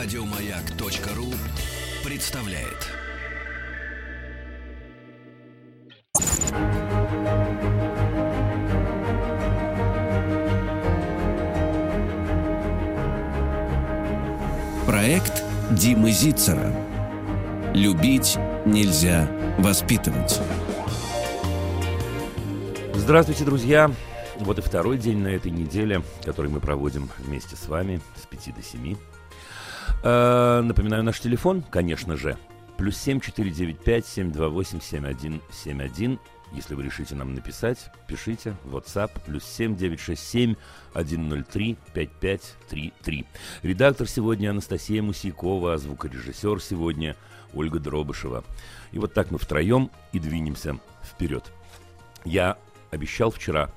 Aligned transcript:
Радиомаяк.ру 0.00 1.26
представляет. 2.08 2.86
Проект 14.86 15.42
Димы 15.72 16.12
Зицера. 16.12 16.72
Любить 17.74 18.38
нельзя 18.64 19.28
воспитывать. 19.58 20.40
Здравствуйте, 22.94 23.44
друзья! 23.44 23.90
Вот 24.38 24.58
и 24.60 24.62
второй 24.62 24.96
день 24.96 25.18
на 25.18 25.28
этой 25.28 25.50
неделе, 25.50 26.02
который 26.24 26.52
мы 26.52 26.60
проводим 26.60 27.10
вместе 27.18 27.56
с 27.56 27.66
вами 27.66 28.00
с 28.14 28.26
5 28.26 28.54
до 28.54 28.62
7. 28.62 28.96
Э, 30.02 30.60
напоминаю, 30.62 31.02
наш 31.02 31.20
телефон, 31.20 31.62
конечно 31.62 32.16
же, 32.16 32.36
плюс 32.76 32.96
7495 32.96 34.06
728 34.06 34.80
7171. 34.80 36.18
Если 36.52 36.74
вы 36.74 36.82
решите 36.82 37.14
нам 37.14 37.34
написать, 37.34 37.90
пишите. 38.06 38.56
WhatsApp 38.64 39.10
плюс 39.26 39.44
7967 39.44 40.56
103 40.94 41.76
5533. 41.92 43.26
Редактор 43.62 44.08
сегодня 44.08 44.50
Анастасия 44.50 45.02
Мусякова, 45.02 45.74
а 45.74 45.78
звукорежиссер 45.78 46.62
сегодня 46.62 47.16
Ольга 47.52 47.80
Дробышева. 47.80 48.44
И 48.92 48.98
вот 48.98 49.12
так 49.12 49.30
мы 49.30 49.38
втроем 49.38 49.90
и 50.12 50.18
двинемся 50.18 50.78
вперед. 51.02 51.52
Я 52.24 52.56
обещал 52.90 53.30
вчера, 53.30 53.70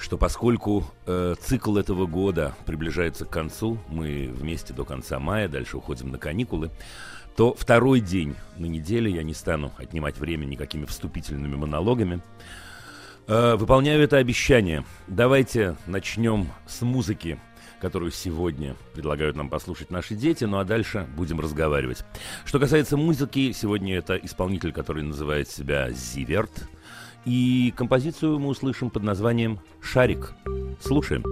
что 0.00 0.16
поскольку 0.16 0.84
э, 1.06 1.34
цикл 1.40 1.76
этого 1.76 2.06
года 2.06 2.54
приближается 2.64 3.26
к 3.26 3.30
концу, 3.30 3.78
мы 3.88 4.30
вместе 4.32 4.72
до 4.72 4.84
конца 4.84 5.18
мая, 5.18 5.46
дальше 5.46 5.76
уходим 5.76 6.10
на 6.10 6.18
каникулы, 6.18 6.70
то 7.36 7.54
второй 7.54 8.00
день 8.00 8.34
на 8.56 8.66
неделе 8.66 9.10
я 9.10 9.22
не 9.22 9.34
стану 9.34 9.72
отнимать 9.76 10.18
время 10.18 10.46
никакими 10.46 10.86
вступительными 10.86 11.54
монологами. 11.54 12.22
Э, 13.26 13.56
выполняю 13.56 14.02
это 14.02 14.16
обещание. 14.16 14.84
Давайте 15.06 15.76
начнем 15.86 16.48
с 16.66 16.80
музыки, 16.80 17.38
которую 17.80 18.10
сегодня 18.10 18.76
предлагают 18.94 19.36
нам 19.36 19.50
послушать 19.50 19.90
наши 19.90 20.14
дети, 20.14 20.44
ну 20.44 20.58
а 20.58 20.64
дальше 20.64 21.06
будем 21.14 21.40
разговаривать. 21.40 22.04
Что 22.46 22.58
касается 22.58 22.96
музыки, 22.96 23.52
сегодня 23.52 23.98
это 23.98 24.16
исполнитель, 24.16 24.72
который 24.72 25.02
называет 25.02 25.48
себя 25.48 25.90
Зиверт. 25.90 26.68
И 27.24 27.72
композицию 27.76 28.38
мы 28.38 28.48
услышим 28.48 28.90
под 28.90 29.02
названием 29.02 29.60
«Шарик». 29.80 30.32
Слушаем. 30.80 31.22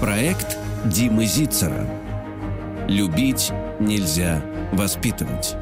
Проект 0.00 0.58
Димы 0.84 1.24
Зицера. 1.24 1.86
Любить 2.86 3.52
нельзя 3.80 4.42
воспитывать. 4.72 5.56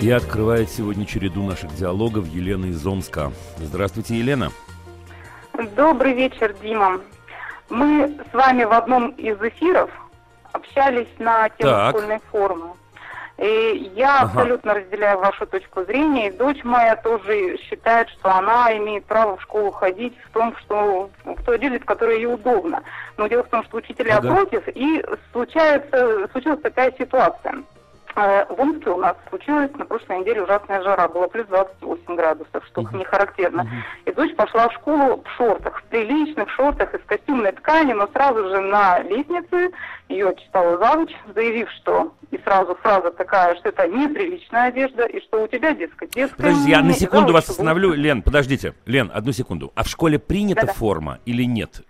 И 0.00 0.10
открывает 0.10 0.70
сегодня 0.70 1.06
череду 1.06 1.42
наших 1.44 1.74
диалогов 1.76 2.26
Елена 2.28 2.66
из 2.66 2.84
Омска. 2.86 3.32
Здравствуйте, 3.58 4.18
Елена. 4.18 4.50
Добрый 5.76 6.14
вечер, 6.14 6.54
Дима. 6.62 7.00
Мы 7.74 8.16
с 8.30 8.32
вами 8.32 8.62
в 8.62 8.72
одном 8.72 9.08
из 9.10 9.36
эфиров 9.42 9.90
общались 10.52 11.08
на 11.18 11.48
тему 11.48 11.70
Так. 11.72 11.88
школьной 11.88 12.20
формы. 12.30 12.68
И 13.36 13.90
я 13.96 14.20
Ага. 14.20 14.30
абсолютно 14.30 14.74
разделяю 14.74 15.18
вашу 15.18 15.44
точку 15.44 15.82
зрения. 15.82 16.28
И 16.28 16.36
дочь 16.36 16.62
моя 16.62 16.94
тоже 16.94 17.58
считает, 17.58 18.08
что 18.10 18.30
она 18.30 18.76
имеет 18.76 19.06
право 19.06 19.36
в 19.36 19.42
школу 19.42 19.72
ходить 19.72 20.16
в 20.24 20.30
том, 20.32 20.54
что 20.58 21.10
в 21.24 21.42
той 21.42 21.56
одежде, 21.56 21.80
в 21.80 21.84
которой 21.84 22.18
ей 22.18 22.32
удобно. 22.32 22.80
Но 23.16 23.26
дело 23.26 23.42
в 23.42 23.48
том, 23.48 23.64
что 23.64 23.78
учителя 23.78 24.18
Ага. 24.18 24.28
против, 24.32 24.68
и 24.68 25.04
случается, 25.32 26.28
случилась 26.30 26.60
такая 26.60 26.92
ситуация. 26.96 27.56
Э, 28.16 28.44
В 28.48 28.60
Омске 28.60 28.90
у 28.90 28.96
нас 28.96 29.16
случилась 29.28 29.70
на 29.76 29.84
прошлой 29.84 30.20
неделе 30.20 30.42
ужасная 30.42 30.82
жара, 30.82 31.08
было 31.08 31.26
плюс 31.26 31.46
28 31.46 32.14
градусов, 32.14 32.64
что 32.66 32.82
не 32.92 33.04
характерно. 33.04 33.66
И 34.04 34.12
дочь 34.12 34.34
пошла 34.36 34.68
в 34.68 34.72
школу 34.74 35.22
в 35.24 35.30
шортах, 35.36 35.80
в 35.80 35.84
приличных 35.84 36.48
шортах 36.50 36.94
из 36.94 37.00
костюмной 37.06 37.52
ткани, 37.52 37.92
но 37.92 38.06
сразу 38.12 38.48
же 38.48 38.60
на 38.60 39.00
лестнице 39.00 39.70
ее 40.08 40.34
читала 40.36 40.78
завуч, 40.78 41.10
заявив, 41.34 41.68
что 41.72 42.14
и 42.30 42.38
сразу 42.38 42.74
фраза 42.76 43.10
такая, 43.10 43.56
что 43.56 43.68
это 43.70 43.88
неприличная 43.88 44.68
одежда, 44.68 45.04
и 45.06 45.20
что 45.20 45.42
у 45.42 45.48
тебя, 45.48 45.72
дескать, 45.72 46.10
детская 46.10 46.36
Подождите, 46.36 46.70
я 46.70 46.82
на 46.82 46.92
секунду 46.92 47.28
завуч 47.28 47.34
вас 47.34 47.50
остановлю. 47.50 47.92
Лен, 47.94 48.22
подождите. 48.22 48.74
Лен, 48.86 49.10
одну 49.12 49.32
секунду. 49.32 49.72
А 49.74 49.82
в 49.82 49.88
школе 49.88 50.18
принята 50.18 50.62
Да-да. 50.62 50.72
форма 50.74 51.18
или 51.26 51.44
нет? 51.44 51.82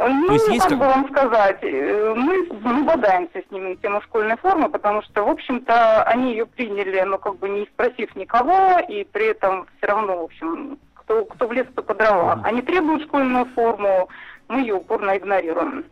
Ну, 0.00 0.26
То 0.28 0.32
есть 0.34 0.48
есть 0.48 0.68
как 0.68 0.78
бы 0.78 0.84
вам 0.86 1.08
сказать, 1.10 1.58
э, 1.62 2.14
мы, 2.16 2.46
мы 2.62 2.84
бодаемся 2.84 3.42
с 3.46 3.50
ними 3.50 3.70
на 3.70 3.76
тему 3.76 4.00
школьной 4.02 4.36
формы, 4.36 4.68
потому 4.68 5.02
что, 5.02 5.24
в 5.24 5.28
общем-то, 5.28 6.04
они 6.04 6.30
ее 6.32 6.46
приняли, 6.46 7.00
но 7.00 7.18
как 7.18 7.36
бы 7.38 7.48
не 7.48 7.66
спросив 7.66 8.14
никого, 8.14 8.78
и 8.88 9.02
при 9.02 9.26
этом 9.32 9.66
все 9.76 9.86
равно, 9.88 10.20
в 10.20 10.24
общем, 10.24 10.78
кто, 10.94 11.24
кто 11.24 11.48
в 11.48 11.52
лес, 11.52 11.66
кто 11.72 11.82
по 11.82 11.94
дрова. 11.94 12.40
Они 12.44 12.62
требуют 12.62 13.02
школьную 13.02 13.46
форму, 13.56 14.08
мы 14.46 14.60
ее 14.60 14.74
упорно 14.74 15.16
игнорируем. 15.16 15.84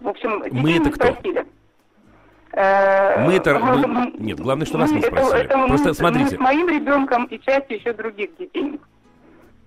В 0.00 0.08
общем, 0.08 0.42
детей 0.42 0.60
Мы 0.62 0.72
это 0.76 0.84
не 0.86 0.90
кто? 0.92 1.06
спросили. 1.12 1.46
Э, 2.52 3.26
Мы 3.26 3.34
это- 3.34 3.58
мы- 3.58 3.86
мы- 3.86 4.12
нет, 4.16 4.40
главное, 4.40 4.64
что 4.64 4.78
нас 4.78 4.90
не 4.90 5.00
это- 5.00 5.08
спросили. 5.08 5.40
это 5.44 5.58
мы- 5.58 5.68
Просто 5.68 5.88
мы 5.88 5.94
смотрите. 5.94 6.36
с 6.36 6.38
моим 6.38 6.68
ребенком 6.70 7.24
и 7.24 7.38
частью 7.38 7.76
еще 7.78 7.92
других 7.92 8.34
детей. 8.38 8.80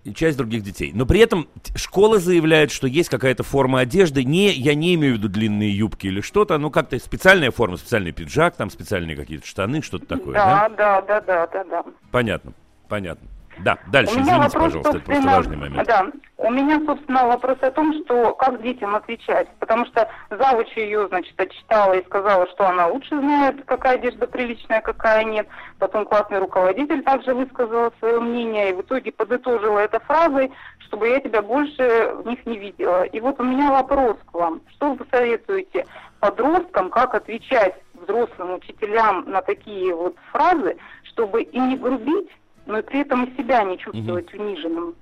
И 0.07 0.13
часть 0.13 0.37
других 0.37 0.63
детей. 0.63 0.91
Но 0.93 1.05
при 1.05 1.19
этом 1.19 1.49
школа 1.75 2.17
заявляет, 2.19 2.71
что 2.71 2.87
есть 2.87 3.09
какая-то 3.09 3.43
форма 3.43 3.81
одежды. 3.81 4.23
Не, 4.23 4.51
я 4.53 4.73
не 4.73 4.95
имею 4.95 5.15
в 5.15 5.17
виду 5.17 5.27
длинные 5.27 5.75
юбки 5.75 6.07
или 6.07 6.21
что-то, 6.21 6.57
ну 6.57 6.71
как-то 6.71 6.97
специальная 6.97 7.51
форма, 7.51 7.75
специальный 7.75 8.13
пиджак, 8.13 8.55
там 8.55 8.69
специальные 8.69 9.17
какие-то 9.17 9.45
штаны, 9.45 9.81
что-то 9.81 10.05
такое, 10.05 10.35
да? 10.35 10.69
Да, 10.69 11.01
да, 11.01 11.21
да, 11.21 11.21
да, 11.21 11.47
да, 11.47 11.63
да. 11.65 11.85
Понятно, 12.09 12.53
понятно. 12.87 13.27
Да, 13.59 13.77
дальше, 13.91 14.13
У 14.13 14.19
меня 14.19 14.37
извините, 14.37 14.57
вопрос, 14.57 14.63
пожалуйста, 14.63 14.97
это 14.97 15.05
просто 15.05 15.27
важный 15.27 15.57
момент. 15.57 15.87
Да, 15.87 16.07
у 16.37 16.51
меня, 16.51 16.81
собственно, 16.85 17.27
вопрос 17.27 17.57
о 17.61 17.71
том, 17.71 17.93
что 18.03 18.33
как 18.33 18.61
детям 18.61 18.95
отвечать. 18.95 19.47
Потому 19.59 19.85
что 19.87 20.07
завуч 20.29 20.67
ее, 20.75 21.07
значит, 21.07 21.39
отчитала 21.39 21.93
и 21.93 22.05
сказала, 22.05 22.47
что 22.49 22.67
она 22.67 22.87
лучше 22.87 23.17
знает, 23.19 23.63
какая 23.65 23.95
одежда 23.95 24.27
приличная, 24.27 24.81
какая 24.81 25.23
нет. 25.23 25.47
Потом 25.79 26.05
классный 26.05 26.39
руководитель 26.39 27.03
также 27.03 27.33
высказала 27.33 27.91
свое 27.99 28.19
мнение 28.19 28.69
и 28.69 28.73
в 28.73 28.81
итоге 28.81 29.11
подытожила 29.11 29.79
это 29.79 29.99
фразой, 30.01 30.51
чтобы 30.87 31.09
я 31.09 31.19
тебя 31.19 31.41
больше 31.41 32.13
в 32.23 32.27
них 32.27 32.45
не 32.45 32.57
видела. 32.57 33.03
И 33.03 33.19
вот 33.19 33.39
у 33.39 33.43
меня 33.43 33.71
вопрос 33.71 34.17
к 34.31 34.33
вам. 34.33 34.61
Что 34.75 34.91
вы 34.91 35.03
посоветуете 35.03 35.85
подросткам, 36.19 36.89
как 36.89 37.15
отвечать 37.15 37.75
взрослым 37.93 38.55
учителям 38.55 39.29
на 39.29 39.41
такие 39.41 39.93
вот 39.93 40.15
фразы, 40.31 40.77
чтобы 41.03 41.41
и 41.41 41.59
не 41.59 41.77
грубить, 41.77 42.29
но 42.67 42.79
и 42.79 42.81
при 42.81 42.99
этом 43.01 43.23
и 43.25 43.37
себя 43.37 43.63
не 43.63 43.77
чувствовать 43.77 44.31
униженным. 44.33 44.95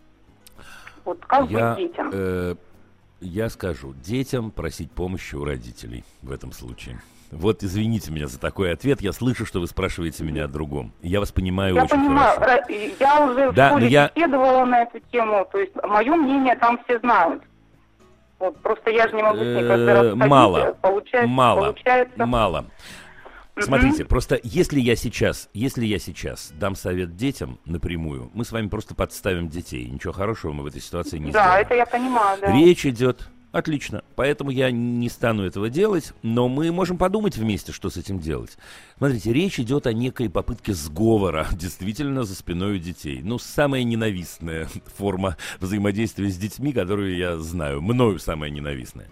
Вот 1.04 1.20
как 1.26 1.50
Я, 1.50 1.74
быть 1.76 1.88
детям? 1.90 2.10
э, 2.14 2.56
я 3.22 3.50
скажу, 3.50 3.94
детям 3.94 4.52
просить 4.52 4.92
помощи 4.92 5.36
у 5.36 5.44
родителей 5.44 6.04
в 6.22 6.32
этом 6.32 6.52
случае. 6.52 7.00
Вот 7.32 7.64
извините 7.64 8.12
меня 8.12 8.28
за 8.28 8.40
такой 8.40 8.72
ответ. 8.72 9.02
Я 9.02 9.12
слышу, 9.12 9.46
что 9.46 9.60
вы 9.60 9.68
спрашиваете 9.68 10.24
меня 10.24 10.46
о 10.46 10.48
другом. 10.48 10.94
Я 11.02 11.20
вас 11.20 11.32
понимаю 11.32 11.76
я 11.76 11.84
очень 11.84 11.96
понимаю, 11.98 12.40
хорошо. 12.40 12.64
я 13.00 13.26
уже 13.30 13.52
Да, 13.52 13.68
в 13.68 13.72
школе 13.72 13.88
я- 13.88 14.12
беседовала 14.16 14.66
на 14.66 14.84
эту 14.84 15.00
тему, 15.12 15.46
то 15.52 15.58
есть 15.60 15.74
мое 15.84 16.16
мнение 16.16 16.56
там 16.56 16.80
все 16.86 17.00
знают. 17.00 17.44
Вот, 18.38 18.58
просто 18.62 18.92
я 18.92 19.08
же 19.08 19.16
не 19.16 19.24
могу 19.24 19.38
с 19.40 19.42
ней 19.42 19.66
раз 19.68 19.80
Э, 19.80 20.14
мало, 20.16 20.78
получается, 20.82 21.28
мало, 21.30 21.62
получается. 21.68 22.26
мало. 22.26 22.66
Смотрите, 23.60 24.04
просто 24.06 24.40
если 24.44 24.80
я 24.80 24.96
сейчас, 24.96 25.50
если 25.54 25.86
я 25.86 25.98
сейчас 26.00 26.52
дам 26.60 26.76
совет 26.76 27.16
детям 27.16 27.60
напрямую, 27.66 28.30
мы 28.34 28.44
с 28.44 28.52
вами 28.52 28.68
просто 28.68 28.96
подставим 28.96 29.48
детей. 29.50 29.88
Ничего 29.90 30.12
хорошего 30.14 30.52
мы 30.52 30.64
в 30.64 30.68
этой 30.68 30.82
ситуации 30.82 31.18
не 31.18 31.32
Да, 31.32 31.44
сделаем. 31.44 31.66
это 31.66 31.76
я 31.76 31.86
понимаю, 31.86 32.38
да. 32.42 32.52
Речь 32.52 32.86
идет. 32.86 33.30
Отлично. 33.54 34.04
Поэтому 34.18 34.50
я 34.52 34.70
не 34.70 35.08
стану 35.08 35.44
этого 35.44 35.70
делать, 35.70 36.12
но 36.22 36.50
мы 36.50 36.74
можем 36.74 36.98
подумать 36.98 37.38
вместе, 37.38 37.72
что 37.72 37.90
с 37.90 37.96
этим 37.96 38.20
делать. 38.20 38.58
Смотрите, 38.98 39.34
речь 39.34 39.60
идет 39.60 39.88
о 39.88 39.94
некой 39.94 40.30
попытке 40.30 40.74
сговора, 40.74 41.48
действительно, 41.52 42.24
за 42.24 42.34
спиной 42.34 42.78
у 42.78 42.80
детей. 42.80 43.20
Ну, 43.22 43.38
самая 43.38 43.84
ненавистная 43.84 44.70
форма 44.98 45.36
взаимодействия 45.60 46.30
с 46.30 46.38
детьми, 46.38 46.72
которую 46.72 47.18
я 47.18 47.38
знаю. 47.38 47.82
Мною 47.82 48.20
самая 48.20 48.50
ненавистная. 48.50 49.08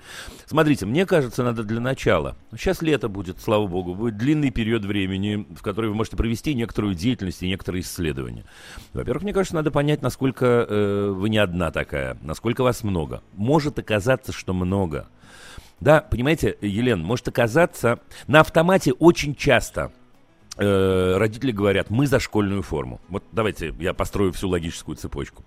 Смотрите, 0.46 0.86
мне 0.86 1.06
кажется, 1.06 1.44
надо 1.44 1.66
для 1.66 1.82
начала. 1.82 2.38
Сейчас 2.56 2.82
лето 2.82 3.10
будет, 3.10 3.42
слава 3.42 3.68
богу, 3.68 3.94
будет 3.94 4.16
длинный 4.16 4.52
период 4.52 4.86
времени, 4.86 5.46
в 5.54 5.62
который 5.62 5.90
вы 5.90 5.96
можете 5.96 6.16
провести 6.16 6.54
некоторую 6.54 6.96
деятельность 6.96 7.44
и 7.44 7.50
некоторые 7.50 7.82
исследования. 7.82 8.46
Во-первых, 8.94 9.24
мне 9.24 9.34
кажется, 9.34 9.56
надо 9.56 9.70
понять, 9.70 10.02
насколько 10.02 10.46
э, 10.46 11.14
вы 11.14 11.28
не 11.28 11.40
одна 11.40 11.72
такая, 11.72 12.18
насколько 12.22 12.64
вас 12.64 12.84
много. 12.84 13.22
Может 13.34 13.80
оказаться, 13.80 14.32
что 14.32 14.54
много. 14.54 15.10
Да, 15.84 16.00
понимаете, 16.00 16.56
Елен, 16.62 17.02
может 17.02 17.28
оказаться, 17.28 18.00
на 18.28 18.40
автомате 18.40 18.94
очень 18.94 19.36
часто 19.36 19.92
э, 20.56 21.18
родители 21.18 21.52
говорят, 21.52 21.90
мы 21.90 22.08
за 22.08 22.22
школьную 22.22 22.62
форму. 22.62 23.02
Вот 23.10 23.26
давайте 23.34 23.76
я 23.80 23.94
построю 23.94 24.32
всю 24.32 24.48
логическую 24.48 24.96
цепочку. 24.96 25.44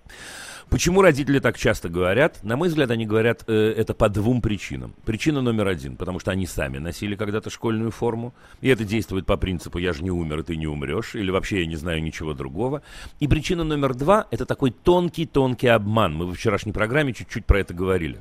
Почему 0.69 1.01
родители 1.01 1.39
так 1.39 1.57
часто 1.57 1.89
говорят? 1.89 2.45
На 2.45 2.59
мой 2.59 2.69
взгляд, 2.69 2.91
они 2.91 3.07
говорят 3.07 3.45
э, 3.47 3.75
это 3.79 3.95
по 3.95 4.11
двум 4.11 4.43
причинам. 4.43 4.93
Причина 5.07 5.41
номер 5.41 5.69
один, 5.69 5.97
потому 5.97 6.21
что 6.21 6.33
они 6.33 6.47
сами 6.47 6.77
носили 6.77 7.17
когда-то 7.17 7.49
школьную 7.49 7.91
форму, 7.91 8.35
и 8.61 8.69
это 8.69 8.85
действует 8.85 9.25
по 9.25 9.39
принципу 9.39 9.79
«я 9.79 9.95
же 9.95 10.03
не 10.03 10.11
умер, 10.11 10.41
и 10.41 10.43
ты 10.43 10.57
не 10.57 10.67
умрешь», 10.67 11.15
или 11.15 11.31
вообще 11.31 11.61
я 11.61 11.67
не 11.67 11.77
знаю 11.77 12.03
ничего 12.03 12.35
другого. 12.35 12.83
И 13.21 13.27
причина 13.27 13.65
номер 13.65 13.95
два– 13.95 14.27
это 14.31 14.45
такой 14.45 14.71
тонкий-тонкий 14.71 15.69
обман. 15.69 16.15
Мы 16.15 16.27
в 16.27 16.35
вчерашней 16.35 16.73
программе 16.73 17.15
чуть-чуть 17.15 17.47
про 17.47 17.61
это 17.61 17.73
говорили. 17.73 18.21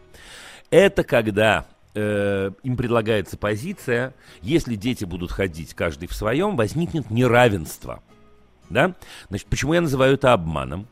Это 0.71 1.03
когда 1.03 1.65
э, 1.95 2.51
им 2.63 2.77
предлагается 2.77 3.37
позиция, 3.37 4.13
если 4.41 4.75
дети 4.75 5.05
будут 5.05 5.31
ходить 5.31 5.73
каждый 5.73 6.07
в 6.07 6.13
своем, 6.13 6.55
возникнет 6.55 7.09
неравенство. 7.09 8.03
Да? 8.69 8.95
Значит, 9.29 9.47
почему 9.47 9.73
я 9.73 9.81
называю 9.81 10.15
это 10.15 10.33
обманом? 10.33 10.87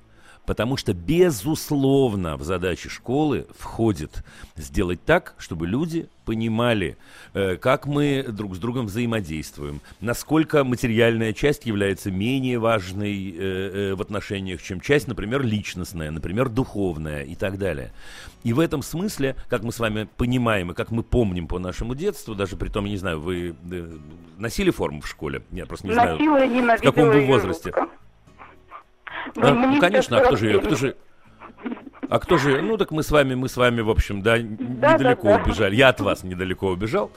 Потому 0.46 0.76
что, 0.76 0.94
безусловно, 0.94 2.36
в 2.36 2.44
задачи 2.44 2.90
школы 2.90 3.48
входит 3.58 4.24
сделать 4.58 5.04
так, 5.06 5.36
чтобы 5.38 5.68
люди 5.68 6.10
понимали, 6.26 6.98
э, 7.34 7.56
как 7.56 7.86
мы 7.86 8.26
друг 8.28 8.56
с 8.56 8.60
другом 8.60 8.88
взаимодействуем, 8.88 9.82
насколько 10.02 10.64
материальная 10.64 11.34
часть 11.34 11.66
является 11.66 12.12
менее 12.12 12.60
важной 12.60 13.32
э, 13.32 13.36
э, 13.38 13.96
в 13.96 14.02
отношениях, 14.02 14.62
чем 14.62 14.82
часть, 14.82 15.08
например, 15.08 15.44
личностная, 15.44 16.12
например, 16.12 16.50
духовная 16.50 17.24
и 17.24 17.36
так 17.36 17.58
далее. 17.58 17.92
И 18.44 18.52
в 18.52 18.60
этом 18.60 18.82
смысле, 18.82 19.38
как 19.50 19.64
мы 19.64 19.72
с 19.72 19.80
вами 19.80 20.08
понимаем 20.18 20.72
и 20.72 20.74
как 20.74 20.92
мы 20.92 21.04
помним 21.04 21.48
по 21.48 21.60
нашему 21.60 21.96
детству, 21.96 22.36
даже 22.36 22.58
при 22.58 22.68
том, 22.68 22.86
я 22.86 22.92
не 22.92 22.98
знаю, 22.98 23.22
вы 23.22 23.56
носили 24.38 24.72
форму 24.72 25.02
в 25.02 25.08
школе? 25.08 25.44
Я 25.52 25.66
просто 25.66 25.88
не 25.88 25.94
Носила, 25.94 26.38
знаю, 26.38 26.78
в 26.80 26.82
каком 26.82 27.10
вы 27.10 27.26
возрасте. 27.26 27.72
Жутко. 27.74 27.88
А, 29.36 29.54
ну, 29.54 29.80
конечно, 29.80 30.18
а 30.18 30.26
кто 30.26 30.36
же, 30.36 30.60
кто 30.60 30.76
же, 30.76 30.96
а 32.10 32.20
кто 32.20 32.38
же, 32.38 32.62
ну 32.62 32.78
так 32.78 32.92
мы 32.92 33.04
с 33.04 33.12
вами, 33.12 33.34
мы 33.34 33.50
с 33.50 33.58
вами, 33.58 33.82
в 33.82 33.90
общем, 33.90 34.22
да, 34.22 34.38
да 34.38 34.94
недалеко 34.94 35.30
да, 35.30 35.38
да. 35.38 35.44
убежали. 35.44 35.76
Я 35.76 35.90
от 35.90 36.00
вас 36.00 36.24
недалеко 36.24 36.70
убежал. 36.70 37.12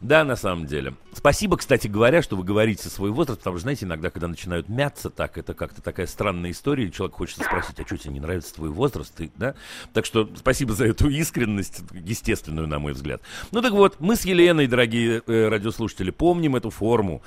Да, 0.00 0.24
на 0.24 0.36
самом 0.36 0.66
деле. 0.66 0.94
Спасибо, 1.12 1.56
кстати 1.56 1.88
говоря, 1.88 2.22
что 2.22 2.36
вы 2.36 2.44
говорите 2.44 2.88
свой 2.88 3.10
возраст, 3.10 3.40
потому 3.40 3.56
что, 3.56 3.64
знаете, 3.64 3.84
иногда, 3.84 4.10
когда 4.10 4.28
начинают 4.28 4.68
мяться 4.68 5.10
так, 5.10 5.36
это 5.36 5.54
как-то 5.54 5.82
такая 5.82 6.06
странная 6.06 6.52
история, 6.52 6.86
и 6.86 6.92
человек 6.92 7.16
хочет 7.16 7.44
спросить, 7.44 7.80
а 7.80 7.84
что 7.84 7.96
тебе 7.96 8.14
не 8.14 8.20
нравится 8.20 8.54
твой 8.54 8.70
возраст? 8.70 9.12
Ты, 9.14 9.30
да? 9.36 9.54
Так 9.92 10.06
что 10.06 10.30
спасибо 10.36 10.72
за 10.72 10.86
эту 10.86 11.08
искренность, 11.10 11.80
естественную, 11.92 12.68
на 12.68 12.78
мой 12.78 12.92
взгляд. 12.92 13.20
Ну 13.50 13.60
так 13.60 13.72
вот, 13.72 13.96
мы 13.98 14.14
с 14.14 14.24
Еленой, 14.24 14.68
дорогие 14.68 15.20
э, 15.26 15.48
радиослушатели, 15.48 16.10
помним 16.10 16.54
эту 16.54 16.70
форму. 16.70 17.20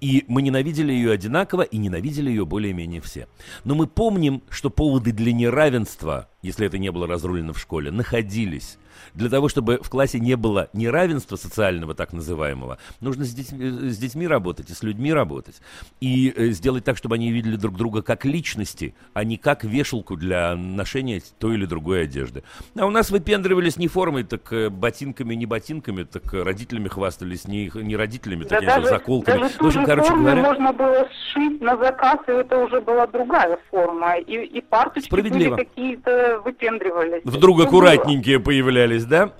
И 0.00 0.24
мы 0.28 0.42
ненавидели 0.42 0.92
ее 0.92 1.12
одинаково 1.12 1.62
и 1.62 1.78
ненавидели 1.78 2.28
ее 2.30 2.44
более-менее 2.44 3.00
все. 3.00 3.28
Но 3.64 3.74
мы 3.74 3.86
помним, 3.86 4.42
что 4.50 4.70
поводы 4.70 5.12
для 5.12 5.32
неравенства, 5.32 6.28
если 6.42 6.66
это 6.66 6.78
не 6.78 6.90
было 6.92 7.06
разрулено 7.06 7.52
в 7.52 7.58
школе, 7.58 7.90
находились 7.90 8.78
для 9.14 9.28
того, 9.28 9.48
чтобы 9.48 9.78
в 9.82 9.90
классе 9.90 10.18
не 10.20 10.36
было 10.36 10.68
неравенства 10.72 11.36
социального, 11.36 11.94
так 11.94 12.12
называемого, 12.12 12.78
нужно 13.00 13.24
с 13.24 13.32
детьми, 13.32 13.58
э, 13.64 13.90
с 13.90 13.98
детьми 13.98 14.26
работать 14.26 14.70
и 14.70 14.74
с 14.74 14.82
людьми 14.82 15.12
работать. 15.12 15.60
И 16.00 16.32
э, 16.36 16.48
сделать 16.50 16.84
так, 16.84 16.96
чтобы 16.96 17.16
они 17.16 17.30
видели 17.30 17.56
друг 17.56 17.76
друга 17.76 18.02
как 18.02 18.24
личности, 18.24 18.94
а 19.14 19.24
не 19.24 19.36
как 19.36 19.64
вешалку 19.64 20.16
для 20.16 20.54
ношения 20.54 21.22
той 21.38 21.54
или 21.54 21.66
другой 21.66 22.04
одежды. 22.04 22.42
А 22.76 22.86
у 22.86 22.90
нас 22.90 23.10
выпендривались 23.10 23.76
не 23.76 23.88
формой, 23.88 24.24
так 24.24 24.52
э, 24.52 24.68
ботинками, 24.70 25.34
не 25.34 25.46
ботинками, 25.46 26.04
так 26.04 26.32
родителями 26.32 26.88
хвастались, 26.88 27.46
не, 27.48 27.70
не 27.74 27.96
родителями, 27.96 28.44
да 28.44 28.56
так 28.56 28.64
даже, 28.64 28.86
заколками. 28.86 29.40
Даже 29.40 29.54
в 29.58 29.66
общем, 29.66 29.84
короче 29.84 30.14
говоря... 30.14 30.42
можно 30.42 30.72
было 30.72 31.08
сшить 31.10 31.60
на 31.60 31.76
заказ, 31.76 32.18
и 32.28 32.32
это 32.32 32.58
уже 32.58 32.80
была 32.80 33.06
другая 33.06 33.58
форма. 33.70 34.16
И, 34.18 34.34
и 34.34 34.60
парточки 34.60 35.10
были 35.10 35.54
какие-то 35.54 36.40
выпендривались. 36.44 37.22
Вдруг 37.24 37.60
аккуратненькие 37.60 38.40
появлялись 38.40 38.85
появлялись, 38.86 39.04
да? 39.04 39.30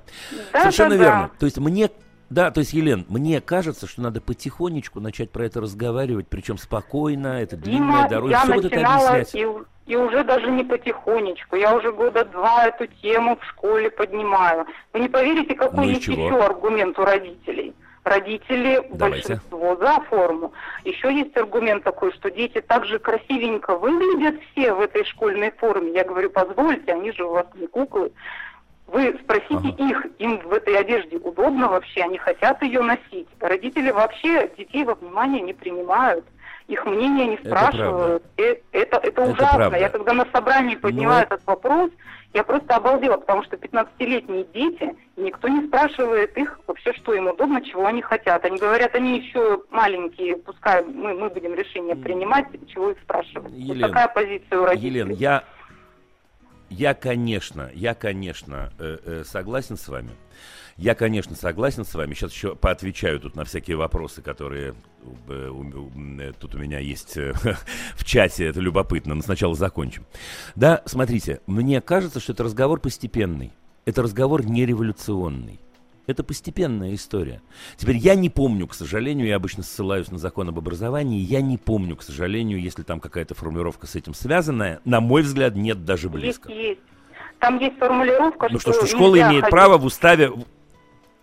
Да, 0.53 0.61
Совершенно 0.61 0.91
да, 0.91 0.97
верно. 0.97 1.23
Да. 1.33 1.39
То 1.39 1.47
есть 1.47 1.59
мне 1.59 1.91
да, 2.29 2.51
то 2.51 2.59
есть, 2.59 2.73
Елен, 2.73 3.07
мне 3.09 3.41
кажется, 3.41 3.87
что 3.87 4.03
надо 4.03 4.21
потихонечку 4.21 4.99
начать 4.99 5.31
про 5.31 5.45
это 5.45 5.61
разговаривать, 5.61 6.27
причем 6.29 6.59
спокойно, 6.59 7.41
это 7.41 7.57
длинная 7.57 8.09
дорога, 8.09 8.33
я 8.33 8.41
все 8.41 8.55
вот 8.55 8.65
это 8.65 8.85
объяснять. 8.85 9.35
И, 9.37 9.47
и 9.87 9.95
уже 9.95 10.25
даже 10.25 10.51
не 10.51 10.65
потихонечку, 10.65 11.55
я 11.55 11.77
уже 11.77 11.93
года 11.93 12.25
два 12.25 12.67
эту 12.67 12.89
тему 13.01 13.39
в 13.41 13.45
школе 13.45 13.93
поднимаю. 13.93 14.67
Вы 14.93 15.01
не 15.01 15.09
поверите, 15.09 15.55
какой 15.55 15.87
ну 15.87 15.91
есть 15.93 16.03
чего? 16.03 16.27
еще 16.27 16.43
аргумент 16.43 16.99
у 16.99 17.05
родителей. 17.05 17.73
Родители 18.03 18.81
Давайте. 18.93 19.29
большинство 19.29 19.77
за 19.77 20.01
форму. 20.09 20.53
Еще 20.85 21.13
есть 21.13 21.37
аргумент 21.37 21.85
такой, 21.85 22.13
что 22.13 22.31
дети 22.31 22.61
так 22.61 22.87
же 22.87 22.99
красивенько 22.99 23.77
выглядят 23.77 24.41
все 24.51 24.75
в 24.75 24.81
этой 24.81 25.05
школьной 25.05 25.53
форме. 25.53 25.93
Я 25.93 26.05
говорю, 26.05 26.31
позвольте, 26.31 26.93
они 26.93 27.13
же 27.13 27.25
у 27.25 27.31
вас 27.31 27.47
не 27.55 27.69
куклы. 27.69 28.13
Вы 28.87 29.19
спросите 29.23 29.75
ага. 29.79 29.85
их, 29.85 30.07
им 30.19 30.39
в 30.39 30.53
этой 30.53 30.79
одежде 30.79 31.17
удобно 31.17 31.69
вообще, 31.69 32.03
они 32.03 32.19
хотят 32.19 32.63
ее 32.63 32.83
носить. 32.83 33.29
Родители 33.41 33.91
вообще 33.91 34.49
детей 34.57 34.85
во 34.85 34.95
внимание 34.95 35.43
не 35.43 35.53
принимают, 35.53 36.25
их 36.69 36.85
мнение 36.85 37.27
не 37.27 37.39
спрашивают. 37.39 38.23
Это, 38.37 38.61
это, 38.73 38.97
это, 38.97 39.09
это 39.09 39.23
ужасно. 39.23 39.59
Правда. 39.59 39.79
Я 39.79 39.89
когда 39.89 40.13
на 40.13 40.27
собрании 40.33 40.77
подняла 40.77 41.19
Но... 41.19 41.23
этот 41.23 41.47
вопрос, 41.47 41.91
я 42.33 42.45
просто 42.45 42.77
обалдела, 42.77 43.17
потому 43.17 43.43
что 43.45 43.57
15-летние 43.57 44.45
дети, 44.53 44.95
никто 45.17 45.49
не 45.49 45.67
спрашивает 45.67 46.37
их 46.37 46.61
вообще, 46.67 46.93
что 46.93 47.15
им 47.15 47.29
удобно, 47.29 47.65
чего 47.65 47.87
они 47.87 48.03
хотят. 48.03 48.45
Они 48.45 48.59
говорят, 48.59 48.95
они 48.95 49.19
еще 49.19 49.63
маленькие, 49.71 50.37
пускай 50.37 50.85
мы, 50.85 51.15
мы 51.15 51.29
будем 51.31 51.55
решение 51.55 51.97
принимать, 51.97 52.47
чего 52.69 52.91
их 52.91 52.99
спрашивать. 53.01 53.53
Елен, 53.53 53.81
вот 53.81 53.89
такая 53.89 54.09
позиция 54.09 54.61
у 54.61 54.65
родителей. 54.65 55.01
Елен, 55.01 55.11
я 55.13 55.45
я, 56.71 56.95
конечно, 56.95 57.71
я, 57.75 57.95
конечно, 57.95 58.73
э, 58.79 58.99
э, 59.05 59.25
согласен 59.27 59.77
с 59.77 59.89
вами. 59.89 60.11
Я, 60.77 60.95
конечно, 60.95 61.35
согласен 61.35 61.85
с 61.85 61.95
вами. 61.95 62.15
Сейчас 62.15 62.33
еще 62.33 62.55
поотвечаю 62.55 63.19
тут 63.21 63.35
на 63.35 63.45
всякие 63.45 63.77
вопросы, 63.77 64.21
которые 64.21 64.75
э, 65.29 66.33
тут 66.39 66.55
у 66.55 66.59
меня 66.59 66.79
есть 66.81 67.17
в 67.95 68.05
чате. 68.05 68.47
Это 68.47 68.61
любопытно. 68.61 69.15
Но 69.15 69.23
сначала 69.23 69.55
закончим. 69.55 70.05
Да, 70.55 70.83
смотрите, 70.85 71.41
мне 71.47 71.81
кажется, 71.81 72.21
что 72.21 72.33
это 72.33 72.45
разговор 72.45 72.81
постепенный. 72.81 73.53
Это 73.85 74.03
разговор 74.03 74.45
не 74.45 74.67
революционный. 74.67 75.61
Это 76.07 76.23
постепенная 76.23 76.95
история. 76.95 77.43
Теперь 77.77 77.97
я 77.97 78.15
не 78.15 78.31
помню, 78.31 78.67
к 78.67 78.75
сожалению, 78.75 79.27
я 79.27 79.37
обычно 79.37 79.63
ссылаюсь 79.63 80.11
на 80.11 80.19
закон 80.19 80.49
об 80.49 80.59
образовании, 80.59 81.21
я 81.21 81.41
не 81.41 81.59
помню, 81.59 81.97
к 81.97 82.03
сожалению, 82.03 82.61
если 82.61 82.83
там 82.83 83.01
какая-то 83.01 83.35
формулировка 83.35 83.87
с 83.87 83.97
этим 83.97 84.15
связанная. 84.15 84.81
На 84.85 85.01
мой 85.01 85.23
взгляд, 85.23 85.57
нет 85.57 85.85
даже 85.85 86.09
близко. 86.09 86.49
Есть, 86.51 86.63
есть. 86.63 86.81
Там 87.39 87.59
есть 87.59 87.77
формулировка, 87.79 88.49
ну, 88.51 88.59
что, 88.59 88.73
что, 88.73 88.87
что 88.87 88.97
школа 88.97 89.17
имеет 89.17 89.43
ходить. 89.43 89.51
право 89.51 89.79
в 89.79 89.85
уставе 89.85 90.33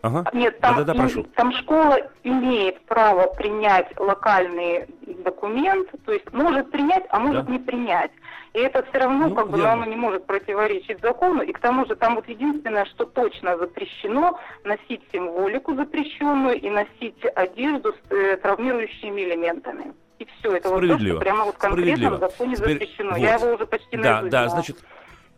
Ага. 0.03 0.29
Нет, 0.33 0.59
там, 0.59 0.75
да, 0.75 0.83
да, 0.83 0.93
да, 0.93 0.99
прошу. 0.99 1.23
там 1.35 1.53
школа 1.53 1.97
имеет 2.23 2.81
право 2.87 3.27
принять 3.35 3.87
локальный 3.97 4.85
документ, 5.23 5.89
то 6.05 6.11
есть 6.11 6.29
может 6.33 6.69
принять, 6.71 7.05
а 7.09 7.19
может 7.19 7.45
да. 7.45 7.51
не 7.53 7.59
принять. 7.59 8.11
И 8.53 8.59
это 8.59 8.83
все 8.83 8.99
равно, 8.99 9.29
ну, 9.29 9.35
как 9.35 9.49
бы, 9.49 9.65
оно 9.65 9.85
не 9.85 9.95
может 9.95 10.25
противоречить 10.25 10.99
закону. 10.99 11.41
И 11.41 11.53
к 11.53 11.59
тому 11.59 11.85
же 11.85 11.95
там 11.95 12.15
вот 12.15 12.27
единственное, 12.27 12.83
что 12.85 13.05
точно 13.05 13.57
запрещено, 13.57 14.37
носить 14.65 15.01
символику 15.13 15.73
запрещенную 15.73 16.59
и 16.59 16.69
носить 16.69 17.25
одежду 17.35 17.93
с 17.93 18.11
э, 18.11 18.35
травмирующими 18.37 19.21
элементами. 19.21 19.93
И 20.19 20.25
все, 20.25 20.57
это 20.57 20.69
вот 20.69 20.81
то, 20.85 20.99
что 20.99 21.17
прямо 21.17 21.45
вот 21.45 21.55
конкретно 21.55 22.11
в 22.11 22.19
законе 22.19 22.55
Теперь, 22.55 22.73
запрещено. 22.73 23.11
Вот. 23.11 23.19
Я 23.19 23.35
его 23.35 23.53
уже 23.53 23.65
почти 23.65 23.97
Да, 23.97 24.21
да, 24.23 24.49
значит, 24.49 24.77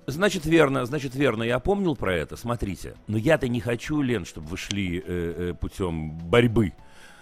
Значит, 0.08 0.46
верно, 0.46 0.86
значит, 0.86 1.16
верно, 1.16 1.44
я 1.44 1.60
помнил 1.60 1.96
про 1.96 2.14
это, 2.14 2.38
смотрите. 2.38 2.96
Но 3.08 3.18
я-то 3.18 3.48
не 3.48 3.60
хочу, 3.60 4.02
Лен, 4.02 4.26
чтобы 4.26 4.48
вы 4.48 4.58
шли 4.58 5.00
э, 5.00 5.04
э, 5.06 5.54
путем 5.54 6.12
борьбы 6.12 6.74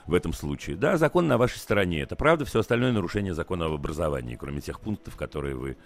в 0.05 0.13
этом 0.13 0.33
случае. 0.33 0.75
Да, 0.75 0.97
закон 0.97 1.27
на 1.27 1.37
вашей 1.37 1.59
стороне. 1.59 2.01
Это 2.01 2.15
правда, 2.15 2.45
все 2.45 2.59
остальное 2.59 2.91
нарушение 2.91 3.33
закона 3.33 3.67
об 3.67 3.73
образовании, 3.73 4.35
кроме 4.35 4.59
тех 4.61 4.81
пунктов, 4.81 5.15
которые 5.15 5.55
вы 5.55 5.77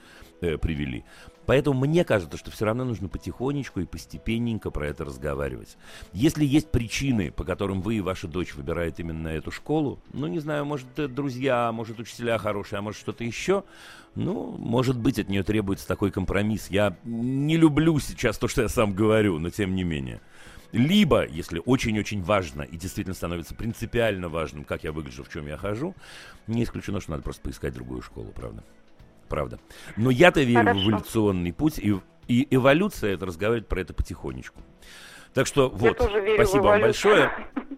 э, 0.41 0.57
привели. 0.57 1.05
Поэтому 1.45 1.79
мне 1.79 2.03
кажется, 2.03 2.37
что 2.37 2.51
все 2.51 2.65
равно 2.65 2.83
нужно 2.83 3.09
потихонечку 3.09 3.79
и 3.79 3.85
постепенненько 3.85 4.71
про 4.71 4.87
это 4.87 5.05
разговаривать. 5.05 5.77
Если 6.13 6.45
есть 6.45 6.71
причины, 6.71 7.31
по 7.31 7.43
которым 7.43 7.81
вы 7.81 7.95
и 7.95 8.01
ваша 8.01 8.27
дочь 8.27 8.55
выбирают 8.55 8.99
именно 8.99 9.27
эту 9.27 9.51
школу, 9.51 9.99
ну, 10.13 10.27
не 10.27 10.39
знаю, 10.39 10.65
может, 10.65 10.87
друзья, 10.95 11.71
может, 11.71 11.99
учителя 11.99 12.37
хорошие, 12.37 12.79
а 12.79 12.81
может, 12.81 12.99
что-то 12.99 13.23
еще, 13.23 13.63
ну, 14.17 14.55
может 14.57 14.97
быть, 14.97 15.19
от 15.19 15.29
нее 15.29 15.43
требуется 15.43 15.88
такой 15.88 16.12
компромисс. 16.12 16.67
Я 16.69 16.97
не 17.03 17.55
люблю 17.55 18.00
сейчас 18.00 18.38
то, 18.39 18.47
что 18.47 18.63
я 18.63 18.67
сам 18.67 18.93
говорю, 18.93 19.38
но 19.38 19.51
тем 19.51 19.75
не 19.75 19.83
менее. 19.83 20.21
Либо, 20.71 21.25
если 21.25 21.62
очень-очень 21.63 22.24
важно 22.24 22.63
и 22.63 22.77
действительно 22.77 23.13
становится 23.13 23.53
принципиально 23.53 24.27
важным, 24.27 24.63
как 24.63 24.83
я 24.83 24.91
выгляжу, 24.91 25.24
в 25.24 25.29
чем 25.29 25.47
я 25.47 25.55
хожу, 25.55 25.95
не 26.47 26.63
исключено, 26.63 27.00
что 27.00 27.12
надо 27.12 27.24
просто 27.24 27.43
поискать 27.43 27.75
другую 27.75 28.01
школу, 28.01 28.31
правда. 28.36 28.63
Правда. 29.29 29.59
Но 29.95 30.09
я-то 30.09 30.41
верю 30.41 30.65
Хорошо. 30.65 30.79
в 30.79 30.83
эволюционный 30.83 31.53
путь, 31.53 31.77
и, 31.77 31.95
и 32.27 32.47
эволюция 32.50 33.13
это 33.13 33.27
разговаривает 33.27 33.67
про 33.67 33.81
это 33.81 33.93
потихонечку. 33.93 34.62
Так 35.33 35.45
что 35.45 35.69
вот, 35.69 36.01
спасибо 36.36 36.63
вам 36.63 36.81
большое. 36.81 37.31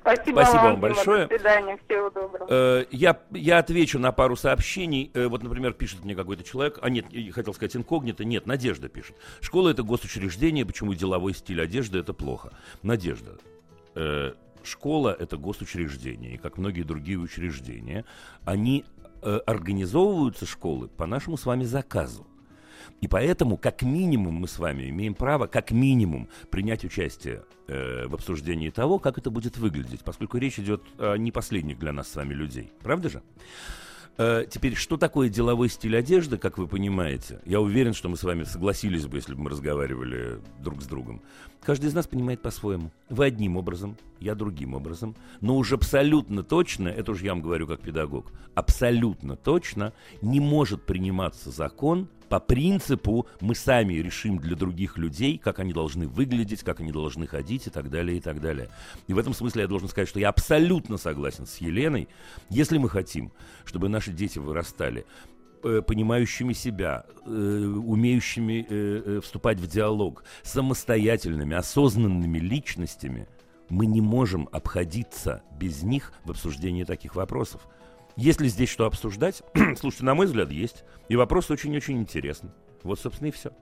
Спасибо, 0.00 0.40
Спасибо 0.40 0.60
вам 0.62 0.76
Дима, 0.76 0.80
большое. 0.88 1.26
До 1.26 1.34
свидания, 1.34 1.78
всего 1.86 2.10
доброго. 2.10 2.46
Э, 2.48 2.84
Я, 2.90 3.20
я 3.30 3.58
отвечу 3.58 3.98
на 3.98 4.12
пару 4.12 4.36
сообщений. 4.36 5.10
Э, 5.14 5.28
Вот, 5.28 5.42
например, 5.42 5.72
пишет 5.72 6.04
мне 6.04 6.14
какой-то 6.14 6.42
человек, 6.44 6.78
а 6.82 6.90
нет, 6.90 7.06
я 7.10 7.32
хотел 7.32 7.54
сказать 7.54 7.76
инкогнито, 7.76 8.24
нет, 8.24 8.46
Надежда 8.46 8.88
пишет. 8.88 9.16
Школа 9.40 9.70
это 9.70 9.82
госучреждение, 9.82 10.66
почему 10.66 10.94
деловой 10.94 11.34
стиль 11.34 11.60
одежды 11.62 11.98
это 11.98 12.12
плохо? 12.12 12.52
Надежда, 12.82 13.38
э, 13.94 14.32
школа 14.64 15.16
это 15.18 15.36
госучреждение, 15.36 16.34
и 16.34 16.36
как 16.38 16.58
многие 16.58 16.82
другие 16.82 17.18
учреждения, 17.18 18.04
они 18.44 18.84
организовываются 19.22 20.46
школы 20.46 20.88
по 20.88 21.06
нашему 21.06 21.36
с 21.36 21.46
вами 21.46 21.62
заказу. 21.62 22.26
И 23.00 23.08
поэтому, 23.08 23.56
как 23.56 23.82
минимум, 23.82 24.34
мы 24.34 24.48
с 24.48 24.58
вами 24.58 24.88
имеем 24.90 25.14
право, 25.14 25.46
как 25.46 25.70
минимум, 25.70 26.28
принять 26.50 26.84
участие 26.84 27.44
э, 27.68 28.06
в 28.06 28.14
обсуждении 28.14 28.70
того, 28.70 28.98
как 28.98 29.18
это 29.18 29.30
будет 29.30 29.56
выглядеть, 29.58 30.04
поскольку 30.04 30.38
речь 30.38 30.58
идет 30.58 30.82
о 30.98 31.16
не 31.16 31.32
последних 31.32 31.78
для 31.78 31.92
нас 31.92 32.08
с 32.08 32.16
вами 32.16 32.34
людей. 32.34 32.72
Правда 32.82 33.08
же? 33.08 33.22
Э, 34.18 34.44
теперь, 34.48 34.74
что 34.74 34.96
такое 34.96 35.28
деловой 35.28 35.68
стиль 35.68 35.96
одежды, 35.96 36.36
как 36.36 36.58
вы 36.58 36.66
понимаете? 36.66 37.40
Я 37.46 37.60
уверен, 37.60 37.94
что 37.94 38.08
мы 38.08 38.16
с 38.16 38.22
вами 38.22 38.44
согласились 38.44 39.06
бы, 39.06 39.16
если 39.16 39.34
бы 39.34 39.42
мы 39.42 39.50
разговаривали 39.50 40.38
друг 40.60 40.82
с 40.82 40.86
другом. 40.86 41.22
Каждый 41.62 41.86
из 41.86 41.94
нас 41.94 42.06
понимает 42.06 42.42
по-своему. 42.42 42.90
Вы 43.08 43.26
одним 43.26 43.56
образом, 43.56 43.96
я 44.20 44.34
другим 44.34 44.74
образом. 44.74 45.14
Но 45.40 45.56
уж 45.56 45.72
абсолютно 45.72 46.42
точно, 46.42 46.88
это 46.88 47.12
уж 47.12 47.22
я 47.22 47.32
вам 47.32 47.40
говорю 47.40 47.66
как 47.66 47.80
педагог, 47.80 48.32
абсолютно 48.54 49.36
точно 49.36 49.92
не 50.20 50.40
может 50.40 50.82
приниматься 50.84 51.50
закон 51.50 52.08
по 52.32 52.40
принципу 52.40 53.26
мы 53.42 53.54
сами 53.54 53.92
решим 53.92 54.38
для 54.38 54.56
других 54.56 54.96
людей, 54.96 55.36
как 55.36 55.58
они 55.58 55.74
должны 55.74 56.08
выглядеть, 56.08 56.62
как 56.62 56.80
они 56.80 56.90
должны 56.90 57.26
ходить 57.26 57.66
и 57.66 57.70
так 57.70 57.90
далее, 57.90 58.16
и 58.16 58.20
так 58.22 58.40
далее. 58.40 58.70
И 59.06 59.12
в 59.12 59.18
этом 59.18 59.34
смысле 59.34 59.60
я 59.60 59.68
должен 59.68 59.86
сказать, 59.86 60.08
что 60.08 60.18
я 60.18 60.30
абсолютно 60.30 60.96
согласен 60.96 61.44
с 61.44 61.58
Еленой. 61.58 62.08
Если 62.48 62.78
мы 62.78 62.88
хотим, 62.88 63.32
чтобы 63.66 63.90
наши 63.90 64.12
дети 64.12 64.38
вырастали 64.38 65.04
э, 65.62 65.82
понимающими 65.86 66.54
себя, 66.54 67.04
э, 67.26 67.30
умеющими 67.30 68.66
э, 68.66 69.20
вступать 69.22 69.60
в 69.60 69.66
диалог, 69.66 70.24
самостоятельными, 70.42 71.54
осознанными 71.54 72.38
личностями, 72.38 73.28
мы 73.68 73.84
не 73.84 74.00
можем 74.00 74.48
обходиться 74.52 75.42
без 75.60 75.82
них 75.82 76.14
в 76.24 76.30
обсуждении 76.30 76.84
таких 76.84 77.14
вопросов. 77.14 77.68
Если 78.16 78.48
здесь 78.48 78.68
что 78.68 78.86
обсуждать, 78.86 79.42
слушайте, 79.76 80.04
на 80.04 80.14
мой 80.14 80.26
взгляд, 80.26 80.50
есть. 80.50 80.84
И 81.08 81.16
вопрос 81.16 81.50
очень-очень 81.50 81.98
интересный. 81.98 82.50
Вот, 82.82 82.98
собственно, 82.98 83.28
и 83.28 83.32
все. 83.32 83.52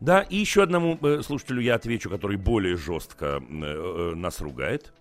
Да, 0.00 0.22
и 0.22 0.36
еще 0.36 0.62
одному 0.62 0.98
э, 1.02 1.22
слушателю 1.22 1.60
я 1.60 1.74
отвечу, 1.74 2.08
который 2.10 2.36
более 2.36 2.76
жестко 2.76 3.40
э, 3.40 3.40
э, 3.40 4.14
нас 4.14 4.40
ругает. 4.40 4.92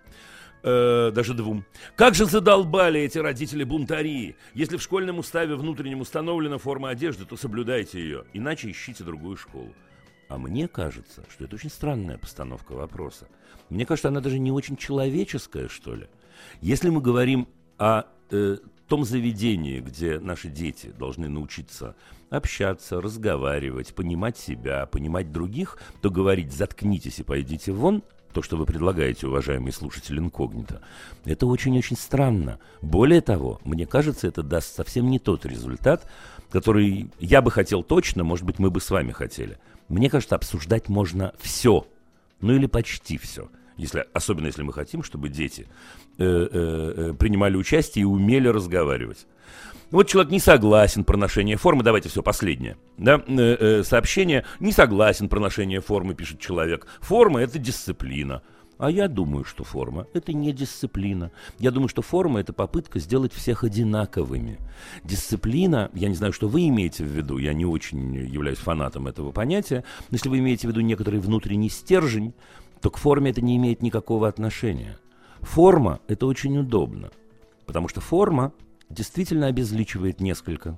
Э, 0.63 1.12
даже 1.12 1.33
двум. 1.33 1.65
Как 1.95 2.13
же 2.13 2.25
задолбали 2.25 3.01
эти 3.01 3.17
родители-бунтари! 3.17 4.36
Если 4.53 4.77
в 4.77 4.81
школьном 4.81 5.17
уставе 5.19 5.55
внутреннем 5.55 6.01
установлена 6.01 6.60
форма 6.60 6.89
одежды, 6.89 7.25
то 7.25 7.36
соблюдайте 7.36 8.00
ее, 8.00 8.25
иначе 8.33 8.69
ищите 8.69 9.03
другую 9.03 9.38
школу. 9.38 9.74
А 10.29 10.38
мне 10.38 10.67
кажется, 10.67 11.24
что 11.29 11.45
это 11.45 11.55
очень 11.55 11.69
странная 11.69 12.17
постановка 12.17 12.74
вопроса. 12.74 13.27
Мне 13.69 13.86
кажется, 13.86 14.10
она 14.10 14.21
даже 14.21 14.38
не 14.38 14.51
очень 14.51 14.77
человеческая, 14.77 15.67
что 15.67 15.95
ли. 15.95 16.07
Если 16.62 16.89
мы 16.89 17.01
говорим 17.01 17.48
о 17.77 18.03
э, 18.29 18.57
том 18.91 19.05
заведении, 19.05 19.79
где 19.79 20.19
наши 20.19 20.50
дети 20.50 20.91
должны 21.00 21.29
научиться 21.29 21.95
общаться, 22.29 23.00
разговаривать, 23.00 23.95
понимать 23.95 24.38
себя, 24.38 24.86
понимать 24.86 25.31
других, 25.31 25.77
то 26.01 26.10
говорить 26.10 26.51
«заткнитесь 26.51 27.19
и 27.19 27.24
пойдите 27.24 27.71
вон» 27.71 28.03
то, 28.33 28.41
что 28.41 28.57
вы 28.57 28.65
предлагаете, 28.65 29.27
уважаемый 29.27 29.71
слушатель 29.71 30.19
инкогнито, 30.19 30.81
это 31.24 31.48
очень-очень 31.48 31.95
странно. 31.95 32.60
Более 32.81 33.21
того, 33.21 33.62
мне 33.63 33.86
кажется, 33.86 34.27
это 34.27 34.43
даст 34.43 34.75
совсем 34.75 35.10
не 35.10 35.19
тот 35.19 35.45
результат, 35.45 36.05
который 36.50 37.10
я 37.17 37.41
бы 37.41 37.50
хотел 37.50 37.83
точно, 37.83 38.25
может 38.25 38.45
быть, 38.45 38.60
мы 38.60 38.71
бы 38.71 38.81
с 38.81 38.91
вами 38.91 39.13
хотели. 39.13 39.57
Мне 39.88 40.10
кажется, 40.10 40.36
обсуждать 40.36 40.89
можно 40.89 41.33
все, 41.39 41.88
ну 42.41 42.53
или 42.53 42.65
почти 42.65 43.17
все. 43.17 43.50
Если, 43.77 44.05
особенно 44.13 44.47
если 44.47 44.63
мы 44.63 44.73
хотим, 44.73 45.03
чтобы 45.03 45.29
дети 45.29 45.67
э, 46.17 46.23
э, 46.23 46.93
э, 46.95 47.13
принимали 47.13 47.55
участие 47.55 48.03
и 48.03 48.05
умели 48.05 48.47
разговаривать. 48.47 49.27
Вот 49.89 50.07
человек 50.07 50.31
не 50.31 50.39
согласен 50.39 51.03
про 51.03 51.17
ношение 51.17 51.57
формы, 51.57 51.83
давайте 51.83 52.07
все, 52.07 52.23
последнее. 52.23 52.77
Да? 52.97 53.21
Сообщение, 53.83 54.45
не 54.61 54.71
согласен 54.71 55.27
про 55.27 55.39
ношение 55.39 55.81
формы, 55.81 56.13
пишет 56.13 56.39
человек. 56.39 56.87
Форма– 57.01 57.41
это 57.41 57.59
дисциплина. 57.59 58.41
А 58.81 58.89
я 58.89 59.07
думаю, 59.07 59.43
что 59.43 59.63
форма– 59.63 60.07
это 60.15 60.33
не 60.33 60.51
дисциплина. 60.53 61.31
Я 61.59 61.69
думаю, 61.69 61.87
что 61.87 62.01
форма– 62.01 62.39
это 62.41 62.51
попытка 62.51 62.97
сделать 62.97 63.31
всех 63.31 63.63
одинаковыми. 63.63 64.57
Дисциплина, 65.03 65.91
я 65.93 66.09
не 66.09 66.15
знаю, 66.15 66.33
что 66.33 66.47
вы 66.47 66.67
имеете 66.67 67.03
в 67.03 67.07
виду, 67.07 67.37
я 67.37 67.53
не 67.53 67.63
очень 67.63 68.15
являюсь 68.15 68.57
фанатом 68.57 69.05
этого 69.05 69.31
понятия, 69.31 69.83
но 70.09 70.15
если 70.15 70.29
вы 70.29 70.39
имеете 70.39 70.67
в 70.67 70.71
виду 70.71 70.81
некоторый 70.81 71.19
внутренний 71.19 71.69
стержень, 71.69 72.33
то 72.81 72.89
к 72.89 72.97
форме 72.97 73.31
это 73.31 73.41
не 73.41 73.57
имеет 73.57 73.81
никакого 73.81 74.27
отношения. 74.27 74.97
Форма– 75.41 76.00
это 76.07 76.25
очень 76.25 76.57
удобно, 76.57 77.11
потому 77.65 77.88
что 77.88 78.01
форма 78.01 78.53
действительно 78.89 79.47
обезличивает 79.47 80.19
несколько. 80.19 80.77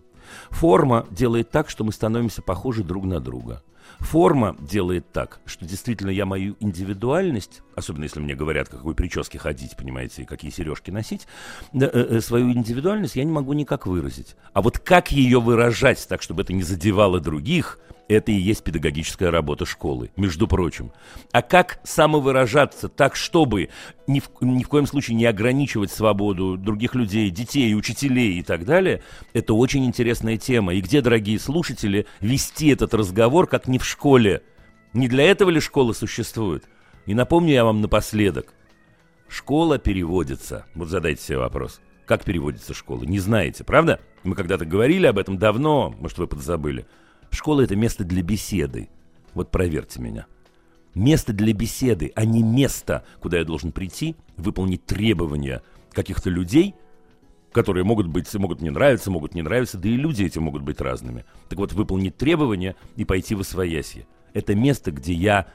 Форма 0.49 1.05
делает 1.11 1.49
так, 1.49 1.69
что 1.69 1.83
мы 1.83 1.91
становимся 1.91 2.41
похожи 2.41 2.83
друг 2.83 3.05
на 3.05 3.19
друга. 3.19 3.61
Форма 3.99 4.55
делает 4.59 5.11
так, 5.11 5.39
что 5.45 5.65
действительно 5.65 6.09
я 6.09 6.25
мою 6.25 6.55
индивидуальность, 6.61 7.61
особенно 7.75 8.03
если 8.03 8.21
мне 8.21 8.33
говорят, 8.33 8.69
какой 8.69 8.95
прическе 8.95 9.37
ходить, 9.39 9.75
понимаете, 9.75 10.21
и 10.21 10.25
какие 10.25 10.51
сережки 10.51 10.91
носить, 10.91 11.27
э, 11.73 11.79
э, 11.81 12.21
свою 12.21 12.51
индивидуальность 12.51 13.15
я 13.17 13.23
не 13.25 13.31
могу 13.31 13.51
никак 13.53 13.85
выразить. 13.85 14.35
А 14.53 14.61
вот 14.61 14.79
как 14.79 15.11
ее 15.11 15.41
выражать 15.41 16.05
так, 16.07 16.21
чтобы 16.21 16.43
это 16.43 16.53
не 16.53 16.63
задевало 16.63 17.19
других, 17.19 17.79
это 18.07 18.31
и 18.31 18.35
есть 18.35 18.63
педагогическая 18.63 19.31
работа 19.31 19.65
школы, 19.65 20.11
между 20.15 20.47
прочим. 20.47 20.91
А 21.31 21.41
как 21.41 21.79
самовыражаться 21.83 22.89
так, 22.89 23.15
чтобы 23.15 23.69
ни 24.07 24.19
в, 24.19 24.29
ни 24.41 24.63
в 24.63 24.67
коем 24.67 24.85
случае 24.85 25.15
не 25.15 25.25
ограничивать 25.25 25.91
свободу 25.91 26.57
других 26.57 26.95
людей, 26.95 27.29
детей, 27.29 27.75
учителей 27.75 28.39
и 28.39 28.43
так 28.43 28.65
далее, 28.65 29.01
это 29.33 29.53
очень 29.53 29.85
интересная 29.85 30.37
тема. 30.37 30.73
И 30.73 30.81
где, 30.81 31.01
дорогие 31.01 31.39
слушатели, 31.39 32.05
вести 32.19 32.69
этот 32.69 32.93
разговор, 32.93 33.47
как 33.47 33.67
не 33.67 33.79
в 33.79 33.85
школе? 33.85 34.41
Не 34.93 35.07
для 35.07 35.23
этого 35.23 35.49
ли 35.49 35.59
школа 35.59 35.93
существует? 35.93 36.65
И 37.05 37.13
напомню 37.13 37.53
я 37.53 37.65
вам 37.65 37.81
напоследок. 37.81 38.53
Школа 39.27 39.79
переводится. 39.79 40.65
Вот 40.75 40.89
задайте 40.89 41.23
себе 41.23 41.39
вопрос. 41.39 41.81
Как 42.05 42.23
переводится 42.23 42.73
школа? 42.73 43.03
Не 43.03 43.19
знаете, 43.19 43.63
правда? 43.63 43.99
Мы 44.23 44.35
когда-то 44.35 44.65
говорили 44.65 45.07
об 45.07 45.17
этом 45.17 45.37
давно, 45.37 45.93
может, 45.99 46.17
вы 46.17 46.27
подзабыли. 46.27 46.85
Школа– 47.33 47.61
это 47.63 47.75
место 47.75 48.03
для 48.03 48.21
беседы. 48.21 48.89
Вот 49.33 49.51
проверьте 49.51 49.99
меня. 49.99 50.27
Место 50.93 51.33
для 51.33 51.53
беседы, 51.53 52.11
а 52.15 52.23
не 52.23 52.43
место, 52.43 53.03
куда 53.19 53.39
я 53.39 53.43
должен 53.43 53.71
прийти, 53.71 54.15
выполнить 54.37 54.85
требования 54.85 55.63
каких-то 55.91 56.29
людей, 56.29 56.75
которые 57.51 57.83
могут 57.83 58.07
быть, 58.07 58.31
могут 58.35 58.61
не 58.61 58.69
нравиться, 58.69 59.09
могут 59.09 59.33
не 59.33 59.41
нравиться, 59.41 59.77
да 59.77 59.89
и 59.89 59.95
люди 59.95 60.23
эти 60.23 60.37
могут 60.37 60.61
быть 60.61 60.79
разными. 60.79 61.25
Так 61.49 61.57
вот, 61.57 61.73
выполнить 61.73 62.15
требования 62.15 62.75
и 62.95 63.05
пойти 63.05 63.33
в 63.33 63.41
освоясье. 63.41 64.05
Это 64.33 64.53
место, 64.53 64.91
где 64.91 65.13
я 65.13 65.47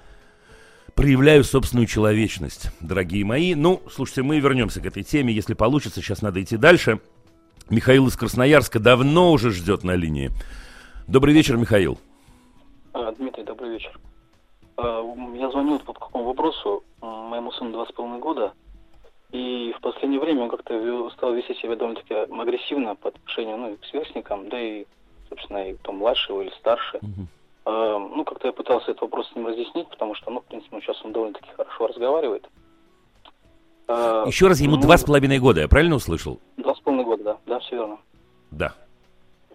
проявляю 0.95 1.45
собственную 1.45 1.87
человечность, 1.87 2.71
дорогие 2.81 3.25
мои. 3.25 3.55
Ну, 3.55 3.83
слушайте, 3.93 4.23
мы 4.23 4.41
вернемся 4.41 4.81
к 4.81 4.87
этой 4.87 5.05
теме, 5.05 5.33
если 5.33 5.55
получится. 5.55 6.01
Сейчас 6.01 6.23
надо 6.23 6.43
идти 6.43 6.57
дальше. 6.57 7.01
Михаил 7.71 8.09
из 8.09 8.17
Красноярска 8.17 8.81
давно 8.81 9.31
уже 9.31 9.53
ждет 9.53 9.85
на 9.85 9.95
линии. 9.95 10.33
Добрый 11.09 11.33
вечер, 11.33 11.57
Михаил. 11.57 11.97
А, 12.93 13.11
Дмитрий, 13.13 13.43
добрый 13.43 13.71
вечер. 13.71 13.99
А, 14.77 15.03
Я 15.35 15.51
звоню 15.51 15.79
по 15.79 15.95
какому 15.95 16.25
вопросу. 16.25 16.85
Моему 17.01 17.51
сыну 17.53 17.73
два 17.73 17.87
с 17.87 17.93
половиной 17.93 18.21
года. 18.21 18.53
И 19.31 19.75
в 19.77 19.81
последнее 19.81 20.21
время 20.21 20.43
он 20.43 20.51
как-то 20.51 21.11
стал 21.11 21.33
вести 21.33 21.55
себя 21.55 21.77
довольно-таки 21.77 22.13
агрессивно 22.15 22.95
по 22.95 23.09
отношению 23.09 23.57
ну, 23.57 23.73
и 23.73 23.77
к 23.77 23.85
сверстникам, 23.87 24.51
да 24.51 24.61
и, 24.61 24.85
собственно, 25.31 25.71
и 25.71 25.75
кто 25.77 25.93
младше 25.93 26.33
его 26.33 26.43
или 26.43 26.51
старше. 26.61 27.01
А, 27.65 27.99
Ну, 27.99 28.25
как-то 28.25 28.49
я 28.49 28.53
пытался 28.53 28.91
этот 28.91 29.01
вопрос 29.03 29.31
с 29.31 29.35
ним 29.35 29.47
разъяснить, 29.47 29.89
потому 29.89 30.15
что, 30.15 30.31
ну, 30.31 30.41
в 30.41 30.45
принципе, 30.45 30.79
сейчас 30.83 31.03
он 31.05 31.13
довольно-таки 31.13 31.49
хорошо 31.57 31.87
разговаривает. 31.87 32.47
Еще 33.89 34.47
раз, 34.49 34.61
ему 34.61 34.77
ну, 34.77 34.83
два 34.83 34.99
с 34.99 35.05
половиной 35.05 35.39
года, 35.39 35.63
я 35.63 35.69
правильно 35.69 35.97
услышал? 35.97 36.39
Два 36.59 36.75
с 36.75 36.81
половиной 36.81 37.07
года, 37.07 37.25
да, 37.25 37.39
да, 37.47 37.59
все 37.61 37.77
верно. 37.77 37.99
Да. 38.51 38.75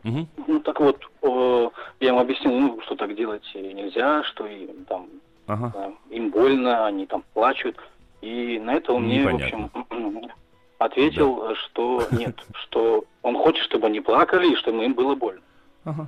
Мгм. 0.03 0.27
Ну, 0.47 0.59
так 0.59 0.79
вот, 0.79 0.99
э, 1.21 1.69
я 2.01 2.09
ему 2.09 2.19
объяснил, 2.19 2.51
ну, 2.59 2.81
что 2.81 2.95
так 2.95 3.15
делать 3.15 3.43
нельзя, 3.55 4.23
что 4.23 4.45
и 4.45 4.67
там 4.87 5.07
Ага. 5.47 5.71
Да, 5.73 5.93
им 6.09 6.29
больно, 6.29 6.85
они 6.85 7.05
там 7.05 7.23
плачут. 7.33 7.77
И 8.21 8.59
на 8.59 8.75
это 8.75 8.93
он 8.93 9.03
мне, 9.03 9.19
Непонятно. 9.19 9.69
в 9.73 9.75
общем, 9.75 10.31
ответил, 10.77 11.55
что 11.55 12.07
нет, 12.11 12.41
что 12.53 13.03
он 13.21 13.35
хочет, 13.35 13.63
чтобы 13.65 13.87
они 13.87 13.99
плакали 13.99 14.53
и 14.53 14.55
чтобы 14.55 14.85
им 14.85 14.93
было 14.93 15.15
больно. 15.15 15.41
Ага. 15.83 16.07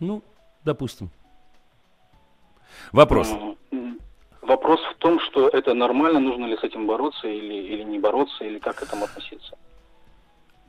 Ну, 0.00 0.22
допустим. 0.64 1.10
Вопрос. 2.92 3.32
Вопрос 4.42 4.80
в 4.80 4.94
том, 4.96 5.18
что 5.20 5.48
это 5.48 5.74
нормально, 5.74 6.20
нужно 6.20 6.46
ли 6.46 6.56
с 6.56 6.62
этим 6.62 6.86
бороться 6.86 7.26
или, 7.26 7.54
или 7.54 7.82
не 7.82 7.98
бороться, 7.98 8.44
или 8.44 8.58
как 8.58 8.76
к 8.76 8.82
этому 8.82 9.04
относиться. 9.04 9.56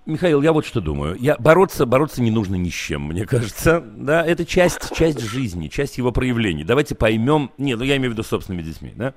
Михаил, 0.08 0.42
я 0.42 0.54
вот 0.54 0.66
что 0.66 0.80
думаю. 0.80 1.18
Я, 1.20 1.36
бороться, 1.38 1.86
бороться 1.86 2.22
не 2.22 2.32
нужно 2.32 2.56
ни 2.56 2.70
с 2.70 2.74
чем, 2.74 3.04
мне 3.04 3.26
кажется. 3.26 3.84
Да, 3.98 4.26
это 4.26 4.46
часть, 4.46 4.96
часть 4.96 5.20
жизни, 5.20 5.68
часть 5.68 5.98
его 5.98 6.14
проявлений. 6.14 6.64
Давайте 6.64 6.96
поймем... 6.96 7.52
Нет, 7.58 7.78
ну 7.78 7.84
я 7.84 7.98
имею 7.98 8.12
в 8.12 8.14
виду 8.14 8.24
собственными 8.24 8.64
детьми, 8.64 8.94
да? 8.96 9.14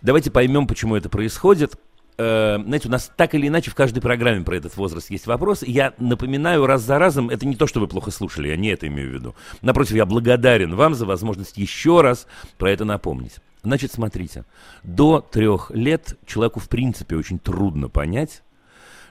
Давайте 0.00 0.30
поймем, 0.30 0.68
почему 0.68 0.94
это 0.94 1.08
происходит. 1.08 1.74
Э, 2.18 2.58
знаете, 2.64 2.86
у 2.86 2.90
нас 2.90 3.10
так 3.16 3.34
или 3.34 3.48
иначе 3.48 3.72
в 3.72 3.74
каждой 3.74 4.00
программе 4.00 4.44
про 4.44 4.56
этот 4.56 4.76
возраст 4.76 5.10
есть 5.10 5.26
вопрос. 5.26 5.64
Я 5.64 5.92
напоминаю 5.98 6.66
раз 6.66 6.82
за 6.82 7.00
разом, 7.00 7.30
это 7.30 7.44
не 7.44 7.56
то, 7.56 7.66
что 7.66 7.80
вы 7.80 7.88
плохо 7.88 8.12
слушали, 8.12 8.46
я 8.46 8.56
не 8.56 8.68
это 8.68 8.86
имею 8.86 9.10
в 9.10 9.14
виду. 9.14 9.34
Напротив, 9.60 9.96
я 9.96 10.06
благодарен 10.06 10.76
вам 10.76 10.94
за 10.94 11.04
возможность 11.04 11.58
еще 11.58 12.00
раз 12.00 12.28
про 12.58 12.70
это 12.70 12.84
напомнить. 12.84 13.38
Значит, 13.64 13.92
смотрите, 13.92 14.44
до 14.84 15.20
трех 15.20 15.72
лет 15.72 16.16
человеку 16.26 16.60
в 16.60 16.68
принципе 16.68 17.16
очень 17.16 17.40
трудно 17.40 17.88
понять, 17.88 18.42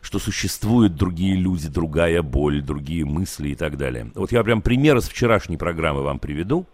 что 0.02 0.20
существуют 0.20 0.96
другие 0.96 1.36
люди, 1.36 1.68
другая 1.68 2.22
боль, 2.22 2.62
другие 2.62 3.06
мысли 3.06 3.50
и 3.50 3.56
так 3.56 3.78
далее. 3.78 4.12
Вот 4.16 4.32
я 4.32 4.44
прям 4.44 4.62
пример 4.62 4.98
из 4.98 5.08
вчерашней 5.08 5.58
программы 5.58 6.04
вам 6.04 6.20
приведу. 6.20 6.66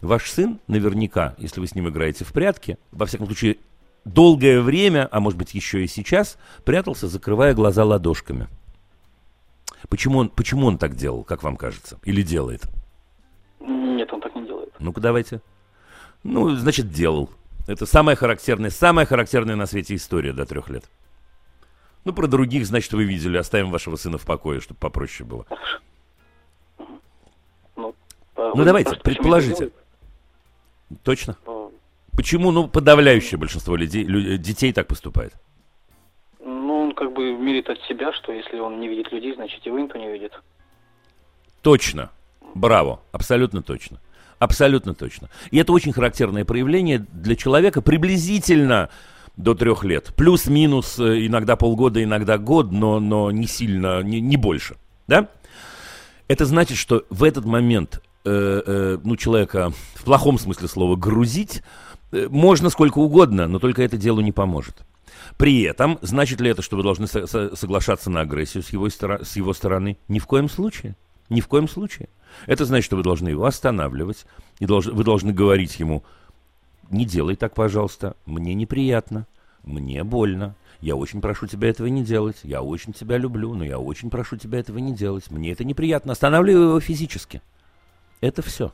Ваш 0.00 0.30
сын 0.30 0.58
наверняка, 0.66 1.34
если 1.38 1.60
вы 1.60 1.66
с 1.66 1.74
ним 1.74 1.88
играете 1.88 2.24
в 2.24 2.32
прятки, 2.32 2.78
во 2.90 3.06
всяком 3.06 3.26
случае, 3.26 3.58
долгое 4.04 4.60
время, 4.60 5.08
а 5.10 5.20
может 5.20 5.38
быть 5.38 5.54
еще 5.54 5.84
и 5.84 5.86
сейчас, 5.86 6.38
прятался, 6.64 7.08
закрывая 7.08 7.54
глаза 7.54 7.84
ладошками. 7.84 8.48
Почему 9.88 10.18
он, 10.18 10.28
почему 10.28 10.66
он 10.66 10.78
так 10.78 10.96
делал, 10.96 11.24
как 11.24 11.42
вам 11.42 11.56
кажется? 11.56 11.98
Или 12.04 12.22
делает? 12.22 12.62
Нет, 13.60 14.12
он 14.12 14.20
так 14.20 14.34
не 14.34 14.46
делает. 14.46 14.72
Ну-ка 14.78 15.00
давайте. 15.00 15.40
Ну, 16.22 16.50
значит, 16.50 16.90
делал. 16.90 17.30
Это 17.66 17.86
самая 17.86 18.16
характерная, 18.16 18.70
самая 18.70 19.06
характерная 19.06 19.56
на 19.56 19.66
свете 19.66 19.94
история 19.94 20.32
до 20.32 20.46
трех 20.46 20.68
лет. 20.68 20.84
Ну, 22.04 22.12
про 22.12 22.26
других, 22.26 22.66
значит, 22.66 22.92
вы 22.92 23.04
видели. 23.04 23.36
Оставим 23.36 23.70
вашего 23.70 23.96
сына 23.96 24.18
в 24.18 24.26
покое, 24.26 24.60
чтобы 24.60 24.78
попроще 24.80 25.28
было. 25.28 25.46
Ну, 27.76 27.94
ну 28.36 28.64
давайте, 28.64 28.96
предположите. 28.96 29.70
Точно? 31.04 31.36
Почему, 32.14 32.50
ну, 32.50 32.68
подавляющее 32.68 33.38
большинство 33.38 33.76
людей, 33.76 34.04
лю- 34.04 34.36
детей 34.36 34.72
так 34.72 34.86
поступает? 34.86 35.32
Ну, 36.40 36.82
он 36.88 36.94
как 36.94 37.12
бы 37.12 37.32
мерит 37.32 37.70
от 37.70 37.80
себя, 37.82 38.12
что 38.12 38.32
если 38.32 38.58
он 38.58 38.80
не 38.80 38.88
видит 38.88 39.10
людей, 39.12 39.34
значит, 39.34 39.64
его 39.64 39.78
никто 39.78 39.98
не 39.98 40.12
видит. 40.12 40.32
Точно. 41.62 42.10
Браво. 42.54 43.00
Абсолютно 43.12 43.62
точно. 43.62 43.98
Абсолютно 44.38 44.92
точно. 44.92 45.30
И 45.50 45.56
это 45.58 45.72
очень 45.72 45.92
характерное 45.92 46.44
проявление 46.44 46.98
для 46.98 47.36
человека 47.36 47.80
приблизительно 47.80 48.90
до 49.36 49.54
трех 49.54 49.84
лет. 49.84 50.12
Плюс-минус, 50.16 50.98
э, 50.98 51.26
иногда 51.26 51.56
полгода, 51.56 52.02
иногда 52.02 52.38
год, 52.38 52.70
но, 52.70 53.00
но 53.00 53.30
не 53.30 53.46
сильно, 53.46 54.02
не, 54.02 54.20
не 54.20 54.36
больше. 54.36 54.76
Да? 55.06 55.28
Это 56.28 56.44
значит, 56.44 56.78
что 56.78 57.04
в 57.10 57.24
этот 57.24 57.44
момент 57.44 58.02
э, 58.24 58.62
э, 58.64 58.98
ну, 59.02 59.16
человека 59.16 59.72
в 59.94 60.04
плохом 60.04 60.38
смысле 60.38 60.68
слова 60.68 60.96
грузить 60.96 61.62
э, 62.12 62.28
можно 62.28 62.70
сколько 62.70 62.98
угодно, 62.98 63.48
но 63.48 63.58
только 63.58 63.82
это 63.82 63.96
делу 63.96 64.20
не 64.20 64.32
поможет. 64.32 64.82
При 65.36 65.62
этом, 65.62 65.98
значит 66.02 66.40
ли 66.40 66.50
это, 66.50 66.62
что 66.62 66.76
вы 66.76 66.82
должны 66.82 67.06
со- 67.06 67.26
со- 67.26 67.54
соглашаться 67.56 68.10
на 68.10 68.20
агрессию 68.20 68.62
с 68.62 68.70
его, 68.70 68.86
стора- 68.88 69.24
с 69.24 69.36
его 69.36 69.52
стороны? 69.52 69.98
Ни 70.08 70.18
в 70.18 70.26
коем 70.26 70.48
случае. 70.48 70.96
Ни 71.28 71.40
в 71.40 71.48
коем 71.48 71.68
случае. 71.68 72.08
Это 72.46 72.64
значит, 72.64 72.86
что 72.86 72.96
вы 72.96 73.02
должны 73.02 73.28
его 73.28 73.44
останавливать, 73.44 74.26
и 74.58 74.64
долж- 74.66 74.90
вы 74.90 75.04
должны 75.04 75.32
говорить 75.32 75.78
ему, 75.80 76.04
не 76.92 77.04
делай 77.04 77.36
так, 77.36 77.54
пожалуйста, 77.54 78.16
мне 78.26 78.54
неприятно, 78.54 79.26
мне 79.62 80.04
больно, 80.04 80.54
я 80.80 80.96
очень 80.96 81.20
прошу 81.20 81.46
тебя 81.46 81.68
этого 81.68 81.86
не 81.86 82.04
делать, 82.04 82.40
я 82.42 82.62
очень 82.62 82.92
тебя 82.92 83.16
люблю, 83.16 83.54
но 83.54 83.64
я 83.64 83.78
очень 83.78 84.10
прошу 84.10 84.36
тебя 84.36 84.58
этого 84.58 84.78
не 84.78 84.94
делать, 84.94 85.30
мне 85.30 85.52
это 85.52 85.64
неприятно, 85.64 86.12
останавливай 86.12 86.64
его 86.64 86.80
физически. 86.80 87.40
Это 88.20 88.42
все. 88.42 88.72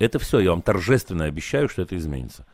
Это 0.00 0.18
все, 0.18 0.40
я 0.40 0.50
вам 0.50 0.60
торжественно 0.60 1.24
обещаю, 1.24 1.68
что 1.68 1.82
это 1.82 1.96
изменится. 1.96 2.44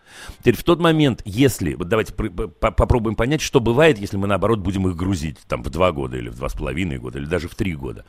Теперь 0.41 0.57
в 0.57 0.63
тот 0.63 0.79
момент, 0.79 1.23
если, 1.25 1.75
вот 1.75 1.89
давайте 1.89 2.13
попробуем 2.13 3.17
понять, 3.17 3.41
что 3.41 3.61
бывает, 3.61 3.99
если 3.99 4.19
мы 4.19 4.27
наоборот 4.27 4.59
будем 4.59 4.87
их 4.89 4.95
грузить 4.95 5.39
там 5.49 5.63
в 5.63 5.71
два 5.71 5.91
года 5.91 6.19
или 6.19 6.29
в 6.29 6.37
два 6.37 6.51
с 6.51 6.53
половиной 6.53 6.99
года 6.99 7.19
или 7.19 7.25
даже 7.25 7.49
в 7.49 7.55
три 7.55 7.75
года. 7.75 8.05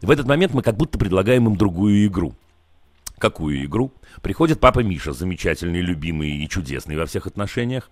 В 0.00 0.10
этот 0.10 0.26
момент 0.26 0.52
мы 0.52 0.62
как 0.62 0.76
будто 0.76 0.98
предлагаем 0.98 1.46
им 1.46 1.56
другую 1.56 2.04
игру. 2.06 2.34
Какую 3.22 3.64
игру? 3.66 3.92
Приходит 4.20 4.58
папа 4.58 4.80
Миша, 4.80 5.12
замечательный, 5.12 5.80
любимый 5.80 6.28
и 6.28 6.48
чудесный 6.48 6.96
во 6.96 7.06
всех 7.06 7.28
отношениях. 7.28 7.88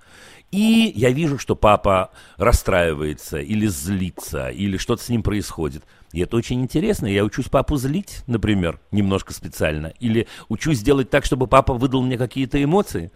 И 0.50 0.92
я 0.96 1.10
вижу, 1.10 1.38
что 1.38 1.54
папа 1.54 2.10
расстраивается 2.36 3.38
или 3.38 3.68
злится, 3.68 4.48
или 4.48 4.76
что-то 4.76 5.04
с 5.04 5.08
ним 5.08 5.22
происходит. 5.22 5.84
И 6.12 6.18
это 6.18 6.36
очень 6.36 6.60
интересно. 6.60 7.06
Я 7.06 7.22
учусь 7.22 7.48
папу 7.48 7.76
злить, 7.76 8.24
например, 8.26 8.80
немножко 8.90 9.32
специально. 9.32 9.92
Или 10.00 10.26
учусь 10.48 10.82
делать 10.82 11.10
так, 11.10 11.24
чтобы 11.24 11.46
папа 11.46 11.74
выдал 11.74 12.02
мне 12.02 12.18
какие-то 12.18 12.60
эмоции. 12.60 13.12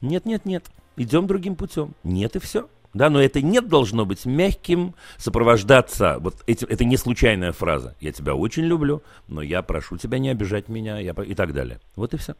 Нет, 0.00 0.26
нет, 0.26 0.44
нет. 0.44 0.64
Идем 0.96 1.26
другим 1.26 1.56
путем. 1.56 1.96
Нет 2.04 2.36
и 2.36 2.38
все. 2.38 2.68
Да, 2.94 3.10
но 3.10 3.20
это 3.20 3.42
нет 3.42 3.68
должно 3.68 4.06
быть 4.06 4.24
мягким, 4.24 4.94
сопровождаться. 5.18 6.16
Вот 6.20 6.36
эти, 6.46 6.64
это 6.64 6.84
не 6.84 6.96
случайная 6.96 7.52
фраза. 7.52 7.94
Я 8.00 8.12
тебя 8.12 8.34
очень 8.34 8.64
люблю, 8.64 9.02
но 9.28 9.42
я 9.42 9.62
прошу 9.62 9.98
тебя 9.98 10.18
не 10.18 10.30
обижать 10.30 10.68
меня 10.68 10.98
я, 10.98 11.12
и 11.12 11.34
так 11.34 11.52
далее. 11.52 11.80
Вот 11.96 12.14
и 12.14 12.16
все. 12.16 12.34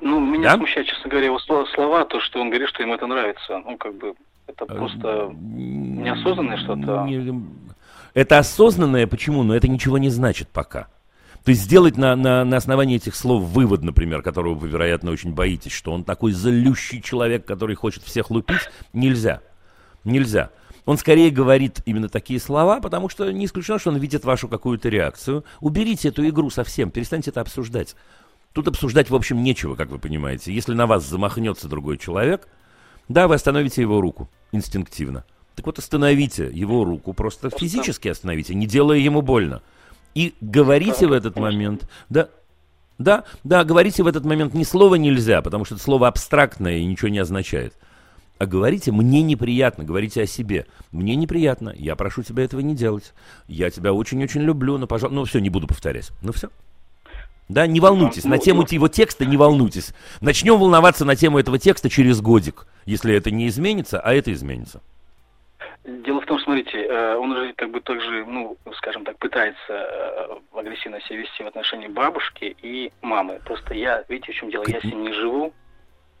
Ну, 0.00 0.20
меня 0.20 0.50
да? 0.50 0.56
смущает, 0.56 0.86
честно 0.86 1.08
говоря, 1.08 1.26
его 1.26 1.38
слова, 1.38 2.04
то, 2.04 2.20
что 2.20 2.40
он 2.40 2.50
говорит, 2.50 2.68
что 2.68 2.82
ему 2.82 2.94
это 2.94 3.06
нравится. 3.06 3.62
Ну, 3.64 3.78
как 3.78 3.94
бы, 3.94 4.14
это 4.46 4.64
э, 4.64 4.74
просто 4.74 5.32
неосознанное 5.34 6.56
что-то. 6.58 7.08
Это 8.12 8.38
осознанное, 8.38 9.06
почему? 9.06 9.42
Но 9.44 9.54
это 9.54 9.68
ничего 9.68 9.98
не 9.98 10.10
значит 10.10 10.48
пока. 10.48 10.88
То 11.44 11.50
есть 11.50 11.62
сделать 11.62 11.98
на, 11.98 12.16
на, 12.16 12.44
на 12.44 12.56
основании 12.56 12.96
этих 12.96 13.14
слов 13.14 13.42
вывод, 13.42 13.82
например, 13.82 14.22
которого 14.22 14.54
вы, 14.54 14.68
вероятно, 14.68 15.10
очень 15.10 15.32
боитесь, 15.32 15.72
что 15.72 15.92
он 15.92 16.02
такой 16.02 16.32
залющий 16.32 17.02
человек, 17.02 17.44
который 17.44 17.76
хочет 17.76 18.02
всех 18.02 18.30
лупить, 18.30 18.70
нельзя. 18.94 19.42
Нельзя. 20.04 20.50
Он 20.86 20.96
скорее 20.96 21.30
говорит 21.30 21.80
именно 21.84 22.08
такие 22.08 22.40
слова, 22.40 22.80
потому 22.80 23.10
что 23.10 23.30
не 23.30 23.44
исключено, 23.44 23.78
что 23.78 23.90
он 23.90 23.98
видит 23.98 24.24
вашу 24.24 24.48
какую-то 24.48 24.88
реакцию. 24.88 25.44
Уберите 25.60 26.08
эту 26.08 26.26
игру 26.28 26.48
совсем, 26.48 26.90
перестаньте 26.90 27.30
это 27.30 27.42
обсуждать. 27.42 27.94
Тут 28.54 28.68
обсуждать, 28.68 29.10
в 29.10 29.14
общем, 29.14 29.42
нечего, 29.42 29.74
как 29.74 29.90
вы 29.90 29.98
понимаете. 29.98 30.52
Если 30.52 30.72
на 30.72 30.86
вас 30.86 31.04
замахнется 31.04 31.68
другой 31.68 31.98
человек, 31.98 32.48
да, 33.08 33.28
вы 33.28 33.34
остановите 33.34 33.82
его 33.82 34.00
руку 34.00 34.30
инстинктивно. 34.52 35.24
Так 35.56 35.66
вот, 35.66 35.78
остановите 35.78 36.50
его 36.52 36.84
руку, 36.84 37.12
просто 37.12 37.50
физически 37.50 38.08
остановите, 38.08 38.54
не 38.54 38.66
делая 38.66 38.98
ему 38.98 39.20
больно. 39.20 39.62
И 40.14 40.34
говорите 40.40 41.06
в 41.06 41.12
этот 41.12 41.36
момент, 41.36 41.88
да, 42.08 42.28
да, 42.98 43.24
да, 43.42 43.64
говорите 43.64 44.02
в 44.02 44.06
этот 44.06 44.24
момент 44.24 44.54
ни 44.54 44.62
слова 44.62 44.94
нельзя, 44.94 45.42
потому 45.42 45.64
что 45.64 45.74
это 45.74 45.82
слово 45.82 46.08
абстрактное 46.08 46.78
и 46.78 46.84
ничего 46.84 47.08
не 47.08 47.18
означает. 47.18 47.74
А 48.38 48.46
говорите, 48.46 48.92
мне 48.92 49.22
неприятно, 49.22 49.84
говорите 49.84 50.22
о 50.22 50.26
себе. 50.26 50.66
Мне 50.92 51.14
неприятно, 51.16 51.72
я 51.76 51.96
прошу 51.96 52.22
тебя 52.22 52.44
этого 52.44 52.60
не 52.60 52.74
делать. 52.74 53.12
Я 53.46 53.70
тебя 53.70 53.92
очень-очень 53.92 54.42
люблю, 54.42 54.76
но, 54.76 54.86
пожалуйста, 54.86 55.14
ну 55.14 55.24
все, 55.24 55.38
не 55.38 55.50
буду 55.50 55.66
повторять. 55.66 56.10
Ну 56.20 56.32
все. 56.32 56.48
Да, 57.48 57.66
не 57.66 57.78
волнуйтесь, 57.78 58.24
на 58.24 58.38
тему 58.38 58.66
его 58.68 58.88
текста 58.88 59.26
не 59.26 59.36
волнуйтесь. 59.36 59.92
Начнем 60.20 60.58
волноваться 60.58 61.04
на 61.04 61.14
тему 61.14 61.38
этого 61.38 61.58
текста 61.58 61.90
через 61.90 62.20
годик, 62.20 62.66
если 62.86 63.14
это 63.14 63.30
не 63.30 63.48
изменится, 63.48 64.00
а 64.00 64.14
это 64.14 64.32
изменится. 64.32 64.80
Дело 65.84 66.22
в 66.22 66.26
том, 66.26 66.38
смотрите, 66.40 66.82
э, 66.82 67.16
он 67.16 67.36
же 67.36 67.52
как 67.54 67.70
бы 67.70 67.80
также, 67.80 68.24
ну, 68.24 68.56
скажем 68.76 69.04
так, 69.04 69.18
пытается 69.18 69.58
э, 69.68 70.58
агрессивно 70.58 70.98
себя 71.02 71.18
вести 71.18 71.42
в 71.42 71.46
отношении 71.46 71.88
бабушки 71.88 72.56
и 72.62 72.90
мамы. 73.02 73.38
Просто 73.44 73.74
я, 73.74 74.02
видите, 74.08 74.32
в 74.32 74.34
чем 74.34 74.50
дело, 74.50 74.64
я 74.66 74.80
с 74.80 74.84
ним 74.84 75.02
не 75.02 75.12
живу, 75.12 75.52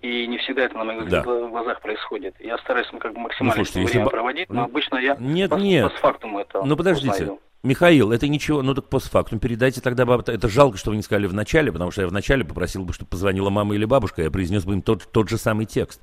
и 0.02 0.26
не 0.26 0.36
всегда 0.36 0.64
это 0.64 0.76
на 0.76 0.84
моих 0.84 1.08
да. 1.08 1.22
глазах 1.22 1.80
происходит. 1.80 2.34
Я 2.40 2.58
стараюсь 2.58 2.88
ну, 2.92 2.98
как 2.98 3.14
бы 3.14 3.20
максимально 3.20 3.56
ну, 3.56 3.64
слушайте, 3.64 3.88
время 3.88 4.04
если... 4.04 4.10
проводить, 4.10 4.50
но 4.50 4.64
обычно 4.64 4.98
я 4.98 5.16
нет, 5.18 5.48
по, 5.48 5.54
нет. 5.54 5.90
постфактум 5.90 6.36
это 6.36 6.62
Ну 6.62 6.76
подождите, 6.76 7.14
узнаю. 7.14 7.40
Михаил, 7.62 8.12
это 8.12 8.28
ничего, 8.28 8.60
ну 8.60 8.74
так 8.74 8.90
постфактум 8.90 9.38
передайте 9.38 9.80
тогда 9.80 10.04
баб... 10.04 10.28
Это 10.28 10.46
жалко, 10.50 10.76
что 10.76 10.90
вы 10.90 10.96
не 10.96 11.02
сказали 11.02 11.26
в 11.26 11.32
начале, 11.32 11.72
потому 11.72 11.90
что 11.90 12.02
я 12.02 12.08
в 12.08 12.12
начале 12.12 12.44
попросил 12.44 12.84
бы, 12.84 12.92
чтобы 12.92 13.08
позвонила 13.08 13.48
мама 13.48 13.74
или 13.74 13.86
бабушка, 13.86 14.20
я 14.20 14.30
произнес 14.30 14.66
бы 14.66 14.74
им 14.74 14.82
тот, 14.82 15.10
тот 15.10 15.30
же 15.30 15.38
самый 15.38 15.64
текст. 15.64 16.02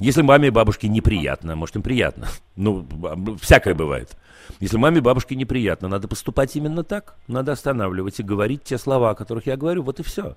Если 0.00 0.22
маме 0.22 0.48
и 0.48 0.50
бабушке 0.50 0.88
неприятно, 0.88 1.54
может 1.56 1.76
им 1.76 1.82
приятно. 1.82 2.28
Ну, 2.56 2.86
всякое 3.40 3.74
бывает. 3.74 4.16
Если 4.58 4.76
маме 4.76 4.98
и 4.98 5.00
бабушке 5.00 5.34
неприятно, 5.34 5.88
надо 5.88 6.08
поступать 6.08 6.56
именно 6.56 6.84
так. 6.84 7.16
Надо 7.28 7.52
останавливать 7.52 8.18
и 8.20 8.22
говорить 8.22 8.64
те 8.64 8.78
слова, 8.78 9.10
о 9.10 9.14
которых 9.14 9.46
я 9.46 9.56
говорю. 9.56 9.82
Вот 9.82 10.00
и 10.00 10.02
все. 10.02 10.36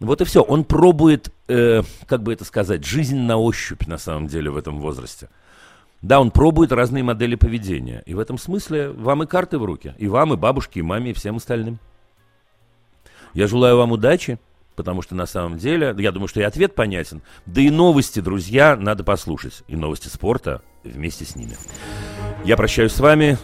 Вот 0.00 0.20
и 0.20 0.24
все. 0.24 0.42
Он 0.42 0.64
пробует, 0.64 1.32
э, 1.48 1.82
как 2.06 2.22
бы 2.22 2.32
это 2.32 2.44
сказать, 2.44 2.84
жизнь 2.84 3.18
на 3.18 3.36
ощупь 3.38 3.86
на 3.86 3.98
самом 3.98 4.26
деле 4.26 4.50
в 4.50 4.56
этом 4.56 4.80
возрасте. 4.80 5.28
Да, 6.02 6.20
он 6.20 6.30
пробует 6.30 6.72
разные 6.72 7.04
модели 7.04 7.34
поведения. 7.34 8.02
И 8.06 8.14
в 8.14 8.18
этом 8.18 8.38
смысле 8.38 8.90
вам 8.90 9.22
и 9.22 9.26
карты 9.26 9.58
в 9.58 9.64
руки. 9.64 9.94
И 9.98 10.08
вам, 10.08 10.32
и 10.32 10.36
бабушке, 10.36 10.80
и 10.80 10.82
маме, 10.82 11.10
и 11.10 11.14
всем 11.14 11.36
остальным. 11.36 11.78
Я 13.34 13.46
желаю 13.46 13.76
вам 13.76 13.92
удачи. 13.92 14.38
Потому 14.80 15.02
что 15.02 15.14
на 15.14 15.26
самом 15.26 15.58
деле, 15.58 15.94
я 15.98 16.10
думаю, 16.10 16.26
что 16.26 16.40
и 16.40 16.42
ответ 16.42 16.74
понятен. 16.74 17.20
Да 17.44 17.60
и 17.60 17.68
новости, 17.68 18.20
друзья, 18.20 18.76
надо 18.76 19.04
послушать. 19.04 19.62
И 19.68 19.76
новости 19.76 20.08
спорта 20.08 20.62
вместе 20.84 21.26
с 21.26 21.36
ними. 21.36 21.52
Я 22.46 22.56
прощаюсь 22.56 22.92
с 22.92 23.00
вами 23.00 23.36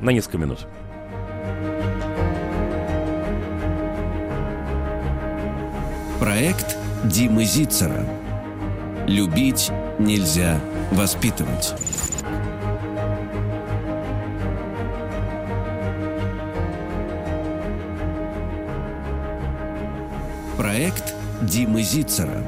на 0.00 0.10
несколько 0.10 0.38
минут. 0.38 0.60
Проект 6.20 6.76
Димы 7.02 7.44
Зицера. 7.44 8.06
Любить 9.08 9.72
нельзя 9.98 10.60
воспитывать. 10.92 11.74
Проект 20.56 21.14
Димы 21.42 21.82
Зицера. 21.82 22.42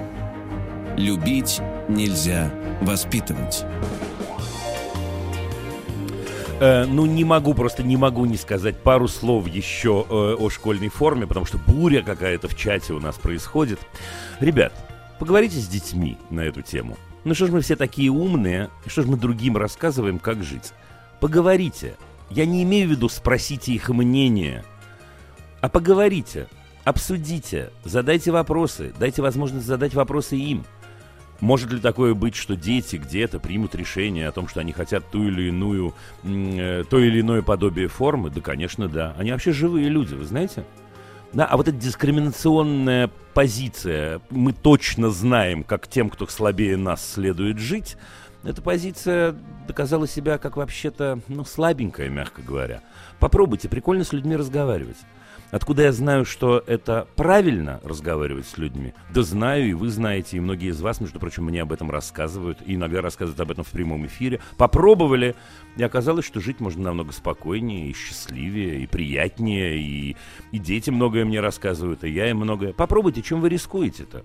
Любить 0.97 1.61
нельзя 1.91 2.51
воспитывать. 2.81 3.67
Э, 6.59 6.87
ну, 6.87 7.05
не 7.05 7.25
могу, 7.25 7.53
просто 7.53 7.83
не 7.83 7.99
могу 7.99 8.25
не 8.25 8.39
сказать 8.39 8.83
пару 8.83 9.09
слов 9.09 9.47
еще 9.47 10.07
э, 10.09 10.37
о 10.39 10.49
школьной 10.49 10.89
форме, 10.89 11.27
потому 11.27 11.45
что 11.45 11.59
буря 11.59 12.01
какая-то 12.01 12.49
в 12.49 12.57
чате 12.57 12.95
у 12.95 12.99
нас 12.99 13.17
происходит. 13.17 13.79
Ребят, 14.41 14.73
поговорите 15.19 15.57
с 15.57 15.69
детьми 15.69 16.17
на 16.31 16.41
эту 16.41 16.63
тему. 16.63 16.97
Ну 17.25 17.35
что 17.35 17.47
ж 17.47 17.51
мы 17.51 17.61
все 17.61 17.77
такие 17.77 18.11
умные, 18.11 18.71
что 18.87 19.03
ж 19.03 19.07
мы 19.07 19.19
другим 19.19 19.59
рассказываем, 19.59 20.19
как 20.19 20.43
жить? 20.43 20.73
Поговорите. 21.21 21.95
Я 22.31 22.47
не 22.47 22.63
имею 22.63 22.89
в 22.89 22.91
виду 22.93 23.11
спросите 23.11 23.73
их 23.73 23.91
мнение, 23.91 24.65
а 25.61 25.69
поговорите, 25.69 26.47
обсудите, 26.89 27.71
задайте 27.85 28.31
вопросы, 28.31 28.93
дайте 28.99 29.23
возможность 29.23 29.67
задать 29.67 29.95
вопросы 29.95 30.37
им– 30.37 30.65
может 31.41 31.71
ли 31.73 31.79
такое 31.79 32.15
быть, 32.15 32.35
что 32.35 32.57
дети 32.57 32.97
где-то 32.97 33.39
примут 33.39 33.75
решение 33.75 34.29
о 34.29 34.33
том, 34.33 34.49
что 34.49 34.61
они 34.61 34.73
хотят 34.73 35.09
ту 35.11 35.29
или 35.29 35.49
иную, 35.49 35.95
э, 36.25 36.85
то 36.89 36.99
или 36.99 37.21
иное 37.21 37.43
подобие 37.43 37.89
формы? 37.89 38.31
Да, 38.31 38.41
конечно, 38.41 38.89
да. 38.89 39.15
Они 39.17 39.31
вообще 39.31 39.53
живые 39.53 39.89
люди, 39.89 40.15
вы 40.15 40.25
знаете? 40.25 40.65
Да, 41.33 41.45
а 41.45 41.57
вот 41.57 41.69
эта 41.69 41.77
дискриминационная 41.77 43.11
позиция, 43.35 44.21
мы 44.31 44.53
точно 44.53 45.11
знаем, 45.11 45.63
как 45.63 45.87
тем, 45.87 46.11
кто 46.11 46.27
слабее 46.27 46.77
нас, 46.77 47.07
следует 47.07 47.59
жить, 47.59 47.97
эта 48.45 48.63
позиция 48.63 49.37
доказала 49.67 50.09
себя 50.09 50.39
как 50.39 50.57
вообще-то, 50.57 51.21
ну, 51.29 51.45
слабенькая, 51.45 52.09
мягко 52.09 52.41
говоря. 52.41 52.81
Попробуйте, 53.21 53.69
прикольно 53.69 54.05
с 54.05 54.13
людьми 54.13 54.37
разговаривать. 54.37 54.97
Откуда 55.51 55.85
я 55.85 55.93
знаю, 55.93 56.25
что 56.25 56.63
это 56.67 57.09
правильно 57.17 57.81
разговаривать 57.83 58.47
с 58.47 58.59
людьми? 58.59 58.93
Да 59.13 59.23
знаю, 59.23 59.69
и 59.69 59.73
вы 59.73 59.89
знаете, 59.89 60.37
и 60.37 60.41
многие 60.41 60.71
из 60.71 60.81
вас, 60.81 61.01
между 61.01 61.19
прочим, 61.19 61.45
мне 61.45 61.63
об 61.63 61.73
этом 61.73 61.91
рассказывают, 61.91 62.59
и 62.67 62.75
иногда 62.75 63.01
рассказывают 63.01 63.41
об 63.41 63.51
этом 63.51 63.65
в 63.65 63.71
прямом 63.71 64.07
эфире. 64.07 64.41
Попробовали, 64.57 65.35
и 65.77 65.83
оказалось, 65.83 66.27
что 66.27 66.41
жить 66.41 66.61
можно 66.61 66.85
намного 66.85 67.13
спокойнее, 67.13 67.91
и 67.91 67.95
счастливее, 67.95 68.83
и 68.83 68.87
приятнее, 68.87 69.79
и, 69.79 70.17
и 70.53 70.59
дети 70.59 70.91
многое 70.91 71.25
мне 71.25 71.41
рассказывают, 71.41 72.05
и 72.05 72.11
я 72.11 72.29
им 72.29 72.39
многое. 72.39 72.73
Попробуйте, 72.73 73.23
чем 73.23 73.41
вы 73.41 73.49
рискуете-то? 73.49 74.25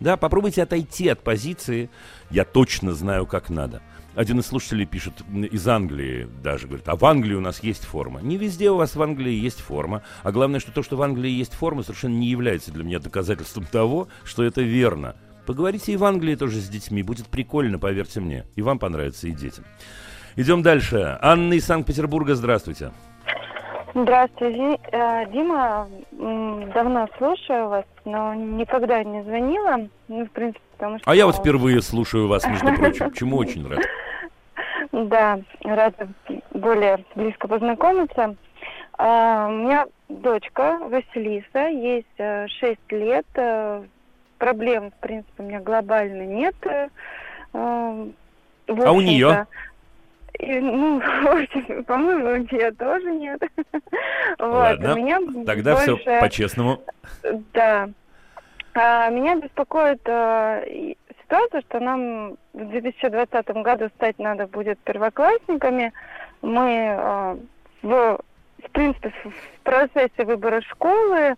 Да, 0.00 0.16
попробуйте 0.16 0.62
отойти 0.62 1.08
от 1.08 1.22
позиции 1.22 1.88
«я 2.30 2.44
точно 2.44 2.92
знаю, 2.94 3.26
как 3.26 3.48
надо». 3.48 3.80
Один 4.16 4.38
из 4.38 4.46
слушателей 4.46 4.86
пишет 4.86 5.14
из 5.32 5.66
Англии 5.66 6.28
даже, 6.42 6.66
говорит, 6.66 6.88
а 6.88 6.94
в 6.94 7.04
Англии 7.04 7.34
у 7.34 7.40
нас 7.40 7.62
есть 7.62 7.84
форма. 7.84 8.20
Не 8.20 8.36
везде 8.36 8.70
у 8.70 8.76
вас 8.76 8.94
в 8.94 9.02
Англии 9.02 9.32
есть 9.32 9.60
форма. 9.60 10.02
А 10.22 10.30
главное, 10.30 10.60
что 10.60 10.70
то, 10.72 10.82
что 10.82 10.96
в 10.96 11.02
Англии 11.02 11.30
есть 11.30 11.54
форма, 11.54 11.82
совершенно 11.82 12.14
не 12.14 12.28
является 12.28 12.70
для 12.72 12.84
меня 12.84 13.00
доказательством 13.00 13.64
того, 13.64 14.08
что 14.24 14.44
это 14.44 14.62
верно. 14.62 15.16
Поговорите 15.46 15.92
и 15.92 15.96
в 15.96 16.04
Англии 16.04 16.36
тоже 16.36 16.60
с 16.60 16.68
детьми. 16.68 17.02
Будет 17.02 17.26
прикольно, 17.26 17.78
поверьте 17.78 18.20
мне. 18.20 18.46
И 18.54 18.62
вам 18.62 18.78
понравится, 18.78 19.26
и 19.26 19.32
детям. 19.32 19.64
Идем 20.36 20.62
дальше. 20.62 21.18
Анна 21.20 21.54
из 21.54 21.64
Санкт-Петербурга, 21.66 22.34
здравствуйте. 22.34 22.92
Здравствуйте, 23.94 24.78
э, 24.90 25.30
Дима. 25.30 25.86
Давно 26.74 27.08
слушаю 27.16 27.68
вас, 27.68 27.84
но 28.04 28.34
никогда 28.34 29.04
не 29.04 29.22
звонила. 29.22 29.88
Ну, 30.08 30.26
в 30.26 30.30
принципе, 30.30 30.60
потому 30.84 30.98
что... 30.98 31.10
А 31.10 31.14
я 31.14 31.26
вот 31.26 31.36
впервые 31.36 31.82
слушаю 31.82 32.28
вас, 32.28 32.46
между 32.46 32.72
прочим, 32.74 33.12
чему 33.12 33.36
очень 33.38 33.66
рад. 33.68 33.80
Да, 34.92 35.40
рада 35.64 36.08
более 36.52 37.04
близко 37.16 37.48
познакомиться. 37.48 38.36
А, 38.96 39.48
у 39.48 39.52
меня 39.52 39.86
дочка 40.08 40.78
Василиса, 40.82 41.66
есть 41.66 42.06
6 42.16 42.60
э, 42.60 42.76
лет. 42.90 43.26
Э, 43.34 43.82
проблем, 44.38 44.92
в 44.92 45.00
принципе, 45.00 45.42
у 45.42 45.46
меня 45.46 45.58
глобально 45.58 46.22
нет. 46.22 46.54
Э, 46.64 46.88
а 47.52 48.92
у 48.92 49.00
нее? 49.00 49.48
И, 50.38 50.60
ну, 50.60 51.00
по-моему, 51.86 52.30
у 52.30 52.36
нее 52.36 52.70
тоже 52.70 53.10
нет. 53.10 53.42
Ладно, 54.38 54.88
вот, 54.90 54.96
у 54.96 55.00
меня 55.00 55.18
тогда 55.44 55.74
больше... 55.74 55.96
все 55.96 56.20
по-честному. 56.20 56.80
Да. 57.52 57.88
А, 58.74 59.08
меня 59.08 59.36
беспокоит 59.36 60.00
а, 60.06 60.62
ситуация, 61.22 61.60
что 61.62 61.80
нам 61.80 62.36
в 62.52 62.68
2020 62.70 63.48
году 63.62 63.88
стать 63.96 64.18
надо 64.18 64.46
будет 64.46 64.78
первоклассниками. 64.80 65.92
Мы 66.42 66.88
а, 66.88 67.38
в, 67.82 68.18
в 68.62 68.70
принципе 68.72 69.10
в 69.10 69.60
процессе 69.62 70.24
выбора 70.24 70.60
школы 70.62 71.36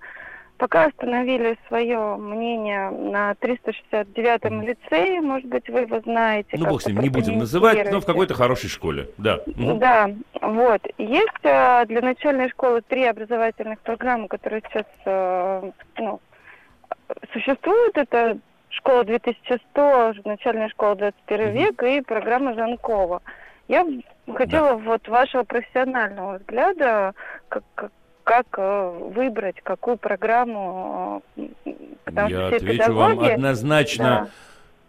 пока 0.57 0.87
остановили 0.87 1.59
свое 1.69 2.17
мнение 2.17 2.89
на 2.89 3.33
369-м 3.33 4.63
лицее, 4.63 5.21
может 5.21 5.47
быть, 5.51 5.69
вы 5.69 5.81
его 5.81 6.01
знаете. 6.01 6.57
Ну, 6.57 6.67
бог 6.67 6.81
с 6.81 6.87
ним, 6.87 7.01
не 7.01 7.11
будем 7.11 7.37
называть, 7.37 7.93
но 7.93 8.01
в 8.01 8.07
какой-то 8.07 8.33
хорошей 8.33 8.71
школе, 8.71 9.11
да. 9.19 9.41
Да, 9.45 10.11
вот. 10.41 10.81
Есть 10.97 11.43
для 11.43 12.01
начальной 12.01 12.49
школы 12.49 12.81
три 12.81 13.05
образовательных 13.05 13.81
программы, 13.81 14.29
которые 14.29 14.63
сейчас 14.71 15.73
ну, 15.99 16.21
существуют. 17.33 17.97
Это 17.97 18.39
школа 18.71 19.05
2100, 19.05 20.15
начальная 20.25 20.69
школа 20.69 20.97
21 20.97 21.53
век 21.53 21.83
и 21.83 22.01
программа 22.03 22.55
Жанкова. 22.55 23.23
Я 23.69 23.87
хотела 24.35 24.71
да. 24.71 24.77
вот 24.77 25.09
вашего 25.09 25.43
профессионального 25.43 26.39
взгляда, 26.39 27.15
как, 27.49 27.65
как, 28.25 28.47
э, 28.57 29.11
выбрать 29.15 29.61
какую 29.63 29.97
программу. 29.97 31.23
Э, 31.37 31.73
потому 32.05 32.29
Я 32.29 32.47
что 32.49 32.57
отвечу 32.57 32.79
педагоги... 32.79 33.17
вам 33.17 33.25
однозначно. 33.25 34.05
Да 34.05 34.29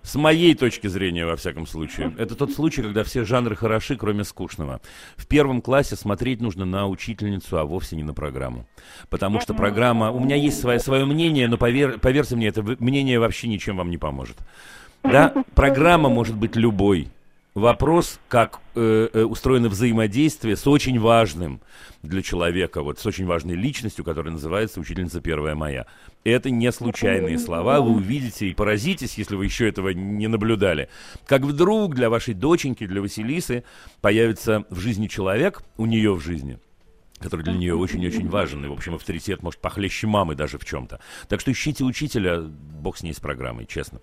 с 0.07 0.15
моей 0.15 0.55
точки 0.55 0.87
зрения, 0.87 1.25
во 1.25 1.35
всяком 1.35 1.67
случае, 1.67 2.15
это 2.17 2.35
тот 2.35 2.53
случай, 2.53 2.81
когда 2.81 3.03
все 3.03 3.25
жанры 3.25 3.57
хороши, 3.57 3.97
кроме 3.97 4.23
скучного. 4.23 4.79
В 5.17 5.27
первом 5.27 5.61
классе 5.61 5.97
смотреть 5.97 6.39
нужно 6.39 6.63
на 6.63 6.87
учительницу, 6.87 7.57
а 7.57 7.65
вовсе 7.65 7.97
не 7.97 8.03
на 8.03 8.13
программу. 8.13 8.65
Потому 9.09 9.41
что 9.41 9.53
программа... 9.53 10.11
У 10.11 10.19
меня 10.21 10.37
есть 10.37 10.61
свое, 10.61 10.79
свое 10.79 11.03
мнение, 11.03 11.49
но 11.49 11.57
повер, 11.57 11.99
поверьте 11.99 12.37
мне, 12.37 12.47
это 12.47 12.63
мнение 12.63 13.19
вообще 13.19 13.49
ничем 13.49 13.75
вам 13.75 13.89
не 13.89 13.97
поможет. 13.97 14.37
Да, 15.03 15.33
программа 15.53 16.07
может 16.07 16.37
быть 16.37 16.55
любой 16.55 17.09
вопрос, 17.57 18.19
как 18.27 18.59
э, 18.75 19.09
э, 19.11 19.23
устроено 19.23 19.69
взаимодействие 19.69 20.55
с 20.55 20.67
очень 20.67 20.99
важным 20.99 21.61
для 22.03 22.21
человека, 22.21 22.83
вот 22.83 22.99
с 22.99 23.05
очень 23.05 23.25
важной 23.25 23.55
личностью, 23.55 24.05
которая 24.05 24.31
называется 24.31 24.79
учительница 24.79 25.21
первая 25.21 25.55
моя. 25.55 25.87
Это 26.23 26.49
не 26.49 26.71
случайные 26.71 27.39
слова, 27.39 27.81
вы 27.81 27.91
увидите 27.91 28.47
и 28.47 28.53
поразитесь, 28.53 29.17
если 29.17 29.35
вы 29.35 29.45
еще 29.45 29.67
этого 29.67 29.89
не 29.89 30.27
наблюдали. 30.27 30.89
Как 31.25 31.41
вдруг 31.41 31.95
для 31.95 32.09
вашей 32.09 32.33
доченьки, 32.33 32.85
для 32.85 33.01
Василисы 33.01 33.63
появится 34.01 34.65
в 34.69 34.79
жизни 34.79 35.07
человек, 35.07 35.63
у 35.77 35.85
нее 35.85 36.13
в 36.13 36.21
жизни, 36.21 36.59
который 37.19 37.41
для 37.41 37.53
нее 37.53 37.75
очень-очень 37.75 38.29
важен, 38.29 38.63
и, 38.65 38.67
в 38.67 38.73
общем, 38.73 38.95
авторитет 38.95 39.41
может 39.41 39.59
похлеще 39.61 40.05
мамы 40.05 40.35
даже 40.35 40.59
в 40.59 40.65
чем-то. 40.65 40.99
Так 41.27 41.39
что 41.39 41.51
ищите 41.51 41.83
учителя, 41.83 42.41
бог 42.41 42.97
с 42.97 43.03
ней 43.03 43.13
с 43.13 43.19
программой, 43.19 43.65
честно. 43.65 43.99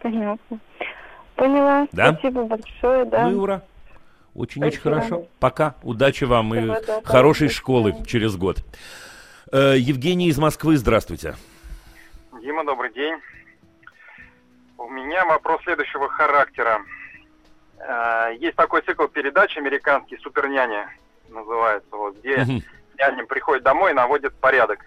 Понятно. 0.00 0.60
Поняла. 1.36 1.86
Да? 1.92 2.12
Спасибо 2.12 2.44
большое, 2.44 3.04
да. 3.04 3.26
Ну 3.26 3.32
и 3.32 3.34
ура. 3.34 3.62
Очень-очень 4.34 4.80
хорошо. 4.80 5.26
Пока. 5.40 5.74
Удачи 5.82 6.24
вам 6.24 6.54
и 6.54 6.72
хорошей 7.04 7.48
школы 7.48 7.94
через 8.06 8.36
год. 8.36 8.58
Э, 9.52 9.74
Евгений 9.76 10.28
из 10.28 10.38
Москвы, 10.38 10.76
здравствуйте. 10.76 11.34
Дима, 12.40 12.64
добрый 12.64 12.92
день. 12.92 13.16
У 14.78 14.88
меня 14.88 15.24
вопрос 15.26 15.62
следующего 15.62 16.08
характера. 16.08 16.80
Э, 17.78 18.34
есть 18.38 18.56
такой 18.56 18.80
цикл 18.82 19.06
передач 19.06 19.56
американский 19.56 20.16
«Суперняня» 20.18 20.88
называется, 21.28 21.96
вот, 21.96 22.16
где 22.18 22.46
няня 22.98 23.26
приходит 23.26 23.64
домой 23.64 23.92
и 23.92 23.94
наводит 23.94 24.34
порядок. 24.34 24.80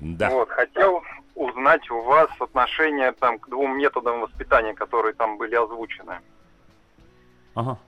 Да. 0.00 0.30
Вот, 0.30 0.48
хотел 0.48 1.02
узнать 1.38 1.88
у 1.90 2.02
вас 2.02 2.28
отношение 2.40 3.12
там 3.12 3.38
к 3.38 3.48
двум 3.48 3.78
методам 3.78 4.20
воспитания, 4.20 4.74
которые 4.74 5.14
там 5.14 5.38
были 5.38 5.54
озвучены. 5.54 6.18
Ага. 7.54 7.78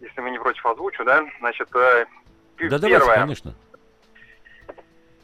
Если 0.00 0.20
вы 0.20 0.30
не 0.30 0.38
против 0.38 0.66
озвучу, 0.66 1.04
да? 1.04 1.24
Значит, 1.38 1.68
э, 1.76 2.06
да, 2.58 2.78
первое. 2.78 2.98
Давайте, 2.98 3.20
конечно. 3.20 3.54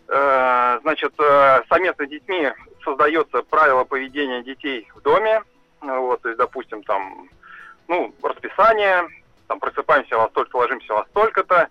Э, 0.07 0.79
значит, 0.83 1.13
э, 1.19 1.63
совместно 1.69 2.07
с 2.07 2.09
детьми 2.09 2.53
создается 2.85 3.43
правило 3.43 3.83
поведения 3.85 4.43
детей 4.43 4.89
в 4.95 5.01
доме. 5.03 5.43
Вот, 5.81 6.23
то 6.23 6.29
есть, 6.29 6.39
допустим, 6.39 6.83
там, 6.83 7.29
ну, 7.89 8.15
расписание, 8.23 9.07
там, 9.47 9.61
просыпаемся 9.61 10.17
во 10.17 10.29
столько, 10.29 10.57
ложимся 10.57 10.93
во 10.93 11.05
столько-то, 11.07 11.69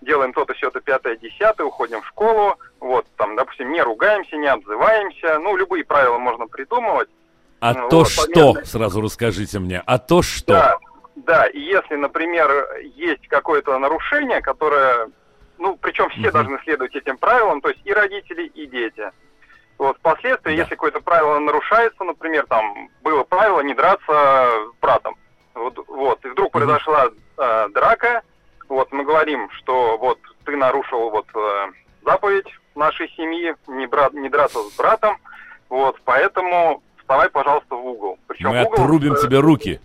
делаем 0.00 0.32
то-то, 0.32 0.54
все-то, 0.54 0.80
пятое, 0.80 1.16
десятое, 1.16 1.66
уходим 1.66 2.00
в 2.02 2.06
школу, 2.06 2.56
вот, 2.80 3.06
там, 3.16 3.36
допустим, 3.36 3.72
не 3.72 3.82
ругаемся, 3.82 4.36
не 4.36 4.46
обзываемся, 4.46 5.38
ну, 5.38 5.56
любые 5.56 5.84
правила 5.84 6.18
можно 6.18 6.46
придумывать. 6.46 7.08
А 7.60 7.74
Ну, 7.74 7.88
то 7.88 7.98
вот, 7.98 8.08
что, 8.08 8.26
понятно. 8.32 8.64
сразу 8.64 9.00
расскажите 9.00 9.58
мне, 9.58 9.82
а 9.84 9.98
то 9.98 10.22
что? 10.22 10.52
Да, 10.52 10.78
да, 11.16 11.46
и 11.46 11.58
если, 11.58 11.96
например, 11.96 12.48
есть 12.94 13.26
какое-то 13.28 13.76
нарушение, 13.78 14.40
которое, 14.40 15.08
ну, 15.58 15.76
причем 15.76 16.08
все 16.10 16.20
Мгм. 16.22 16.30
должны 16.32 16.58
следовать 16.62 16.94
этим 16.94 17.18
правилам, 17.18 17.60
то 17.60 17.68
есть 17.70 17.80
и 17.84 17.92
родители, 17.92 18.46
и 18.46 18.66
дети. 18.66 19.10
Вот 19.78 19.96
впоследствии, 19.98 20.50
Да. 20.54 20.62
если 20.62 20.70
какое-то 20.70 21.00
правило 21.00 21.38
нарушается, 21.40 22.04
например, 22.04 22.46
там 22.46 22.88
было 23.02 23.24
правило 23.24 23.60
не 23.60 23.74
драться 23.74 24.02
с 24.06 24.80
братом, 24.80 25.16
вот, 25.54 25.76
вот 25.88 26.24
и 26.24 26.28
вдруг 26.28 26.54
Мгм. 26.54 26.64
произошла 26.64 27.08
э, 27.40 27.68
драка, 27.74 28.22
вот 28.68 28.92
мы 28.92 29.04
говорим, 29.04 29.50
что 29.50 29.98
вот 29.98 30.18
ты 30.44 30.56
нарушил 30.56 31.10
вот 31.10 31.26
э, 31.34 31.66
заповедь 32.04 32.46
нашей 32.74 33.08
семьи, 33.16 33.54
не, 33.66 33.86
брат, 33.86 34.12
не 34.12 34.28
драться 34.28 34.60
с 34.60 34.76
братом, 34.76 35.18
вот, 35.68 35.96
поэтому 36.04 36.82
вставай, 36.98 37.30
пожалуйста, 37.30 37.74
в 37.74 37.86
угол. 37.86 38.18
Причем 38.26 38.50
Мы 38.50 38.64
угол, 38.64 38.72
отрубим 38.74 39.14
э, 39.14 39.22
тебе 39.22 39.40
руки. 39.40 39.80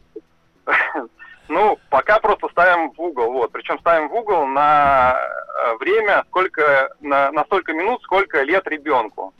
ну, 1.47 1.79
пока 1.89 2.19
просто 2.19 2.47
ставим 2.49 2.91
в 2.91 3.01
угол, 3.01 3.31
вот. 3.31 3.51
Причем 3.51 3.79
ставим 3.79 4.09
в 4.09 4.13
угол 4.13 4.45
на 4.47 5.15
э, 5.17 5.75
время, 5.77 6.23
сколько, 6.29 6.93
на, 7.01 7.31
на 7.31 7.43
столько 7.45 7.73
минут, 7.73 8.01
сколько 8.03 8.41
лет 8.43 8.67
ребенку. 8.67 9.33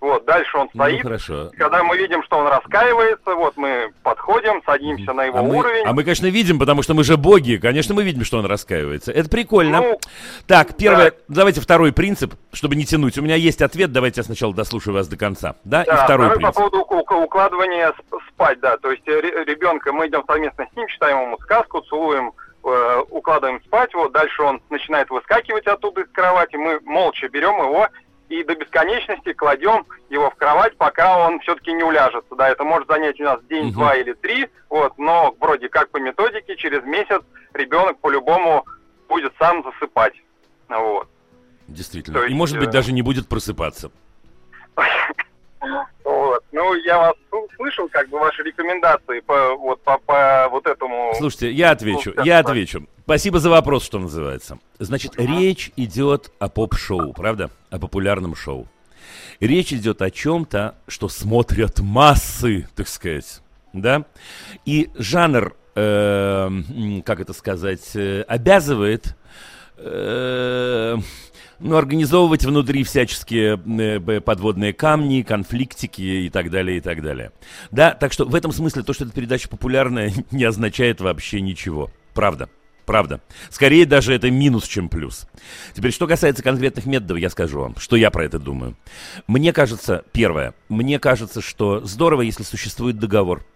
Вот, 0.00 0.24
дальше 0.24 0.56
он 0.56 0.70
Ну, 0.72 0.82
стоит. 0.84 1.02
хорошо. 1.02 1.50
Когда 1.58 1.84
мы 1.84 1.96
видим, 1.98 2.22
что 2.22 2.38
он 2.38 2.46
раскаивается, 2.46 3.34
вот 3.34 3.56
мы 3.58 3.92
подходим, 4.02 4.62
садимся 4.64 5.12
на 5.12 5.24
его 5.24 5.38
А 5.38 5.42
мы, 5.42 5.56
уровень. 5.58 5.84
а 5.84 5.92
мы, 5.92 6.04
конечно, 6.04 6.26
видим, 6.26 6.58
потому 6.58 6.82
что 6.82 6.94
мы 6.94 7.04
же 7.04 7.18
боги. 7.18 7.56
Конечно, 7.56 7.94
мы 7.94 8.02
видим, 8.02 8.24
что 8.24 8.38
он 8.38 8.46
раскаивается. 8.46 9.12
Это 9.12 9.28
прикольно. 9.28 9.80
Ну, 9.82 10.00
так, 10.46 10.74
первое, 10.78 11.10
да. 11.10 11.16
давайте 11.28 11.60
второй 11.60 11.92
принцип, 11.92 12.32
чтобы 12.54 12.76
не 12.76 12.86
тянуть. 12.86 13.18
У 13.18 13.22
меня 13.22 13.34
есть 13.34 13.60
ответ, 13.60 13.92
давайте 13.92 14.20
я 14.20 14.24
сначала 14.24 14.54
дослушаю 14.54 14.94
вас 14.94 15.06
до 15.06 15.18
конца. 15.18 15.56
Да, 15.64 15.84
да, 15.84 15.92
и 15.94 16.04
второй 16.04 16.28
по 16.30 16.34
принцип. 16.36 16.54
поводу 16.54 16.78
ук- 16.80 16.92
ук- 16.92 17.12
укладывания 17.24 17.90
сп- 17.90 18.18
спать, 18.30 18.58
да. 18.60 18.78
То 18.78 18.90
есть 18.92 19.06
э, 19.06 19.20
ре- 19.20 19.44
ребенка 19.44 19.92
мы 19.92 20.06
идем 20.08 20.24
совместно 20.26 20.66
с 20.72 20.76
ним, 20.76 20.86
читаем 20.88 21.20
ему 21.26 21.38
сказку, 21.42 21.82
целуем, 21.82 22.32
э, 22.64 23.02
укладываем 23.10 23.60
спать. 23.66 23.92
Вот 23.92 24.12
дальше 24.12 24.42
он 24.42 24.62
начинает 24.70 25.10
выскакивать 25.10 25.66
оттуда 25.66 26.00
из 26.00 26.08
кровати. 26.10 26.56
Мы 26.56 26.80
молча 26.86 27.28
берем 27.28 27.58
его 27.58 27.86
и 28.30 28.44
до 28.44 28.54
бесконечности 28.54 29.32
кладем 29.32 29.84
его 30.08 30.30
в 30.30 30.36
кровать, 30.36 30.76
пока 30.76 31.18
он 31.26 31.40
все-таки 31.40 31.72
не 31.72 31.82
уляжется. 31.82 32.34
Да, 32.36 32.48
это 32.48 32.62
может 32.64 32.86
занять 32.88 33.20
у 33.20 33.24
нас 33.24 33.40
день, 33.50 33.64
Мгм. 33.66 33.72
два 33.72 33.96
или 33.96 34.12
три, 34.14 34.48
вот, 34.68 34.96
но 34.98 35.34
вроде 35.40 35.68
как 35.68 35.90
по 35.90 35.98
методике 35.98 36.56
через 36.56 36.82
месяц 36.84 37.22
ребенок 37.54 37.98
по-любому 37.98 38.64
будет 39.08 39.32
сам 39.38 39.64
засыпать. 39.64 40.14
Вот. 40.68 41.08
Действительно. 41.66 42.18
То 42.20 42.24
И, 42.24 42.28
есть, 42.28 42.36
может 42.38 42.58
быть, 42.58 42.68
э, 42.68 42.72
даже 42.72 42.92
не 42.92 43.02
будет 43.02 43.28
просыпаться. 43.28 43.90
Вот. 46.04 46.42
Ну, 46.52 46.74
я 46.74 46.98
вас 46.98 47.14
слышал, 47.60 47.88
как 47.90 48.08
бы, 48.08 48.18
ваши 48.18 48.42
рекомендации 48.42 49.20
по 49.20 49.54
вот, 49.56 49.82
по, 49.82 49.98
по 49.98 50.48
вот 50.50 50.66
этому... 50.66 51.12
Слушайте, 51.16 51.52
я 51.52 51.72
отвечу, 51.72 52.12
Ну, 52.16 52.24
я 52.24 52.38
отвечу. 52.38 52.86
Спасибо 53.04 53.38
за 53.38 53.50
вопрос, 53.50 53.84
что 53.84 53.98
называется. 53.98 54.58
Значит, 54.78 55.12
речь 55.16 55.72
идет 55.76 56.32
о 56.38 56.48
поп-шоу, 56.48 57.12
правда? 57.12 57.50
О 57.70 57.78
популярном 57.78 58.34
шоу. 58.34 58.66
Речь 59.40 59.72
идет 59.72 60.00
о 60.00 60.10
чем-то, 60.10 60.76
что 60.86 61.08
смотрят 61.08 61.80
массы, 61.80 62.68
так 62.76 62.88
сказать, 62.88 63.42
да? 63.72 64.04
И 64.64 64.90
жанр, 64.94 65.54
э, 65.74 66.50
как 67.04 67.20
это 67.20 67.32
сказать, 67.32 67.94
э, 67.94 68.22
обязывает 68.22 69.16
э, 69.76 70.96
ну, 71.60 71.76
организовывать 71.76 72.44
внутри 72.44 72.82
всяческие 72.84 73.60
э, 73.78 74.20
подводные 74.20 74.72
камни, 74.72 75.22
конфликтики 75.22 76.00
и 76.00 76.30
так 76.30 76.50
далее, 76.50 76.78
и 76.78 76.80
так 76.80 77.02
далее. 77.02 77.32
Да, 77.70 77.92
так 77.92 78.12
что 78.12 78.24
в 78.24 78.34
этом 78.34 78.52
смысле 78.52 78.82
то, 78.82 78.92
что 78.92 79.04
эта 79.04 79.14
передача 79.14 79.48
популярная, 79.48 80.12
не 80.30 80.44
означает 80.44 81.00
вообще 81.00 81.40
ничего. 81.40 81.90
Правда. 82.14 82.48
Правда. 82.86 83.20
Скорее 83.50 83.86
даже 83.86 84.12
это 84.12 84.32
минус, 84.32 84.66
чем 84.66 84.88
плюс. 84.88 85.28
Теперь, 85.76 85.92
что 85.92 86.08
касается 86.08 86.42
конкретных 86.42 86.86
методов, 86.86 87.18
я 87.18 87.30
скажу 87.30 87.60
вам, 87.60 87.76
что 87.76 87.94
я 87.94 88.10
про 88.10 88.24
это 88.24 88.40
думаю. 88.40 88.76
Мне 89.28 89.52
кажется, 89.52 90.02
первое, 90.10 90.54
мне 90.68 90.98
кажется, 90.98 91.40
что 91.40 91.84
здорово, 91.84 92.22
если 92.22 92.42
существует 92.42 92.98
договор. 92.98 93.46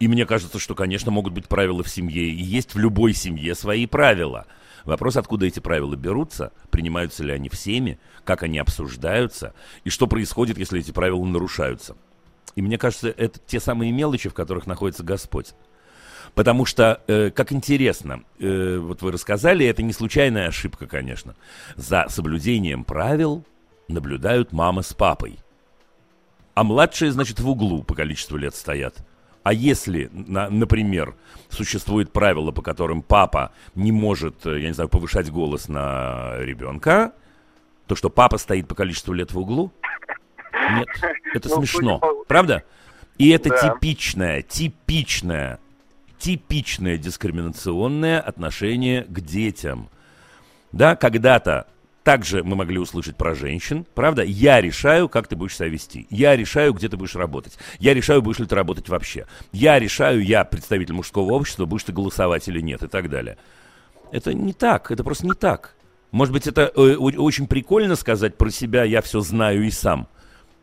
И 0.00 0.08
мне 0.08 0.26
кажется, 0.26 0.58
что, 0.58 0.74
конечно, 0.74 1.12
могут 1.12 1.34
быть 1.34 1.46
правила 1.46 1.84
в 1.84 1.88
семье, 1.88 2.24
и 2.24 2.42
есть 2.42 2.74
в 2.74 2.78
любой 2.78 3.14
семье 3.14 3.54
свои 3.54 3.86
правила. 3.86 4.46
Вопрос, 4.86 5.16
откуда 5.16 5.46
эти 5.46 5.58
правила 5.58 5.96
берутся, 5.96 6.52
принимаются 6.70 7.24
ли 7.24 7.32
они 7.32 7.48
всеми, 7.48 7.98
как 8.24 8.44
они 8.44 8.58
обсуждаются, 8.58 9.52
и 9.84 9.90
что 9.90 10.06
происходит, 10.06 10.58
если 10.58 10.80
эти 10.80 10.92
правила 10.92 11.22
нарушаются. 11.24 11.96
И 12.54 12.62
мне 12.62 12.78
кажется, 12.78 13.08
это 13.08 13.38
те 13.44 13.60
самые 13.60 13.92
мелочи, 13.92 14.28
в 14.28 14.34
которых 14.34 14.66
находится 14.66 15.02
Господь. 15.02 15.54
Потому 16.34 16.64
что, 16.64 17.02
э, 17.08 17.30
как 17.30 17.52
интересно, 17.52 18.22
э, 18.38 18.78
вот 18.78 19.02
вы 19.02 19.10
рассказали, 19.10 19.66
это 19.66 19.82
не 19.82 19.92
случайная 19.92 20.48
ошибка, 20.48 20.86
конечно. 20.86 21.34
За 21.74 22.06
соблюдением 22.08 22.84
правил 22.84 23.44
наблюдают 23.88 24.52
мама 24.52 24.82
с 24.82 24.94
папой. 24.94 25.38
А 26.54 26.62
младшие, 26.62 27.10
значит, 27.10 27.40
в 27.40 27.48
углу 27.48 27.82
по 27.82 27.94
количеству 27.94 28.36
лет 28.36 28.54
стоят. 28.54 29.06
А 29.46 29.52
если, 29.52 30.10
на- 30.12 30.50
например, 30.50 31.14
существует 31.50 32.10
правило, 32.12 32.50
по 32.50 32.62
которым 32.62 33.00
папа 33.00 33.52
не 33.76 33.92
может, 33.92 34.44
э, 34.44 34.58
я 34.58 34.66
не 34.66 34.74
знаю, 34.74 34.88
повышать 34.88 35.30
голос 35.30 35.68
на 35.68 36.32
ребенка, 36.40 37.12
то 37.86 37.94
что 37.94 38.10
папа 38.10 38.38
стоит 38.38 38.66
по 38.66 38.74
количеству 38.74 39.12
лет 39.12 39.30
в 39.30 39.38
углу? 39.38 39.70
Нет, 40.52 40.88
это 41.32 41.48
Ну, 41.48 41.54
смешно, 41.58 42.00
правда? 42.26 42.64
И 43.18 43.28
это 43.30 43.50
Да. 43.50 43.68
типичное, 43.68 44.42
типичное, 44.42 45.60
типичное 46.18 46.98
дискриминационное 46.98 48.20
отношение 48.20 49.04
к 49.04 49.20
детям. 49.20 49.90
Да, 50.72 50.96
когда-то 50.96 51.68
также 52.06 52.44
мы 52.44 52.54
могли 52.54 52.78
услышать 52.78 53.16
про 53.16 53.34
женщин, 53.34 53.84
правда? 53.96 54.22
Я 54.22 54.60
решаю, 54.60 55.08
как 55.08 55.26
ты 55.26 55.34
будешь 55.34 55.56
себя 55.56 55.66
вести. 55.66 56.06
Я 56.08 56.36
решаю, 56.36 56.72
где 56.72 56.88
ты 56.88 56.96
будешь 56.96 57.16
работать. 57.16 57.58
Я 57.80 57.94
решаю, 57.94 58.22
будешь 58.22 58.38
ли 58.38 58.46
ты 58.46 58.54
работать 58.54 58.88
вообще. 58.88 59.26
Я 59.50 59.80
решаю, 59.80 60.24
я 60.24 60.44
представитель 60.44 60.94
мужского 60.94 61.32
общества, 61.32 61.64
будешь 61.64 61.82
ты 61.82 61.92
голосовать 61.92 62.46
или 62.46 62.60
нет 62.60 62.84
и 62.84 62.86
так 62.86 63.10
далее. 63.10 63.38
Это 64.12 64.32
не 64.34 64.52
так, 64.52 64.92
это 64.92 65.02
просто 65.02 65.26
не 65.26 65.32
так. 65.32 65.74
Может 66.12 66.32
быть, 66.32 66.46
это 66.46 66.70
э, 66.76 66.94
очень 66.94 67.48
прикольно 67.48 67.96
сказать 67.96 68.38
про 68.38 68.50
себя, 68.50 68.84
я 68.84 69.02
все 69.02 69.18
знаю 69.18 69.64
и 69.64 69.72
сам. 69.72 70.06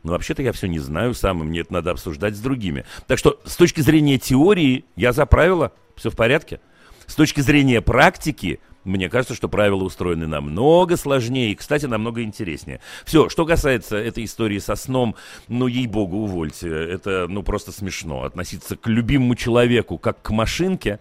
Но 0.03 0.13
вообще-то 0.13 0.43
я 0.43 0.53
все 0.53 0.67
не 0.67 0.79
знаю 0.79 1.13
сам, 1.13 1.41
и 1.41 1.45
мне 1.45 1.59
это 1.59 1.73
надо 1.73 1.91
обсуждать 1.91 2.37
с 2.37 2.39
другими. 2.39 2.85
Так 3.05 3.19
что 3.19 3.41
с 3.43 3.57
точки 3.57 3.81
зрения 3.81 4.17
теории 4.17 4.85
я 4.95 5.11
за 5.11 5.25
правила, 5.25 5.73
все 5.97 6.09
в 6.09 6.15
порядке. 6.15 6.61
С 7.05 7.15
точки 7.15 7.41
зрения 7.41 7.81
практики, 7.81 8.61
мне 8.83 9.09
кажется, 9.09 9.35
что 9.35 9.47
правила 9.47 9.83
устроены 9.83 10.27
намного 10.27 10.97
сложнее 10.97 11.51
и, 11.51 11.55
кстати, 11.55 11.85
намного 11.85 12.23
интереснее. 12.23 12.79
Все, 13.05 13.29
что 13.29 13.45
касается 13.45 13.97
этой 13.97 14.25
истории 14.25 14.59
со 14.59 14.75
сном, 14.75 15.15
ну, 15.47 15.67
ей-богу, 15.67 16.17
увольте. 16.17 16.69
Это, 16.69 17.27
ну, 17.29 17.43
просто 17.43 17.71
смешно. 17.71 18.23
Относиться 18.23 18.75
к 18.75 18.87
любимому 18.87 19.35
человеку 19.35 19.97
как 19.97 20.21
к 20.21 20.29
машинке, 20.31 20.99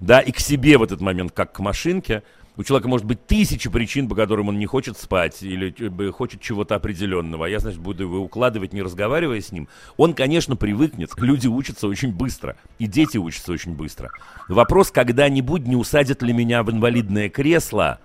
да, 0.00 0.20
и 0.20 0.32
к 0.32 0.40
себе 0.40 0.76
в 0.78 0.82
этот 0.82 1.00
момент 1.00 1.32
как 1.32 1.52
к 1.52 1.60
машинке. 1.60 2.22
У 2.56 2.62
человека 2.62 2.88
может 2.88 3.04
быть 3.04 3.26
тысячи 3.26 3.68
причин, 3.68 4.08
по 4.08 4.14
которым 4.14 4.48
он 4.48 4.58
не 4.58 4.66
хочет 4.66 4.96
спать 4.96 5.42
или 5.42 5.74
э, 5.76 6.10
хочет 6.12 6.40
чего-то 6.40 6.76
определенного. 6.76 7.46
А 7.46 7.48
я, 7.48 7.58
значит, 7.58 7.80
буду 7.80 8.04
его 8.04 8.18
укладывать, 8.20 8.72
не 8.72 8.82
разговаривая 8.82 9.40
с 9.40 9.50
ним. 9.50 9.68
Он, 9.96 10.14
конечно, 10.14 10.54
привыкнет. 10.54 11.10
Люди 11.16 11.48
учатся 11.48 11.88
очень 11.88 12.12
быстро. 12.12 12.56
И 12.78 12.86
дети 12.86 13.18
учатся 13.18 13.52
очень 13.52 13.74
быстро. 13.74 14.12
Вопрос, 14.48 14.92
когда-нибудь 14.92 15.66
не 15.66 15.74
усадят 15.74 16.22
ли 16.22 16.32
меня 16.32 16.62
в 16.62 16.70
инвалидное 16.70 17.28
кресло 17.28 17.98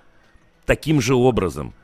таким 0.65 0.99
же 0.99 1.13
образом. 1.13 1.75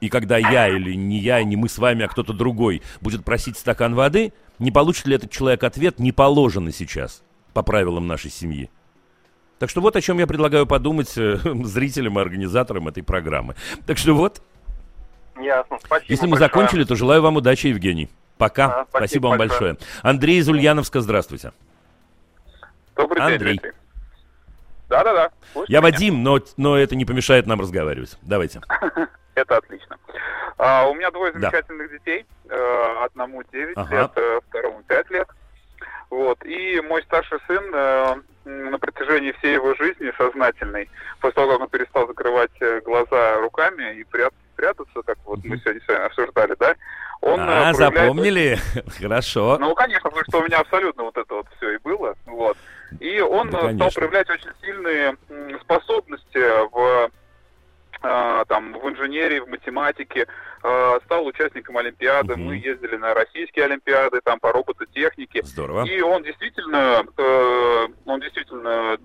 И 0.00 0.08
когда 0.08 0.38
я 0.38 0.68
или 0.68 0.94
не 0.94 1.18
я, 1.18 1.42
не 1.42 1.56
мы 1.56 1.68
с 1.68 1.78
вами, 1.78 2.04
а 2.04 2.08
кто-то 2.08 2.32
другой 2.32 2.82
будет 3.00 3.24
просить 3.24 3.56
стакан 3.56 3.94
воды, 3.94 4.32
не 4.60 4.70
получит 4.70 5.06
ли 5.06 5.16
этот 5.16 5.30
человек 5.30 5.64
ответ 5.64 5.98
«не 5.98 6.12
положено 6.12 6.70
сейчас» 6.70 7.22
по 7.52 7.62
правилам 7.62 8.06
нашей 8.06 8.30
семьи. 8.30 8.70
Так 9.58 9.70
что 9.70 9.80
вот 9.80 9.96
о 9.96 10.00
чем 10.00 10.18
я 10.18 10.26
предлагаю 10.26 10.66
подумать 10.66 11.16
э, 11.16 11.36
зрителям 11.64 12.18
и 12.18 12.22
организаторам 12.22 12.88
этой 12.88 13.02
программы. 13.02 13.54
Так 13.86 13.98
что 13.98 14.14
вот, 14.14 14.42
Ясно, 15.36 15.78
спасибо 15.84 16.10
если 16.12 16.26
мы 16.26 16.30
большое. 16.32 16.48
закончили, 16.48 16.84
то 16.84 16.94
желаю 16.94 17.22
вам 17.22 17.36
удачи, 17.36 17.68
Евгений. 17.68 18.08
Пока. 18.38 18.66
А, 18.66 18.68
спасибо 18.88 18.98
спасибо 18.98 19.26
вам 19.28 19.38
большое. 19.38 19.72
большое. 19.74 19.90
Андрей 20.02 20.38
из 20.38 20.48
Ульяновска, 20.48 21.00
здравствуйте. 21.00 21.52
Добрый 22.96 23.22
Андрей. 23.22 23.58
день. 23.58 23.72
Да-да-да. 24.88 25.30
Я 25.66 25.78
меня? 25.78 25.80
Вадим, 25.80 26.22
но, 26.22 26.38
но 26.56 26.76
это 26.76 26.94
не 26.94 27.04
помешает 27.04 27.46
нам 27.46 27.60
разговаривать. 27.60 28.16
Давайте. 28.22 28.60
Это 29.34 29.56
отлично. 29.56 29.96
А, 30.58 30.86
у 30.88 30.94
меня 30.94 31.10
двое 31.10 31.32
Да. 31.32 31.40
замечательных 31.40 31.90
детей. 31.90 32.24
Э, 32.48 33.04
одному 33.04 33.42
9 33.52 33.72
Ага. 33.76 33.96
лет, 34.02 34.10
э, 34.14 34.40
второму 34.48 34.82
5 34.86 35.10
лет. 35.10 35.28
Вот. 36.14 36.44
И 36.44 36.80
мой 36.82 37.02
старший 37.02 37.38
сын 37.48 37.64
э, 37.74 38.14
на 38.44 38.78
протяжении 38.78 39.32
всей 39.32 39.54
его 39.54 39.74
жизни 39.74 40.12
сознательный, 40.16 40.88
после 41.20 41.34
того, 41.34 41.52
как 41.52 41.60
он 41.62 41.68
перестал 41.68 42.06
закрывать 42.06 42.52
э, 42.60 42.80
глаза 42.82 43.38
руками 43.38 43.96
и 43.96 44.04
прят- 44.04 44.32
прятаться, 44.54 45.02
как 45.04 45.18
вот 45.24 45.40
мы 45.44 45.58
сегодня 45.58 45.80
с 45.84 45.88
вами 45.88 46.04
обсуждали, 46.06 46.54
да, 46.60 46.74
он 47.20 47.40
э, 47.40 47.42
А, 47.42 47.72
проявляет 47.72 47.76
запомнили? 47.76 48.58
Хорошо. 49.00 49.58
ну, 49.58 49.74
конечно, 49.74 50.08
потому 50.08 50.24
что 50.28 50.38
у 50.38 50.44
меня 50.44 50.60
абсолютно 50.60 51.02
вот 51.02 51.16
это 51.16 51.34
вот 51.34 51.46
все 51.56 51.74
и 51.74 51.78
было. 51.78 52.14
Вот. 52.26 52.56
И 53.00 53.20
он 53.20 53.50
Да, 53.50 53.58
э, 53.58 53.60
стал 53.60 53.70
конечно. 53.78 54.00
проявлять 54.00 54.30
очень 54.30 54.50
сильные 54.62 55.16
способности 55.62 56.38
в 56.70 57.10
там, 58.48 58.72
в 58.72 58.88
инженерии, 58.88 59.40
в 59.40 59.48
математике, 59.48 60.26
Э, 60.66 60.98
стал 61.04 61.26
участником 61.26 61.76
Олимпиады, 61.76 62.36
Мгм. 62.36 62.46
мы 62.46 62.54
ездили 62.56 62.96
на 62.96 63.12
российские 63.12 63.66
Олимпиады, 63.66 64.22
там 64.24 64.40
по 64.40 64.50
робототехнике, 64.50 65.42
Здорово. 65.42 65.84
и 65.84 66.00
он 66.00 66.22
действительно, 66.22 67.04
э, 67.18 67.86
он 68.06 68.20
действительно 68.20 68.96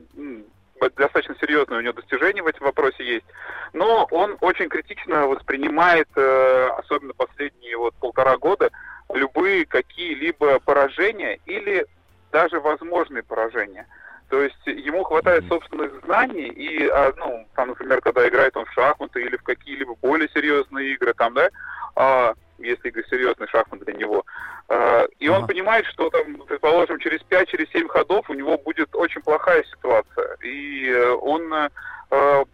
достаточно 0.95 1.35
серьезные 1.41 1.79
у 1.79 1.81
него 1.81 1.91
достижения 1.91 2.41
в 2.41 2.47
этом 2.47 2.65
вопросе 2.65 3.03
есть. 3.05 3.25
Но 3.73 4.07
он 4.11 4.37
очень 4.39 4.69
критично 4.69 5.27
воспринимает, 5.27 6.07
э, 6.15 6.67
особенно 6.77 7.13
последние 7.13 7.75
вот 7.75 7.93
полтора 7.95 8.37
года, 8.37 8.69
любые 9.13 9.65
какие-либо 9.65 10.59
поражения 10.61 11.39
или 11.45 11.85
даже 12.31 12.61
возможные 12.61 13.23
поражения. 13.23 13.85
То 14.29 14.43
есть 14.43 14.65
ему 14.67 15.03
хватает 15.03 15.43
собственных 15.47 15.91
знаний, 16.05 16.49
и, 16.49 16.87
а, 16.87 17.11
ну, 17.17 17.47
там, 17.55 17.69
например, 17.69 17.99
когда 17.99 18.27
играет 18.27 18.55
он 18.55 18.65
в 18.65 18.73
шахматы 18.73 19.23
или 19.23 19.35
в 19.35 19.43
какие-либо 19.43 19.95
более 19.95 20.29
серьезные 20.29 20.93
игры, 20.93 21.13
там, 21.15 21.33
да, 21.33 21.49
а, 21.95 22.33
если 22.59 22.89
игры 22.89 23.03
серьезные 23.09 23.47
шахматы 23.47 23.85
для 23.85 23.95
него, 23.95 24.23
а, 24.67 25.05
и 25.17 25.27
он 25.29 25.47
понимает, 25.47 25.87
что 25.87 26.11
там, 26.11 26.43
предположим, 26.47 26.99
через 26.99 27.21
5-7 27.21 27.45
через 27.47 27.89
ходов 27.89 28.29
у 28.29 28.35
него 28.35 28.59
будет 28.59 28.95
очень 28.95 29.21
плохая 29.21 29.63
ситуация, 29.63 30.35
и 30.43 30.93
он 31.21 31.51
э, 31.51 32.45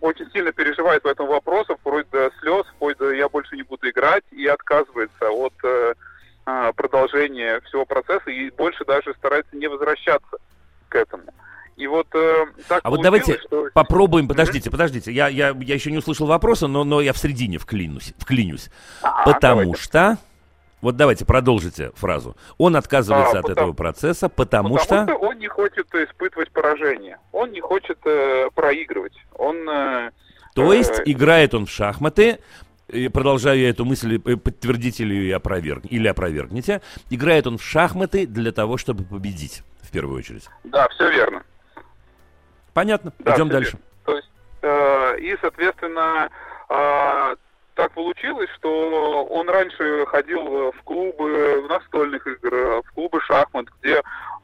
очень 0.00 0.30
сильно 0.32 0.50
переживает 0.50 1.02
по 1.02 1.08
этому 1.08 1.30
вопросу, 1.30 1.76
вплоть 1.76 2.10
до 2.10 2.30
слез, 2.40 2.66
вплоть 2.74 2.98
до 2.98 3.12
«я 3.12 3.28
больше 3.28 3.54
не 3.54 3.62
буду 3.62 3.88
играть», 3.88 4.24
и 4.32 4.46
отказывается 4.46 5.30
от 5.30 5.54
э, 5.62 5.94
продолжения 6.74 7.60
всего 7.60 7.84
процесса, 7.86 8.30
и 8.30 8.50
больше 8.50 8.84
даже 8.84 9.14
старается 9.14 9.56
не 9.56 9.68
возвращаться 9.68 10.38
к 10.88 10.96
этому. 10.96 11.24
И 11.76 11.86
вот 11.86 12.08
э, 12.14 12.46
так 12.66 12.80
А 12.82 12.90
вот 12.90 13.02
давайте 13.02 13.38
что... 13.38 13.68
Попробуем, 13.72 14.26
подождите, 14.26 14.68
подождите, 14.68 15.12
я, 15.12 15.28
я, 15.28 15.50
я 15.60 15.74
еще 15.74 15.92
не 15.92 15.98
услышал 15.98 16.26
вопроса, 16.26 16.66
но, 16.66 16.82
но 16.82 17.00
я 17.00 17.12
в 17.12 17.18
середине 17.18 17.58
вклинусь, 17.58 18.14
вклинюсь. 18.18 18.68
А, 19.00 19.24
потому 19.24 19.60
давайте. 19.62 19.82
что, 19.82 20.18
вот 20.80 20.96
давайте 20.96 21.24
продолжите 21.24 21.92
фразу, 21.94 22.36
он 22.56 22.74
отказывается 22.74 23.36
А, 23.36 23.40
от 23.40 23.46
потому- 23.46 23.60
этого 23.60 23.72
процесса, 23.74 24.28
потому, 24.28 24.74
Потому 24.74 24.84
что... 24.84 25.04
что 25.04 25.16
он 25.24 25.38
не 25.38 25.46
хочет 25.46 25.86
испытывать 25.94 26.50
поражение, 26.50 27.18
он 27.30 27.52
не 27.52 27.60
хочет 27.60 27.98
э, 28.04 28.48
проигрывать, 28.56 29.14
он... 29.36 29.56
э, 29.68 30.10
То 30.56 30.72
э, 30.72 30.78
есть 30.78 31.00
играет 31.04 31.54
он 31.54 31.66
в 31.66 31.70
шахматы, 31.70 32.40
и 32.88 33.06
продолжаю 33.08 33.60
я 33.60 33.68
эту 33.70 33.84
мысль, 33.84 34.20
э, 34.24 34.36
подтвердите 34.36 35.04
ли 35.04 35.16
ее 35.16 35.36
опроверг, 35.36 35.84
или 35.88 36.08
опровергните, 36.08 36.80
играет 37.10 37.46
он 37.46 37.58
в 37.58 37.62
шахматы 37.62 38.26
для 38.26 38.50
того, 38.50 38.78
чтобы 38.78 39.04
победить, 39.04 39.62
в 39.88 39.90
первую 39.90 40.18
очередь. 40.18 40.48
Да, 40.64 40.86
все 40.88 41.10
верно. 41.10 41.42
Понятно, 42.74 43.12
Да, 43.18 43.34
идем 43.34 43.48
дальше. 43.48 43.72
верно. 43.72 43.86
То 44.04 44.16
есть, 44.16 44.30
э, 44.62 45.18
и, 45.20 45.36
соответственно, 45.40 46.28
э, 46.68 47.36
так 47.74 47.92
получилось, 47.92 48.50
что 48.56 49.24
он 49.26 49.48
раньше 49.48 50.04
ходил 50.06 50.72
в 50.72 50.82
клубы 50.84 51.64
настольных 51.68 52.26
игр, 52.26 52.82
в 52.82 52.92
клубы 52.94 53.20
шахмат, 53.22 53.66
где 53.80 53.94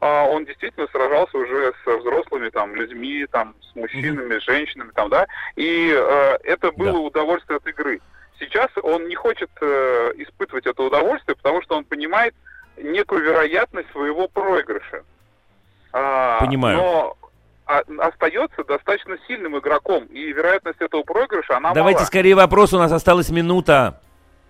э, 0.01 0.27
он 0.27 0.45
действительно 0.45 0.87
сражался 0.87 1.37
уже 1.37 1.73
со 1.85 1.97
взрослыми 1.97 2.49
там 2.49 2.75
людьми, 2.75 3.25
там 3.31 3.55
с 3.61 3.75
мужчинами, 3.75 4.39
с 4.39 4.43
женщинами, 4.43 4.91
там, 4.95 5.09
да, 5.09 5.27
и 5.55 5.91
э, 5.95 6.37
это 6.43 6.71
было 6.71 6.93
Да. 6.93 6.99
удовольствие 6.99 7.57
от 7.57 7.67
игры. 7.67 8.01
Сейчас 8.39 8.69
он 8.83 9.07
не 9.07 9.15
хочет 9.15 9.49
э, 9.61 10.11
испытывать 10.17 10.65
это 10.65 10.83
удовольствие, 10.83 11.35
потому 11.37 11.61
что 11.61 11.75
он 11.77 11.85
понимает 11.85 12.33
некую 12.77 13.21
вероятность 13.23 13.89
своего 13.91 14.27
проигрыша. 14.27 15.03
А, 15.97 16.39
Понимаю. 16.41 16.77
Но 16.77 17.17
остается 17.99 18.63
достаточно 18.65 19.17
сильным 19.27 19.57
игроком, 19.57 20.03
и 20.05 20.33
вероятность 20.33 20.81
этого 20.81 21.03
проигрыша, 21.03 21.55
она 21.57 21.73
Давайте 21.73 21.99
мала. 21.99 22.07
скорее 22.07 22.35
вопрос, 22.35 22.73
у 22.73 22.77
нас 22.77 22.91
осталась 22.91 23.29
минута. 23.29 24.01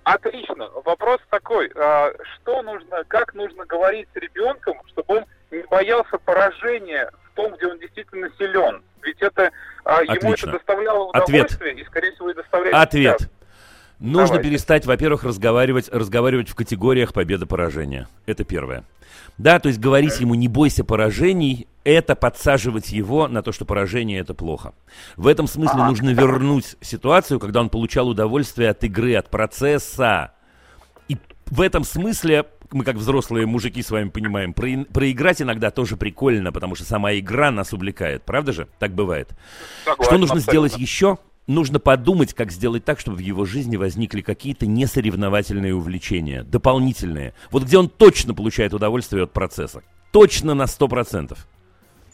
Отлично. 0.03 0.69
Вопрос 0.83 1.19
такой, 1.29 1.71
а, 1.75 2.11
что 2.35 2.61
нужно, 2.63 3.03
как 3.07 3.35
нужно 3.35 3.63
говорить 3.65 4.07
с 4.13 4.17
ребенком, 4.17 4.81
чтобы 4.87 5.17
он 5.19 5.25
не 5.51 5.59
боялся 5.69 6.17
поражения 6.17 7.09
в 7.31 7.35
том, 7.35 7.53
где 7.55 7.67
он 7.67 7.79
действительно 7.79 8.27
силен? 8.39 8.81
Ведь 9.03 9.21
это 9.21 9.51
а, 9.83 10.01
ему 10.01 10.13
Отлично. 10.13 10.49
это 10.49 10.57
доставляло 10.57 11.09
Ответ. 11.13 11.45
удовольствие 11.45 11.75
и, 11.75 11.85
скорее 11.85 12.11
всего, 12.13 12.31
и 12.31 12.33
доставляет 12.33 12.75
Ответ. 12.75 13.19
сейчас. 13.19 13.31
Нужно 13.99 14.27
Давайте. 14.35 14.49
перестать, 14.49 14.85
во-первых, 14.85 15.23
разговаривать, 15.23 15.89
разговаривать 15.91 16.49
в 16.49 16.55
категориях 16.55 17.13
победа-поражения. 17.13 18.07
Это 18.25 18.43
первое. 18.43 18.83
Да, 19.37 19.59
то 19.59 19.67
есть 19.67 19.79
говорить 19.79 20.19
ему 20.19 20.35
«не 20.35 20.47
бойся 20.47 20.83
поражений», 20.83 21.67
это 21.83 22.15
подсаживать 22.15 22.91
его 22.91 23.27
на 23.27 23.41
то, 23.41 23.51
что 23.51 23.63
поражение 23.65 24.19
это 24.19 24.33
плохо. 24.33 24.73
В 25.17 25.27
этом 25.27 25.47
смысле 25.47 25.75
Ага. 25.81 25.89
нужно 25.89 26.09
вернуть 26.11 26.75
ситуацию, 26.81 27.39
когда 27.39 27.59
он 27.61 27.69
получал 27.69 28.07
удовольствие 28.09 28.69
от 28.69 28.83
игры, 28.83 29.15
от 29.15 29.29
процесса. 29.29 30.31
И 31.07 31.17
в 31.47 31.61
этом 31.61 31.83
смысле, 31.83 32.45
мы 32.71 32.83
как 32.83 32.95
взрослые 32.95 33.45
мужики 33.45 33.81
с 33.83 33.91
вами 33.91 34.09
понимаем, 34.09 34.51
прои- 34.51 34.85
проиграть 34.85 35.41
иногда 35.41 35.69
тоже 35.69 35.95
прикольно, 35.97 36.51
потому 36.51 36.75
что 36.75 36.85
сама 36.85 37.13
игра 37.13 37.51
нас 37.51 37.71
увлекает. 37.73 38.23
Правда 38.23 38.51
же? 38.51 38.67
Так 38.79 38.93
бывает. 38.93 39.29
Согласен 39.83 40.03
Что 40.09 40.17
нужно 40.17 40.35
абсолютно. 40.37 40.51
сделать 40.51 40.77
еще? 40.77 41.17
Нужно 41.47 41.79
подумать, 41.79 42.33
как 42.33 42.51
сделать 42.51 42.85
так, 42.85 42.99
чтобы 42.99 43.17
в 43.17 43.19
его 43.19 43.45
жизни 43.45 43.77
возникли 43.77 44.21
какие-то 44.21 44.65
несоревновательные 44.65 45.75
увлечения, 45.75 46.41
дополнительные. 46.41 47.35
Вот 47.51 47.63
где 47.63 47.77
он 47.77 47.87
точно 47.87 48.33
получает 48.33 48.73
удовольствие 48.73 49.23
от 49.23 49.31
процесса. 49.31 49.83
Точно 50.11 50.55
на 50.55 50.63
100%. 50.63 51.37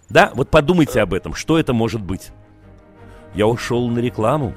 Да, 0.10 0.32
вот 0.36 0.50
подумайте 0.50 1.00
об 1.00 1.13
этом, 1.13 1.34
что 1.34 1.58
это 1.58 1.72
может 1.72 2.02
быть. 2.02 2.32
Я 3.34 3.48
ушел 3.48 3.88
на 3.88 4.00
рекламу. 4.00 4.54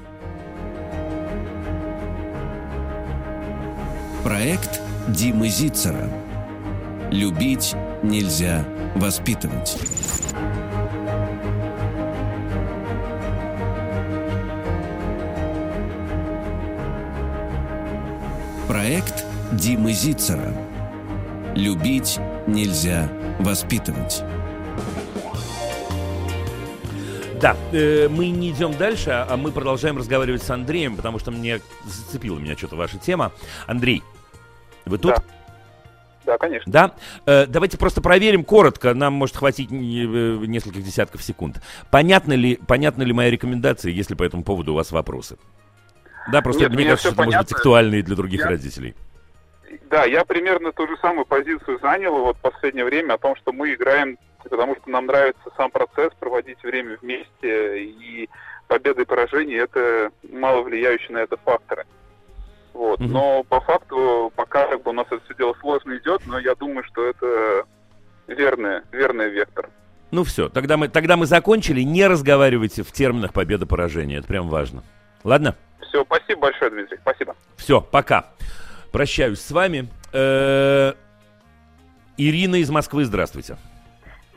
Проект 4.25 4.81
Димы 5.07 5.47
Зицера. 5.47 6.09
Любить 7.11 7.75
нельзя 8.03 8.65
воспитывать. 8.95 9.77
Проект 18.67 19.23
Димы 19.51 19.93
Зицера. 19.93 20.51
Любить 21.55 22.19
нельзя 22.47 23.07
воспитывать. 23.39 24.23
Да, 27.39 27.55
э, 27.71 28.07
мы 28.09 28.29
не 28.29 28.49
идем 28.49 28.75
дальше, 28.75 29.11
а 29.11 29.37
мы 29.37 29.51
продолжаем 29.51 29.97
разговаривать 29.97 30.41
с 30.41 30.49
Андреем, 30.49 30.95
потому 30.95 31.19
что 31.19 31.29
мне 31.29 31.61
зацепила 31.85 32.39
меня 32.39 32.57
что-то 32.57 32.75
ваша 32.75 32.97
тема. 32.97 33.31
Андрей, 33.67 34.01
вы 34.85 34.97
тут? 34.97 35.15
Да. 35.15 35.23
Да, 36.25 36.37
конечно. 36.39 36.71
Да? 36.71 36.91
Э, 37.27 37.45
давайте 37.45 37.77
просто 37.77 38.01
проверим 38.01 38.43
коротко, 38.43 38.95
нам 38.95 39.13
может 39.13 39.35
хватить 39.35 39.69
не- 39.69 40.05
э, 40.05 40.45
нескольких 40.47 40.83
десятков 40.83 41.21
секунд. 41.21 41.61
Понятно 41.91 42.33
ли, 42.33 42.55
понятны 42.67 43.03
ли 43.03 43.13
мои 43.13 43.29
рекомендации, 43.29 43.91
если 43.91 44.15
по 44.15 44.23
этому 44.23 44.43
поводу 44.43 44.71
у 44.73 44.75
вас 44.75 44.91
вопросы? 44.91 45.37
Да, 46.31 46.41
просто 46.41 46.63
Нет, 46.63 46.73
мне 46.73 46.85
кажется, 46.85 47.09
это 47.09 47.23
может 47.23 47.41
быть 47.41 47.51
актуально 47.51 47.95
и 47.95 48.01
для 48.01 48.15
других 48.15 48.41
Я- 48.41 48.49
родителей. 48.49 48.95
Да, 49.89 50.05
я 50.05 50.25
примерно 50.25 50.71
ту 50.71 50.87
же 50.87 50.97
самую 50.97 51.25
позицию 51.25 51.79
занял 51.81 52.17
вот 52.17 52.37
в 52.37 52.41
последнее 52.41 52.85
время 52.85 53.13
о 53.13 53.17
том, 53.17 53.35
что 53.35 53.51
мы 53.51 53.73
играем, 53.73 54.17
потому 54.43 54.75
что 54.75 54.89
нам 54.89 55.05
нравится 55.05 55.49
сам 55.57 55.69
процесс, 55.69 56.11
проводить 56.19 56.61
время 56.63 56.97
вместе, 57.01 57.83
и 57.83 58.29
победа 58.67 59.01
и 59.01 59.05
поражение 59.05 59.59
это 59.59 60.11
мало 60.31 60.61
влияющие 60.61 61.11
на 61.11 61.19
это 61.19 61.37
факторы. 61.37 61.85
Вот. 62.73 62.99
Мгм. 62.99 63.11
Но 63.11 63.43
по 63.43 63.61
факту 63.61 64.31
пока 64.35 64.67
как 64.67 64.83
бы 64.83 64.91
у 64.91 64.93
нас 64.93 65.07
это 65.09 65.23
все 65.25 65.35
дело 65.35 65.55
сложно 65.61 65.97
идет, 65.97 66.21
но 66.25 66.39
я 66.39 66.55
думаю, 66.55 66.83
что 66.83 67.05
это 67.05 67.65
верный, 68.27 68.81
верный 68.91 69.29
вектор. 69.29 69.69
Ну 70.11 70.23
все, 70.23 70.49
тогда 70.49 70.77
мы, 70.77 70.87
тогда 70.87 71.15
мы 71.17 71.25
закончили. 71.25 71.81
Не 71.81 72.07
разговаривайте 72.07 72.83
в 72.83 72.91
терминах 72.91 73.33
победа-поражение. 73.33 74.19
Это 74.19 74.27
прям 74.27 74.49
важно. 74.49 74.83
Ладно? 75.23 75.55
Все, 75.81 76.03
спасибо 76.03 76.41
большое, 76.41 76.71
Дмитрий. 76.71 76.97
Спасибо. 77.01 77.35
Все, 77.57 77.81
пока. 77.81 78.27
Прощаюсь 78.91 79.41
с 79.41 79.51
вами. 79.51 79.89
Э, 80.13 80.93
Ирина 82.17 82.55
из 82.55 82.69
Москвы, 82.69 83.05
здравствуйте. 83.05 83.57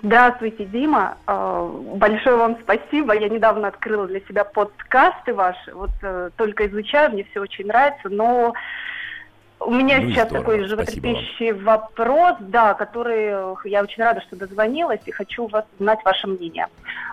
Здравствуйте, 0.03 0.65
Дима. 0.65 1.19
Э, 1.27 1.69
большое 1.97 2.37
вам 2.37 2.59
спасибо. 2.63 3.15
Я 3.15 3.29
недавно 3.29 3.69
открыла 3.69 4.07
для 4.07 4.21
себя 4.21 4.45
подкасты 4.45 5.35
ваши. 5.35 5.75
Вот 5.75 5.91
э, 6.03 6.31
только 6.37 6.67
изучаю, 6.69 7.13
мне 7.13 7.25
все 7.25 7.41
очень 7.41 7.67
нравится, 7.67 8.09
но 8.09 8.55
у 9.61 9.71
меня 9.71 10.01
ну 10.01 10.11
сейчас 10.11 10.29
здорово. 10.29 10.45
такой 10.45 10.65
животрепещущий 10.67 11.53
вопрос, 11.53 12.37
да, 12.41 12.75
который 12.75 13.27
я 13.65 13.83
очень 13.83 14.03
рада, 14.03 14.21
что 14.21 14.37
дозвонилась 14.37 15.01
и 15.07 15.11
хочу 15.11 15.47
вас 15.49 15.65
знать 15.79 15.99
ваше 16.05 16.27
мнение. 16.29 16.69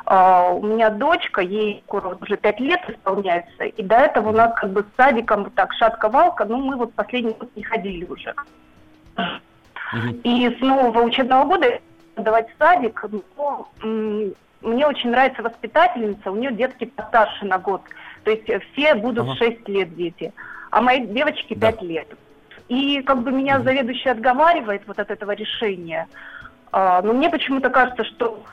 Uh, 0.05 0.59
у 0.59 0.65
меня 0.65 0.91
дочка, 0.91 1.41
ей 1.41 1.83
скоро 1.87 2.15
уже 2.21 2.37
пять 2.37 2.59
лет 2.59 2.81
исполняется, 2.87 3.63
и 3.63 3.81
до 3.81 3.95
этого 3.95 4.29
у 4.29 4.33
нас 4.33 4.53
как 4.55 4.71
бы 4.71 4.81
с 4.83 4.95
садиком 4.95 5.45
вот 5.45 5.55
так 5.55 5.73
шатка-валка, 5.73 6.45
ну 6.45 6.57
мы 6.57 6.75
вот 6.75 6.93
последний 6.93 7.33
год 7.33 7.49
не 7.55 7.63
ходили 7.63 8.05
уже. 8.05 8.35
Uh-huh. 9.15 10.21
И 10.23 10.55
с 10.55 10.61
нового 10.61 11.01
учебного 11.01 11.45
года 11.45 11.79
давать 12.15 12.47
садик, 12.59 13.03
но 13.35 13.67
мне 14.61 14.87
очень 14.87 15.09
нравится 15.09 15.41
воспитательница, 15.41 16.31
у 16.31 16.35
нее 16.35 16.51
детки 16.51 16.85
постарше 16.85 17.45
на 17.45 17.57
год. 17.57 17.81
То 18.23 18.31
есть 18.31 18.49
все 18.71 18.95
будут 18.95 19.25
ага. 19.25 19.35
6 19.37 19.67
лет 19.69 19.95
дети, 19.95 20.33
а 20.69 20.81
моей 20.81 21.05
девочке 21.07 21.55
да. 21.55 21.71
5 21.71 21.81
лет. 21.81 22.07
И 22.67 23.01
как 23.03 23.21
бы 23.21 23.31
меня 23.31 23.61
заведующий 23.61 24.09
отговаривает 24.09 24.83
вот 24.87 24.99
от 24.99 25.11
этого 25.11 25.31
решения. 25.31 26.07
А, 26.71 27.01
но 27.01 27.13
мне 27.13 27.29
почему-то 27.29 27.69
кажется, 27.69 28.03
что 28.03 28.43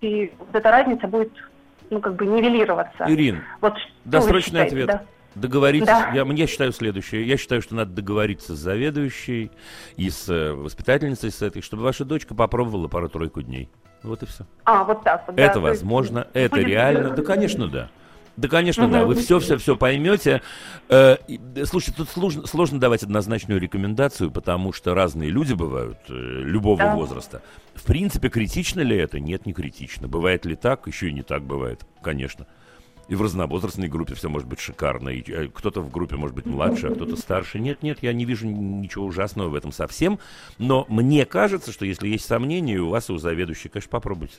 и 0.00 0.32
вот 0.38 0.54
эта 0.54 0.70
разница 0.70 1.08
будет 1.08 1.32
ну, 1.90 2.00
как 2.00 2.16
бы 2.16 2.26
нивелироваться. 2.26 3.04
Ирин, 3.08 3.42
вот 3.60 3.74
досрочный 4.04 4.64
ответ. 4.64 4.86
Да? 4.86 5.04
Договориться, 5.34 5.86
да. 5.86 6.10
я, 6.14 6.22
я 6.22 6.46
считаю 6.46 6.72
следующее. 6.72 7.26
Я 7.26 7.36
считаю, 7.36 7.60
что 7.60 7.74
надо 7.74 7.92
договориться 7.92 8.54
с 8.54 8.58
заведующей 8.58 9.50
и 9.96 10.08
с 10.08 10.28
э, 10.28 10.52
воспитательницей 10.52 11.32
с 11.32 11.42
этой, 11.42 11.60
чтобы 11.60 11.82
ваша 11.82 12.04
дочка 12.04 12.36
попробовала 12.36 12.86
пару-тройку 12.86 13.42
дней. 13.42 13.68
Вот 14.04 14.22
и 14.22 14.26
все. 14.26 14.44
А, 14.64 14.84
вот 14.84 15.02
так 15.02 15.24
вот. 15.26 15.36
Это 15.36 15.54
да, 15.54 15.60
возможно, 15.60 16.18
есть... 16.18 16.30
это 16.34 16.60
реально. 16.60 17.10
Да, 17.10 17.22
конечно, 17.22 17.66
да. 17.66 17.88
Да, 18.36 18.48
конечно, 18.48 18.88
да. 18.88 19.04
Вы 19.04 19.14
все-все-все 19.14 19.76
поймете. 19.76 20.42
Э, 20.88 21.16
слушайте, 21.64 21.98
тут 21.98 22.08
сложно, 22.08 22.46
сложно 22.46 22.80
давать 22.80 23.02
однозначную 23.02 23.60
рекомендацию, 23.60 24.30
потому 24.30 24.72
что 24.72 24.94
разные 24.94 25.30
люди 25.30 25.54
бывают, 25.54 25.98
э, 26.08 26.12
любого 26.12 26.78
да. 26.78 26.96
возраста. 26.96 27.42
В 27.74 27.84
принципе, 27.84 28.28
критично 28.28 28.80
ли 28.80 28.96
это? 28.96 29.20
Нет, 29.20 29.46
не 29.46 29.52
критично. 29.52 30.08
Бывает 30.08 30.44
ли 30.46 30.56
так? 30.56 30.86
Еще 30.86 31.10
и 31.10 31.12
не 31.12 31.22
так 31.22 31.42
бывает, 31.44 31.86
конечно. 32.02 32.46
И 33.06 33.14
в 33.14 33.22
разновозрастной 33.22 33.88
группе 33.88 34.14
все 34.14 34.28
может 34.28 34.48
быть 34.48 34.60
шикарно. 34.60 35.10
И 35.10 35.22
э, 35.30 35.48
кто-то 35.48 35.80
в 35.80 35.90
группе 35.90 36.16
может 36.16 36.34
быть 36.34 36.46
младше, 36.46 36.88
а 36.88 36.94
кто-то 36.94 37.16
старше. 37.16 37.60
Нет, 37.60 37.82
нет, 37.82 37.98
я 38.02 38.12
не 38.12 38.24
вижу 38.24 38.46
ничего 38.46 39.04
ужасного 39.04 39.48
в 39.48 39.54
этом 39.54 39.70
совсем. 39.70 40.18
Но 40.58 40.86
мне 40.88 41.24
кажется, 41.24 41.70
что 41.70 41.84
если 41.86 42.08
есть 42.08 42.24
сомнения 42.24 42.78
у 42.78 42.88
вас, 42.88 43.10
и 43.10 43.12
у 43.12 43.18
заведующей, 43.18 43.70
конечно, 43.70 43.90
попробуйте. 43.90 44.36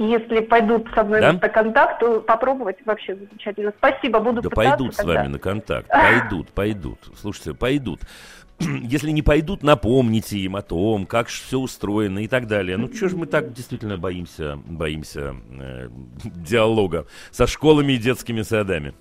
Если 0.00 0.40
пойдут 0.40 0.88
со 0.94 1.04
мной 1.04 1.20
да? 1.20 1.34
на 1.34 1.48
контакт, 1.50 2.00
то 2.00 2.22
попробовать 2.22 2.78
вообще 2.86 3.14
замечательно. 3.14 3.70
Спасибо, 3.76 4.18
буду 4.18 4.40
Да 4.40 4.48
пытаться 4.48 4.70
пойдут 4.70 4.96
тогда. 4.96 5.12
с 5.12 5.16
вами 5.16 5.28
на 5.28 5.38
контакт, 5.38 5.88
пойдут, 5.90 6.48
пойдут. 6.52 6.98
Слушайте, 7.20 7.52
пойдут. 7.52 8.00
Если 8.60 9.10
не 9.10 9.20
пойдут, 9.20 9.62
напомните 9.62 10.38
им 10.38 10.56
о 10.56 10.62
том, 10.62 11.04
как 11.04 11.28
все 11.28 11.58
устроено 11.58 12.20
и 12.20 12.28
так 12.28 12.46
далее. 12.46 12.78
Ну, 12.78 12.90
что 12.90 13.10
же 13.10 13.16
мы 13.18 13.26
так 13.26 13.52
действительно 13.52 13.98
боимся, 13.98 14.58
боимся 14.64 15.36
э, 15.50 15.88
диалога 16.24 17.04
со 17.30 17.46
школами 17.46 17.92
и 17.92 17.98
детскими 17.98 18.40
садами? 18.40 18.94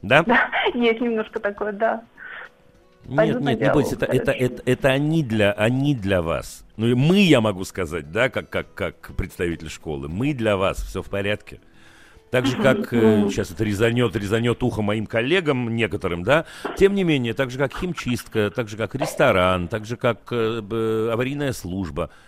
Да? 0.00 0.22
Да, 0.22 0.48
есть 0.74 1.02
немножко 1.02 1.40
такое, 1.40 1.72
да. 1.72 2.04
Нет, 3.06 3.40
нет, 3.40 3.60
не 3.60 3.72
бойтесь, 3.72 3.92
это, 3.92 4.06
это, 4.06 4.30
это, 4.32 4.62
это 4.64 4.88
они, 4.88 5.22
для, 5.22 5.52
они 5.52 5.94
для 5.94 6.22
вас. 6.22 6.64
Ну 6.76 6.86
и 6.86 6.94
мы, 6.94 7.20
я 7.20 7.40
могу 7.40 7.64
сказать, 7.64 8.10
да, 8.12 8.28
как, 8.28 8.48
как, 8.48 8.74
как 8.74 9.12
представитель 9.16 9.68
школы, 9.68 10.08
мы 10.08 10.34
для 10.34 10.56
вас, 10.56 10.78
все 10.82 11.02
в 11.02 11.08
порядке. 11.08 11.60
Так 12.30 12.46
же, 12.46 12.56
как 12.56 12.92
э, 12.94 13.28
сейчас 13.28 13.50
это 13.50 13.62
резанет, 13.62 14.16
резанет 14.16 14.62
ухо 14.62 14.80
моим 14.80 15.06
коллегам 15.06 15.74
некоторым, 15.74 16.22
да, 16.22 16.46
тем 16.78 16.94
не 16.94 17.04
менее, 17.04 17.34
так 17.34 17.50
же, 17.50 17.58
как 17.58 17.76
химчистка, 17.76 18.50
так 18.50 18.68
же, 18.68 18.76
как 18.76 18.94
ресторан, 18.94 19.68
так 19.68 19.84
же, 19.84 19.96
как 19.96 20.20
э, 20.30 21.10
аварийная 21.12 21.52
служба– 21.52 22.10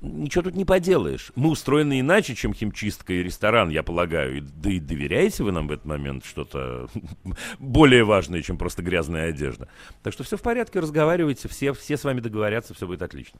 ничего 0.00 0.42
тут 0.42 0.54
не 0.54 0.64
поделаешь. 0.64 1.32
Мы 1.34 1.50
устроены 1.50 2.00
иначе, 2.00 2.34
чем 2.34 2.54
химчистка 2.54 3.12
и 3.12 3.22
ресторан, 3.22 3.68
я 3.68 3.82
полагаю. 3.82 4.42
Да 4.42 4.70
и 4.70 4.80
доверяете 4.80 5.42
вы 5.42 5.52
нам 5.52 5.68
в 5.68 5.72
этот 5.72 5.86
момент 5.86 6.24
что-то 6.24 6.88
более 7.58 8.04
важное, 8.04 8.42
чем 8.42 8.58
просто 8.58 8.82
грязная 8.82 9.28
одежда. 9.28 9.68
Так 10.02 10.12
что 10.12 10.24
все 10.24 10.36
в 10.36 10.42
порядке, 10.42 10.80
разговаривайте, 10.80 11.48
все, 11.48 11.72
все 11.72 11.96
с 11.96 12.04
вами 12.04 12.20
договорятся, 12.20 12.74
все 12.74 12.86
будет 12.86 13.02
отлично. 13.02 13.38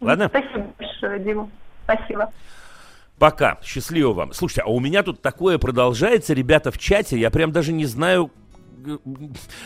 Ладно? 0.00 0.28
Спасибо 0.28 0.74
большое, 0.78 1.20
Дима. 1.20 1.50
Спасибо. 1.84 2.32
Пока. 3.18 3.58
Счастливо 3.62 4.12
вам. 4.12 4.32
Слушайте, 4.32 4.62
а 4.62 4.70
у 4.70 4.80
меня 4.80 5.02
тут 5.02 5.20
такое 5.20 5.58
продолжается, 5.58 6.32
ребята, 6.32 6.70
в 6.70 6.78
чате. 6.78 7.18
Я 7.18 7.30
прям 7.30 7.52
даже 7.52 7.72
не 7.72 7.84
знаю, 7.84 8.30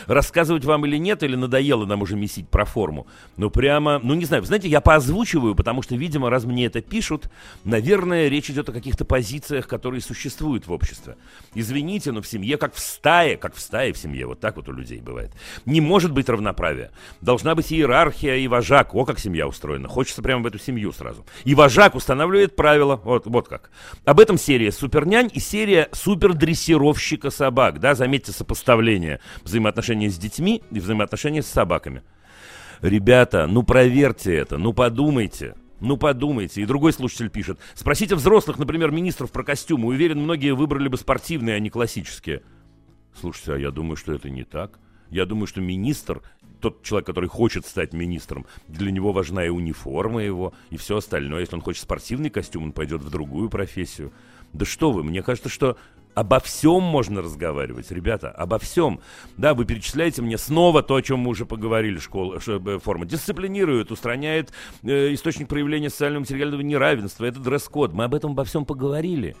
рассказывать 0.07 0.65
вам 0.65 0.85
или 0.85 0.97
нет, 0.97 1.23
или 1.23 1.35
надоело 1.35 1.85
нам 1.85 2.01
уже 2.01 2.15
месить 2.15 2.49
про 2.49 2.65
форму. 2.65 3.07
Ну, 3.37 3.49
прямо, 3.49 3.99
ну, 4.03 4.13
не 4.13 4.25
знаю, 4.25 4.43
знаете, 4.43 4.67
я 4.67 4.81
поозвучиваю, 4.81 5.55
потому 5.55 5.81
что, 5.81 5.95
видимо, 5.95 6.29
раз 6.29 6.45
мне 6.45 6.65
это 6.65 6.81
пишут, 6.81 7.29
наверное, 7.63 8.27
речь 8.27 8.49
идет 8.49 8.69
о 8.69 8.73
каких-то 8.73 9.05
позициях, 9.05 9.67
которые 9.67 10.01
существуют 10.01 10.67
в 10.67 10.71
обществе. 10.71 11.15
Извините, 11.53 12.11
но 12.11 12.21
в 12.21 12.27
семье, 12.27 12.57
как 12.57 12.73
в 12.73 12.79
стае, 12.79 13.37
как 13.37 13.55
в 13.55 13.59
стае 13.59 13.93
в 13.93 13.97
семье, 13.97 14.27
вот 14.27 14.39
так 14.39 14.55
вот 14.57 14.69
у 14.69 14.71
людей 14.71 14.99
бывает, 14.99 15.31
не 15.65 15.81
может 15.81 16.11
быть 16.11 16.29
равноправия. 16.29 16.91
Должна 17.21 17.55
быть 17.55 17.71
иерархия 17.71 18.35
и 18.35 18.47
вожак. 18.47 18.93
О, 18.95 19.05
как 19.05 19.19
семья 19.19 19.47
устроена. 19.47 19.87
Хочется 19.87 20.21
прямо 20.21 20.43
в 20.43 20.47
эту 20.47 20.59
семью 20.59 20.91
сразу. 20.91 21.25
И 21.43 21.55
вожак 21.55 21.95
устанавливает 21.95 22.55
правила. 22.55 22.99
Вот, 23.03 23.25
вот 23.25 23.47
как. 23.47 23.69
Об 24.05 24.19
этом 24.19 24.37
серия 24.37 24.71
«Супернянь» 24.71 25.29
и 25.33 25.39
серия 25.39 25.89
«Супердрессировщика 25.91 27.29
собак». 27.29 27.79
Да, 27.79 27.95
заметьте 27.95 28.31
сопоставление 28.31 29.04
отношения, 29.05 29.19
взаимоотношения 29.43 30.09
с 30.09 30.17
детьми 30.17 30.61
и 30.71 30.79
взаимоотношения 30.79 31.41
с 31.41 31.47
собаками. 31.47 32.03
Ребята, 32.81 33.47
ну 33.47 33.63
проверьте 33.63 34.35
это, 34.35 34.57
ну 34.57 34.73
подумайте. 34.73 35.55
Ну 35.81 35.97
подумайте. 35.97 36.61
И 36.61 36.65
другой 36.65 36.93
слушатель 36.93 37.29
пишет. 37.29 37.59
Спросите 37.73 38.15
взрослых, 38.15 38.57
например, 38.57 38.91
министров 38.91 39.31
про 39.31 39.43
костюмы. 39.43 39.87
Уверен, 39.87 40.19
многие 40.19 40.53
выбрали 40.53 40.87
бы 40.87 40.97
спортивные, 40.97 41.55
а 41.55 41.59
не 41.59 41.69
классические. 41.69 42.43
Слушайте, 43.19 43.53
а 43.53 43.57
я 43.57 43.71
думаю, 43.71 43.97
что 43.97 44.13
это 44.13 44.29
не 44.29 44.43
так. 44.43 44.79
Я 45.09 45.25
думаю, 45.25 45.47
что 45.47 45.61
министр, 45.61 46.21
тот 46.61 46.81
человек, 46.81 47.05
который 47.05 47.29
хочет 47.29 47.65
стать 47.65 47.93
министром, 47.93 48.45
для 48.67 48.91
него 48.91 49.11
важна 49.11 49.45
и 49.45 49.49
униформа 49.49 50.23
его, 50.23 50.53
и 50.69 50.77
все 50.77 50.97
остальное. 50.97 51.41
Если 51.41 51.55
он 51.55 51.61
хочет 51.61 51.83
спортивный 51.83 52.29
костюм, 52.29 52.63
он 52.63 52.71
пойдет 52.71 53.01
в 53.01 53.09
другую 53.09 53.49
профессию. 53.49 54.11
Да 54.53 54.65
что 54.65 54.91
вы, 54.91 55.03
мне 55.03 55.21
кажется, 55.21 55.49
что 55.49 55.77
Обо 56.15 56.39
всем 56.39 56.81
можно 56.81 57.21
разговаривать, 57.21 57.91
ребята, 57.91 58.31
обо 58.31 58.57
всем. 58.57 59.01
Да, 59.35 59.53
вы 59.53 59.65
перечисляете 59.65 60.21
мне 60.21 60.37
снова 60.37 60.81
то, 60.81 60.95
о 60.95 61.01
чем 61.01 61.19
мы 61.19 61.31
уже 61.31 61.45
поговорили, 61.45 61.99
школа, 61.99 62.39
форма. 62.39 63.05
Дисциплинирует, 63.05 63.91
устраняет 63.91 64.53
э, 64.83 65.13
источник 65.13 65.49
проявления 65.49 65.89
социального 65.89 66.21
материального 66.21 66.61
неравенства, 66.61 67.25
это 67.25 67.41
дресс-код. 67.41 67.91
Мы 67.91 68.05
об 68.05 68.15
этом 68.15 68.31
обо 68.31 68.45
всем 68.45 68.65
поговорили. 68.65 69.35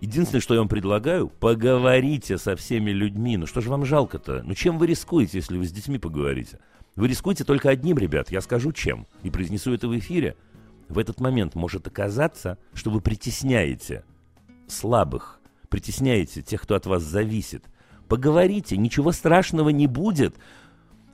Единственное, 0.00 0.40
что 0.40 0.54
я 0.54 0.60
вам 0.60 0.68
предлагаю, 0.68 1.28
поговорите 1.28 2.38
со 2.38 2.56
всеми 2.56 2.90
людьми. 2.90 3.36
Ну 3.36 3.46
что 3.46 3.60
же 3.60 3.68
вам 3.68 3.84
жалко-то? 3.84 4.42
Ну 4.46 4.54
чем 4.54 4.78
вы 4.78 4.86
рискуете, 4.86 5.36
если 5.38 5.58
вы 5.58 5.66
с 5.66 5.72
детьми 5.72 5.98
поговорите? 5.98 6.58
Вы 6.96 7.08
рискуете 7.08 7.44
только 7.44 7.68
одним, 7.68 7.98
ребят, 7.98 8.30
я 8.30 8.40
скажу 8.40 8.72
чем, 8.72 9.06
и 9.22 9.30
произнесу 9.30 9.74
это 9.74 9.88
в 9.88 9.98
эфире. 9.98 10.36
В 10.88 10.98
этот 10.98 11.20
момент 11.20 11.54
может 11.54 11.86
оказаться, 11.86 12.56
что 12.72 12.90
вы 12.90 13.02
притесняете 13.02 14.04
слабых, 14.68 15.41
притесняете 15.72 16.42
тех, 16.42 16.60
кто 16.60 16.74
от 16.74 16.84
вас 16.84 17.02
зависит. 17.02 17.64
Поговорите, 18.06 18.76
ничего 18.76 19.10
страшного 19.10 19.70
не 19.70 19.86
будет. 19.86 20.36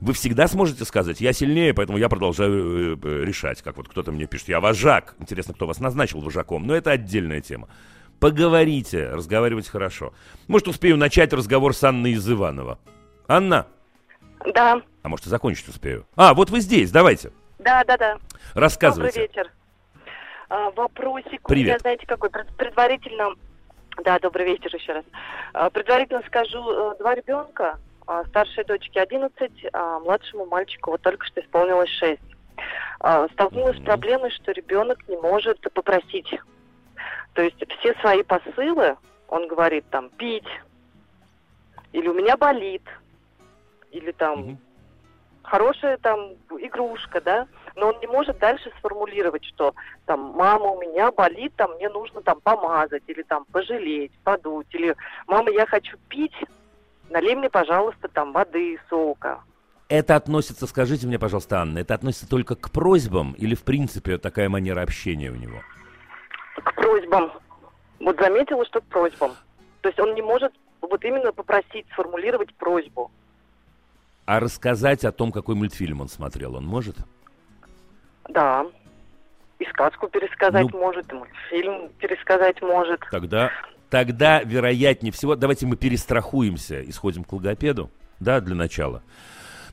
Вы 0.00 0.12
всегда 0.12 0.48
сможете 0.48 0.84
сказать, 0.84 1.20
я 1.20 1.32
сильнее, 1.32 1.72
поэтому 1.72 1.96
я 1.96 2.08
продолжаю 2.08 2.96
э, 2.96 2.98
э, 3.00 3.24
решать. 3.24 3.62
Как 3.62 3.76
вот 3.76 3.88
кто-то 3.88 4.10
мне 4.10 4.26
пишет, 4.26 4.48
я 4.48 4.60
вожак. 4.60 5.14
Интересно, 5.20 5.54
кто 5.54 5.68
вас 5.68 5.78
назначил 5.78 6.20
вожаком. 6.20 6.66
Но 6.66 6.74
это 6.74 6.90
отдельная 6.90 7.40
тема. 7.40 7.68
Поговорите, 8.18 9.10
разговаривать 9.10 9.68
хорошо. 9.68 10.12
Может, 10.48 10.66
успею 10.66 10.96
начать 10.96 11.32
разговор 11.32 11.72
с 11.72 11.84
Анной 11.84 12.12
из 12.12 12.28
Иванова. 12.28 12.80
Анна? 13.28 13.68
Да. 14.54 14.82
А 15.02 15.08
может, 15.08 15.26
и 15.26 15.30
закончить 15.30 15.68
успею? 15.68 16.04
А, 16.16 16.34
вот 16.34 16.50
вы 16.50 16.60
здесь, 16.60 16.90
давайте. 16.90 17.30
Да, 17.60 17.84
да, 17.84 17.96
да. 17.96 18.18
Рассказывайте. 18.54 19.20
Добрый 19.20 19.28
вечер. 19.28 19.52
А, 20.48 20.70
вопросик 20.72 21.46
Привет. 21.46 21.64
у 21.64 21.68
меня, 21.68 21.78
знаете, 21.78 22.06
какой? 22.06 22.30
Предварительно 22.30 23.34
да, 24.04 24.18
добрый 24.18 24.46
вечер 24.46 24.74
еще 24.74 24.92
раз. 24.92 25.04
А, 25.52 25.70
предварительно 25.70 26.22
скажу, 26.26 26.58
э, 26.70 26.94
два 26.98 27.14
ребенка, 27.14 27.78
а, 28.06 28.24
старшей 28.26 28.64
дочке 28.64 29.00
11, 29.00 29.66
а 29.72 29.98
младшему 30.00 30.46
мальчику 30.46 30.92
вот 30.92 31.02
только 31.02 31.26
что 31.26 31.40
исполнилось 31.40 31.90
6. 31.90 32.20
Столкнулась 33.32 33.78
с 33.78 33.84
проблемой, 33.84 34.30
что 34.30 34.50
ребенок 34.50 35.06
не 35.08 35.16
может 35.16 35.60
попросить. 35.72 36.28
То 37.34 37.42
есть 37.42 37.62
все 37.78 37.94
свои 38.00 38.24
посылы, 38.24 38.96
он 39.28 39.46
говорит 39.46 39.84
там 39.90 40.10
пить, 40.10 40.48
или 41.92 42.08
у 42.08 42.14
меня 42.14 42.36
болит, 42.36 42.82
или 43.92 44.10
там 44.10 44.58
хорошая 45.44 45.96
там 45.98 46.32
игрушка, 46.58 47.20
да, 47.20 47.46
но 47.78 47.88
он 47.88 48.00
не 48.00 48.06
может 48.06 48.38
дальше 48.38 48.70
сформулировать, 48.78 49.44
что 49.44 49.74
там 50.04 50.32
мама 50.34 50.66
у 50.66 50.80
меня 50.80 51.10
болит, 51.12 51.52
там 51.56 51.72
мне 51.76 51.88
нужно 51.88 52.20
там 52.22 52.40
помазать 52.40 53.04
или 53.06 53.22
там 53.22 53.44
пожалеть, 53.46 54.12
подуть, 54.24 54.66
или 54.74 54.94
мама 55.26 55.50
я 55.50 55.64
хочу 55.64 55.96
пить, 56.08 56.34
налей 57.08 57.36
мне, 57.36 57.48
пожалуйста, 57.48 58.08
там 58.08 58.32
воды, 58.32 58.78
сока. 58.90 59.40
Это 59.88 60.16
относится, 60.16 60.66
скажите 60.66 61.06
мне, 61.06 61.18
пожалуйста, 61.18 61.60
Анна, 61.60 61.78
это 61.78 61.94
относится 61.94 62.28
только 62.28 62.56
к 62.56 62.70
просьбам 62.70 63.32
или 63.32 63.54
в 63.54 63.62
принципе 63.62 64.18
такая 64.18 64.48
манера 64.48 64.82
общения 64.82 65.30
у 65.30 65.36
него? 65.36 65.62
К 66.56 66.74
просьбам. 66.74 67.32
Вот 68.00 68.18
заметила, 68.18 68.66
что 68.66 68.80
к 68.80 68.84
просьбам. 68.84 69.32
То 69.80 69.88
есть 69.88 69.98
он 70.00 70.14
не 70.14 70.22
может 70.22 70.52
вот 70.80 71.04
именно 71.04 71.32
попросить, 71.32 71.86
сформулировать 71.92 72.52
просьбу. 72.54 73.10
А 74.26 74.40
рассказать 74.40 75.04
о 75.04 75.12
том, 75.12 75.32
какой 75.32 75.54
мультфильм 75.54 76.02
он 76.02 76.08
смотрел, 76.08 76.56
он 76.56 76.66
может? 76.66 76.96
Да. 78.28 78.66
И 79.58 79.64
сказку 79.66 80.08
пересказать 80.08 80.72
Ну. 80.72 80.78
может, 80.78 81.12
и 81.12 81.16
мультфильм 81.16 81.88
пересказать 81.98 82.62
может. 82.62 83.00
Тогда, 83.10 83.50
тогда, 83.90 84.42
вероятнее 84.42 85.12
всего, 85.12 85.34
давайте 85.34 85.66
мы 85.66 85.76
перестрахуемся 85.76 86.80
и 86.80 86.92
сходим 86.92 87.24
к 87.24 87.32
логопеду, 87.32 87.90
да, 88.20 88.40
для 88.40 88.54
начала. 88.54 89.02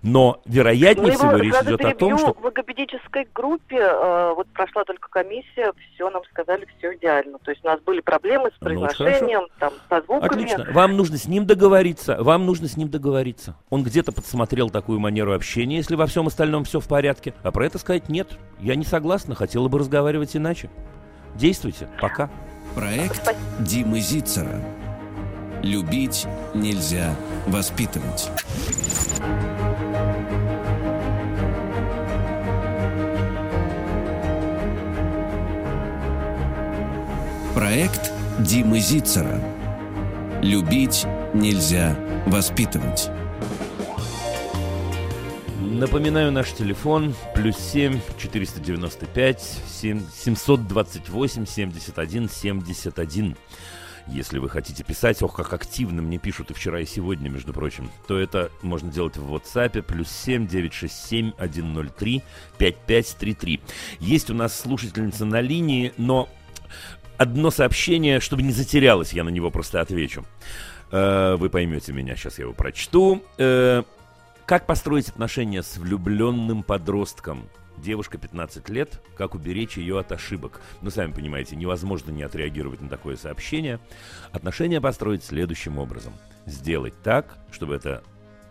Но 0.08 0.40
вероятнее 0.46 1.14
Ну, 1.14 1.18
всего 1.18 1.32
его 1.32 1.38
речь 1.40 1.64
идет 1.64 1.84
о 1.84 1.96
том, 1.96 2.18
что... 2.20 2.34
В 2.34 2.44
логопедической 2.44 3.28
группе, 3.34 3.80
э, 3.80 4.34
вот 4.36 4.46
прошла 4.50 4.84
только 4.84 5.10
комиссия, 5.10 5.74
все 5.96 6.12
нам 6.12 6.22
сказали, 6.26 6.68
все 6.78 6.94
идеально. 6.94 7.40
То 7.40 7.50
есть 7.50 7.64
у 7.64 7.68
нас 7.68 7.80
были 7.82 8.02
проблемы 8.02 8.50
с 8.50 8.62
Ну, 8.62 8.66
произношением, 8.66 9.48
там, 9.58 9.74
со 9.90 10.02
звуками. 10.04 10.28
Отлично. 10.28 10.68
Вам 10.74 10.96
нужно 10.96 11.18
с 11.18 11.26
ним 11.26 11.48
договориться. 11.48 12.18
Вам 12.22 12.46
нужно 12.46 12.68
с 12.68 12.78
ним 12.78 12.90
договориться. 12.90 13.56
Он 13.72 13.84
где-то 13.84 14.12
подсмотрел 14.12 14.70
такую 14.70 15.00
манеру 15.00 15.34
общения, 15.34 15.78
если 15.78 15.96
во 15.96 16.06
всем 16.06 16.28
остальном 16.28 16.66
все 16.66 16.80
в 16.80 16.88
порядке. 16.88 17.34
А 17.42 17.52
про 17.52 17.66
это 17.66 17.80
сказать 17.80 18.08
нет. 18.08 18.28
Я 18.60 18.76
не 18.76 18.86
согласна, 18.86 19.34
хотела 19.34 19.70
бы 19.70 19.80
разговаривать 19.80 20.38
иначе. 20.38 20.70
Действуйте. 21.34 21.90
Пока. 22.00 22.30
Проект 22.76 23.36
Димы 23.58 24.02
Зицера. 24.02 24.62
Любить 25.64 26.28
нельзя 26.54 27.16
воспитывать. 27.48 28.30
Проект 37.56 38.12
Димы 38.40 38.82
Зицера. 38.82 39.42
Любить 40.42 41.06
нельзя 41.34 41.98
воспитывать. 42.26 43.10
Напоминаю 45.62 46.34
наш 46.34 46.52
телефон 46.52 47.16
плюс 47.34 47.56
7 47.56 48.02
495 48.18 49.42
7 49.70 50.02
728 50.14 51.46
71 51.46 52.30
71. 52.30 53.38
Если 54.08 54.38
вы 54.38 54.50
хотите 54.50 54.84
писать, 54.84 55.24
ох, 55.24 55.34
как 55.34 55.54
активно 55.54 56.02
мне 56.02 56.18
пишут 56.18 56.52
и 56.52 56.54
вчера, 56.54 56.82
и 56.82 56.86
сегодня, 56.86 57.30
между 57.30 57.54
прочим, 57.54 57.90
то 58.10 58.20
это 58.20 58.52
можно 58.64 58.92
делать 58.92 59.16
в 59.16 59.34
WhatsApp 59.34 59.82
плюс 59.82 60.10
7 60.10 60.46
967 60.46 61.32
103 61.32 62.22
5533. 62.58 63.62
Есть 64.02 64.30
у 64.30 64.34
нас 64.34 64.60
слушательница 64.60 65.24
на 65.24 65.40
линии, 65.40 65.94
но 65.96 66.28
одно 67.18 67.52
сообщение, 67.52 68.20
чтобы 68.20 68.44
не 68.44 68.52
затерялось, 68.52 69.14
я 69.14 69.24
на 69.24 69.30
него 69.30 69.52
просто 69.52 69.82
отвечу. 69.82 70.26
Э, 70.92 71.36
Вы 71.38 71.50
поймете 71.50 71.94
меня, 71.94 72.16
сейчас 72.16 72.38
я 72.40 72.44
его 72.44 72.54
прочту. 72.54 73.24
Э, 73.38 73.84
Как 74.46 74.66
построить 74.66 75.10
отношения 75.10 75.64
с 75.64 75.78
влюбленным 75.78 76.64
подростком? 76.64 77.50
Девушка 77.78 78.18
15 78.18 78.70
лет, 78.70 79.02
как 79.18 79.36
уберечь 79.36 79.76
ее 79.76 80.00
от 80.00 80.12
ошибок? 80.14 80.62
Ну, 80.82 80.90
сами 80.90 81.12
понимаете, 81.12 81.58
невозможно 81.58 82.10
не 82.12 82.24
отреагировать 82.24 82.80
на 82.82 82.88
такое 82.88 83.18
сообщение. 83.18 83.80
Отношения 84.32 84.80
построить 84.80 85.26
следующим 85.26 85.78
образом. 85.78 86.14
Сделать 86.46 86.94
так, 87.04 87.38
чтобы 87.52 87.76
эта 87.76 88.02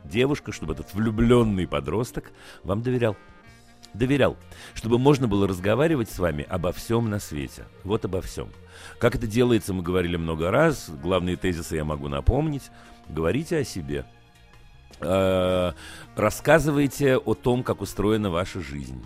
девушка, 0.04 0.52
чтобы 0.52 0.74
этот 0.74 0.92
влюбленный 0.92 1.66
подросток 1.66 2.32
вам 2.64 2.82
доверял. 2.82 3.16
Доверял, 3.94 4.36
чтобы 4.74 4.98
можно 4.98 5.28
было 5.28 5.46
разговаривать 5.46 6.10
с 6.10 6.18
вами 6.18 6.44
обо 6.48 6.72
всем 6.72 7.08
на 7.08 7.20
свете. 7.20 7.64
Вот 7.84 8.04
обо 8.04 8.20
всем. 8.20 8.48
Как 8.98 9.14
это 9.14 9.26
делается, 9.26 9.72
мы 9.72 9.82
говорили 9.82 10.16
много 10.16 10.50
раз. 10.50 10.90
Главные 10.90 11.36
тезисы 11.36 11.76
я 11.76 11.84
могу 11.84 12.08
напомнить. 12.08 12.70
Говорите 13.08 13.58
о 13.58 13.64
себе. 13.64 14.04
Э, 15.00 15.72
Рассказывайте 16.16 17.16
о 17.16 17.34
том, 17.34 17.62
как 17.62 17.80
устроена 17.80 18.30
ваша 18.30 18.60
жизнь. 18.60 19.02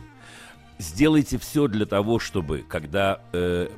Сделайте 0.80 1.38
все 1.38 1.66
для 1.66 1.86
того, 1.86 2.20
чтобы, 2.20 2.64
когда 2.68 3.20
э, 3.32 3.68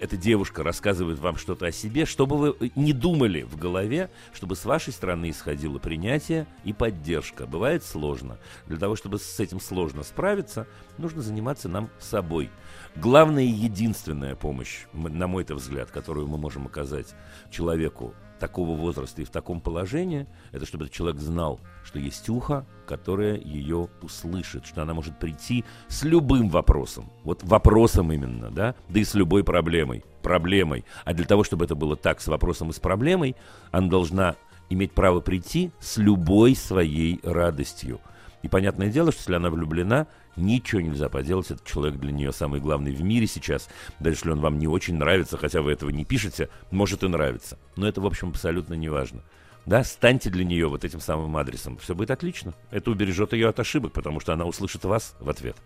эта 0.00 0.16
девушка 0.16 0.62
рассказывает 0.62 1.18
вам 1.18 1.36
что-то 1.36 1.66
о 1.66 1.72
себе, 1.72 2.06
чтобы 2.06 2.38
вы 2.38 2.72
не 2.74 2.94
думали 2.94 3.42
в 3.42 3.58
голове, 3.58 4.10
чтобы 4.32 4.56
с 4.56 4.64
вашей 4.64 4.94
стороны 4.94 5.28
исходило 5.28 5.78
принятие 5.78 6.46
и 6.64 6.72
поддержка. 6.72 7.46
Бывает 7.46 7.84
сложно. 7.84 8.38
Для 8.66 8.78
того, 8.78 8.96
чтобы 8.96 9.18
с 9.18 9.40
этим 9.40 9.60
сложно 9.60 10.04
справиться, 10.04 10.66
нужно 10.96 11.20
заниматься 11.20 11.68
нам 11.68 11.90
собой. 11.98 12.48
Главная 12.96 13.44
и 13.44 13.48
единственная 13.48 14.36
помощь, 14.36 14.86
на 14.92 15.26
мой-то 15.26 15.54
взгляд, 15.54 15.90
которую 15.90 16.28
мы 16.28 16.36
можем 16.36 16.66
оказать 16.66 17.14
человеку 17.50 18.14
такого 18.38 18.76
возраста 18.76 19.22
и 19.22 19.24
в 19.24 19.30
таком 19.30 19.60
положении, 19.60 20.26
это 20.50 20.66
чтобы 20.66 20.84
этот 20.84 20.96
человек 20.96 21.20
знал, 21.20 21.58
что 21.84 21.98
есть 21.98 22.28
ухо, 22.28 22.66
которое 22.86 23.38
ее 23.38 23.88
услышит, 24.02 24.66
что 24.66 24.82
она 24.82 24.92
может 24.92 25.18
прийти 25.18 25.64
с 25.88 26.02
любым 26.02 26.50
вопросом, 26.50 27.10
вот 27.24 27.42
вопросом 27.44 28.12
именно, 28.12 28.50
да, 28.50 28.74
да 28.88 29.00
и 29.00 29.04
с 29.04 29.14
любой 29.14 29.42
проблемой, 29.42 30.04
проблемой. 30.22 30.84
А 31.04 31.14
для 31.14 31.24
того, 31.24 31.44
чтобы 31.44 31.64
это 31.64 31.74
было 31.74 31.96
так 31.96 32.20
с 32.20 32.26
вопросом 32.26 32.70
и 32.70 32.72
с 32.72 32.80
проблемой, 32.80 33.36
она 33.70 33.88
должна 33.88 34.36
иметь 34.68 34.92
право 34.92 35.20
прийти 35.20 35.70
с 35.80 35.96
любой 35.96 36.56
своей 36.56 37.20
радостью. 37.22 38.00
И 38.42 38.48
понятное 38.48 38.90
дело, 38.90 39.12
что 39.12 39.20
если 39.20 39.34
она 39.34 39.50
влюблена, 39.50 40.08
ничего 40.36 40.80
нельзя 40.80 41.08
поделать. 41.08 41.50
Этот 41.50 41.64
человек 41.66 41.98
для 41.98 42.12
нее 42.12 42.32
самый 42.32 42.60
главный 42.60 42.92
в 42.92 43.02
мире 43.02 43.26
сейчас. 43.26 43.68
Даже 43.98 44.16
если 44.16 44.30
он 44.30 44.40
вам 44.40 44.58
не 44.58 44.66
очень 44.66 44.96
нравится, 44.96 45.36
хотя 45.36 45.62
вы 45.62 45.72
этого 45.72 45.90
не 45.90 46.04
пишете, 46.04 46.48
может 46.70 47.02
и 47.02 47.08
нравится. 47.08 47.58
Но 47.76 47.86
это, 47.86 48.00
в 48.00 48.06
общем, 48.06 48.30
абсолютно 48.30 48.74
не 48.74 48.88
важно. 48.88 49.22
Да, 49.66 49.84
станьте 49.84 50.28
для 50.28 50.44
нее 50.44 50.66
вот 50.68 50.84
этим 50.84 51.00
самым 51.00 51.36
адресом. 51.36 51.78
Все 51.78 51.94
будет 51.94 52.10
отлично. 52.10 52.52
Это 52.70 52.90
убережет 52.90 53.32
ее 53.32 53.48
от 53.48 53.60
ошибок, 53.60 53.92
потому 53.92 54.18
что 54.20 54.32
она 54.32 54.44
услышит 54.44 54.84
вас 54.84 55.14
в 55.20 55.30
ответ. 55.30 55.56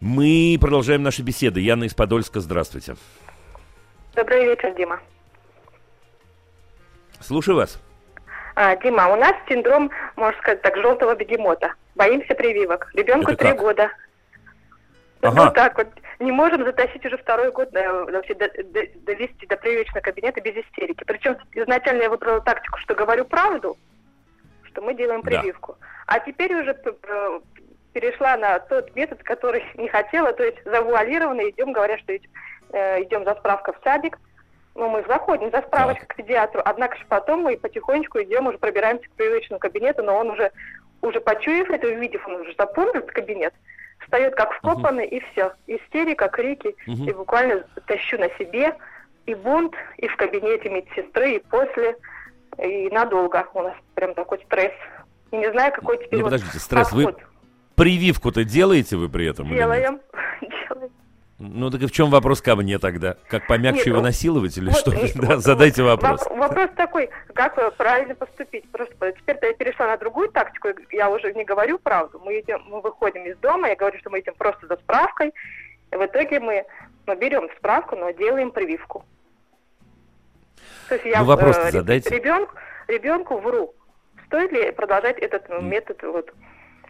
Мы 0.00 0.56
продолжаем 0.58 1.02
наши 1.02 1.20
беседы. 1.20 1.60
Яна 1.60 1.84
из 1.84 1.94
Подольска, 1.94 2.40
здравствуйте. 2.40 2.96
Добрый 4.14 4.46
вечер, 4.46 4.74
Дима. 4.74 4.98
Слушаю 7.20 7.56
вас. 7.56 7.78
А, 8.54 8.76
Дима, 8.76 9.08
у 9.08 9.16
нас 9.16 9.32
синдром, 9.48 9.90
можно 10.16 10.38
сказать 10.40 10.62
так, 10.62 10.76
желтого 10.76 11.14
бегемота. 11.14 11.74
Боимся 11.94 12.34
прививок. 12.34 12.90
Ребенку 12.94 13.34
три 13.36 13.52
года. 13.52 13.90
Ага. 15.22 15.44
Вот 15.44 15.54
так 15.54 15.76
вот. 15.76 15.88
Не 16.18 16.32
можем 16.32 16.64
затащить 16.64 17.04
уже 17.06 17.16
второй 17.18 17.50
год, 17.52 17.74
э, 17.74 18.04
вообще 18.04 18.34
до- 18.34 18.48
до- 18.48 18.86
довести 19.06 19.46
до 19.46 19.56
прививочного 19.56 20.00
кабинета 20.02 20.40
без 20.40 20.54
истерики. 20.56 21.04
Причем 21.04 21.36
изначально 21.52 22.02
я 22.02 22.10
выбрала 22.10 22.40
тактику, 22.40 22.78
что 22.78 22.94
говорю 22.94 23.24
правду, 23.24 23.76
что 24.64 24.82
мы 24.82 24.94
делаем 24.94 25.22
Да. 25.22 25.30
прививку. 25.30 25.76
А 26.06 26.18
теперь 26.20 26.54
уже 26.54 26.74
п- 26.74 27.40
перешла 27.92 28.36
на 28.36 28.58
тот 28.60 28.94
метод, 28.96 29.22
который 29.22 29.64
не 29.76 29.88
хотела, 29.88 30.32
то 30.32 30.42
есть 30.42 30.58
завуалированно 30.64 31.48
идем, 31.50 31.72
говоря, 31.72 31.98
что 31.98 32.16
идем, 32.16 32.30
э, 32.72 33.02
идем 33.02 33.24
за 33.24 33.34
справкой 33.34 33.74
в 33.74 33.82
садик. 33.84 34.18
Ну, 34.74 34.88
мы 34.88 35.04
заходим 35.08 35.50
за 35.50 35.62
справочкой 35.62 36.06
к 36.06 36.14
педиатру, 36.16 36.62
однако 36.64 36.96
же 36.96 37.04
потом 37.08 37.40
мы 37.42 37.56
потихонечку 37.56 38.20
идем, 38.22 38.46
уже 38.46 38.58
пробираемся 38.58 39.04
к 39.08 39.10
прививочному 39.12 39.58
кабинету, 39.58 40.02
но 40.02 40.16
он 40.16 40.30
уже, 40.30 40.52
уже 41.02 41.20
почуяв 41.20 41.68
это, 41.70 41.88
увидев, 41.88 42.26
он 42.26 42.36
уже 42.42 42.54
запомнил 42.56 42.94
этот 43.00 43.10
кабинет, 43.10 43.52
встает 44.00 44.34
как 44.36 44.52
вкопанный, 44.54 45.06
и 45.06 45.20
все. 45.32 45.52
Истерика, 45.66 46.28
крики, 46.28 46.74
Мгм. 46.86 47.08
и 47.08 47.12
буквально 47.12 47.64
тащу 47.86 48.16
на 48.18 48.28
себе 48.38 48.76
и 49.26 49.34
бунт, 49.34 49.74
и 49.98 50.06
в 50.08 50.16
кабинете 50.16 50.68
медсестры, 50.70 51.32
и 51.32 51.38
после, 51.40 51.96
и 52.58 52.88
надолго. 52.90 53.46
У 53.54 53.62
нас 53.62 53.74
прям 53.94 54.14
такой 54.14 54.38
стресс. 54.46 54.72
И 55.32 55.36
не 55.36 55.50
знаю, 55.52 55.72
какой 55.72 55.98
теперь 55.98 56.20
Ну, 56.20 56.24
вот 56.24 56.32
подождите, 56.32 56.58
стресс. 56.58 56.90
Вы 56.92 57.04
подход. 57.06 57.24
прививку-то 57.76 58.44
делаете 58.44 58.96
вы 58.96 59.08
при 59.08 59.26
этом? 59.28 59.48
делаем. 59.48 60.00
делаем. 60.40 60.90
Ну 61.42 61.70
так 61.70 61.80
и 61.80 61.86
в 61.86 61.90
чем 61.90 62.10
вопрос 62.10 62.42
ко 62.42 62.54
мне 62.54 62.78
тогда? 62.78 63.16
Как 63.28 63.46
помягче 63.46 63.78
Нет, 63.78 63.86
его 63.86 63.96
ну, 63.96 64.02
насиловать 64.02 64.58
или 64.58 64.66
Вот, 64.68 64.76
что? 64.76 64.92
э, 64.92 65.08
Да, 65.14 65.26
вот, 65.36 65.38
задайте 65.42 65.82
вот, 65.82 66.02
вопрос. 66.02 66.26
воп- 66.26 66.36
Вопрос 66.36 66.70
такой, 66.76 67.08
как 67.34 67.56
э, 67.56 67.70
правильно 67.78 68.14
поступить? 68.14 68.70
Просто 68.70 69.12
теперь-то 69.12 69.46
я 69.46 69.54
перешла 69.54 69.86
на 69.86 69.96
другую 69.96 70.28
тактику, 70.28 70.68
я 70.92 71.08
уже 71.08 71.32
не 71.32 71.44
говорю 71.46 71.78
правду. 71.78 72.20
Мы 72.22 72.40
идем, 72.40 72.62
мы 72.68 72.82
выходим 72.82 73.24
из 73.24 73.38
дома, 73.38 73.68
я 73.68 73.74
говорю, 73.74 73.98
что 74.00 74.10
мы 74.10 74.20
идем 74.20 74.34
просто 74.36 74.66
за 74.66 74.76
справкой. 74.76 75.32
И 75.92 75.96
в 75.96 76.04
итоге 76.04 76.40
мы, 76.40 76.66
мы 77.06 77.16
берем 77.16 77.48
справку, 77.56 77.96
но 77.96 78.10
делаем 78.10 78.50
прививку. 78.50 79.06
То 80.90 80.96
есть 80.96 81.06
я 81.06 81.20
Ну, 81.20 81.24
вопрос-то 81.24 81.68
э, 81.68 81.72
задайте. 81.72 82.14
ребенку, 82.14 82.52
ребенку 82.86 83.38
вру. 83.38 83.74
Стоит 84.26 84.52
ли 84.52 84.70
продолжать 84.72 85.18
этот 85.18 85.48
метод 85.62 86.02
вот, 86.02 86.34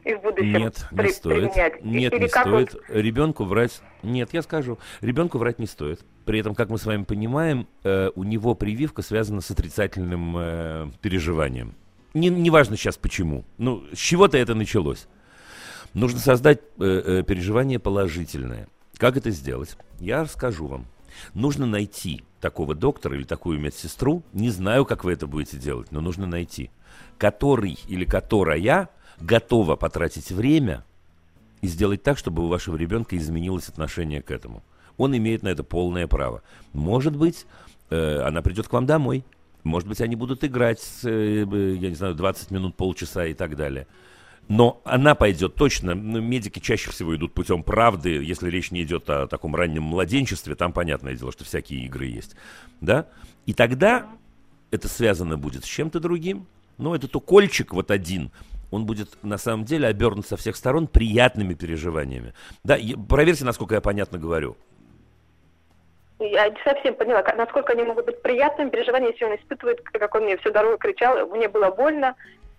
и 0.04 0.14
в 0.14 0.22
будущем 0.22 0.52
Нет, 0.52 0.86
не 0.90 0.96
при- 0.96 1.12
стоит. 1.12 1.52
применять? 1.52 1.84
Нет, 1.84 2.12
Или 2.14 2.22
не 2.22 2.28
как 2.28 2.46
вот- 2.46 2.70
стоит. 2.70 2.82
Ребенку 2.88 3.44
врать. 3.44 3.80
Нет, 4.02 4.30
я 4.32 4.42
скажу. 4.42 4.78
Ребенку 5.00 5.38
врать 5.38 5.58
не 5.58 5.66
стоит. 5.66 6.00
При 6.24 6.38
этом, 6.40 6.54
как 6.54 6.70
мы 6.70 6.78
с 6.78 6.86
вами 6.86 7.04
понимаем, 7.04 7.66
э, 7.84 8.10
у 8.14 8.24
него 8.24 8.54
прививка 8.54 9.02
связана 9.02 9.40
с 9.40 9.50
отрицательным 9.50 10.34
э, 10.38 10.90
переживанием. 11.02 11.74
Не, 12.14 12.28
неважно 12.28 12.76
сейчас 12.76 12.96
почему. 12.96 13.44
Ну, 13.58 13.84
с 13.92 13.98
чего-то 13.98 14.36
это 14.38 14.54
началось. 14.54 15.06
Нужно 15.94 16.18
создать 16.20 16.60
э, 16.78 16.84
э, 17.20 17.22
переживание 17.24 17.78
положительное. 17.78 18.68
Как 18.96 19.16
это 19.16 19.30
сделать? 19.30 19.76
Я 19.98 20.22
расскажу 20.22 20.66
вам. 20.66 20.86
Нужно 21.34 21.66
найти 21.66 22.22
такого 22.40 22.74
доктора 22.74 23.16
или 23.16 23.24
такую 23.24 23.58
медсестру, 23.58 24.22
не 24.32 24.50
знаю, 24.50 24.84
как 24.86 25.04
вы 25.04 25.12
это 25.12 25.26
будете 25.26 25.56
делать, 25.58 25.90
но 25.92 26.00
нужно 26.00 26.26
найти, 26.26 26.70
который 27.18 27.78
или 27.88 28.04
которая 28.04 28.88
готова 29.20 29.76
потратить 29.76 30.30
время 30.30 30.84
и 31.60 31.66
сделать 31.66 32.02
так, 32.02 32.18
чтобы 32.18 32.44
у 32.44 32.48
вашего 32.48 32.76
ребенка 32.76 33.16
изменилось 33.16 33.68
отношение 33.68 34.22
к 34.22 34.30
этому. 34.30 34.62
Он 34.96 35.16
имеет 35.16 35.42
на 35.42 35.48
это 35.48 35.64
полное 35.64 36.06
право. 36.06 36.42
Может 36.72 37.16
быть, 37.16 37.46
э, 37.90 38.20
она 38.20 38.42
придет 38.42 38.68
к 38.68 38.72
вам 38.72 38.86
домой. 38.86 39.24
Может 39.62 39.88
быть, 39.88 40.00
они 40.00 40.16
будут 40.16 40.44
играть, 40.44 40.82
э, 41.04 41.44
я 41.80 41.88
не 41.88 41.94
знаю, 41.94 42.14
20 42.14 42.50
минут, 42.50 42.76
полчаса 42.76 43.26
и 43.26 43.34
так 43.34 43.56
далее. 43.56 43.86
Но 44.48 44.80
она 44.84 45.14
пойдет 45.14 45.54
точно. 45.54 45.94
Ну, 45.94 46.20
медики 46.20 46.58
чаще 46.58 46.90
всего 46.90 47.14
идут 47.14 47.34
путем 47.34 47.62
правды. 47.62 48.22
Если 48.22 48.50
речь 48.50 48.72
не 48.72 48.82
идет 48.82 49.08
о 49.08 49.28
таком 49.28 49.54
раннем 49.54 49.84
младенчестве, 49.84 50.54
там 50.54 50.72
понятное 50.72 51.14
дело, 51.14 51.30
что 51.30 51.44
всякие 51.44 51.84
игры 51.84 52.06
есть. 52.06 52.34
Да? 52.80 53.06
И 53.46 53.54
тогда 53.54 54.08
это 54.70 54.88
связано 54.88 55.38
будет 55.38 55.64
с 55.64 55.68
чем-то 55.68 56.00
другим. 56.00 56.46
Но 56.78 56.96
этот 56.96 57.14
укольчик 57.14 57.72
вот 57.72 57.90
один, 57.90 58.32
он 58.70 58.86
будет 58.86 59.08
на 59.22 59.38
самом 59.38 59.64
деле 59.64 59.88
обернут 59.88 60.26
со 60.26 60.36
всех 60.36 60.56
сторон 60.56 60.86
приятными 60.86 61.54
переживаниями. 61.54 62.34
Да, 62.64 62.76
проверьте, 63.08 63.44
насколько 63.44 63.74
я 63.74 63.80
понятно 63.80 64.18
говорю. 64.18 64.56
Я 66.18 66.48
не 66.50 66.56
совсем 66.62 66.94
поняла, 66.94 67.22
насколько 67.36 67.72
они 67.72 67.82
могут 67.82 68.04
быть 68.04 68.20
приятными 68.22 68.68
переживаниями, 68.68 69.12
если 69.12 69.24
он 69.24 69.36
испытывает, 69.36 69.80
как 69.82 70.14
он 70.14 70.24
мне 70.24 70.36
всю 70.36 70.50
дорогу 70.52 70.76
кричал, 70.76 71.26
мне 71.28 71.48
было 71.48 71.70
больно, 71.70 72.14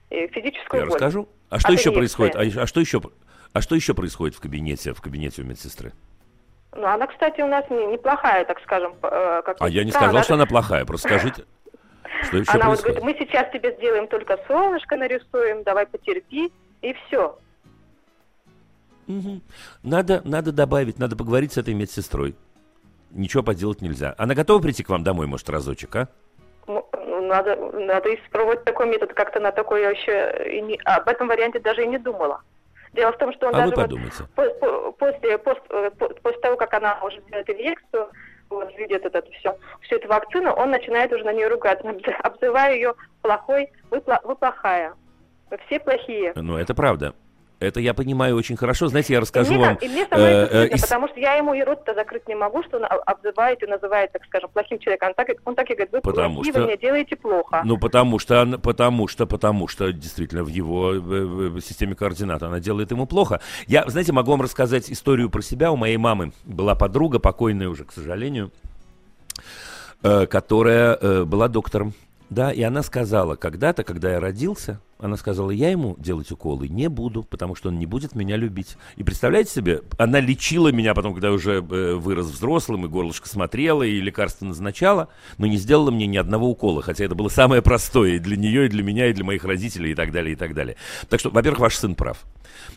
и 0.09 0.27
физическую 0.27 0.79
Я 0.81 0.85
боль. 0.87 0.95
расскажу. 0.95 1.27
А 1.49 1.59
что 1.59 1.71
От 1.73 1.79
еще 1.79 1.91
происходит? 1.91 2.35
А, 2.35 2.39
а 2.41 2.65
что 2.67 2.79
еще? 2.79 3.01
А 3.53 3.61
что 3.61 3.75
еще 3.75 3.93
происходит 3.93 4.35
в 4.35 4.41
кабинете, 4.41 4.93
в 4.93 5.01
кабинете 5.01 5.43
у 5.43 5.45
медсестры? 5.45 5.91
Ну, 6.73 6.85
она, 6.87 7.05
кстати, 7.05 7.41
у 7.41 7.47
нас 7.47 7.69
не- 7.69 7.85
неплохая, 7.85 8.45
так 8.45 8.59
скажем. 8.61 8.93
э, 9.03 9.41
Как 9.45 9.57
А 9.59 9.69
я 9.69 9.83
не 9.83 9.91
сказал, 9.91 10.09
Она 10.11 10.23
что 10.23 10.33
она 10.35 10.45
плохая. 10.45 10.85
Просто 10.85 11.09
скажите, 11.09 11.43
что 12.23 12.37
еще 12.37 12.51
Она 12.51 12.67
вот 12.69 12.81
происходит? 12.81 12.99
говорит, 13.01 13.19
мы 13.19 13.25
сейчас 13.25 13.51
тебе 13.51 13.75
сделаем 13.77 14.07
только 14.07 14.37
солнышко 14.47 14.95
нарисуем, 14.95 15.63
давай 15.63 15.85
потерпи, 15.87 16.51
и 16.81 16.93
все. 16.93 17.37
Мгм. 19.07 19.41
Надо, 19.83 20.21
надо 20.23 20.51
добавить, 20.51 20.99
надо 20.99 21.15
поговорить 21.15 21.53
с 21.53 21.57
этой 21.57 21.73
медсестрой. 21.73 22.35
Ничего 23.11 23.43
поделать 23.43 23.81
нельзя. 23.81 24.15
Она 24.17 24.35
готова 24.35 24.61
прийти 24.61 24.83
к 24.83 24.89
вам 24.89 25.03
домой, 25.03 25.27
может, 25.27 25.49
разочек, 25.49 25.95
а? 25.95 26.07
Ну, 26.67 26.87
ну, 26.93 27.27
надо, 27.27 27.55
надо 27.57 28.13
испробовать 28.15 28.63
такой 28.63 28.87
метод, 28.87 29.13
как-то 29.13 29.39
на 29.39 29.51
такой 29.51 29.81
я 29.81 29.89
еще 29.89 30.49
и 30.49 30.61
не- 30.61 30.79
об 30.85 31.07
этом 31.09 31.27
варианте 31.27 31.59
даже 31.59 31.83
и 31.83 31.87
не 31.87 31.97
думала. 31.97 32.41
Дело 32.93 33.11
в 33.11 33.17
том, 33.17 33.33
что 33.33 33.47
он 33.47 33.55
А 33.55 33.65
вы 33.65 33.71
даже 33.71 33.75
вот 33.75 33.81
подумайте. 33.81 34.23
по- 34.35 34.49
по- 34.49 34.91
после, 34.93 35.37
пост- 35.39 35.61
э, 35.69 35.91
по- 35.91 36.09
после 36.09 36.39
того, 36.41 36.55
как 36.57 36.73
она 36.73 36.99
уже 37.03 37.21
делает 37.21 37.49
инъекцию, 37.49 38.09
вот, 38.51 38.77
видит 38.77 39.05
это 39.05 39.23
все, 39.39 39.57
всю 39.81 39.95
эту 39.95 40.07
вакцину, 40.07 40.51
он 40.51 40.71
начинает 40.71 41.11
уже 41.11 41.23
на 41.23 41.33
нее 41.33 41.47
ругаться, 41.47 41.87
обз- 41.87 42.11
обзывая 42.23 42.75
ее 42.75 42.93
плохой, 43.21 43.71
вы, 43.89 44.01
вы 44.23 44.35
плохая, 44.35 44.93
вы 45.49 45.57
все 45.65 45.79
плохие. 45.79 46.33
Ну, 46.35 46.57
это 46.57 46.75
правда. 46.75 47.13
Это 47.61 47.79
я 47.79 47.93
понимаю 47.93 48.35
очень 48.35 48.57
хорошо. 48.57 48.87
Знаете, 48.87 49.13
я 49.13 49.19
И 49.19 49.21
расскажу 49.21 49.53
мне, 49.53 49.65
вам... 49.65 49.75
и 49.75 49.87
мне 49.87 50.07
самой 50.07 50.25
э, 50.25 50.67
э, 50.73 50.81
потому 50.81 51.07
что 51.07 51.19
я 51.19 51.35
ему 51.35 51.53
и 51.53 51.61
рот-то 51.61 51.93
закрыть 51.93 52.27
не 52.27 52.33
могу, 52.33 52.63
что 52.63 52.77
он 52.77 52.85
об- 52.85 53.01
обзывает 53.05 53.61
и 53.61 53.67
называет, 53.67 54.11
так 54.11 54.25
скажем, 54.25 54.49
плохим 54.51 54.79
человеком. 54.79 55.09
Он 55.09 55.13
так, 55.13 55.29
и- 55.29 55.37
он 55.45 55.55
так 55.55 55.69
и 55.69 55.73
говорит, 55.75 55.93
вы 55.93 56.01
Потому 56.01 56.35
плохие, 56.37 56.53
что- 56.53 56.61
вы 56.61 56.67
мне 56.67 56.77
делаете 56.77 57.15
плохо. 57.15 57.61
Ну, 57.63 57.77
потому 57.77 58.17
что, 58.17 58.59
потому 58.63 59.07
что, 59.07 59.27
потому 59.27 59.67
что 59.67 59.93
действительно 59.93 60.43
в 60.43 60.47
его 60.47 60.93
э, 60.95 60.99
э, 61.57 61.61
системе 61.61 61.93
координат 61.93 62.41
она 62.41 62.59
делает 62.59 62.89
ему 62.89 63.05
плохо. 63.05 63.41
Я, 63.67 63.87
знаете, 63.87 64.11
могу 64.11 64.31
вам 64.31 64.41
рассказать 64.41 64.91
историю 64.91 65.29
про 65.29 65.43
себя. 65.43 65.71
У 65.71 65.75
моей 65.75 65.97
мамы 65.97 66.31
была 66.45 66.73
подруга, 66.73 67.19
покойная 67.19 67.69
уже, 67.69 67.85
к 67.85 67.91
сожалению, 67.91 68.51
э, 70.03 70.25
которая 70.25 70.97
э, 70.99 71.23
была 71.25 71.47
доктором. 71.47 71.93
Да, 72.31 72.49
и 72.49 72.61
она 72.61 72.81
сказала, 72.81 73.35
когда-то, 73.35 73.83
когда 73.83 74.13
я 74.13 74.21
родился, 74.21 74.79
она 74.99 75.17
сказала, 75.17 75.51
я 75.51 75.69
ему 75.69 75.97
делать 75.99 76.31
уколы 76.31 76.69
не 76.69 76.87
буду, 76.87 77.23
потому 77.23 77.55
что 77.55 77.67
он 77.67 77.77
не 77.77 77.85
будет 77.85 78.15
меня 78.15 78.37
любить. 78.37 78.77
И 78.95 79.03
представляете 79.03 79.51
себе, 79.51 79.81
она 79.97 80.21
лечила 80.21 80.71
меня 80.71 80.93
потом, 80.93 81.11
когда 81.11 81.27
я 81.27 81.33
уже 81.33 81.55
э, 81.55 81.59
вырос 81.95 82.27
взрослым, 82.27 82.85
и 82.85 82.87
горлышко 82.87 83.27
смотрела, 83.27 83.83
и 83.83 83.99
лекарства 83.99 84.45
назначала, 84.45 85.09
но 85.37 85.45
не 85.45 85.57
сделала 85.57 85.91
мне 85.91 86.07
ни 86.07 86.15
одного 86.15 86.49
укола, 86.49 86.81
хотя 86.81 87.03
это 87.03 87.15
было 87.15 87.27
самое 87.27 87.61
простое 87.61 88.11
и 88.11 88.19
для 88.19 88.37
нее, 88.37 88.67
и 88.67 88.69
для 88.69 88.81
меня, 88.81 89.07
и 89.07 89.13
для 89.13 89.25
моих 89.25 89.43
родителей, 89.43 89.91
и 89.91 89.95
так 89.95 90.13
далее, 90.13 90.31
и 90.31 90.37
так 90.37 90.53
далее. 90.53 90.77
Так 91.09 91.19
что, 91.19 91.31
во-первых, 91.31 91.59
ваш 91.59 91.75
сын 91.75 91.95
прав. 91.95 92.23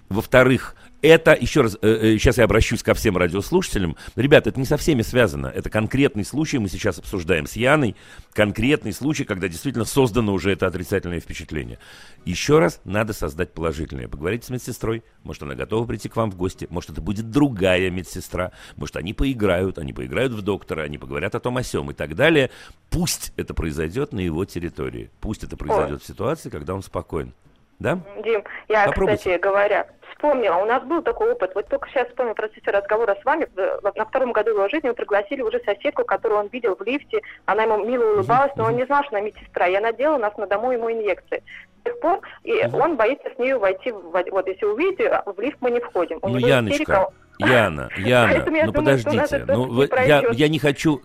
Во-вторых, 0.09 0.74
это, 1.05 1.36
еще 1.38 1.61
раз, 1.61 1.76
э, 1.82 1.86
э, 1.86 2.18
сейчас 2.18 2.38
я 2.38 2.44
обращусь 2.44 2.82
ко 2.82 2.94
всем 2.94 3.18
радиослушателям. 3.18 3.94
Ребята, 4.16 4.48
это 4.48 4.59
не 4.59 4.64
со 4.64 4.78
всеми 4.78 5.02
связано. 5.02 5.48
Это 5.48 5.68
конкретный 5.68 6.24
случай, 6.24 6.59
мы 6.59 6.68
сейчас 6.68 6.98
обсуждаем 6.98 7.46
с 7.46 7.57
Яной. 7.57 7.94
Конкретный 8.32 8.94
случай, 8.94 9.24
когда 9.24 9.48
действительно 9.48 9.84
создано 9.84 10.32
уже 10.32 10.52
это 10.52 10.66
отрицательное 10.66 11.20
впечатление. 11.20 11.78
Еще 12.24 12.59
раз, 12.59 12.80
надо 12.84 13.12
создать 13.12 13.52
положительное. 13.52 14.09
Поговорить 14.09 14.44
с 14.44 14.50
медсестрой. 14.50 15.02
Может, 15.24 15.42
она 15.42 15.55
готова 15.55 15.86
прийти 15.86 16.09
к 16.09 16.16
вам 16.16 16.30
в 16.30 16.36
гости. 16.36 16.66
Может, 16.70 16.90
это 16.90 17.02
будет 17.02 17.30
другая 17.30 17.90
медсестра. 17.90 18.52
Может, 18.76 18.96
они 18.96 19.12
поиграют, 19.12 19.78
они 19.78 19.92
поиграют 19.92 20.32
в 20.32 20.40
доктора, 20.40 20.82
они 20.82 20.96
поговорят 20.96 21.34
о 21.34 21.40
том 21.40 21.59
о 21.59 21.62
сем 21.62 21.90
и 21.90 21.94
так 21.94 22.14
далее. 22.14 22.50
Пусть 22.88 23.34
это 23.36 23.52
произойдет 23.52 24.14
на 24.14 24.20
его 24.20 24.46
территории. 24.46 25.11
Пусть 25.20 25.44
это 25.44 25.59
произойдет 25.59 26.02
в 26.02 26.07
ситуации, 26.07 26.48
когда 26.48 26.74
он 26.74 26.82
спокоен. 26.82 27.34
Да? 27.78 28.00
Дим, 28.24 28.42
я, 28.68 28.86
Попробуйте. 28.86 29.18
кстати 29.18 29.40
говоря, 29.40 29.86
вспомнила, 30.24 30.56
у 30.56 30.64
нас 30.64 30.82
был 30.84 31.02
такой 31.02 31.32
опыт, 31.32 31.52
вот 31.54 31.68
только 31.68 31.88
сейчас 31.90 32.08
вспомнила 32.08 32.34
в 32.34 32.36
процессе 32.36 32.70
разговора 32.70 33.16
с 33.20 33.24
вами, 33.24 33.46
э, 33.56 33.78
на 33.94 34.04
втором 34.06 34.32
году 34.32 34.50
его 34.50 34.68
жизни 34.68 34.88
мы 34.88 34.94
пригласили 34.94 35.42
уже 35.42 35.60
соседку, 35.64 36.04
которую 36.04 36.40
он 36.40 36.48
видел 36.48 36.76
в 36.76 36.82
лифте, 36.82 37.20
она 37.44 37.64
ему 37.64 37.84
мило 37.84 38.14
улыбалась, 38.14 38.52
но 38.56 38.64
он 38.64 38.76
не 38.76 38.86
знал, 38.86 39.04
что 39.04 39.16
она 39.16 39.26
медсестра, 39.26 39.68
и 39.68 39.74
она 39.74 39.92
делала 39.92 40.16
у 40.16 40.20
нас 40.20 40.36
на 40.36 40.46
дому 40.46 40.72
ему 40.72 40.90
инъекции. 40.90 41.42
С 41.80 41.84
тех 41.84 42.00
пор, 42.00 42.20
и 42.42 42.66
он 42.72 42.96
боится 42.96 43.28
с 43.34 43.38
нею 43.38 43.58
войти, 43.58 43.92
в, 43.92 44.10
вот 44.30 44.46
если 44.46 44.64
увидите, 44.64 45.22
в 45.26 45.38
лифт 45.38 45.58
мы 45.60 45.70
не 45.70 45.80
входим. 45.80 46.18
У 46.22 46.28
Ну, 46.28 46.38
Яночка, 46.38 46.82
истерика. 46.82 47.08
Яна, 47.38 47.90
Яна, 47.98 48.44
ну 48.64 48.72
подождите, 48.72 49.44
ну 49.46 49.82
я, 49.82 50.22
я 50.32 50.48
не 50.48 50.58
хочу, 50.58 51.02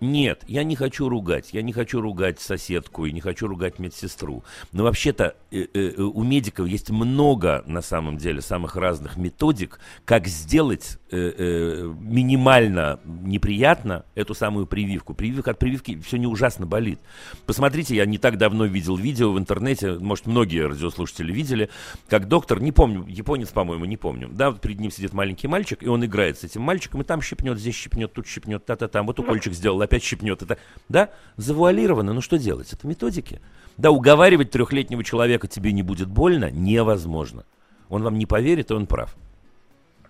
нет, 0.00 0.44
я 0.46 0.64
не 0.64 0.76
хочу 0.76 1.08
ругать, 1.08 1.50
я 1.52 1.62
не 1.62 1.72
хочу 1.72 2.00
ругать 2.00 2.40
соседку 2.40 3.06
и 3.06 3.12
не 3.12 3.20
хочу 3.20 3.48
ругать 3.48 3.78
медсестру. 3.78 4.44
Но 4.72 4.84
вообще-то 4.84 5.34
э, 5.50 5.66
э, 5.72 6.00
у 6.00 6.22
медиков 6.22 6.66
есть 6.66 6.90
много, 6.90 7.64
на 7.66 7.82
самом 7.82 8.18
деле, 8.18 8.40
самых 8.40 8.76
разных 8.76 9.16
методик, 9.16 9.80
как 10.04 10.26
сделать 10.26 10.98
э, 11.10 11.32
э, 11.36 11.94
минимально 12.00 13.00
неприятно 13.04 14.04
эту 14.14 14.34
самую 14.34 14.66
прививку. 14.66 15.14
Прививка 15.14 15.52
от 15.52 15.58
прививки 15.58 15.98
все 16.00 16.16
не 16.16 16.26
ужасно 16.26 16.66
болит. 16.66 17.00
Посмотрите, 17.46 17.96
я 17.96 18.06
не 18.06 18.18
так 18.18 18.38
давно 18.38 18.66
видел 18.66 18.96
видео 18.96 19.32
в 19.32 19.38
интернете, 19.38 19.94
может, 19.98 20.26
многие 20.26 20.66
радиослушатели 20.66 21.32
видели, 21.32 21.70
как 22.08 22.28
доктор, 22.28 22.60
не 22.60 22.72
помню, 22.72 23.04
японец, 23.08 23.48
по-моему, 23.48 23.84
не 23.84 23.96
помню, 23.96 24.28
да, 24.32 24.50
вот 24.50 24.60
перед 24.60 24.80
ним 24.80 24.90
сидит 24.90 25.12
маленький 25.12 25.48
мальчик, 25.48 25.82
и 25.82 25.88
он 25.88 26.04
играет 26.04 26.38
с 26.38 26.44
этим 26.44 26.62
мальчиком, 26.62 27.00
и 27.00 27.04
там 27.04 27.22
щипнет, 27.22 27.58
здесь 27.58 27.74
щипнет, 27.74 28.12
тут 28.12 28.26
щипнет, 28.26 28.64
та-та-там, 28.64 29.06
вот 29.06 29.18
укольчик 29.18 29.52
сделал, 29.52 29.80
опять 29.88 30.02
щипнет, 30.02 30.42
это, 30.42 30.58
да, 30.88 31.08
завуалировано, 31.36 32.12
ну 32.12 32.20
что 32.20 32.38
делать, 32.38 32.72
это 32.72 32.86
методики. 32.86 33.40
Да, 33.76 33.90
уговаривать 33.90 34.50
трехлетнего 34.50 35.02
человека 35.02 35.46
тебе 35.48 35.72
не 35.72 35.82
будет 35.82 36.08
больно 36.08 36.50
невозможно. 36.50 37.44
Он 37.88 38.02
вам 38.02 38.18
не 38.18 38.26
поверит, 38.26 38.70
и 38.70 38.74
он 38.74 38.86
прав. 38.86 39.14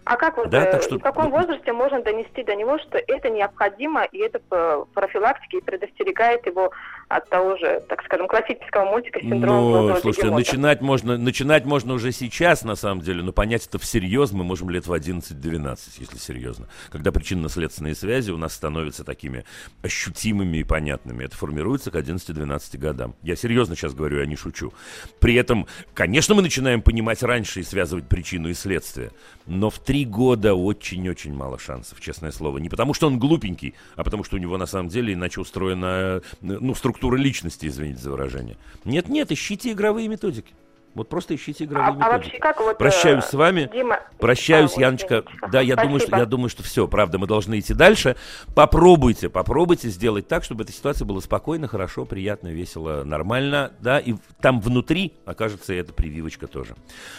А 0.05 0.17
как 0.17 0.39
вот, 0.39 0.49
Да, 0.49 0.65
э, 0.65 0.73
так 0.73 0.83
что- 0.83 0.99
в 0.99 1.03
каком 1.03 1.31
возрасте 1.31 1.73
можно 1.73 2.03
донести 2.03 2.43
до 2.43 2.55
него, 2.57 2.79
что 2.79 2.97
это 2.97 3.29
необходимо, 3.29 4.05
и 4.05 4.19
это 4.19 4.41
э, 4.51 4.85
профилактика, 4.95 5.59
и 5.59 5.61
предостерегает 5.61 6.47
его 6.47 6.71
от 7.09 7.29
того 7.31 7.57
же, 7.57 7.83
так 7.89 8.03
скажем, 8.05 8.29
классического 8.29 8.85
мультика 8.85 9.21
синдрома 9.21 9.89
Ну, 9.89 9.97
слушайте, 9.97 10.23
бегемота? 10.23 10.39
начинать 10.39 10.81
можно, 10.83 11.17
начинать 11.17 11.65
можно 11.65 11.95
уже 11.95 12.13
сейчас, 12.13 12.65
на 12.65 12.77
самом 12.77 13.01
деле, 13.01 13.23
но 13.23 13.33
понять 13.33 13.67
это 13.67 13.79
всерьез 13.79 14.33
мы 14.33 14.45
можем 14.45 14.69
лет 14.69 14.87
в 14.87 14.93
11-12, 14.93 15.79
если 15.99 16.19
серьезно. 16.19 16.69
Когда 16.91 17.11
причинно-следственные 17.11 17.95
связи 17.95 18.31
у 18.31 18.37
нас 18.37 18.53
становятся 18.53 19.05
такими 19.05 19.45
ощутимыми 19.83 20.59
и 20.59 20.65
понятными. 20.65 21.25
Это 21.25 21.35
формируется 21.35 21.91
к 21.91 21.95
11-12 21.97 22.77
годам. 22.77 23.15
Я 23.23 23.37
серьезно 23.37 23.75
сейчас 23.75 23.95
говорю, 23.95 24.21
я 24.21 24.27
не 24.27 24.37
шучу. 24.37 24.73
При 25.19 25.35
этом, 25.35 25.67
конечно, 25.95 26.35
мы 26.35 26.43
начинаем 26.43 26.83
понимать 26.83 27.23
раньше 27.23 27.61
и 27.61 27.63
связывать 27.63 28.07
причину 28.07 28.51
и 28.51 28.55
следствие. 28.55 29.13
Но 29.47 29.71
в 29.71 29.79
три 29.79 30.05
года 30.05 30.55
очень-очень 30.55 31.33
мало 31.35 31.59
шансов, 31.59 32.01
честное 32.03 32.33
слово. 32.33 32.59
Не 32.59 32.69
потому, 32.69 32.93
что 32.93 33.07
он 33.07 33.19
глупенький, 33.19 33.75
а 33.97 34.05
потому, 34.05 34.25
что 34.25 34.37
у 34.37 34.39
него 34.39 34.59
на 34.59 34.67
самом 34.67 34.91
деле 34.91 35.15
иначе 35.15 35.41
устроена, 35.41 36.21
ну, 36.43 36.75
структура 36.75 36.98
личности, 37.03 37.67
извините 37.67 38.01
за 38.01 38.11
выражение. 38.11 38.57
Нет-нет, 38.85 39.31
ищите 39.33 39.73
игровые 39.73 40.09
методики. 40.09 40.55
Вот 40.95 41.09
просто 41.09 41.35
ищите 41.35 41.65
игровые 41.65 41.87
А, 41.87 41.91
а 41.91 41.95
методики. 41.95 42.13
вообще 42.13 42.39
как 42.39 42.61
вот... 42.61 42.79
Прощаюсь 42.79 43.25
э, 43.25 43.29
с 43.29 43.35
вами. 43.35 43.71
Дима... 43.73 44.01
Прощаюсь, 44.19 44.73
А, 44.73 44.75
вот, 44.75 44.81
Яночка. 44.81 45.15
Яночка. 45.17 45.49
Да, 45.53 45.61
я 45.61 45.77
думаю, 45.77 46.01
что, 46.01 46.09
Спасибо. 46.09 46.19
я 46.19 46.27
думаю, 46.27 46.49
что 46.49 46.63
все, 46.65 46.89
правда, 46.89 47.19
мы 47.19 47.27
должны 47.27 47.59
идти 47.61 47.75
дальше. 47.75 48.17
Попробуйте, 48.55 49.29
попробуйте 49.29 49.89
сделать 49.91 50.27
так, 50.27 50.43
чтобы 50.43 50.65
эта 50.65 50.73
ситуация 50.73 51.05
была 51.07 51.21
спокойно, 51.21 51.69
хорошо, 51.69 52.05
приятно, 52.05 52.49
весело, 52.49 53.05
нормально, 53.05 53.73
да, 53.81 54.01
и 54.01 54.15
там 54.41 54.61
внутри 54.61 55.13
окажется 55.25 55.73
эта 55.73 55.93
прививочка 55.93 56.47
тоже. 56.49 56.75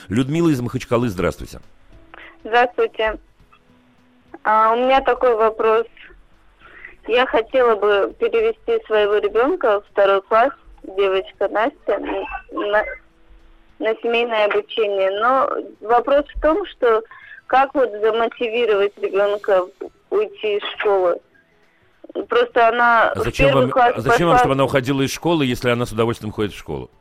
Людмила 0.10 0.50
из 0.50 0.60
Махачкалы, 0.60 1.08
здравствуйте. 1.08 1.62
Здравствуйте. 2.44 3.18
А, 4.44 4.74
у 4.74 4.78
меня 4.78 5.00
такой 5.02 5.36
вопрос. 5.36 5.86
Я 7.10 7.26
хотела 7.26 7.76
бы 7.76 8.14
перевести 8.20 8.86
своего 8.86 9.16
ребенка 9.16 9.82
в 9.82 9.86
второй 9.88 10.22
класс, 10.22 10.52
девочка 10.84 11.48
Настя, 11.48 11.98
на, 12.52 12.84
на 13.80 13.96
семейное 14.04 14.46
обучение. 14.46 15.10
Но 15.20 15.50
вопрос 15.82 16.26
в 16.28 16.40
том, 16.40 16.64
что 16.68 17.02
как 17.48 17.74
вот 17.74 17.90
замотивировать 17.90 18.96
ребенка 19.00 19.66
уйти 20.12 20.58
из 20.58 20.64
школы? 20.78 21.20
Просто 22.28 22.68
она 22.68 23.10
А 23.10 23.16
в 23.16 23.24
зачем 23.24 23.48
первый 23.48 23.62
вам, 23.64 23.72
класс 23.72 23.94
а 23.96 24.02
зачем 24.02 24.28
вам, 24.28 24.38
чтобы 24.38 24.54
она 24.54 24.66
уходила 24.66 25.02
из 25.02 25.12
школы, 25.12 25.46
если 25.46 25.72
она 25.72 25.88
с 25.88 25.92
удовольствием 25.92 26.32
ходит 26.32 26.54
в 26.54 26.60
школу? 26.60 26.92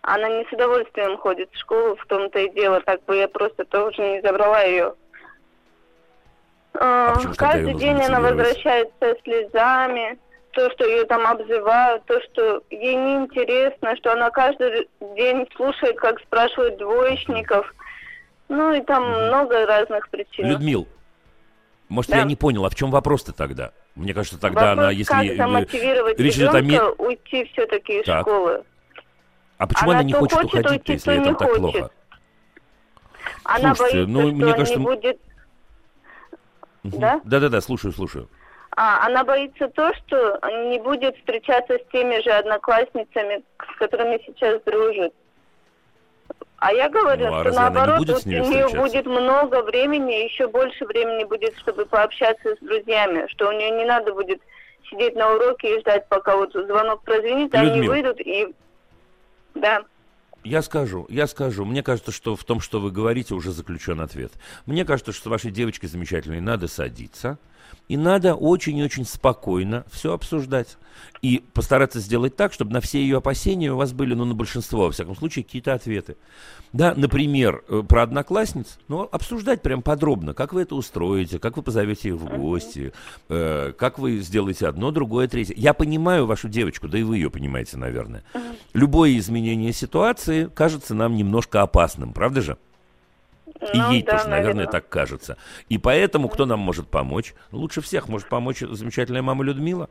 Она 0.00 0.30
не 0.30 0.46
с 0.46 0.52
удовольствием 0.52 1.18
ходит 1.18 1.50
в 1.52 1.58
школу, 1.58 1.96
в 1.96 2.06
том-то 2.06 2.38
и 2.38 2.50
дело. 2.54 2.80
Так 2.80 3.04
бы 3.04 3.16
я 3.16 3.28
просто 3.28 3.66
тоже 3.66 4.00
не 4.00 4.22
забрала 4.22 4.62
ее. 4.62 4.94
А, 6.80 7.14
почему 7.14 7.34
тогда 7.34 7.52
Каждый 7.52 7.74
день 7.74 7.96
она 8.02 8.20
мотивировать? 8.20 8.36
возвращается 8.48 9.16
слезами. 9.24 10.18
То, 10.52 10.70
что 10.70 10.86
ее 10.86 11.04
там 11.04 11.26
обзывают, 11.26 12.04
то, 12.06 12.18
что 12.22 12.62
ей 12.70 12.94
неинтересно, 12.94 13.94
что 13.96 14.12
она 14.12 14.30
каждый 14.30 14.88
день 15.14 15.46
слушает, 15.54 15.96
как 15.98 16.18
спрашивают 16.20 16.78
двоечников. 16.78 17.74
Ну 18.48 18.72
и 18.72 18.80
там 18.82 19.02
много 19.28 19.66
разных 19.66 20.08
причин. 20.08 20.46
Людмил, 20.46 20.88
может, 21.88 22.10
Да. 22.10 22.18
я 22.18 22.24
не 22.24 22.36
понял, 22.36 22.64
а 22.64 22.70
в 22.70 22.74
чем 22.74 22.90
вопрос-то 22.90 23.32
тогда? 23.32 23.72
Мне 23.96 24.14
кажется, 24.14 24.40
тогда 24.40 24.70
Вопрос, 24.70 24.78
она, 24.78 24.90
если... 24.92 25.12
как 25.28 25.36
замотивировать 25.36 26.18
речь 26.18 26.36
идет 26.36 26.54
о 26.54 26.60
ребенка 26.60 27.02
уйти 27.02 27.44
все-таки 27.52 28.00
из 28.00 28.04
Так. 28.06 28.22
школы. 28.22 28.62
А 29.58 29.66
почему 29.66 29.90
она, 29.90 30.00
она 30.00 30.06
не 30.06 30.12
хочет 30.14 30.38
хочет 30.38 30.60
уходить, 30.60 30.70
уйти, 30.70 30.92
если 30.92 31.04
то 31.04 31.12
ей 31.12 31.18
не 31.20 31.34
так 31.34 31.38
хочет. 31.48 31.56
плохо? 31.58 31.90
Она 33.44 33.74
Слушайте, 33.74 34.04
боится, 34.06 34.12
ну, 34.12 34.20
что 34.28 34.36
мне 34.36 34.52
кажется, 34.52 34.78
не 34.78 34.84
будет... 34.84 35.20
Мгм. 36.86 37.00
Да? 37.00 37.20
Да-да-да, 37.24 37.60
слушаю, 37.60 37.92
слушаю. 37.92 38.28
А, 38.76 39.06
она 39.06 39.24
боится 39.24 39.68
то, 39.68 39.92
что 39.94 40.38
не 40.70 40.78
будет 40.78 41.16
встречаться 41.16 41.78
с 41.78 41.92
теми 41.92 42.22
же 42.22 42.30
одноклассницами, 42.30 43.42
с 43.74 43.78
которыми 43.78 44.20
сейчас 44.26 44.60
дружит. 44.64 45.14
А 46.58 46.72
я 46.72 46.88
говорю, 46.88 47.26
Ну, 47.26 47.34
а 47.34 47.40
что 47.40 47.52
наоборот, 47.52 47.98
будет 47.98 48.26
у 48.26 48.28
нее 48.28 48.68
будет 48.68 49.06
много 49.06 49.62
времени, 49.62 50.24
еще 50.24 50.46
больше 50.48 50.84
времени 50.86 51.24
будет, 51.24 51.56
чтобы 51.58 51.84
пообщаться 51.86 52.54
с 52.56 52.58
друзьями, 52.60 53.26
что 53.28 53.48
у 53.48 53.52
нее 53.52 53.70
не 53.70 53.84
надо 53.84 54.12
будет 54.14 54.40
сидеть 54.90 55.14
на 55.16 55.34
уроке 55.34 55.76
и 55.76 55.80
ждать, 55.80 56.08
пока 56.08 56.36
вот 56.36 56.52
звонок 56.52 57.02
прозвенит, 57.02 57.54
они 57.54 57.68
Людмила. 57.70 57.92
выйдут 57.92 58.20
и... 58.20 58.54
Да. 59.54 59.82
Я 60.46 60.62
скажу, 60.62 61.06
я 61.08 61.26
скажу. 61.26 61.64
Мне 61.64 61.82
кажется, 61.82 62.12
что 62.12 62.36
в 62.36 62.44
том, 62.44 62.60
что 62.60 62.80
вы 62.80 62.92
говорите, 62.92 63.34
уже 63.34 63.50
заключен 63.50 64.00
ответ. 64.00 64.32
Мне 64.64 64.84
кажется, 64.84 65.10
что 65.10 65.28
вашей 65.28 65.50
девочкой 65.50 65.88
замечательной 65.88 66.40
надо 66.40 66.68
садиться. 66.68 67.40
И 67.88 67.96
надо 67.96 68.34
очень 68.34 68.76
и 68.78 68.82
очень 68.82 69.04
спокойно 69.04 69.84
все 69.90 70.12
обсуждать. 70.12 70.76
И 71.22 71.44
постараться 71.52 72.00
сделать 72.00 72.36
так, 72.36 72.52
чтобы 72.52 72.72
на 72.72 72.80
все 72.80 73.00
ее 73.00 73.18
опасения 73.18 73.72
у 73.72 73.76
вас 73.76 73.92
были, 73.92 74.14
ну, 74.14 74.24
на 74.24 74.34
большинство, 74.34 74.84
во 74.84 74.90
всяком 74.90 75.16
случае, 75.16 75.44
какие-то 75.44 75.74
ответы. 75.74 76.16
Да, 76.72 76.94
например, 76.96 77.64
э, 77.68 77.82
про 77.86 78.02
одноклассниц, 78.02 78.78
ну, 78.88 79.08
обсуждать 79.10 79.62
прям 79.62 79.82
подробно, 79.82 80.34
как 80.34 80.52
вы 80.52 80.62
это 80.62 80.74
устроите, 80.74 81.38
как 81.38 81.56
вы 81.56 81.62
позовете 81.62 82.08
их 82.10 82.16
в 82.16 82.36
гости, 82.36 82.92
э, 83.28 83.72
как 83.76 83.98
вы 83.98 84.18
сделаете 84.18 84.66
одно, 84.66 84.90
другое, 84.90 85.28
третье. 85.28 85.54
Я 85.56 85.74
понимаю 85.74 86.26
вашу 86.26 86.48
девочку, 86.48 86.88
да 86.88 86.98
и 86.98 87.02
вы 87.02 87.16
ее 87.16 87.30
понимаете, 87.30 87.76
наверное. 87.76 88.24
Любое 88.72 89.16
изменение 89.18 89.72
ситуации 89.72 90.50
кажется 90.54 90.94
нам 90.94 91.14
немножко 91.14 91.62
опасным, 91.62 92.12
правда 92.12 92.40
же? 92.40 92.58
И 93.72 93.78
Ну 93.78 93.90
ей 93.92 94.02
да, 94.02 94.12
тоже, 94.12 94.28
наверное, 94.28 94.54
наверное. 94.54 94.66
так 94.66 94.88
кажется. 94.88 95.36
И 95.68 95.78
поэтому 95.78 96.28
кто 96.28 96.46
нам 96.46 96.60
может 96.60 96.88
помочь? 96.88 97.34
Лучше 97.52 97.80
всех 97.80 98.08
может 98.08 98.28
помочь 98.28 98.60
замечательная 98.60 99.22
мама 99.22 99.44
Людмила, 99.44 99.88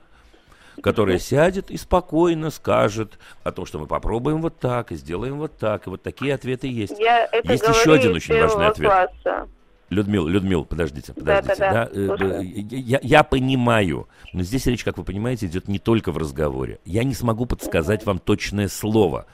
которая 0.81 1.17
сядет 1.19 1.71
и 1.71 1.77
спокойно 1.77 2.49
скажет 2.51 3.17
о 3.43 3.51
том, 3.51 3.65
что 3.65 3.79
мы 3.79 3.87
попробуем 3.87 4.41
вот 4.41 4.59
так 4.59 4.91
и 4.91 4.95
сделаем 4.95 5.37
вот 5.37 5.57
так. 5.57 5.87
И 5.87 5.89
вот 5.89 6.03
такие 6.03 6.33
ответы 6.33 6.67
есть. 6.67 6.97
Я 6.99 7.25
это 7.31 7.51
Есть 7.51 7.67
еще 7.67 7.93
один 7.93 8.13
очень 8.13 8.39
важный 8.39 8.67
ответ. 8.67 8.89
класса. 8.91 9.47
Людмил, 9.91 10.27
Людмил, 10.27 10.65
подождите, 10.65 11.13
Да, 11.15 11.41
подождите. 11.41 11.55
да, 11.59 11.71
да, 11.85 11.89
э, 11.93 12.41
э, 12.41 12.43
я, 12.43 12.99
я 13.03 13.23
понимаю, 13.23 14.07
но 14.33 14.41
здесь 14.41 14.65
речь, 14.65 14.83
как 14.83 14.97
вы 14.97 15.03
понимаете, 15.03 15.45
идет 15.45 15.67
не 15.67 15.77
только 15.77 16.11
в 16.11 16.17
разговоре. 16.17 16.79
Я 16.85 17.03
не 17.03 17.13
смогу 17.13 17.45
подсказать 17.45 18.03
вам 18.03 18.17
точное 18.17 18.67
слово. 18.67 19.27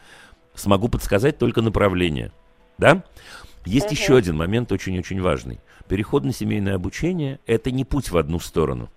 Смогу 0.53 0.89
подсказать 0.89 1.37
только 1.37 1.61
направление. 1.61 2.33
Да? 2.77 3.01
Есть 3.65 3.87
Мгм. 3.87 3.95
еще 3.95 4.17
один 4.17 4.37
момент 4.37 4.71
очень-очень 4.71 5.21
важный. 5.21 5.59
Переход 5.87 6.23
на 6.23 6.33
семейное 6.33 6.75
обучение– 6.75 7.39
это 7.45 7.69
не 7.71 7.85
путь 7.85 8.09
в 8.11 8.17
одну 8.17 8.39
сторону. 8.39 8.89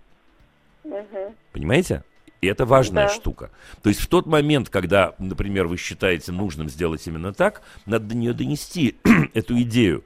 Мгм. 0.85 1.35
Понимаете? 1.53 2.05
И 2.41 2.47
это 2.47 2.67
важная 2.67 3.09
Да. 3.09 3.15
штука. 3.15 3.51
То 3.83 3.89
есть 3.89 4.01
в 4.01 4.07
тот 4.07 4.27
момент, 4.27 4.69
когда, 4.69 5.15
например, 5.19 5.67
вы 5.67 5.77
считаете 5.79 6.31
нужным 6.33 6.69
сделать 6.69 7.07
именно 7.07 7.33
так, 7.33 7.63
надо 7.87 8.07
до 8.07 8.15
нее 8.17 8.33
донести 8.35 8.97
эту 9.35 9.59
идею, 9.63 10.05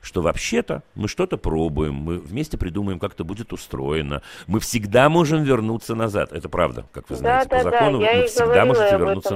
что 0.00 0.20
вообще-то 0.20 0.82
мы 0.94 1.06
что-то 1.08 1.36
пробуем, 1.36 1.94
мы 1.94 2.18
вместе 2.18 2.58
придумаем, 2.58 2.98
как 2.98 3.14
это 3.14 3.24
будет 3.24 3.52
устроено. 3.52 4.22
Мы 4.46 4.60
всегда 4.60 5.08
можем 5.08 5.42
вернуться 5.44 5.94
назад. 5.94 6.32
Это 6.32 6.48
правда, 6.48 6.86
как 6.92 7.08
вы 7.08 7.16
Да, 7.16 7.20
знаете. 7.44 7.48
да, 7.50 7.58
По 7.58 7.64
да, 7.64 7.70
закону 7.70 8.00
я 8.00 8.20
вы 8.20 8.26
всегда 8.26 8.64
можете 8.64 8.98
вернуться 8.98 9.34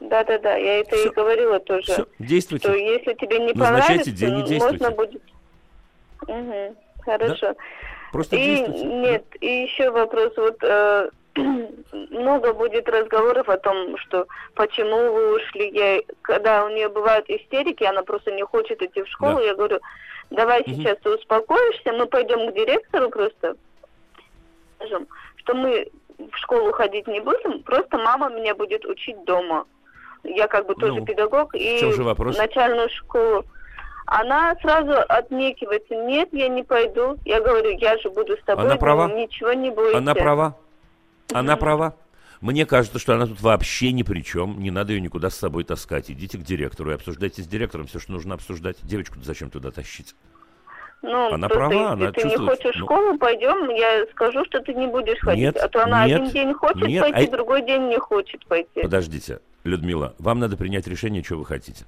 этом. 0.00 0.08
назад. 0.08 0.26
Да-да-да, 0.26 0.56
я 0.56 0.80
это 0.80 0.96
Всё. 0.96 1.10
и 1.10 1.12
говорила 1.14 1.60
тоже. 1.60 1.92
Все, 1.92 2.06
действуйте. 2.18 2.68
Что 2.68 2.76
если 2.76 3.14
тебе 3.14 3.38
не 3.38 3.52
Назначайте 3.52 4.10
понравится, 4.10 4.10
день 4.12 4.38
и 4.38 4.40
м, 4.40 4.44
действуйте. 4.46 4.84
можно 4.84 4.96
будет... 4.96 5.22
Мгм, 6.26 6.76
хорошо. 7.02 7.54
Просто 8.12 8.36
и 8.36 8.42
действуйте. 8.44 8.84
нет, 8.84 9.24
и 9.40 9.46
еще 9.62 9.90
вопрос. 9.90 10.32
Вот 10.36 10.56
э, 10.62 11.10
много 12.10 12.52
будет 12.54 12.88
разговоров 12.88 13.48
о 13.48 13.56
том, 13.58 13.96
что 13.98 14.26
почему 14.54 14.96
вы 15.12 15.36
ушли. 15.36 15.70
Я, 15.70 16.00
когда 16.22 16.64
у 16.64 16.68
нее 16.70 16.88
бывают 16.88 17.28
истерики, 17.28 17.84
она 17.84 18.02
просто 18.02 18.32
не 18.32 18.42
хочет 18.42 18.82
идти 18.82 19.02
в 19.02 19.08
школу, 19.08 19.36
Да. 19.36 19.42
я 19.44 19.54
говорю, 19.54 19.78
давай 20.30 20.60
Мгм. 20.66 20.74
сейчас 20.74 20.98
ты 21.02 21.10
успокоишься, 21.14 21.92
мы 21.92 22.06
пойдем 22.06 22.50
к 22.50 22.54
директору 22.54 23.10
просто, 23.10 23.56
скажем, 24.76 25.06
что 25.36 25.54
мы 25.54 25.88
в 26.18 26.36
школу 26.36 26.72
ходить 26.72 27.06
не 27.06 27.20
будем, 27.20 27.62
просто 27.62 27.96
мама 27.96 28.28
меня 28.30 28.54
будет 28.54 28.84
учить 28.84 29.22
дома. 29.24 29.66
Я 30.24 30.46
как 30.48 30.66
бы 30.66 30.74
тоже 30.74 30.94
Ну, 31.00 31.04
педагог 31.04 31.54
и 31.54 31.80
вопрос? 31.98 32.36
начальную 32.36 32.88
школу. 32.90 33.44
Она 34.06 34.56
сразу 34.60 34.92
отнекивается. 35.08 35.94
Нет, 35.94 36.30
я 36.32 36.48
не 36.48 36.62
пойду. 36.64 37.16
Я 37.24 37.40
говорю, 37.40 37.70
я 37.78 37.96
же 37.98 38.10
буду 38.10 38.36
с 38.36 38.42
тобой. 38.44 38.64
Она 38.66 38.76
права. 38.76 39.08
ну, 39.08 39.16
Ничего 39.16 39.52
не 39.52 39.70
бойся. 39.70 39.98
Она 39.98 40.14
права. 40.14 40.56
Она 41.32 41.56
права. 41.56 41.94
Мне 42.40 42.64
кажется, 42.64 42.98
что 42.98 43.14
она 43.14 43.26
тут 43.26 43.40
вообще 43.40 43.92
ни 43.92 44.02
при 44.02 44.22
чем. 44.22 44.60
Не 44.60 44.70
надо 44.70 44.94
ее 44.94 45.00
никуда 45.00 45.30
с 45.30 45.36
собой 45.36 45.62
таскать. 45.64 46.10
Идите 46.10 46.38
к 46.38 46.42
директору 46.42 46.90
и 46.90 46.94
обсуждайте 46.94 47.42
с 47.42 47.46
директором 47.46 47.86
все, 47.86 47.98
что 47.98 48.12
нужно 48.12 48.34
обсуждать. 48.34 48.78
Девочку 48.82 49.16
зачем 49.22 49.50
туда 49.50 49.70
тащить? 49.70 50.14
Ну, 51.02 51.32
Она 51.32 51.48
права, 51.48 51.72
если 51.72 51.86
она 51.92 52.12
ты 52.12 52.22
чувствует, 52.22 52.40
не 52.40 52.56
хочешь 52.56 52.76
в 52.76 52.78
ну- 52.78 52.84
школу, 52.84 53.18
пойдем, 53.18 53.70
я 53.70 54.04
скажу, 54.10 54.44
что 54.44 54.60
ты 54.60 54.74
не 54.74 54.86
будешь 54.86 55.18
ходить. 55.20 55.42
Нет, 55.44 55.56
а 55.56 55.68
то 55.68 55.82
она 55.84 56.06
нет, 56.06 56.20
один 56.20 56.32
день 56.32 56.52
хочет 56.54 56.86
нет, 56.88 57.02
пойти, 57.02 57.26
а- 57.26 57.30
другой 57.30 57.62
день 57.62 57.88
не 57.88 57.98
хочет 57.98 58.44
пойти. 58.46 58.82
Подождите, 58.82 59.40
Людмила, 59.64 60.14
вам 60.18 60.38
надо 60.38 60.56
принять 60.56 60.86
решение, 60.86 61.22
что 61.22 61.36
вы 61.36 61.44
хотите. 61.44 61.84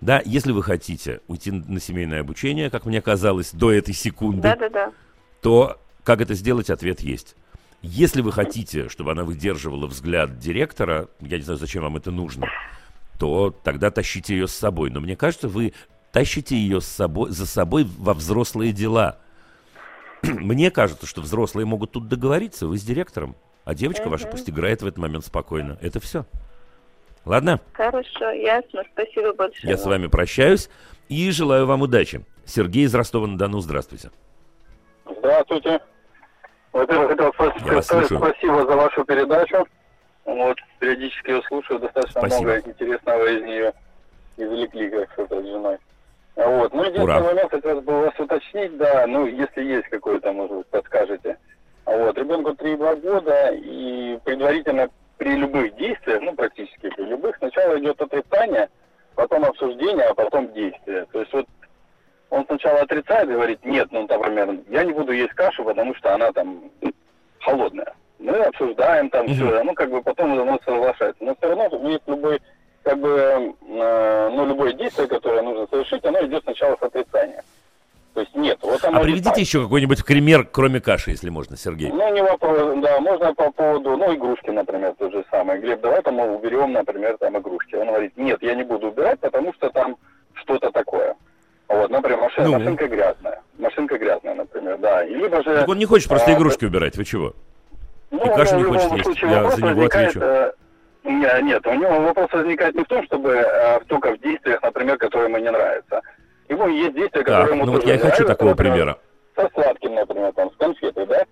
Да, 0.00 0.20
если 0.24 0.52
вы 0.52 0.62
хотите 0.62 1.20
уйти 1.28 1.50
на 1.52 1.80
семейное 1.80 2.20
обучение, 2.20 2.70
как 2.70 2.86
мне 2.86 3.00
казалось, 3.00 3.52
до 3.52 3.70
этой 3.70 3.94
секунды, 3.94 4.42
Да-да-да. 4.42 4.92
то 5.40 5.78
как 6.04 6.20
это 6.20 6.34
сделать, 6.34 6.70
ответ 6.70 7.00
есть. 7.00 7.36
Если 7.82 8.20
вы 8.20 8.32
хотите, 8.32 8.88
чтобы 8.88 9.12
она 9.12 9.24
выдерживала 9.24 9.86
взгляд 9.86 10.38
директора, 10.38 11.08
я 11.20 11.36
не 11.36 11.42
знаю, 11.42 11.58
зачем 11.58 11.82
вам 11.82 11.96
это 11.96 12.10
нужно, 12.10 12.48
то 13.18 13.56
тогда 13.62 13.90
тащите 13.90 14.34
ее 14.34 14.48
с 14.48 14.54
собой. 14.54 14.90
Но 14.90 15.00
мне 15.00 15.16
кажется, 15.16 15.48
вы 15.48 15.72
тащите 16.12 16.56
ее 16.56 16.80
с 16.80 16.86
собой, 16.86 17.30
за 17.30 17.46
собой 17.46 17.84
во 17.98 18.14
взрослые 18.14 18.72
дела. 18.72 19.18
Мне 20.22 20.70
кажется, 20.70 21.06
что 21.06 21.20
взрослые 21.20 21.66
могут 21.66 21.92
тут 21.92 22.08
договориться, 22.08 22.66
вы 22.66 22.78
с 22.78 22.82
директором, 22.82 23.34
а 23.64 23.74
девочка 23.74 24.08
ваша 24.08 24.28
пусть 24.28 24.48
играет 24.48 24.82
в 24.82 24.86
этот 24.86 24.98
момент 24.98 25.24
спокойно. 25.24 25.78
Это 25.80 25.98
все. 26.00 26.26
Ладно? 27.24 27.60
Хорошо, 27.72 28.30
ясно. 28.30 28.82
Спасибо 28.92 29.32
большое. 29.32 29.72
Я 29.72 29.76
с 29.76 29.84
вами 29.84 30.08
прощаюсь 30.08 30.68
и 31.08 31.30
желаю 31.30 31.66
вам 31.66 31.82
удачи. 31.82 32.24
Сергей 32.44 32.84
из 32.84 32.94
Ростова-на-Дону, 32.94 33.60
здравствуйте. 33.60 34.10
Здравствуйте. 35.18 35.80
Во-первых, 36.72 37.10
хотел 37.10 37.32
сказать 37.32 38.06
спасибо 38.06 38.66
за 38.66 38.76
вашу 38.76 39.04
передачу. 39.04 39.66
Вот, 40.24 40.56
периодически 40.78 41.30
ее 41.30 41.42
слушаю, 41.48 41.80
достаточно 41.80 42.20
Спасибо. 42.20 42.50
много 42.52 42.70
интересного 42.70 43.26
из 43.26 43.42
нее. 43.42 43.72
извлекли, 44.36 44.88
как 44.90 45.12
сказать, 45.12 45.44
с 45.44 45.48
женой. 45.48 45.78
Вот. 46.36 46.72
Ну, 46.72 46.82
единственный 46.84 47.04
Ура. 47.04 47.20
момент 47.20 47.50
хотелось 47.50 47.84
бы 47.84 48.00
вас 48.00 48.18
уточнить, 48.18 48.76
да, 48.78 49.06
ну, 49.06 49.26
если 49.26 49.62
есть 49.62 49.88
какой-то, 49.88 50.32
может 50.32 50.56
быть, 50.56 50.66
подскажете. 50.68 51.36
Вот, 51.84 52.16
ребенку 52.16 52.50
3,2 52.52 53.00
года, 53.00 53.50
и 53.52 54.18
предварительно 54.24 54.88
при 55.18 55.36
любых 55.36 55.74
действиях, 55.76 56.20
ну, 56.22 56.34
практически 56.34 56.90
при 56.90 57.04
любых, 57.04 57.36
сначала 57.38 57.78
идет 57.78 58.00
отрицание, 58.00 58.68
потом 59.14 59.44
обсуждение, 59.44 60.04
а 60.06 60.14
потом 60.14 60.52
действие. 60.52 61.06
То 61.12 61.20
есть 61.20 61.32
вот 61.32 61.46
он 62.30 62.46
сначала 62.46 62.80
отрицает, 62.80 63.28
говорит, 63.28 63.64
нет, 63.64 63.88
ну, 63.90 64.06
например, 64.06 64.58
я 64.70 64.84
не 64.84 64.92
буду 64.92 65.12
есть 65.12 65.32
кашу, 65.34 65.64
потому 65.64 65.94
что 65.94 66.14
она 66.14 66.32
там 66.32 66.70
холодная. 67.40 67.92
Мы 68.18 68.36
обсуждаем 68.38 69.10
там 69.10 69.26
Мгм. 69.26 69.34
все, 69.34 69.62
ну, 69.64 69.74
как 69.74 69.90
бы 69.90 70.02
потом 70.02 70.38
он 70.48 70.58
соглашается. 70.64 71.22
Но 71.24 71.34
все 71.34 71.48
равно 71.54 71.88
есть 71.88 72.02
любой, 72.06 72.40
как 72.84 72.98
бы, 72.98 73.10
э, 73.10 74.28
ну, 74.32 74.46
любое 74.46 74.72
действие, 74.72 75.08
которое 75.08 75.42
нужно 75.42 75.66
совершить, 75.66 76.04
оно 76.04 76.24
идет 76.24 76.42
сначала 76.44 76.76
с 76.76 76.82
отрицания. 76.82 77.42
То 78.14 78.20
есть 78.20 78.34
нет, 78.34 78.58
вот 78.60 78.84
А 78.84 79.00
приведите 79.00 79.30
так. 79.30 79.38
еще 79.38 79.62
какой-нибудь 79.62 80.04
пример, 80.04 80.46
кроме 80.50 80.80
каши, 80.80 81.10
если 81.12 81.30
можно, 81.30 81.56
Сергей. 81.56 81.90
Ну, 81.90 82.12
не 82.12 82.22
вопрос, 82.22 82.78
да, 82.82 83.00
можно 83.00 83.32
по 83.34 83.50
поводу, 83.50 83.96
ну, 83.96 84.14
игрушки, 84.14 84.50
например, 84.50 84.94
то 84.98 85.10
же 85.10 85.24
самое. 85.30 85.58
Глеб, 85.60 85.80
давай 85.80 86.02
там 86.02 86.16
мы 86.16 86.36
уберем, 86.36 86.72
например, 86.72 87.16
там 87.18 87.38
игрушки. 87.38 87.74
Он 87.74 87.86
говорит, 87.88 88.12
нет, 88.18 88.42
я 88.42 88.54
не 88.54 88.64
буду 88.64 88.88
убирать, 88.88 89.18
потому 89.20 89.54
что 89.54 89.70
там 89.70 89.96
что-то 90.34 90.70
такое. 90.72 91.14
Вот, 91.68 91.90
например, 91.90 92.18
машина, 92.20 92.48
Ну. 92.48 92.58
машинка 92.58 92.86
грязная. 92.86 93.40
Машинка 93.58 93.96
грязная, 93.96 94.34
например, 94.34 94.76
да. 94.76 95.04
И 95.04 95.14
либо 95.14 95.42
же... 95.42 95.56
Так 95.60 95.68
он 95.68 95.78
не 95.78 95.86
хочет 95.86 96.08
просто 96.10 96.32
а, 96.32 96.34
игрушки 96.34 96.66
убирать, 96.66 96.96
вы 96.98 97.04
чего? 97.06 97.32
Ну, 98.10 98.18
И 98.26 98.36
кашу 98.36 98.56
не 98.56 98.64
хочет 98.64 98.92
есть. 98.92 99.22
Я 99.22 99.48
за 99.50 99.62
него 99.64 99.86
отвечу. 99.86 100.20
э, 100.20 100.52
не- 101.04 101.42
нет, 101.44 101.66
у 101.66 101.72
него 101.72 101.98
вопрос 102.00 102.30
возникает 102.32 102.74
не 102.74 102.84
в 102.84 102.88
том, 102.88 103.02
чтобы 103.04 103.30
э, 103.30 103.80
только 103.86 104.12
в 104.14 104.20
действиях, 104.20 104.60
например, 104.62 104.98
которые 104.98 105.30
ему 105.30 105.38
не 105.38 105.50
нравятся. 105.50 106.02
Ему 106.52 106.68
есть 106.68 106.94
действия, 106.94 107.22
которые 107.24 107.46
Так, 107.46 107.54
ему 107.54 107.64
ну 107.64 107.72
вот 107.72 107.86
я 107.86 107.94
и 107.94 107.98
хочу 107.98 108.26
такого 108.26 108.50
например, 108.50 108.74
примера. 108.74 108.98
Со 109.34 109.48
сладким, 109.54 109.94
например, 109.94 110.32
там, 110.34 110.50
с 110.52 110.56
конфетой, 110.56 111.06
да? 111.06 111.24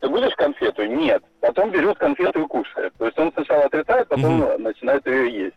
Ты 0.00 0.08
будешь 0.08 0.34
конфету? 0.34 0.84
Нет. 0.84 1.22
Потом 1.40 1.70
берет 1.70 1.96
конфету 1.98 2.42
и 2.42 2.46
кушает. 2.48 2.92
То 2.98 3.06
есть 3.06 3.16
он 3.18 3.32
сначала 3.34 3.64
отрицает, 3.64 4.08
потом 4.08 4.38
Мгм. 4.40 4.62
начинает 4.64 5.06
ее 5.06 5.44
есть. 5.44 5.56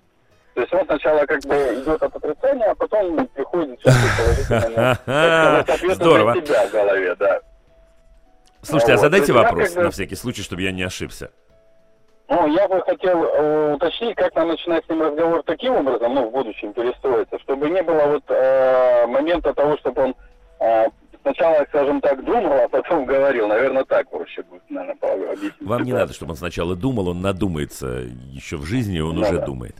То 0.53 0.61
есть 0.61 0.73
он 0.73 0.85
сначала 0.85 1.25
как 1.25 1.41
бы 1.45 1.55
идет 1.55 2.01
от 2.01 2.15
отрицания, 2.15 2.69
а 2.69 2.75
потом 2.75 3.27
приходит 3.29 3.79
чувство 3.81 3.95
Здорово. 5.95 6.35
себя 6.35 6.67
в 6.67 6.71
голове, 6.71 7.15
да. 7.15 7.39
Слушайте, 8.61 8.93
а 8.93 8.97
задайте 8.97 9.33
вопрос 9.33 9.73
на 9.75 9.89
всякий 9.89 10.15
случай, 10.15 10.43
чтобы 10.43 10.61
я 10.61 10.71
не 10.71 10.83
ошибся. 10.83 11.31
Ну, 12.29 12.47
я 12.47 12.67
бы 12.67 12.81
хотел 12.81 13.23
э, 13.23 13.73
уточнить, 13.75 14.15
как 14.15 14.35
нам 14.35 14.49
начинать 14.49 14.85
с 14.85 14.89
ним 14.89 15.01
разговор 15.01 15.43
таким 15.43 15.75
образом, 15.75 16.13
ну, 16.13 16.27
в 16.27 16.31
будущем 16.31 16.73
перестроиться, 16.73 17.39
чтобы 17.39 17.69
не 17.69 17.81
было 17.81 18.03
вот 18.07 18.23
э, 18.27 19.07
момента 19.07 19.53
того, 19.53 19.77
чтобы 19.77 20.03
он 20.03 20.15
э, 20.59 20.87
сначала, 21.21 21.65
скажем 21.69 22.01
так, 22.01 22.23
думал, 22.25 22.53
а 22.53 22.67
потом 22.67 23.05
говорил. 23.05 23.47
Наверное, 23.47 23.85
так 23.85 24.09
проще 24.09 24.43
будет, 24.43 24.63
наверное, 24.69 25.31
объяснить. 25.31 25.53
Вам 25.61 25.83
не 25.83 25.93
надо, 25.93 26.13
чтобы 26.13 26.31
он 26.31 26.37
сначала 26.37 26.75
думал, 26.75 27.09
он 27.09 27.21
надумается 27.21 28.03
еще 28.31 28.57
в 28.57 28.65
жизни, 28.65 28.99
он 28.99 29.15
Ну 29.15 29.21
уже 29.21 29.39
да. 29.39 29.45
думает. 29.45 29.75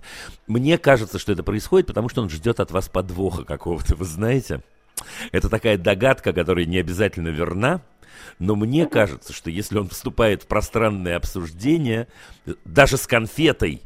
Мне 0.47 0.77
кажется, 0.77 1.19
что 1.19 1.33
это 1.33 1.43
происходит, 1.43 1.87
потому 1.87 2.07
что 2.09 2.21
он 2.21 2.29
ждет 2.29 2.59
от 2.59 2.71
вас 2.71 2.87
подвоха 2.87 3.43
какого-то, 3.43 3.95
вы 3.95 4.05
знаете. 4.05 4.61
Это 5.31 5.49
такая 5.49 5.77
догадка, 5.77 6.33
которая 6.33 6.65
не 6.65 6.79
обязательно 6.79 7.27
верна, 7.27 7.81
но 8.39 8.55
мне 8.55 8.85
кажется, 8.85 9.33
что 9.33 9.49
если 9.49 9.77
он 9.77 9.89
вступает 9.89 10.43
в 10.43 10.47
пространное 10.47 11.17
обсуждение, 11.17 12.07
э, 12.45 12.53
даже 12.65 12.97
с 12.97 13.07
конфетой, 13.07 13.81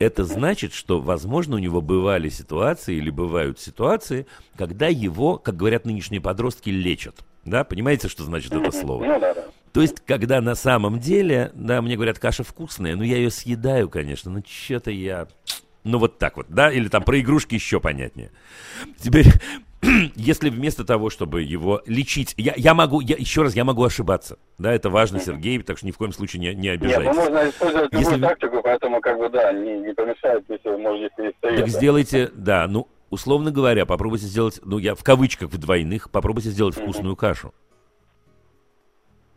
это 0.00 0.24
значит, 0.24 0.72
что, 0.72 1.00
возможно, 1.00 1.56
у 1.56 1.58
него 1.58 1.82
бывали 1.82 2.30
ситуации 2.30 2.96
или 2.96 3.10
бывают 3.10 3.60
ситуации, 3.60 4.26
когда 4.56 4.86
его, 4.86 5.36
как 5.36 5.56
говорят 5.56 5.84
нынешние 5.84 6.22
подростки, 6.22 6.70
лечат. 6.70 7.16
Да, 7.44 7.64
понимаете, 7.64 8.08
что 8.08 8.24
значит 8.24 8.52
это 8.52 8.72
слово? 8.72 9.04
Ну. 9.04 9.34
То 9.72 9.82
есть, 9.82 10.00
когда 10.00 10.40
на 10.40 10.54
самом 10.54 10.98
деле, 10.98 11.52
да, 11.54 11.80
мне 11.80 11.96
говорят, 11.96 12.18
каша 12.18 12.44
вкусная, 12.44 12.96
ну 12.96 13.02
я 13.02 13.16
ее 13.16 13.30
съедаю, 13.30 13.88
конечно, 13.88 14.30
но 14.30 14.42
что-то 14.46 14.90
я... 14.90 15.28
Ну 15.84 15.98
вот 15.98 16.18
так 16.18 16.36
вот, 16.36 16.46
да, 16.48 16.70
или 16.70 16.88
там 16.88 17.02
про 17.04 17.20
игрушки 17.20 17.54
еще 17.54 17.80
понятнее. 17.80 18.32
Теперь, 18.98 19.26
если 20.14 20.50
вместо 20.50 20.84
того, 20.84 21.08
чтобы 21.10 21.42
его 21.42 21.82
лечить, 21.86 22.34
я, 22.36 22.52
я 22.56 22.74
могу, 22.74 23.00
я, 23.00 23.16
еще 23.16 23.42
раз, 23.42 23.54
я 23.54 23.64
могу 23.64 23.82
ошибаться, 23.84 24.38
да, 24.58 24.72
это 24.72 24.90
важно, 24.90 25.20
Сергей, 25.20 25.62
так 25.62 25.78
что 25.78 25.86
ни 25.86 25.90
в 25.90 25.96
коем 25.96 26.12
случае 26.12 26.40
не, 26.40 26.54
не 26.54 26.68
Нет, 26.68 26.80
ну 26.80 26.86
обижайтесь. 26.86 27.16
можно 27.16 27.48
использовать 27.48 27.84
любую 27.92 28.00
Если 28.00 28.14
вы- 28.16 28.28
тактику, 28.28 28.60
поэтому, 28.62 29.00
как 29.00 29.18
бы, 29.18 29.28
да, 29.30 29.52
не, 29.52 29.78
не 29.80 29.94
помешает, 29.94 30.44
если, 30.48 30.68
может, 30.76 31.10
если 31.10 31.22
есть 31.24 31.36
совет. 31.40 31.56
Так 31.60 31.68
сделайте, 31.68 32.30
да, 32.34 32.66
ну, 32.68 32.88
условно 33.08 33.50
говоря, 33.50 33.86
попробуйте 33.86 34.26
сделать, 34.26 34.60
ну, 34.64 34.76
я 34.78 34.94
в 34.94 35.02
кавычках 35.02 35.50
в 35.50 35.56
двойных, 35.58 36.10
попробуйте 36.10 36.50
сделать 36.50 36.74
вкусную 36.76 37.16
кашу. 37.16 37.54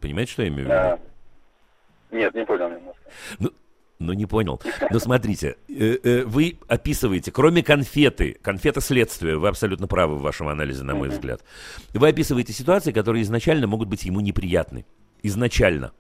Понимаете, 0.01 0.33
что 0.33 0.41
я 0.41 0.49
имею 0.49 0.63
в 0.67 0.69
виду? 0.69 0.73
Да. 0.73 0.99
Нет, 2.11 2.33
не 2.35 2.45
понял 2.45 2.69
немножко. 2.69 3.01
Ну, 3.39 3.49
ну, 4.03 4.13
не 4.13 4.25
понял. 4.25 4.61
Но 4.89 4.99
смотрите, 4.99 5.57
э, 5.67 5.97
э, 6.03 6.23
вы 6.25 6.59
описываете, 6.67 7.31
кроме 7.31 7.63
конфеты, 7.63 8.37
конфета 8.41 8.81
следствия, 8.81 9.37
вы 9.37 9.47
абсолютно 9.47 9.87
правы 9.87 10.15
в 10.15 10.21
вашем 10.21 10.47
анализе, 10.47 10.83
на 10.83 10.95
мой 10.95 11.09
взгляд. 11.09 11.41
Вы 11.93 12.09
описываете 12.09 12.53
ситуации, 12.53 12.91
которые 12.91 13.23
изначально 13.23 13.67
могут 13.67 13.87
быть 13.87 14.03
ему 14.03 14.19
неприятны. 14.19 14.85
Изначально. 15.21 15.91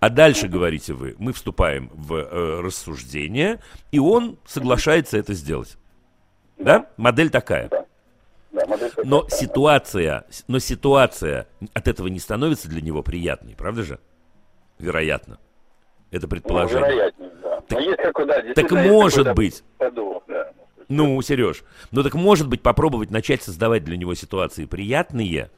А 0.00 0.10
дальше, 0.10 0.48
говорите 0.48 0.92
вы, 0.92 1.16
мы 1.18 1.32
вступаем 1.32 1.90
в 1.92 2.14
э, 2.14 2.60
рассуждение, 2.60 3.60
и 3.90 3.98
он 3.98 4.38
соглашается 4.46 5.18
это 5.18 5.34
сделать. 5.34 5.76
Да? 6.58 6.86
Модель 6.96 7.30
такая. 7.30 7.70
Но 9.04 9.26
ситуация, 9.28 10.24
но 10.46 10.58
ситуация 10.58 11.46
от 11.74 11.88
этого 11.88 12.08
не 12.08 12.18
становится 12.18 12.68
для 12.68 12.80
него 12.80 13.02
приятной, 13.02 13.54
правда 13.54 13.82
же? 13.82 13.98
Вероятно. 14.78 15.38
Это 16.10 16.26
Ну, 16.26 16.30
предположение. 16.30 16.90
вероятнее, 16.90 17.30
да. 17.68 17.76
Но 17.76 17.80
есть 17.80 18.02
какой, 18.02 18.26
да, 18.26 18.42
Так 18.54 18.70
может 18.70 19.18
какой-то 19.18 19.34
быть. 19.34 19.64
подвох, 19.76 20.22
да. 20.28 20.52
Ну, 20.88 21.20
Сереж, 21.20 21.64
ну 21.90 22.02
так 22.02 22.14
может 22.14 22.48
быть 22.48 22.62
попробовать 22.62 23.10
начать 23.10 23.42
создавать 23.42 23.84
для 23.84 23.96
него 23.96 24.14
ситуации 24.14 24.64
приятные, 24.64 25.50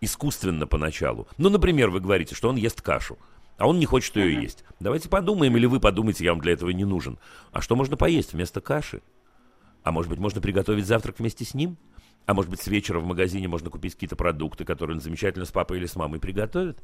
искусственно 0.00 0.66
поначалу. 0.66 1.28
Ну, 1.36 1.50
например, 1.50 1.90
вы 1.90 2.00
говорите, 2.00 2.34
что 2.34 2.48
он 2.48 2.56
ест 2.56 2.80
кашу, 2.80 3.18
а 3.58 3.68
он 3.68 3.78
не 3.78 3.86
хочет 3.86 4.16
ее 4.16 4.40
есть. 4.40 4.64
Давайте 4.80 5.08
подумаем, 5.08 5.56
или 5.56 5.66
вы 5.66 5.80
подумаете, 5.80 6.24
я 6.24 6.32
вам 6.32 6.40
для 6.40 6.52
этого 6.52 6.70
не 6.70 6.84
нужен. 6.84 7.18
А 7.52 7.60
что 7.60 7.76
можно 7.76 7.96
поесть 7.96 8.32
вместо 8.32 8.60
каши? 8.60 9.02
А 9.82 9.92
может 9.92 10.10
быть, 10.10 10.18
можно 10.18 10.40
приготовить 10.40 10.86
завтрак 10.86 11.18
вместе 11.18 11.44
с 11.44 11.54
ним? 11.54 11.76
А 12.26 12.34
может 12.34 12.50
быть, 12.50 12.60
с 12.60 12.66
вечера 12.66 13.00
в 13.00 13.06
магазине 13.06 13.48
можно 13.48 13.70
купить 13.70 13.94
какие-то 13.94 14.16
продукты, 14.16 14.64
которые 14.64 14.96
он 14.96 15.00
замечательно 15.00 15.46
с 15.46 15.50
папой 15.50 15.78
или 15.78 15.86
с 15.86 15.96
мамой 15.96 16.20
приготовит? 16.20 16.78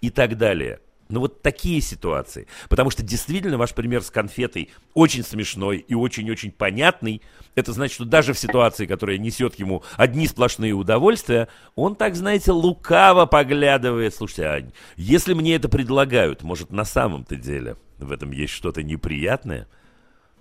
И 0.00 0.10
так 0.10 0.36
далее. 0.38 0.80
Ну 1.10 1.20
вот 1.20 1.42
такие 1.42 1.80
ситуации. 1.82 2.46
Потому 2.68 2.90
что 2.90 3.02
действительно 3.02 3.58
ваш 3.58 3.74
пример 3.74 4.02
с 4.02 4.10
конфетой 4.10 4.70
очень 4.94 5.22
смешной 5.22 5.78
и 5.78 5.94
очень-очень 5.94 6.50
понятный. 6.50 7.20
Это 7.54 7.72
значит, 7.72 7.94
что 7.96 8.04
даже 8.06 8.32
в 8.32 8.38
ситуации, 8.38 8.86
которая 8.86 9.18
несет 9.18 9.56
ему 9.56 9.82
одни 9.96 10.26
сплошные 10.26 10.72
удовольствия, 10.72 11.48
он 11.74 11.94
так, 11.94 12.14
знаете, 12.16 12.52
лукаво 12.52 13.26
поглядывает. 13.26 14.14
Слушайте, 14.14 14.46
а 14.46 14.66
если 14.96 15.34
мне 15.34 15.56
это 15.56 15.68
предлагают, 15.68 16.42
может, 16.42 16.72
на 16.72 16.84
самом-то 16.84 17.36
деле 17.36 17.76
в 17.98 18.10
этом 18.10 18.30
есть 18.32 18.54
что-то 18.54 18.82
неприятное? 18.82 19.68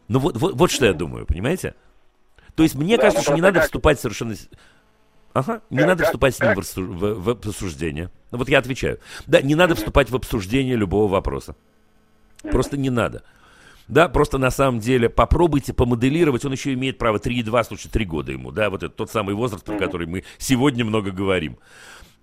Ну 0.08 0.20
вот, 0.20 0.38
вот, 0.38 0.54
вот 0.56 0.72
что 0.72 0.86
я 0.86 0.94
думаю, 0.94 1.26
понимаете? 1.26 1.76
То 2.56 2.64
есть 2.64 2.76
мне 2.76 2.96
Да, 2.98 3.04
кажется, 3.04 3.24
что 3.24 3.34
не 3.36 3.42
надо 3.42 3.56
как- 3.60 3.66
вступать 3.66 4.00
совершенно... 4.00 4.36
Ага, 5.34 5.62
не 5.70 5.80
Как- 5.80 5.88
надо 5.88 5.98
как- 6.00 6.08
вступать 6.08 6.36
с 6.36 6.40
ним 6.40 6.54
как- 6.56 6.64
в, 6.64 6.78
в- 6.78 7.24
в 7.24 7.30
обсуждение. 7.30 8.10
Ну 8.34 8.40
вот 8.40 8.50
я 8.50 8.58
отвечаю. 8.58 8.98
Да, 9.28 9.44
не 9.44 9.54
надо 9.54 9.76
вступать 9.76 10.10
в 10.10 10.16
обсуждение 10.16 10.76
любого 10.76 11.08
вопроса. 11.08 11.56
Просто 12.42 12.78
не 12.78 12.90
надо. 12.90 13.22
Да, 13.88 14.10
просто 14.10 14.40
на 14.40 14.50
самом 14.50 14.80
деле 14.80 15.08
попробуйте 15.08 15.72
помоделировать. 15.72 16.44
Он 16.44 16.52
еще 16.52 16.74
имеет 16.74 16.98
право 16.98 17.20
3,2, 17.20 17.64
слушай, 17.64 17.90
3 17.90 18.06
года 18.06 18.32
ему, 18.32 18.52
да, 18.52 18.72
вот 18.72 18.82
это 18.82 18.92
тот 18.92 19.12
самый 19.12 19.36
возраст, 19.36 19.64
про 19.64 19.78
который 19.78 20.08
мы 20.08 20.24
сегодня 20.40 20.84
много 20.84 21.12
говорим. 21.12 21.60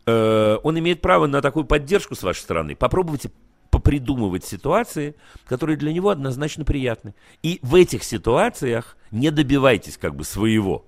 Э, 0.04 0.56
Он 0.64 0.76
имеет 0.80 1.00
право 1.00 1.28
на 1.28 1.40
такую 1.40 1.64
поддержку 1.64 2.16
с 2.16 2.24
вашей 2.24 2.40
стороны. 2.40 2.74
Попробуйте 2.74 3.30
попридумывать 3.70 4.44
ситуации, 4.44 5.14
которые 5.46 5.76
для 5.76 5.92
него 5.92 6.08
однозначно 6.08 6.64
приятны. 6.64 7.14
И 7.44 7.60
в 7.62 7.76
этих 7.76 8.02
ситуациях 8.02 8.96
не 9.12 9.30
добивайтесь 9.30 9.96
как 9.96 10.16
бы 10.16 10.24
своего. 10.24 10.86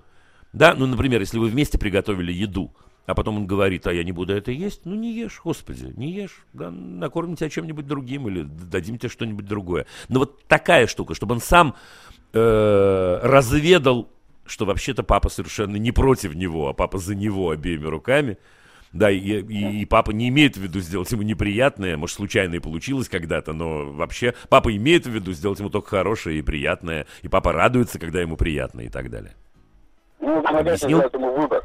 Да, 0.52 0.74
ну, 0.74 0.86
например, 0.86 1.20
если 1.20 1.38
вы 1.38 1.46
вместе 1.46 1.78
приготовили 1.78 2.32
еду, 2.32 2.72
а 3.06 3.14
потом 3.14 3.36
он 3.38 3.46
говорит, 3.46 3.86
а 3.86 3.92
я 3.92 4.04
не 4.04 4.12
буду 4.12 4.34
это 4.34 4.50
есть, 4.52 4.82
ну 4.84 4.94
не 4.94 5.12
ешь, 5.12 5.40
господи, 5.42 5.92
не 5.96 6.12
ешь, 6.12 6.44
да, 6.52 6.70
накормим 6.70 7.36
тебя 7.36 7.50
чем-нибудь 7.50 7.86
другим 7.86 8.28
или 8.28 8.42
дадим 8.42 8.98
тебе 8.98 9.08
что-нибудь 9.08 9.46
другое. 9.46 9.86
Но 10.08 10.20
вот 10.20 10.44
такая 10.44 10.86
штука, 10.86 11.14
чтобы 11.14 11.34
он 11.34 11.40
сам 11.40 11.74
э, 12.32 13.20
разведал, 13.22 14.08
что 14.46 14.64
вообще-то 14.64 15.02
папа 15.02 15.28
совершенно 15.28 15.76
не 15.76 15.92
против 15.92 16.34
него, 16.34 16.68
а 16.68 16.72
папа 16.72 16.98
за 16.98 17.14
него 17.14 17.50
обеими 17.50 17.86
руками. 17.86 18.38
Да, 18.92 19.10
и, 19.10 19.18
и- 19.18 19.80
и 19.80 19.84
папа 19.86 20.10
не 20.10 20.28
имеет 20.28 20.58
в 20.58 20.60
виду 20.60 20.80
сделать 20.80 21.10
ему 21.12 21.22
неприятное, 21.22 21.96
может, 21.96 22.14
случайно 22.16 22.56
и 22.56 22.58
получилось 22.58 23.08
когда-то, 23.08 23.54
но 23.54 23.90
вообще 23.90 24.34
папа 24.50 24.74
имеет 24.76 25.06
в 25.06 25.10
виду 25.10 25.32
сделать 25.32 25.60
ему 25.60 25.70
только 25.70 25.88
хорошее 25.88 26.38
и 26.38 26.42
приятное, 26.42 27.06
и 27.22 27.28
папа 27.28 27.52
радуется, 27.52 27.98
когда 27.98 28.20
ему 28.20 28.36
приятно 28.36 28.82
и 28.82 28.90
так 28.90 29.08
далее. 29.08 29.34
Ну, 30.20 30.44
Объяснил? 30.46 31.00
ему 31.00 31.34
выбор. 31.40 31.64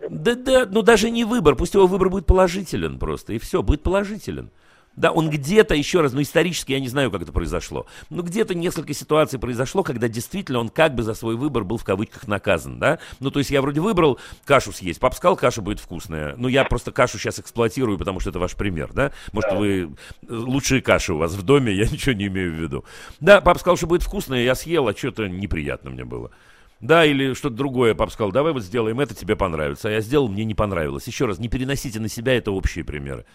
Получается. 0.00 0.34
Да, 0.34 0.64
да, 0.64 0.68
ну 0.70 0.82
даже 0.82 1.10
не 1.10 1.24
выбор, 1.24 1.56
пусть 1.56 1.74
его 1.74 1.86
выбор 1.86 2.08
будет 2.08 2.26
положителен 2.26 2.98
просто, 2.98 3.32
и 3.32 3.38
все, 3.38 3.62
будет 3.62 3.82
положителен. 3.82 4.50
Да, 4.96 5.12
он 5.12 5.30
где-то, 5.30 5.74
еще 5.74 6.00
раз, 6.00 6.12
ну 6.12 6.20
исторически 6.20 6.72
я 6.72 6.80
не 6.80 6.88
знаю, 6.88 7.12
как 7.12 7.22
это 7.22 7.30
произошло, 7.30 7.86
но 8.10 8.22
где-то 8.22 8.56
несколько 8.56 8.92
ситуаций 8.92 9.38
произошло, 9.38 9.84
когда 9.84 10.08
действительно 10.08 10.58
он 10.58 10.68
как 10.68 10.96
бы 10.96 11.04
за 11.04 11.14
свой 11.14 11.36
выбор 11.36 11.62
был 11.62 11.76
в 11.76 11.84
кавычках 11.84 12.26
наказан, 12.26 12.80
да? 12.80 12.98
Ну 13.20 13.30
то 13.30 13.38
есть 13.38 13.50
я 13.50 13.62
вроде 13.62 13.80
выбрал 13.80 14.18
кашу 14.44 14.72
съесть, 14.72 14.98
пап 14.98 15.14
сказал, 15.14 15.36
каша 15.36 15.62
будет 15.62 15.78
вкусная, 15.78 16.34
ну 16.36 16.48
я 16.48 16.64
просто 16.64 16.90
кашу 16.90 17.18
сейчас 17.18 17.38
эксплуатирую, 17.38 17.98
потому 17.98 18.18
что 18.18 18.30
это 18.30 18.40
ваш 18.40 18.56
пример, 18.56 18.92
да? 18.92 19.12
Может 19.32 19.52
вы 19.52 19.94
лучшие 20.28 20.82
каши 20.82 21.14
у 21.14 21.18
вас 21.18 21.32
в 21.34 21.42
доме, 21.42 21.72
я 21.72 21.84
ничего 21.86 22.12
не 22.12 22.26
имею 22.26 22.52
в 22.52 22.56
виду. 22.56 22.84
Да, 23.20 23.40
пап 23.40 23.58
сказал, 23.60 23.76
что 23.76 23.86
будет 23.86 24.02
вкусная, 24.02 24.42
я 24.42 24.56
съел, 24.56 24.88
а 24.88 24.94
что-то 24.94 25.28
неприятно 25.28 25.90
мне 25.90 26.04
было. 26.04 26.32
Да, 26.80 27.04
или 27.04 27.34
что-то 27.34 27.56
другое. 27.56 27.94
Пап 27.94 28.10
сказал, 28.10 28.32
давай 28.32 28.52
вот 28.52 28.62
сделаем 28.62 29.00
это, 29.00 29.14
тебе 29.14 29.36
понравится. 29.36 29.88
А 29.88 29.92
я 29.92 30.00
сделал, 30.00 30.28
мне 30.28 30.44
не 30.44 30.54
понравилось. 30.54 31.06
Еще 31.06 31.26
раз, 31.26 31.38
не 31.38 31.48
переносите 31.48 32.00
на 32.00 32.08
себя 32.08 32.34
это 32.36 32.52
общие 32.52 32.84
примеры. 32.84 33.26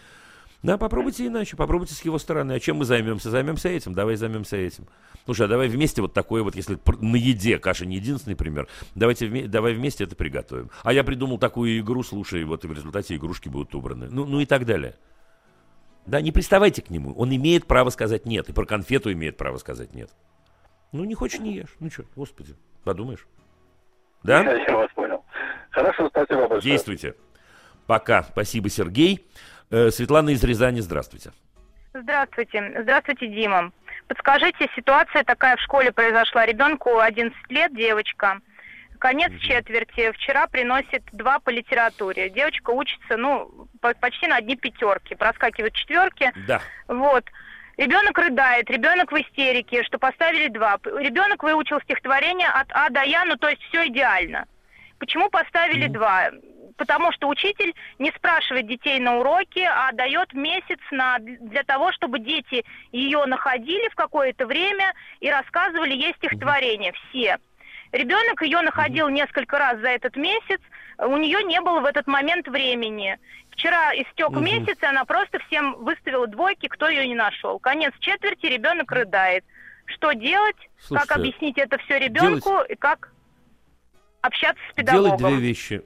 Да, 0.63 0.79
попробуйте 0.79 1.27
иначе, 1.27 1.55
попробуйте 1.55 1.93
с 1.93 2.03
его 2.03 2.17
стороны. 2.17 2.53
А 2.53 2.59
чем 2.59 2.77
мы 2.77 2.85
займемся? 2.85 3.29
Займемся 3.29 3.69
этим, 3.69 3.93
давай 3.93 4.15
займемся 4.15 4.57
этим. 4.57 4.87
Слушай, 5.25 5.45
а 5.45 5.49
давай 5.49 5.67
вместе 5.67 6.01
вот 6.01 6.13
такое 6.13 6.41
вот, 6.41 6.55
если 6.55 6.79
на 7.01 7.15
еде 7.15 7.59
каша 7.59 7.85
не 7.85 7.97
единственный 7.97 8.35
пример, 8.35 8.67
давайте 8.95 9.27
вме- 9.27 9.47
давай 9.47 9.75
вместе 9.75 10.05
это 10.05 10.15
приготовим. 10.15 10.71
А 10.81 10.91
я 10.91 11.03
придумал 11.03 11.37
такую 11.37 11.77
игру, 11.79 12.01
слушай, 12.01 12.43
вот 12.45 12.65
и 12.65 12.67
в 12.67 12.73
результате 12.73 13.15
игрушки 13.15 13.47
будут 13.47 13.75
убраны. 13.75 14.07
Ну, 14.09 14.25
ну 14.25 14.39
и 14.39 14.47
так 14.47 14.65
далее. 14.65 14.95
Да, 16.07 16.19
не 16.19 16.31
приставайте 16.31 16.81
к 16.81 16.89
нему. 16.89 17.13
Он 17.13 17.35
имеет 17.35 17.67
право 17.67 17.91
сказать 17.91 18.25
нет. 18.25 18.49
И 18.49 18.53
про 18.53 18.65
конфету 18.65 19.11
имеет 19.11 19.37
право 19.37 19.57
сказать 19.57 19.93
нет. 19.93 20.09
Ну, 20.91 21.03
не 21.03 21.13
хочешь, 21.13 21.39
не 21.39 21.53
ешь. 21.53 21.75
Ну 21.79 21.91
что, 21.91 22.05
господи, 22.15 22.55
подумаешь. 22.85 23.27
Да? 24.23 24.41
Я 24.53 24.75
вас 24.77 24.89
понял. 24.95 25.23
Хорошо, 25.71 26.07
спасибо 26.07 26.47
большое. 26.47 26.61
Действуйте. 26.61 27.15
Пока. 27.85 28.23
Спасибо, 28.23 28.69
Сергей. 28.69 29.25
Э, 29.69 29.89
Светлана 29.91 30.29
из 30.29 30.43
Рязани, 30.43 30.79
здравствуйте. 30.79 31.31
Здравствуйте. 31.93 32.73
Здравствуйте, 32.81 33.27
Дима. 33.27 33.71
Подскажите, 34.07 34.69
ситуация 34.75 35.23
такая 35.23 35.55
в 35.57 35.61
школе 35.61 35.91
произошла. 35.91 36.45
Ребенку 36.45 36.99
11 36.99 37.37
лет, 37.49 37.75
девочка. 37.75 38.39
Конец 38.99 39.31
четверти. 39.39 40.11
Вчера 40.13 40.47
приносит 40.47 41.03
два 41.11 41.39
по 41.39 41.49
литературе. 41.49 42.29
Девочка 42.29 42.71
учится, 42.71 43.17
ну, 43.17 43.67
по- 43.81 43.93
почти 43.95 44.27
на 44.27 44.37
одни 44.37 44.55
пятерки. 44.55 45.15
Проскакивают 45.15 45.73
четверки. 45.75 46.31
Да. 46.47 46.61
Вот. 46.87 47.25
Ребенок 47.77 48.17
рыдает, 48.17 48.69
ребенок 48.69 49.11
в 49.11 49.15
истерике, 49.17 49.83
что 49.83 49.99
поставили 49.99 50.47
два. 50.47 50.77
Ребенок 50.83 51.43
выучил 51.43 51.81
стихотворение 51.81 52.47
от 52.47 52.67
А 52.71 52.89
до 52.89 53.03
Я, 53.03 53.25
ну 53.25 53.35
то 53.35 53.49
есть 53.49 53.61
все 53.63 53.87
идеально. 53.87 54.45
Почему 54.97 55.29
поставили 55.29 55.87
два? 55.87 56.29
Потому 56.77 57.11
что 57.11 57.27
учитель 57.27 57.73
не 57.99 58.11
спрашивает 58.11 58.67
детей 58.67 58.99
на 58.99 59.17
уроке, 59.17 59.67
а 59.67 59.91
дает 59.91 60.33
месяц 60.33 60.79
на, 60.91 61.17
для 61.19 61.63
того, 61.63 61.91
чтобы 61.91 62.19
дети 62.19 62.65
ее 62.91 63.25
находили 63.25 63.89
в 63.89 63.95
какое-то 63.95 64.45
время 64.45 64.93
и 65.19 65.29
рассказывали 65.29 65.93
ей 65.93 66.13
стихотворение. 66.17 66.93
Все. 67.09 67.37
Ребенок 67.91 68.41
ее 68.41 68.61
находил 68.61 69.09
несколько 69.09 69.57
раз 69.57 69.79
за 69.79 69.89
этот 69.89 70.15
месяц, 70.15 70.59
у 70.97 71.17
нее 71.17 71.43
не 71.43 71.59
было 71.61 71.81
в 71.81 71.85
этот 71.85 72.07
момент 72.07 72.47
времени. 72.47 73.17
Вчера 73.55 73.93
истек 73.95 74.29
Мгм. 74.31 74.43
месяц, 74.43 74.77
и 74.81 74.85
она 74.85 75.05
просто 75.05 75.39
всем 75.47 75.75
выставила 75.83 76.27
двойки, 76.27 76.67
кто 76.67 76.87
ее 76.89 77.07
не 77.07 77.15
нашел. 77.15 77.57
Конец 77.59 77.93
четверти, 77.99 78.47
ребенок 78.47 78.91
рыдает. 78.91 79.43
Что 79.85 80.11
делать? 80.13 80.55
Слушайте, 80.79 81.07
как 81.07 81.17
объяснить 81.17 81.57
это 81.57 81.77
все 81.79 81.97
ребенку 81.99 82.61
и 82.67 82.75
как 82.75 83.11
общаться 84.21 84.61
с 84.71 84.75
педагогом? 84.75 85.17
Делать 85.17 85.33
две 85.37 85.47
вещи. 85.47 85.81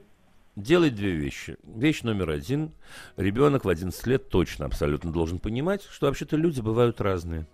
Делать 0.56 0.94
две 0.94 1.12
вещи. 1.12 1.56
Вещь 1.62 2.02
номер 2.02 2.30
один. 2.30 2.72
Ребенок 3.16 3.64
в 3.64 3.68
11 3.68 4.06
лет 4.06 4.28
точно 4.30 4.66
абсолютно 4.66 5.12
должен 5.12 5.38
понимать, 5.38 5.82
что 5.90 6.06
вообще-то 6.06 6.36
люди 6.36 6.60
бывают 6.60 7.00
разные. 7.00 7.46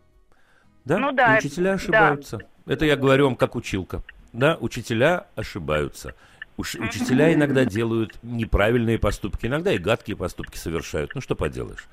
Да? 0.84 0.98
Ну 0.98 1.12
да, 1.12 1.36
И 1.36 1.38
учителя 1.40 1.70
да. 1.70 1.74
ошибаются. 1.74 2.38
Это 2.64 2.84
я 2.86 2.96
говорю 2.96 3.26
вам 3.26 3.36
как 3.36 3.54
училка. 3.54 4.02
Да, 4.32 4.56
учителя 4.60 5.26
ошибаются. 5.34 6.14
Уж- 6.56 6.76
учителя 6.76 7.32
иногда 7.34 7.64
делают 7.64 8.18
неправильные 8.22 8.98
поступки, 8.98 9.46
иногда 9.46 9.72
и 9.72 9.78
гадкие 9.78 10.16
поступки 10.16 10.56
совершают. 10.56 11.14
Ну 11.14 11.20
что 11.20 11.34
поделаешь. 11.34 11.86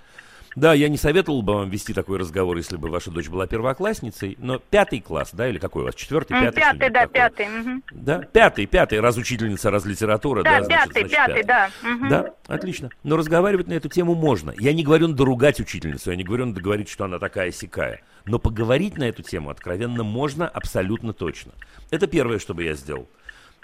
Да, 0.56 0.74
я 0.74 0.88
не 0.88 0.98
советовал 0.98 1.42
бы 1.42 1.56
вам 1.56 1.70
вести 1.70 1.94
такой 1.94 2.20
разговор, 2.20 2.58
если 2.58 2.78
бы 2.78 2.90
ваша 2.90 3.10
дочь 3.10 3.28
была 3.28 3.48
первоклассницей, 3.48 4.36
но 4.40 4.60
пятый 4.60 5.02
класс, 5.02 5.32
да, 5.34 5.48
или 5.50 5.58
какой 5.58 5.82
у 5.82 5.86
вас, 5.86 5.96
четвертый, 5.96 6.40
пятый? 6.40 6.60
Пятый, 6.60 6.90
да, 6.92 7.02
такое? 7.02 7.08
пятый. 7.30 7.48
мгм. 7.48 7.84
Да, 7.92 8.20
пятый, 8.20 8.66
пятый, 8.68 9.00
раз 9.00 9.18
учительница, 9.18 9.72
раз 9.72 9.86
литература, 9.86 10.44
да, 10.44 10.60
Да, 10.60 10.66
значит, 10.66 10.94
пятый, 10.94 11.10
значит, 11.10 11.26
пятый, 11.26 11.44
да. 11.44 11.70
мгм. 11.82 12.10
Да, 12.10 12.34
отлично. 12.48 12.90
Но 13.02 13.18
разговаривать 13.18 13.68
на 13.68 13.74
эту 13.74 13.90
тему 13.90 14.14
можно. 14.14 14.54
Я 14.58 14.74
не 14.74 14.84
говорю 14.84 15.08
надо 15.08 15.26
ругать 15.26 15.60
учительницу, 15.60 16.12
я 16.12 16.16
не 16.18 16.24
говорю 16.24 16.46
надо 16.46 16.62
говорить, 16.62 16.88
что 16.88 17.06
она 17.06 17.18
такая 17.18 17.52
сякая. 17.52 18.02
Но 18.26 18.38
поговорить 18.38 18.98
на 18.98 19.06
эту 19.06 19.24
тему 19.24 19.50
откровенно 19.50 20.04
можно 20.04 20.48
абсолютно 20.48 21.14
точно. 21.14 21.54
Это 21.90 22.06
первое, 22.06 22.38
что 22.38 22.54
бы 22.54 22.64
я 22.64 22.74
сделал. 22.76 23.10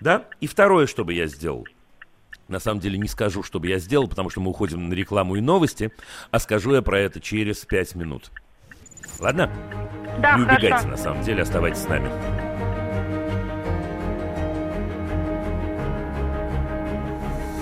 Да? 0.02 0.26
И 0.40 0.48
второе, 0.48 0.88
что 0.88 1.04
бы 1.04 1.14
я 1.14 1.28
сделал. 1.28 1.68
На 2.48 2.60
самом 2.60 2.80
деле 2.80 2.98
не 2.98 3.08
скажу, 3.08 3.44
что 3.44 3.60
бы 3.60 3.68
я 3.68 3.78
сделал, 3.78 4.08
потому 4.08 4.30
что 4.30 4.42
мы 4.42 4.50
уходим 4.50 4.90
на 4.90 4.94
рекламу 4.94 5.36
и 5.36 5.42
новости, 5.42 5.92
а 6.32 6.40
скажу 6.40 6.74
я 6.74 6.82
про 6.82 7.00
это 7.00 7.20
через 7.20 7.58
пять 7.58 7.94
минут. 7.96 8.32
Ладно? 9.20 9.52
Да, 10.20 10.36
не 10.36 10.44
убегайте, 10.44 10.70
хорошо. 10.70 10.88
на 10.88 10.98
самом 10.98 11.24
деле, 11.24 11.44
оставайтесь 11.44 11.82
с 11.82 11.88
нами. 11.88 12.10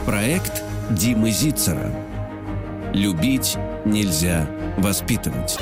Проект 0.06 0.64
Димы 0.92 1.32
Зицера. 1.32 1.92
Любить 2.94 3.58
нельзя 3.84 4.48
воспитывать. 4.78 5.60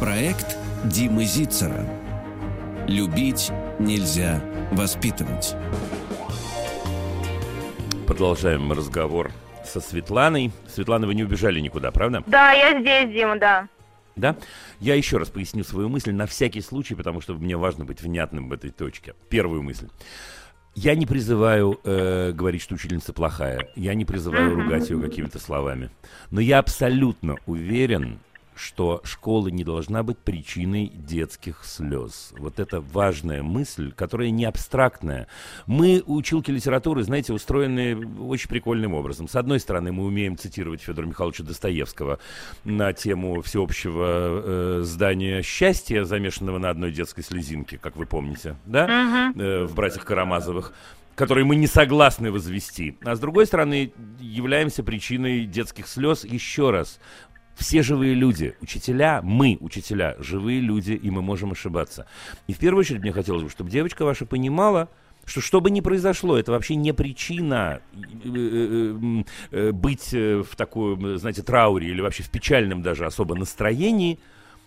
Проект 0.00 0.56
Димы 0.84 1.26
Зицера. 1.26 1.84
Любить 2.88 3.52
нельзя 3.78 4.42
воспитывать. 4.72 5.54
Продолжаем 8.06 8.72
разговор 8.72 9.30
со 9.62 9.78
Светланой. 9.82 10.52
Светлана, 10.66 11.06
вы 11.06 11.14
не 11.14 11.22
убежали 11.22 11.60
никуда, 11.60 11.90
правда? 11.90 12.24
Да, 12.26 12.52
я 12.52 12.80
здесь, 12.80 13.12
Дима, 13.12 13.38
да. 13.38 13.68
Да? 14.16 14.36
Я 14.80 14.94
еще 14.94 15.18
раз 15.18 15.28
поясню 15.28 15.64
свою 15.64 15.90
мысль 15.90 16.12
на 16.12 16.26
всякий 16.26 16.62
случай, 16.62 16.94
потому 16.94 17.20
что 17.20 17.34
мне 17.34 17.58
важно 17.58 17.84
быть 17.84 18.00
внятным 18.00 18.48
в 18.48 18.54
этой 18.54 18.70
точке. 18.70 19.14
Первую 19.28 19.62
мысль. 19.62 19.88
Я 20.74 20.94
не 20.94 21.04
призываю 21.04 21.78
э, 21.84 22.32
говорить, 22.32 22.62
что 22.62 22.74
учительница 22.74 23.12
плохая. 23.12 23.68
Я 23.76 23.92
не 23.92 24.06
призываю 24.06 24.54
ругать 24.54 24.88
ее 24.88 24.98
какими-то 24.98 25.38
словами. 25.38 25.90
Но 26.30 26.40
я 26.40 26.58
абсолютно 26.58 27.36
уверен, 27.44 28.18
что 28.60 29.00
школа 29.04 29.48
не 29.48 29.64
должна 29.64 30.02
быть 30.02 30.18
причиной 30.18 30.88
детских 30.88 31.64
слез. 31.64 32.32
Вот 32.38 32.60
это 32.60 32.80
важная 32.80 33.42
мысль, 33.42 33.92
которая 33.92 34.30
не 34.30 34.44
абстрактная. 34.44 35.26
Мы, 35.66 36.02
училки 36.06 36.50
литературы, 36.50 37.02
знаете, 37.02 37.32
устроены 37.32 38.06
очень 38.20 38.48
прикольным 38.48 38.94
образом. 38.94 39.28
С 39.28 39.36
одной 39.36 39.60
стороны, 39.60 39.92
мы 39.92 40.04
умеем 40.04 40.36
цитировать 40.36 40.82
Федора 40.82 41.06
Михайловича 41.06 41.42
Достоевского 41.42 42.18
на 42.64 42.92
тему 42.92 43.40
всеобщего 43.42 44.04
э, 44.06 44.80
здания 44.82 45.42
счастья, 45.42 46.04
замешанного 46.04 46.58
на 46.58 46.70
одной 46.70 46.92
детской 46.92 47.22
слезинке, 47.22 47.78
как 47.78 47.96
вы 47.96 48.06
помните, 48.06 48.56
да. 48.66 49.32
Э, 49.36 49.64
в 49.64 49.74
«Братьях 49.74 50.04
Карамазовых», 50.04 50.74
которые 51.20 51.44
мы 51.44 51.56
не 51.56 51.66
согласны 51.66 52.32
возвести. 52.32 52.96
А 53.04 53.14
с 53.14 53.20
другой 53.20 53.44
стороны, 53.44 53.92
являемся 54.18 54.82
причиной 54.82 55.44
детских 55.44 55.86
слез 55.86 56.24
еще 56.24 56.70
раз. 56.70 56.98
Все 57.60 57.82
живые 57.82 58.14
люди, 58.14 58.56
учителя, 58.62 59.20
мы, 59.22 59.58
учителя, 59.60 60.16
живые 60.18 60.60
люди, 60.60 60.92
и 60.92 61.10
мы 61.10 61.20
можем 61.20 61.52
ошибаться. 61.52 62.06
И 62.46 62.54
в 62.54 62.58
первую 62.58 62.80
очередь 62.80 63.02
мне 63.02 63.12
хотелось 63.12 63.42
бы, 63.42 63.50
чтобы 63.50 63.70
девочка 63.70 64.06
ваша 64.06 64.24
понимала, 64.24 64.88
что 65.26 65.42
что 65.42 65.60
бы 65.60 65.70
ни 65.70 65.82
произошло, 65.82 66.38
это 66.38 66.52
вообще 66.52 66.74
не 66.74 66.94
причина 66.94 67.82
э, 67.92 67.98
э, 68.24 69.24
э, 69.50 69.72
быть 69.72 70.10
в 70.10 70.56
таком, 70.56 71.04
э, 71.04 71.16
знаете, 71.18 71.42
трауре 71.42 71.88
или 71.88 72.00
вообще 72.00 72.22
в 72.22 72.30
печальном 72.30 72.80
даже 72.80 73.04
особо 73.04 73.34
настроении. 73.34 74.18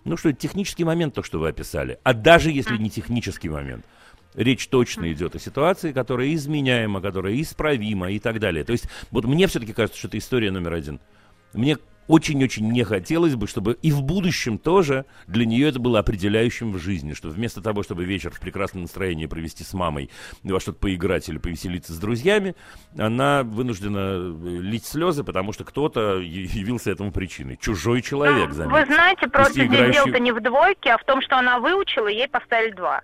Ну, 0.06 0.16
что 0.16 0.30
это 0.30 0.38
технический 0.38 0.84
момент, 0.84 1.16
то, 1.16 1.24
что 1.24 1.40
вы 1.40 1.50
описали. 1.50 1.98
А 2.04 2.14
даже 2.14 2.52
если 2.52 2.78
не 2.78 2.92
технический 2.92 3.50
момент, 3.50 3.86
речь 4.36 4.68
точно 4.68 5.12
идет 5.12 5.36
о 5.36 5.40
ситуации, 5.40 5.94
которая 5.94 6.32
изменяема, 6.36 7.02
которая 7.02 7.42
исправима 7.42 8.12
и 8.12 8.20
так 8.20 8.40
далее. 8.40 8.64
То 8.64 8.74
есть, 8.74 8.86
вот 9.10 9.26
мне 9.26 9.48
все-таки 9.48 9.74
кажется, 9.74 9.98
что 9.98 10.10
это 10.10 10.20
история 10.20 10.52
номер 10.52 10.74
один. 10.74 11.00
Мне 11.54 11.78
очень-очень 12.08 12.70
не 12.72 12.84
хотелось 12.84 13.36
бы, 13.36 13.48
чтобы 13.48 13.78
и 13.82 13.92
в 13.92 14.02
будущем 14.04 14.58
тоже 14.58 15.06
для 15.28 15.46
нее 15.46 15.70
это 15.70 15.80
было 15.80 16.00
определяющим 16.00 16.72
в 16.72 16.78
жизни, 16.78 17.14
что 17.14 17.30
вместо 17.30 17.62
того, 17.62 17.84
чтобы 17.84 18.04
вечер 18.06 18.32
в 18.32 18.40
прекрасном 18.40 18.84
настроении 18.84 19.26
провести 19.26 19.64
с 19.64 19.74
мамой, 19.74 20.10
во 20.44 20.60
что-то 20.60 20.80
поиграть 20.80 21.30
или 21.30 21.38
повеселиться 21.38 21.94
с 21.94 21.98
друзьями, 21.98 22.56
она 22.98 23.44
вынуждена 23.44 23.98
э, 24.44 24.58
лить 24.62 24.86
слезы, 24.86 25.24
потому 25.24 25.54
что 25.54 25.64
кто-то 25.64 26.20
явился 26.20 26.92
этому 26.92 27.12
причиной. 27.12 27.58
Чужой 27.58 28.02
человек, 28.02 28.50
Ну, 28.50 28.54
заметьте. 28.56 28.80
Вы 28.86 28.94
знаете, 28.94 29.28
просто 29.28 29.54
здесь 29.54 29.68
играющий- 29.68 29.94
дело-то 29.94 30.20
не 30.20 30.32
в 30.32 30.42
двойке, 30.42 30.92
а 30.92 30.98
в 30.98 31.04
том, 31.06 31.22
что 31.22 31.38
она 31.38 31.60
выучила, 31.60 32.08
ей 32.08 32.28
поставили 32.28 32.72
два. 32.74 33.02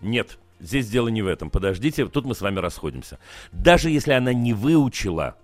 Нет, 0.00 0.38
здесь 0.60 0.88
дело 0.88 1.08
не 1.08 1.22
в 1.22 1.26
этом. 1.26 1.50
Подождите, 1.50 2.06
тут 2.06 2.24
мы 2.24 2.34
с 2.34 2.40
вами 2.40 2.60
расходимся. 2.60 3.18
Даже 3.52 3.90
если 3.90 4.12
она 4.12 4.32
не 4.32 4.52
выучила, 4.54 5.36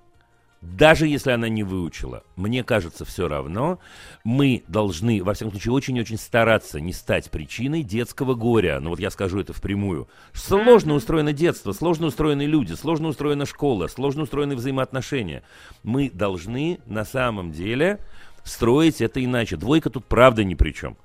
даже 0.64 1.06
если 1.06 1.30
она 1.30 1.48
не 1.48 1.62
выучила, 1.62 2.24
мне 2.36 2.64
кажется, 2.64 3.04
все 3.04 3.28
равно, 3.28 3.78
мы 4.24 4.64
должны, 4.66 5.22
во 5.22 5.34
всяком 5.34 5.52
случае, 5.52 5.72
очень-очень 5.72 6.16
стараться 6.16 6.80
не 6.80 6.92
стать 6.92 7.30
причиной 7.30 7.82
детского 7.82 8.34
горя. 8.34 8.80
Ну 8.80 8.90
вот 8.90 9.00
я 9.00 9.10
скажу 9.10 9.40
это 9.40 9.52
впрямую. 9.52 10.08
Сложно 10.32 10.94
устроено 10.94 11.32
детство, 11.32 11.72
сложно 11.72 12.06
устроены 12.06 12.46
люди, 12.46 12.72
сложно 12.72 13.08
устроена 13.08 13.46
школа, 13.46 13.88
сложно 13.88 14.22
устроены 14.22 14.56
взаимоотношения. 14.56 15.42
Мы 15.82 16.10
должны 16.10 16.80
на 16.86 17.04
самом 17.04 17.52
деле 17.52 18.00
строить 18.42 19.00
это 19.00 19.22
иначе. 19.24 19.56
Двойка 19.56 19.90
тут 19.90 20.06
правда 20.06 20.44
ни 20.44 20.54
при 20.54 20.72
чем. 20.72 20.96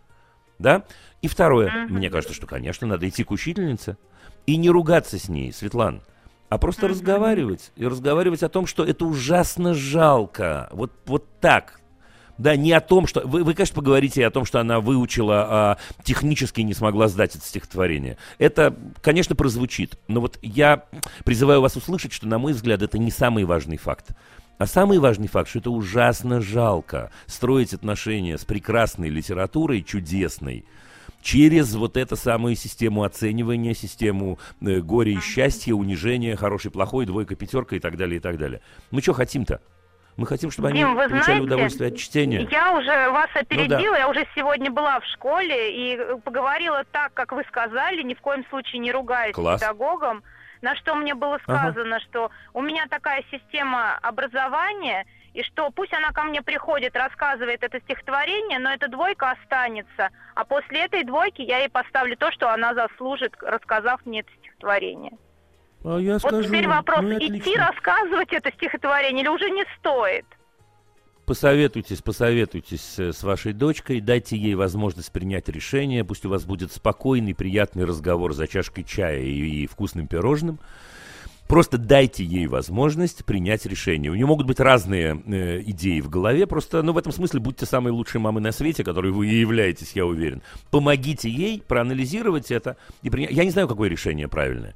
Да? 0.57 0.83
И 1.21 1.27
второе, 1.27 1.87
мне 1.89 2.09
кажется, 2.09 2.33
что, 2.33 2.47
конечно, 2.47 2.87
надо 2.87 3.07
идти 3.07 3.23
к 3.23 3.31
учительнице 3.31 3.97
и 4.45 4.55
не 4.55 4.69
ругаться 4.69 5.19
с 5.19 5.29
ней, 5.29 5.51
Светлан, 5.51 6.01
а 6.49 6.57
просто 6.57 6.87
разговаривать. 6.87 7.71
И 7.75 7.85
разговаривать 7.85 8.43
о 8.43 8.49
том, 8.49 8.65
что 8.65 8.83
это 8.83 9.05
ужасно 9.05 9.73
жалко. 9.73 10.69
Вот, 10.71 10.91
вот 11.05 11.25
так. 11.39 11.79
Да, 12.39 12.55
не 12.55 12.71
о 12.71 12.79
том, 12.79 13.05
что... 13.05 13.21
Вы, 13.27 13.43
вы, 13.43 13.53
конечно, 13.53 13.75
поговорите 13.75 14.25
о 14.25 14.31
том, 14.31 14.45
что 14.45 14.59
она 14.59 14.79
выучила, 14.79 15.47
а 15.49 15.77
технически 16.03 16.61
не 16.61 16.73
смогла 16.73 17.09
сдать 17.09 17.35
это 17.35 17.45
стихотворение. 17.45 18.17
Это, 18.37 18.75
конечно, 19.01 19.35
прозвучит. 19.35 19.99
Но 20.07 20.21
вот 20.21 20.39
я 20.41 20.85
призываю 21.25 21.61
вас 21.61 21.75
услышать, 21.75 22.13
что, 22.13 22.27
на 22.27 22.39
мой 22.39 22.53
взгляд, 22.53 22.81
это 22.81 22.97
не 22.97 23.11
самый 23.11 23.43
важный 23.43 23.77
факт. 23.77 24.11
А 24.57 24.65
самый 24.65 24.99
важный 24.99 25.27
факт, 25.27 25.49
что 25.49 25.59
это 25.59 25.69
ужасно 25.69 26.41
жалко 26.41 27.11
строить 27.27 27.73
отношения 27.73 28.37
с 28.37 28.45
прекрасной 28.45 29.09
литературой, 29.09 29.83
чудесной, 29.83 30.65
через 31.21 31.75
вот 31.75 31.97
эту 31.97 32.15
самую 32.15 32.55
систему 32.55 33.03
оценивания, 33.03 33.73
систему 33.73 34.39
э, 34.61 34.79
горя 34.79 35.11
и 35.11 35.19
счастья, 35.19 35.73
унижения, 35.73 36.35
хороший, 36.35 36.71
плохой, 36.71 37.05
двойка, 37.05 37.35
пятерка 37.35 37.75
и 37.75 37.79
так 37.79 37.97
далее, 37.97 38.17
и 38.17 38.19
так 38.19 38.37
далее. 38.37 38.61
Мы 38.91 39.01
что 39.01 39.13
хотим-то? 39.13 39.61
Мы 40.17 40.27
хотим, 40.27 40.51
чтобы 40.51 40.67
они 40.67 40.79
Дим, 40.79 40.95
вы 40.95 41.07
получали 41.07 41.21
знаете, 41.23 41.41
удовольствие 41.43 41.87
от 41.91 41.97
чтения. 41.97 42.45
Я 42.51 42.73
уже 42.77 43.09
вас 43.09 43.29
Ну 43.33 43.39
опередила, 43.41 43.95
я 43.95 44.09
уже 44.09 44.27
сегодня 44.35 44.69
была 44.69 44.99
в 44.99 45.05
школе 45.05 45.93
и 45.93 45.97
э, 45.97 46.17
поговорила 46.23 46.83
так, 46.91 47.13
как 47.13 47.31
вы 47.31 47.43
сказали, 47.47 48.01
ни 48.03 48.13
в 48.13 48.19
коем 48.21 48.45
случае 48.49 48.79
не 48.79 48.91
ругаясь 48.91 49.33
Класс. 49.33 49.61
педагогом. 49.61 50.23
На 50.61 50.75
что 50.75 50.93
мне 50.95 51.15
было 51.15 51.39
Ага. 51.47 51.71
сказано, 51.71 52.01
что 52.01 52.31
у 52.53 52.61
меня 52.61 52.85
такая 52.89 53.23
система 53.31 53.95
образования, 54.01 55.05
и 55.39 55.43
что 55.43 55.71
пусть 55.71 55.93
она 55.93 56.11
ко 56.11 56.23
мне 56.23 56.41
приходит, 56.41 56.95
рассказывает 56.97 57.63
это 57.63 57.79
стихотворение, 57.79 58.59
но 58.59 58.73
эта 58.73 58.89
двойка 58.89 59.31
останется. 59.31 60.09
А 60.35 60.43
после 60.43 60.83
этой 60.83 61.05
двойки 61.05 61.41
я 61.41 61.59
ей 61.59 61.69
поставлю 61.69 62.17
то, 62.17 62.29
что 62.31 62.53
она 62.53 62.73
заслужит, 62.73 63.33
рассказав 63.41 64.05
мне 64.05 64.19
это 64.19 64.29
стихотворение. 64.39 65.13
А 65.85 65.97
я 65.97 66.13
Вот 66.13 66.23
скажу, 66.23 66.43
теперь 66.43 66.67
вопрос, 66.67 66.99
ну 67.03 67.17
идти 67.17 67.55
рассказывать 67.55 68.33
это 68.33 68.51
стихотворение 68.51 69.23
или 69.23 69.29
уже 69.29 69.49
не 69.49 69.63
стоит? 69.77 70.25
Посоветуйтесь, 71.25 72.01
посоветуйтесь 72.01 72.99
с 72.99 73.23
вашей 73.23 73.53
дочкой, 73.53 74.01
дайте 74.01 74.35
ей 74.35 74.55
возможность 74.55 75.11
принять 75.13 75.47
решение, 75.47 76.03
пусть 76.03 76.25
у 76.25 76.29
вас 76.29 76.43
будет 76.43 76.73
спокойный, 76.73 77.33
приятный 77.33 77.85
разговор 77.85 78.33
за 78.33 78.45
чашкой 78.47 78.83
чая 78.83 79.21
и, 79.21 79.63
и 79.63 79.67
вкусным 79.67 80.07
пирожным. 80.07 80.59
Просто 81.49 81.79
дайте 81.79 82.23
ей 82.23 82.45
возможность 82.45 83.25
принять 83.25 83.65
решение. 83.65 84.11
У 84.11 84.13
нее 84.15 84.27
могут 84.27 84.45
быть 84.45 84.59
разные 84.59 85.19
э, 85.25 85.61
идеи 85.65 85.99
в 85.99 86.07
голове, 86.07 86.45
просто, 86.45 86.83
ну, 86.83 86.93
в 86.93 86.97
этом 86.99 87.11
смысле 87.11 87.39
будьте 87.39 87.65
самой 87.65 87.91
лучшей 87.91 88.21
мамой 88.21 88.43
на 88.43 88.51
свете, 88.51 88.83
которой 88.83 89.11
вы 89.11 89.27
и 89.27 89.39
являетесь, 89.39 89.93
я 89.95 90.05
уверен. 90.05 90.43
Помогите 90.69 91.27
ей 91.27 91.63
проанализировать 91.67 92.51
это 92.51 92.77
и 93.01 93.09
принять. 93.09 93.31
Я 93.31 93.45
не 93.45 93.49
знаю, 93.49 93.67
какое 93.67 93.89
решение 93.89 94.27
правильное. 94.27 94.75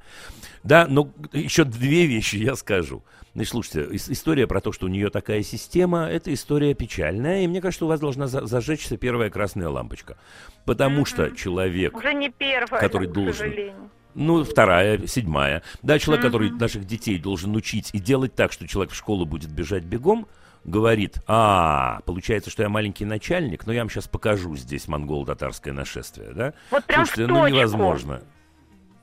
Да, 0.64 0.88
но 0.88 1.08
еще 1.32 1.62
две 1.62 2.06
вещи 2.06 2.36
я 2.36 2.56
скажу. 2.56 3.04
Значит, 3.34 3.50
слушайте, 3.52 3.80
ис- 3.94 4.10
история 4.10 4.48
про 4.48 4.60
то, 4.60 4.72
что 4.72 4.86
у 4.86 4.88
нее 4.88 5.10
такая 5.10 5.44
система, 5.44 6.06
это 6.08 6.34
история 6.34 6.74
печальная, 6.74 7.44
и 7.44 7.46
мне 7.46 7.60
кажется, 7.60 7.84
у 7.84 7.88
вас 7.88 8.00
должна 8.00 8.26
за- 8.26 8.46
зажечься 8.46 8.96
первая 8.96 9.30
красная 9.30 9.68
лампочка. 9.68 10.16
Потому 10.64 11.04
что 11.04 11.30
человек, 11.30 11.96
Уже 11.96 12.14
не 12.14 12.30
первая, 12.30 12.80
который 12.80 13.06
к 13.08 13.12
должен 13.12 13.32
сожалению. 13.34 13.90
Ну, 14.14 14.44
вторая, 14.44 15.06
седьмая. 15.06 15.62
Да, 15.82 15.98
человек, 15.98 16.24
Мгм. 16.24 16.32
который 16.32 16.50
наших 16.50 16.84
детей 16.86 17.18
должен 17.18 17.54
учить 17.56 17.90
и 17.92 17.98
делать 17.98 18.34
так, 18.34 18.52
что 18.52 18.66
человек 18.68 18.92
в 18.92 18.96
школу 18.96 19.24
будет 19.26 19.50
бежать 19.50 19.84
бегом, 19.84 20.26
говорит, 20.64 21.18
а, 21.26 22.00
получается, 22.06 22.50
что 22.50 22.62
я 22.62 22.68
маленький 22.68 23.04
начальник, 23.04 23.66
но 23.66 23.72
я 23.72 23.80
вам 23.82 23.90
сейчас 23.90 24.08
покажу 24.08 24.56
здесь 24.56 24.88
монголо-татарское 24.88 25.74
нашествие, 25.74 26.32
да? 26.32 26.54
Вот 26.70 26.84
прям 26.84 27.04
Слушайте, 27.06 27.32
ну 27.32 27.46
невозможно. 27.48 28.22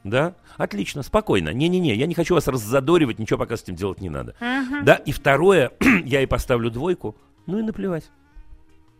Да? 0.03 0.33
Отлично, 0.57 1.03
спокойно. 1.03 1.49
Не-не-не, 1.49 1.93
я 1.93 2.07
не 2.07 2.15
хочу 2.15 2.33
вас 2.33 2.47
раззадоривать, 2.47 3.19
ничего 3.19 3.37
пока 3.37 3.55
с 3.55 3.61
этим 3.61 3.75
делать 3.75 4.01
не 4.01 4.09
надо. 4.09 4.33
Мгм. 4.39 4.83
Да, 4.83 4.95
и 4.95 5.11
второе, 5.11 5.71
я 6.05 6.21
ей 6.21 6.25
поставлю 6.25 6.71
двойку, 6.71 7.15
ну 7.45 7.59
и 7.59 7.61
наплевать. 7.61 8.09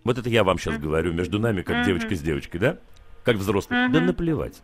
Вот 0.04 0.20
это 0.20 0.30
я 0.30 0.44
вам 0.44 0.60
сейчас 0.60 0.78
говорю 0.78 1.14
между 1.14 1.40
нами, 1.40 1.64
как 1.64 1.78
Мгм. 1.78 1.86
девочка 1.86 2.16
с 2.16 2.22
девочкой, 2.22 2.60
да? 2.60 2.78
Как 3.24 3.38
взрослый. 3.38 3.90
Да 3.90 3.98
Мгм. 3.98 4.08
наплевать. 4.08 4.62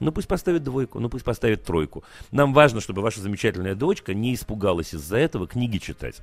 Ну 0.00 0.12
пусть 0.12 0.28
поставит 0.28 0.62
двойку, 0.62 1.00
ну 1.00 1.08
пусть 1.08 1.24
поставит 1.24 1.64
тройку. 1.64 2.04
Нам 2.30 2.52
важно, 2.54 2.80
чтобы 2.80 3.02
ваша 3.02 3.20
замечательная 3.20 3.74
дочка 3.74 4.14
не 4.14 4.34
испугалась 4.34 4.94
из-за 4.94 5.16
этого 5.16 5.46
книги 5.46 5.78
читать. 5.78 6.20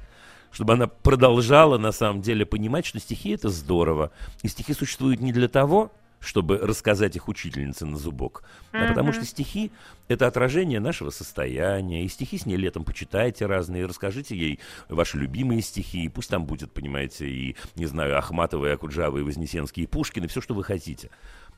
Чтобы 0.52 0.74
она 0.74 0.88
продолжала 0.88 1.78
на 1.78 1.92
самом 1.92 2.22
деле 2.22 2.46
понимать, 2.46 2.86
что 2.86 3.00
стихи 3.00 3.32
это 3.32 3.50
здорово. 3.50 4.12
И 4.42 4.48
стихи 4.48 4.74
существуют 4.74 5.20
не 5.20 5.34
для 5.34 5.50
того, 5.50 5.92
чтобы 6.26 6.58
рассказать 6.58 7.16
их 7.16 7.28
учительнице 7.28 7.86
на 7.86 7.98
зубок, 7.98 8.44
а 8.72 8.88
потому 8.88 9.14
что 9.14 9.24
стихи 9.26 9.72
это 10.08 10.28
отражение 10.28 10.80
нашего 10.80 11.10
состояния. 11.10 12.04
И 12.04 12.08
стихи 12.08 12.38
с 12.38 12.46
ней 12.46 12.58
летом 12.58 12.84
почитайте 12.84 13.46
разные, 13.46 13.86
расскажите 13.86 14.36
ей 14.36 14.60
ваши 14.90 15.18
любимые 15.18 15.62
стихи. 15.62 16.06
И 16.06 16.10
пусть 16.10 16.30
там 16.30 16.46
будет, 16.46 16.72
понимаете, 16.72 17.28
и, 17.28 17.56
не 17.76 17.86
знаю, 17.86 18.18
Ахматова, 18.18 18.66
и 18.66 18.70
Акуджава, 18.70 19.20
и 19.20 19.22
Вознесенский, 19.22 19.84
и 19.84 19.88
Пушкин, 19.88 20.26
и 20.26 20.28
все, 20.28 20.42
что 20.42 20.54
вы 20.54 20.64
хотите. 20.64 21.10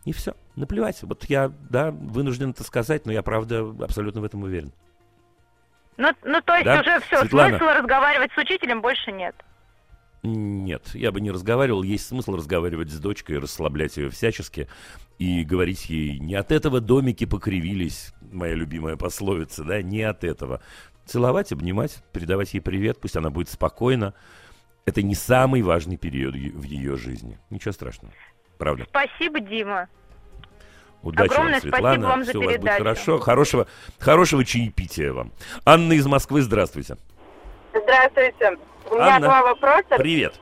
И 0.08 0.14
все, 0.14 0.38
наплевать. 0.56 1.04
Вот 1.04 1.26
я, 1.26 1.52
да, 1.70 1.92
вынужден 1.92 2.52
это 2.52 2.64
сказать, 2.64 3.06
но 3.06 3.12
я, 3.12 3.22
правда, 3.22 3.60
абсолютно 3.82 4.22
в 4.22 4.24
этом 4.24 4.42
уверен. 4.44 4.72
Ну, 5.98 6.14
ну, 6.24 6.42
то 6.42 6.54
есть 6.54 6.64
Да, 6.64 6.80
уже 6.80 7.02
все, 7.02 7.20
Светлана? 7.20 7.58
смысла 7.58 7.74
разговаривать 7.74 8.32
с 8.32 8.38
учителем 8.38 8.82
больше 8.82 9.12
нет. 9.12 9.36
Нет, 10.24 10.92
я 10.94 11.12
бы 11.12 11.20
не 11.20 11.30
разговаривал. 11.30 11.84
Есть 11.84 12.08
смысл 12.08 12.38
разговаривать 12.38 12.90
с 12.90 12.98
дочкой, 13.02 13.40
расслаблять 13.40 13.98
ее 13.98 14.10
всячески 14.10 14.70
и 15.20 15.44
говорить 15.44 15.90
ей, 15.90 16.20
не 16.20 16.36
от 16.36 16.54
этого 16.54 16.80
домики 16.80 17.26
покривились, 17.26 18.14
моя 18.22 18.54
любимая 18.54 18.96
пословица, 18.96 19.66
да, 19.66 19.82
не 19.82 20.04
от 20.04 20.24
этого. 20.24 20.62
Целовать, 21.06 21.52
обнимать, 21.52 22.02
передавать 22.14 22.54
ей 22.54 22.62
привет, 22.62 23.02
пусть 23.02 23.18
она 23.18 23.30
будет 23.30 23.50
спокойна. 23.50 24.14
Это 24.86 25.02
не 25.02 25.16
самый 25.16 25.64
важный 25.64 25.98
период 25.98 26.34
в 26.34 26.64
ее 26.64 26.96
жизни. 26.96 27.38
Ничего 27.50 27.74
страшного. 27.74 28.14
Правда. 28.58 28.86
Спасибо, 28.90 29.42
Дима. 29.42 29.90
Удачи 31.08 31.32
Огромное 31.32 31.54
вам, 31.54 31.60
спасибо 31.62 31.76
Светлана. 31.76 32.08
вам 32.08 32.24
за 32.26 32.30
Все 32.32 32.40
у 32.40 32.44
вас 32.44 32.58
будет 32.58 32.72
хорошо. 32.74 33.20
Хорошего, 33.20 33.68
хорошего 33.98 34.44
чаепития 34.44 35.14
вам. 35.14 35.32
Анна 35.66 35.94
из 35.94 36.06
Москвы, 36.06 36.42
здравствуйте. 36.42 36.98
Здравствуйте. 37.74 38.58
У 38.92 38.96
меня 38.96 39.16
Анна, 39.16 39.28
два 39.28 39.42
вопроса. 39.44 39.96
Привет. 39.98 40.34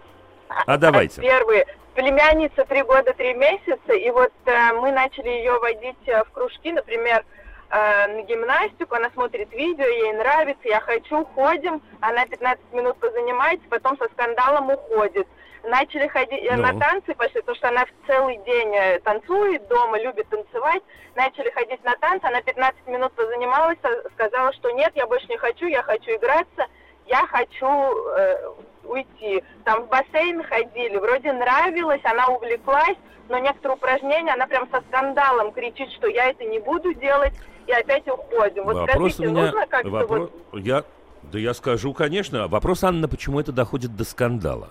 А 0.50 0.78
давайте. 0.78 1.22
Первый. 1.22 1.66
Племянница 1.94 2.66
три 2.66 2.82
года 2.82 3.14
три 3.14 3.36
месяца, 3.36 3.94
и 3.94 4.10
вот 4.10 4.34
э, 4.46 4.74
мы 4.74 4.92
начали 4.92 5.30
ее 5.30 5.58
водить 5.60 5.96
э, 6.08 6.24
в 6.24 6.32
кружки, 6.32 6.72
например, 6.74 7.24
э, 7.70 8.08
на 8.08 8.22
гимнастику, 8.24 8.96
она 8.96 9.10
смотрит 9.12 9.54
видео, 9.54 9.86
ей 9.86 10.14
нравится, 10.14 10.68
я 10.68 10.82
хочу, 10.82 11.24
ходим, 11.24 11.82
она 12.02 12.26
15 12.26 12.74
минут 12.74 12.98
позанимается, 12.98 13.66
потом 13.70 13.98
со 13.98 14.06
скандалом 14.12 14.72
уходит. 14.72 15.28
Начали 15.68 16.08
ходить 16.08 16.44
э, 16.44 16.56
на 16.56 16.74
Ну. 16.74 16.80
танцы, 16.80 17.14
пошли, 17.16 17.42
потому 17.42 17.56
что 17.56 17.68
она 17.70 17.86
в 17.86 18.08
целый 18.08 18.38
день 18.46 18.74
э, 18.76 19.00
танцует 19.00 19.68
дома, 19.68 20.00
любит 20.00 20.28
танцевать. 20.30 20.84
Начали 21.16 21.50
ходить 21.52 21.84
на 21.84 21.96
танцы, 21.98 22.26
она 22.26 22.42
15 22.42 22.88
минут 22.88 23.12
позанималась, 23.14 23.78
со- 23.82 24.10
сказала, 24.12 24.54
что 24.54 24.72
нет, 24.72 24.92
я 24.96 25.08
больше 25.08 25.28
не 25.28 25.38
хочу, 25.38 25.66
я 25.68 25.82
хочу 25.82 26.12
играться, 26.12 26.68
я 27.08 27.26
хочу 27.28 27.66
э, 27.68 28.50
уйти. 28.84 29.44
Там 29.64 29.84
в 29.84 29.88
бассейн 29.90 30.44
ходили, 30.44 30.98
вроде 30.98 31.34
нравилось, 31.34 32.02
она 32.04 32.28
увлеклась, 32.28 32.98
но 33.30 33.40
некоторые 33.40 33.78
упражнения, 33.78 34.34
она 34.34 34.46
прям 34.48 34.70
со 34.72 34.82
скандалом 34.90 35.52
кричит, 35.52 35.92
что 35.94 36.08
я 36.08 36.30
это 36.30 36.44
не 36.44 36.60
буду 36.60 36.94
делать, 36.94 37.34
и 37.66 37.72
опять 37.72 38.08
уходим. 38.08 38.66
Вот 38.66 38.76
Вопрос 38.76 39.14
скажите, 39.14 39.28
у 39.28 39.32
меня... 39.32 39.46
нужно 39.46 39.68
как-то 39.68 39.90
вопрос- 39.90 40.32
вот... 40.52 40.60
Я... 40.62 40.84
Да 41.24 41.40
я 41.40 41.56
скажу, 41.56 41.92
конечно. 41.96 42.48
Вопрос, 42.48 42.84
Анна, 42.84 43.08
почему 43.08 43.40
это 43.40 43.52
доходит 43.52 43.96
до 43.96 44.04
скандала? 44.04 44.70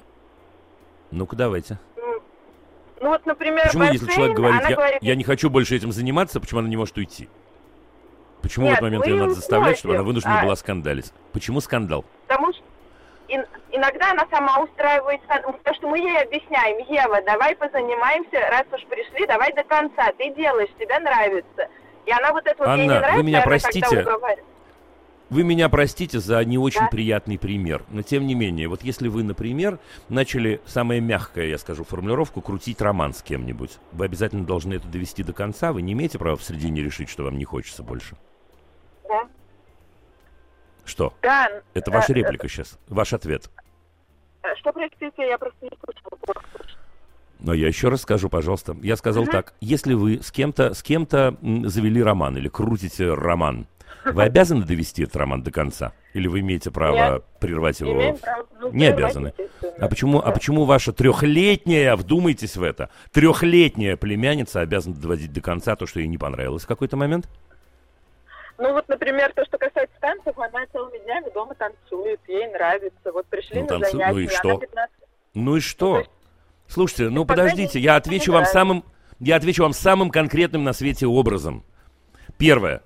Ну-ка, 1.15 1.37
давайте. 1.37 1.79
Ну 3.01 3.11
вот, 3.11 3.25
например, 3.27 3.65
Почему, 3.67 3.85
если 3.85 4.07
бассейн, 4.07 4.17
человек 4.17 4.37
говорит, 4.37 4.63
я, 4.69 4.77
говорит, 4.77 4.99
я 5.03 5.15
не 5.15 5.25
хочу 5.25 5.51
больше 5.51 5.77
этим 5.77 5.93
заниматься, 5.93 6.41
почему 6.41 6.61
она 6.61 6.69
не 6.69 6.77
может 6.77 6.97
уйти? 6.97 7.29
Почему 8.43 8.67
Нет, 8.67 8.75
в 8.75 8.79
этот 8.79 8.83
момент 8.83 9.07
ее 9.07 9.17
надо 9.17 9.35
заставлять, 9.35 9.79
чтобы 9.79 9.95
она 9.95 10.03
вынуждена 10.05 10.41
А- 10.41 10.43
была 10.43 10.57
скандалить? 10.57 11.13
Почему 11.33 11.61
скандал? 11.61 12.05
Потому 12.27 12.53
что 12.53 12.63
ин- 13.29 13.47
иногда 13.73 14.11
она 14.11 14.27
сама 14.31 14.59
устраивает, 14.61 15.21
ска- 15.29 15.43
потому 15.53 15.77
что 15.77 15.89
мы 15.89 15.99
ей 15.99 16.23
объясняем, 16.23 16.79
Ева, 16.89 17.23
давай 17.23 17.55
позанимаемся, 17.57 18.41
раз 18.51 18.65
уж 18.73 18.85
пришли, 18.87 19.27
давай 19.27 19.53
до 19.53 19.65
конца, 19.65 20.11
ты 20.19 20.35
делаешь, 20.35 20.71
тебе 20.79 20.99
нравится. 20.99 21.69
И 22.07 22.11
она 22.11 22.33
вот 22.33 22.47
это 22.47 22.57
вот 22.65 22.77
ей 22.77 22.87
не 22.87 22.95
Анна, 22.95 22.95
вы 22.95 23.01
нравится, 23.01 23.23
меня 23.23 23.43
простите. 23.43 24.07
Вы 25.35 25.43
меня 25.43 25.69
простите 25.69 26.21
за 26.21 26.45
не 26.45 26.59
очень 26.59 26.87
приятный 26.93 27.41
пример, 27.41 27.83
но 27.91 28.03
тем 28.03 28.25
не 28.25 28.37
менее, 28.37 28.69
вот 28.69 28.85
если 28.85 29.09
вы, 29.09 29.25
например, 29.25 29.81
начали, 30.09 30.61
самое 30.65 31.01
мягкое, 31.01 31.49
я 31.49 31.59
скажу, 31.59 31.83
формулировку, 31.83 32.41
крутить 32.41 32.81
роман 32.81 33.13
с 33.13 33.21
кем-нибудь, 33.21 33.79
вы 33.91 34.05
обязательно 34.05 34.45
должны 34.45 34.75
это 34.75 34.87
довести 34.87 35.25
до 35.25 35.33
конца, 35.33 35.73
вы 35.73 35.83
не 35.83 35.95
имеете 35.95 36.21
права 36.21 36.37
в 36.37 36.45
середине 36.45 36.85
решить, 36.85 37.09
что 37.09 37.25
вам 37.25 37.37
не 37.37 37.45
хочется 37.45 37.83
больше. 37.83 38.17
Да. 39.09 39.29
Что? 40.85 41.13
Да. 41.21 41.49
Это 41.75 41.91
ваша 41.91 42.13
э, 42.13 42.15
реплика 42.15 42.49
сейчас, 42.49 42.79
ваш 42.87 43.13
ответ. 43.13 43.51
э, 44.45 44.55
Что, 44.61 44.73
простите, 44.73 45.27
я 45.27 45.37
просто 45.37 45.59
не 45.63 45.71
слышала. 45.85 46.15
Но 47.41 47.53
я 47.55 47.67
еще 47.67 47.89
раз 47.89 48.03
скажу, 48.03 48.29
пожалуйста. 48.29 48.77
Я 48.83 48.97
сказал 48.97 49.27
так, 49.27 49.55
если 49.61 49.95
вы 49.95 50.23
с 50.23 50.31
кем-то 50.31 50.75
с 50.75 50.83
кем-то 50.85 51.37
завели 51.43 52.01
роман 52.01 52.37
или 52.37 52.49
крутите 52.49 53.13
роман, 53.13 53.67
вы 54.05 54.23
обязаны 54.23 54.65
довести 54.65 55.03
этот 55.03 55.17
роман 55.17 55.43
до 55.43 55.51
конца? 55.51 55.93
Или 56.13 56.29
вы 56.29 56.41
имеете 56.41 56.71
право 56.71 57.15
Нет. 57.15 57.25
прервать 57.41 57.81
его? 57.81 57.93
Имеем 57.93 58.17
право, 58.19 58.47
ну, 58.61 58.73
Не 58.73 58.87
обязаны. 58.87 59.33
А 59.79 59.89
почему, 59.89 60.21
а 60.21 60.31
почему 60.31 60.65
ваша 60.65 60.93
трехлетняя, 60.93 61.97
вдумайтесь 61.97 62.57
в 62.57 62.63
это, 62.63 62.91
трехлетняя 63.13 63.97
племянница 63.97 64.61
обязана 64.61 64.95
доводить 64.95 65.33
до 65.33 65.41
конца 65.41 65.77
то, 65.77 65.87
что 65.87 66.01
ей 66.01 66.09
не 66.09 66.19
понравилось 66.19 66.65
в 66.65 66.67
какой-то 66.67 66.97
момент? 66.97 67.29
Ну 68.59 68.73
вот, 68.73 68.89
например, 68.89 69.33
то, 69.35 69.45
что 69.45 69.59
касается 69.59 69.97
танцев, 70.01 70.39
она 70.39 70.65
целыми 70.73 70.99
днями 71.05 71.33
дома 71.35 71.55
танцует, 71.55 72.21
ей 72.29 72.47
нравится. 72.53 73.13
Вот 73.13 73.27
пришли 73.27 73.57
Ну, 73.57 73.63
на 73.63 73.69
танцует, 73.69 73.93
занятия, 73.93 74.13
ну 74.15 74.19
и 74.21 74.29
что? 74.29 74.59
15 74.59 74.95
Ну 75.35 75.57
и 75.57 75.61
что? 75.61 76.05
Слушайте, 76.69 77.11
ну 77.11 77.25
подождите, 77.25 77.81
я 77.81 77.97
отвечу 77.97 78.33
вам 78.33 78.45
самым, 78.47 78.85
я 79.19 79.37
отвечу 79.37 79.63
вам 79.63 79.73
самым 79.73 80.11
конкретным 80.11 80.63
на 80.65 80.73
свете 80.73 81.07
образом. 81.07 81.65
Первое. 82.39 82.83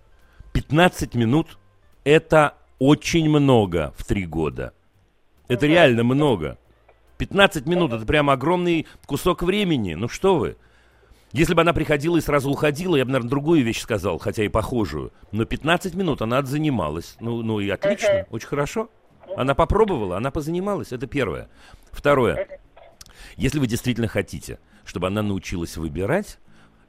15 0.59 1.15
минут– 1.15 1.57
это 2.05 2.55
очень 2.81 3.31
много 3.31 3.95
в 3.97 4.05
три 4.05 4.27
года. 4.27 4.75
Это 5.47 5.69
реально 5.69 6.03
много. 6.03 6.59
15 7.19 7.65
минут– 7.67 7.93
это 7.93 8.05
прям 8.05 8.29
огромный 8.29 8.89
кусок 9.07 9.45
времени. 9.45 9.95
Ну 9.95 10.09
что 10.09 10.37
вы? 10.37 10.57
Если 11.31 11.55
бы 11.55 11.61
она 11.61 11.73
приходила 11.73 12.17
и 12.17 12.21
сразу 12.21 12.51
уходила, 12.51 12.97
я 12.97 13.05
бы, 13.05 13.13
наверное, 13.13 13.31
другую 13.31 13.63
вещь 13.63 13.81
сказал, 13.81 14.19
хотя 14.19 14.43
и 14.43 14.49
похожую. 14.49 15.13
Но 15.31 15.45
15 15.45 15.95
минут 15.95 16.23
она 16.23 16.39
отзанималась. 16.39 17.15
Ну, 17.21 17.41
ну 17.45 17.61
и 17.61 17.69
отлично, 17.69 18.27
очень 18.31 18.49
хорошо. 18.49 18.91
Она 19.37 19.55
попробовала, 19.55 20.17
она 20.17 20.33
позанималась. 20.33 20.91
Это 20.91 21.07
первое. 21.07 21.49
Второе. 21.93 22.49
Если 23.37 23.61
вы 23.61 23.69
действительно 23.69 24.09
хотите, 24.09 24.59
чтобы 24.85 25.07
она 25.07 25.23
научилась 25.23 25.77
выбирать, 25.77 26.41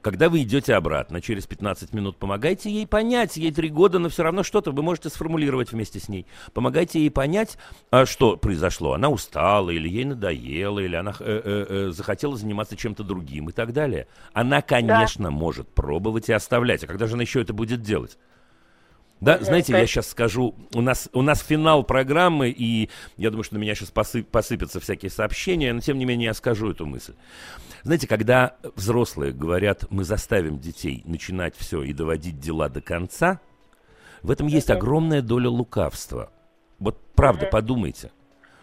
когда 0.02 0.28
вы 0.28 0.42
идете 0.42 0.74
обратно, 0.74 1.20
через 1.20 1.46
15 1.46 1.92
минут, 1.92 2.16
помогайте 2.16 2.70
ей 2.70 2.86
понять, 2.86 3.36
ей 3.36 3.52
три 3.52 3.68
года, 3.68 3.98
но 3.98 4.08
все 4.08 4.22
равно 4.22 4.42
что-то 4.42 4.72
вы 4.72 4.82
можете 4.82 5.10
сформулировать 5.10 5.72
вместе 5.72 6.00
с 6.00 6.08
ней. 6.08 6.26
Помогайте 6.52 7.00
ей 7.00 7.10
понять, 7.10 7.58
а 7.90 8.06
что 8.06 8.36
произошло. 8.36 8.94
Она 8.94 9.08
устала, 9.08 9.70
или 9.70 9.88
ей 9.88 10.04
надоело, 10.04 10.78
или 10.78 10.96
она 10.96 11.12
э, 11.12 11.14
э, 11.20 11.66
э, 11.68 11.90
захотела 11.92 12.36
заниматься 12.36 12.76
чем-то 12.76 13.04
другим 13.04 13.50
и 13.50 13.52
так 13.52 13.72
далее. 13.72 14.06
Она, 14.32 14.62
конечно, 14.62 15.30
может 15.30 15.68
пробовать 15.68 16.28
и 16.28 16.32
оставлять. 16.32 16.84
А 16.84 16.86
когда 16.86 17.06
же 17.06 17.14
она 17.14 17.22
еще 17.22 17.40
это 17.40 17.52
будет 17.52 17.82
делать? 17.82 18.18
Да, 19.20 19.38
знаете, 19.38 19.72
я 19.72 19.86
сейчас 19.86 20.08
скажу, 20.08 20.54
у 20.72 20.80
нас, 20.80 21.10
у 21.12 21.20
нас 21.20 21.40
финал 21.42 21.84
программы, 21.84 22.48
и 22.48 22.88
я 23.18 23.30
думаю, 23.30 23.44
что 23.44 23.56
на 23.56 23.58
меня 23.58 23.74
сейчас 23.74 23.90
посыпятся 23.90 24.80
всякие 24.80 25.10
сообщения, 25.10 25.72
но 25.74 25.80
тем 25.80 25.98
не 25.98 26.06
менее 26.06 26.26
я 26.26 26.34
скажу 26.34 26.70
эту 26.70 26.86
мысль. 26.86 27.14
Знаете, 27.82 28.06
когда 28.06 28.56
взрослые 28.76 29.32
говорят, 29.32 29.84
мы 29.90 30.04
заставим 30.04 30.58
детей 30.58 31.02
начинать 31.04 31.54
все 31.56 31.82
и 31.82 31.92
доводить 31.92 32.40
дела 32.40 32.68
до 32.70 32.80
конца, 32.80 33.40
в 34.22 34.30
этом 34.30 34.46
есть 34.46 34.70
огромная 34.70 35.22
доля 35.22 35.50
лукавства. 35.50 36.30
Вот 36.78 36.98
правда, 37.14 37.46
подумайте. 37.46 38.12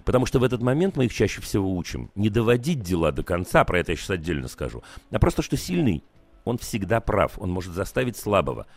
Потому 0.05 0.25
что 0.25 0.39
в 0.39 0.43
этот 0.43 0.61
момент 0.61 0.95
мы 0.95 1.05
их 1.05 1.13
чаще 1.13 1.41
всего 1.41 1.75
учим 1.75 2.11
не 2.15 2.29
доводить 2.29 2.81
дела 2.81 3.11
до 3.11 3.23
конца, 3.23 3.63
про 3.63 3.79
это 3.79 3.91
я 3.91 3.97
сейчас 3.97 4.11
отдельно 4.11 4.47
скажу, 4.47 4.81
а 5.11 5.19
просто, 5.19 5.41
что 5.41 5.57
сильный, 5.57 6.03
он 6.45 6.57
всегда 6.57 7.01
прав, 7.01 7.37
он 7.37 7.51
может 7.51 7.73
заставить 7.73 8.15
слабого. 8.15 8.67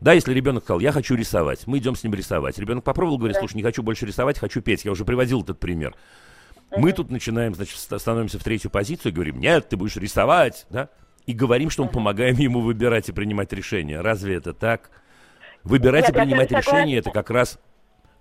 Да, 0.00 0.12
если 0.12 0.32
ребенок 0.32 0.62
сказал, 0.62 0.80
я 0.80 0.92
хочу 0.92 1.16
рисовать, 1.16 1.66
мы 1.66 1.78
идем 1.78 1.96
с 1.96 2.04
ним 2.04 2.14
рисовать. 2.14 2.58
Ребенок 2.58 2.84
попробовал, 2.84 3.18
говорит, 3.18 3.36
слушай, 3.38 3.56
не 3.56 3.62
хочу 3.62 3.82
больше 3.82 4.06
рисовать, 4.06 4.38
хочу 4.38 4.60
петь. 4.62 4.84
Я 4.84 4.92
уже 4.92 5.04
приводил 5.04 5.42
этот 5.42 5.58
пример. 5.58 5.94
Мы 6.76 6.92
тут 6.92 7.10
начинаем, 7.10 7.54
значит, 7.54 7.78
ст- 7.78 7.98
становимся 7.98 8.38
в 8.38 8.44
третью 8.44 8.70
позицию 8.70 9.10
и 9.10 9.14
говорим, 9.14 9.40
нет, 9.40 9.68
ты 9.68 9.76
будешь 9.76 9.96
рисовать, 9.96 10.66
да? 10.70 10.90
И 11.26 11.32
говорим, 11.32 11.70
что 11.70 11.84
мы 11.84 11.90
помогаем 11.90 12.36
ему 12.36 12.60
выбирать 12.60 13.08
и 13.08 13.12
принимать 13.12 13.52
решения. 13.52 14.00
Разве 14.00 14.36
это 14.36 14.52
так? 14.52 14.90
Выбирать 15.64 16.08
Нет, 16.08 16.16
и 16.16 16.20
принимать 16.20 16.50
решения, 16.50 16.98
это 16.98 17.10
как 17.10 17.30
раз... 17.30 17.58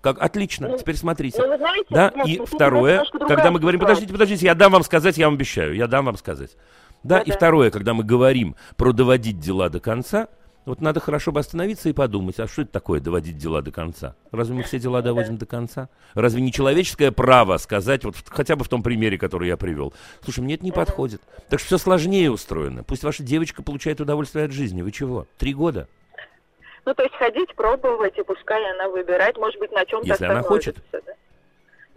Как, 0.02 0.22
отлично, 0.22 0.78
теперь 0.78 0.96
смотрите. 0.96 1.42
ну, 1.46 1.58
знаете, 1.58 1.86
да, 1.90 2.12
нет, 2.16 2.28
и 2.28 2.38
ну, 2.38 2.46
второе, 2.46 3.04
когда 3.28 3.50
мы 3.52 3.60
говорим, 3.60 3.80
подождите, 3.80 4.12
подождите, 4.12 4.46
я 4.46 4.54
дам 4.54 4.72
вам 4.72 4.84
сказать, 4.84 5.18
я 5.18 5.26
вам 5.26 5.36
обещаю, 5.36 5.76
я 5.76 5.88
дам 5.88 6.06
вам 6.06 6.18
сказать. 6.18 6.56
Да, 7.04 7.20
и 7.20 7.32
второе, 7.32 7.72
когда 7.72 7.94
мы 7.94 8.04
говорим 8.04 8.56
про 8.76 8.92
доводить 8.92 9.40
дела 9.40 9.70
до 9.70 9.80
конца, 9.80 10.28
вот 10.68 10.82
надо 10.82 11.00
хорошо 11.00 11.32
бы 11.32 11.40
остановиться 11.40 11.88
и 11.88 11.94
подумать, 11.94 12.40
а 12.42 12.48
что 12.48 12.64
это 12.64 12.72
такое 12.72 13.00
доводить 13.00 13.38
дела 13.38 13.62
до 13.62 13.72
конца? 13.72 14.16
Разве 14.32 14.54
мы 14.54 14.64
все 14.64 14.80
дела 14.80 15.02
доводим 15.02 15.38
до 15.38 15.46
конца? 15.46 15.88
Разве 16.14 16.42
не 16.42 16.52
человеческое 16.52 17.12
право 17.12 17.56
сказать, 17.58 18.04
вот 18.04 18.16
хотя 18.28 18.58
бы 18.58 18.66
в 18.66 18.70
том 18.70 18.84
примере, 18.84 19.18
который 19.18 19.48
я 19.48 19.56
привел, 19.56 19.94
слушай, 20.22 20.42
мне 20.42 20.56
это 20.56 20.66
не 20.66 20.74
подходит. 20.74 21.22
Так 21.50 21.60
что 21.60 21.68
все 21.68 21.78
сложнее 21.78 22.30
устроено. 22.30 22.84
Пусть 22.84 23.06
ваша 23.06 23.24
девочка 23.24 23.64
получает 23.64 24.02
удовольствие 24.02 24.44
от 24.44 24.52
жизни. 24.52 24.82
Вы 24.82 24.92
чего? 24.92 25.26
Три 25.38 25.54
года? 25.54 25.88
Ну, 26.86 26.94
то 26.94 27.04
есть 27.04 27.16
ходить, 27.16 27.56
пробовать, 27.56 28.18
и 28.18 28.24
пускай 28.24 28.62
она 28.74 28.90
выбирает, 28.90 29.38
может 29.38 29.60
быть, 29.60 29.72
на 29.72 29.86
чем-то 29.86 30.08
Если 30.08 30.26
она 30.26 30.42
хочет. 30.42 30.78
остановится, 30.78 31.14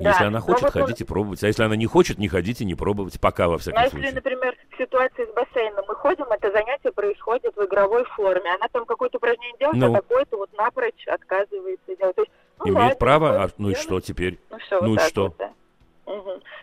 да. 0.00 0.10
Если 0.10 0.24
она 0.24 0.38
но 0.38 0.44
хочет, 0.44 0.62
вот 0.62 0.76
он- 0.76 0.82
ходите 0.82 1.04
пробовать. 1.04 1.44
А 1.44 1.46
если 1.46 1.62
она 1.62 1.76
не 1.76 1.86
хочет, 1.86 2.18
не 2.18 2.28
ходите, 2.28 2.64
не 2.64 2.74
пробовать. 2.74 3.20
Пока, 3.20 3.46
во 3.46 3.52
Ну, 3.52 3.58
всяком 3.58 3.80
а 3.80 3.84
если, 3.84 3.96
случае. 3.96 4.14
например, 4.14 4.56
в 4.70 4.78
ситуации 4.78 5.26
с 5.26 5.34
бассейном 5.34 5.84
мы 5.86 5.94
ходим, 5.94 6.24
это 6.24 6.50
занятие 6.50 6.92
происходит 6.92 7.54
в 7.56 7.64
игровой 7.64 8.04
форме. 8.16 8.50
Она 8.54 8.66
там 8.72 8.84
какое-то 8.86 9.18
упражнение 9.18 9.56
делает, 9.58 9.76
Ну. 9.78 9.92
а 9.94 9.96
такое-то 10.00 10.36
вот 10.36 10.50
напрочь 10.56 11.06
отказывается 11.06 11.96
делать. 11.96 12.16
То 12.16 12.22
есть, 12.22 12.32
ну, 12.58 12.64
Имеет 12.66 12.78
ладно, 12.78 12.96
право, 12.96 13.42
а, 13.44 13.48
ну 13.58 13.70
и 13.70 13.74
что 13.74 14.00
теперь? 14.00 14.38
Ну, 14.50 14.58
все, 14.58 14.80
Ну 14.80 14.88
вот 14.90 15.00
и 15.00 15.08
что? 15.08 15.22
вот, 15.24 15.36
да. 15.38 15.50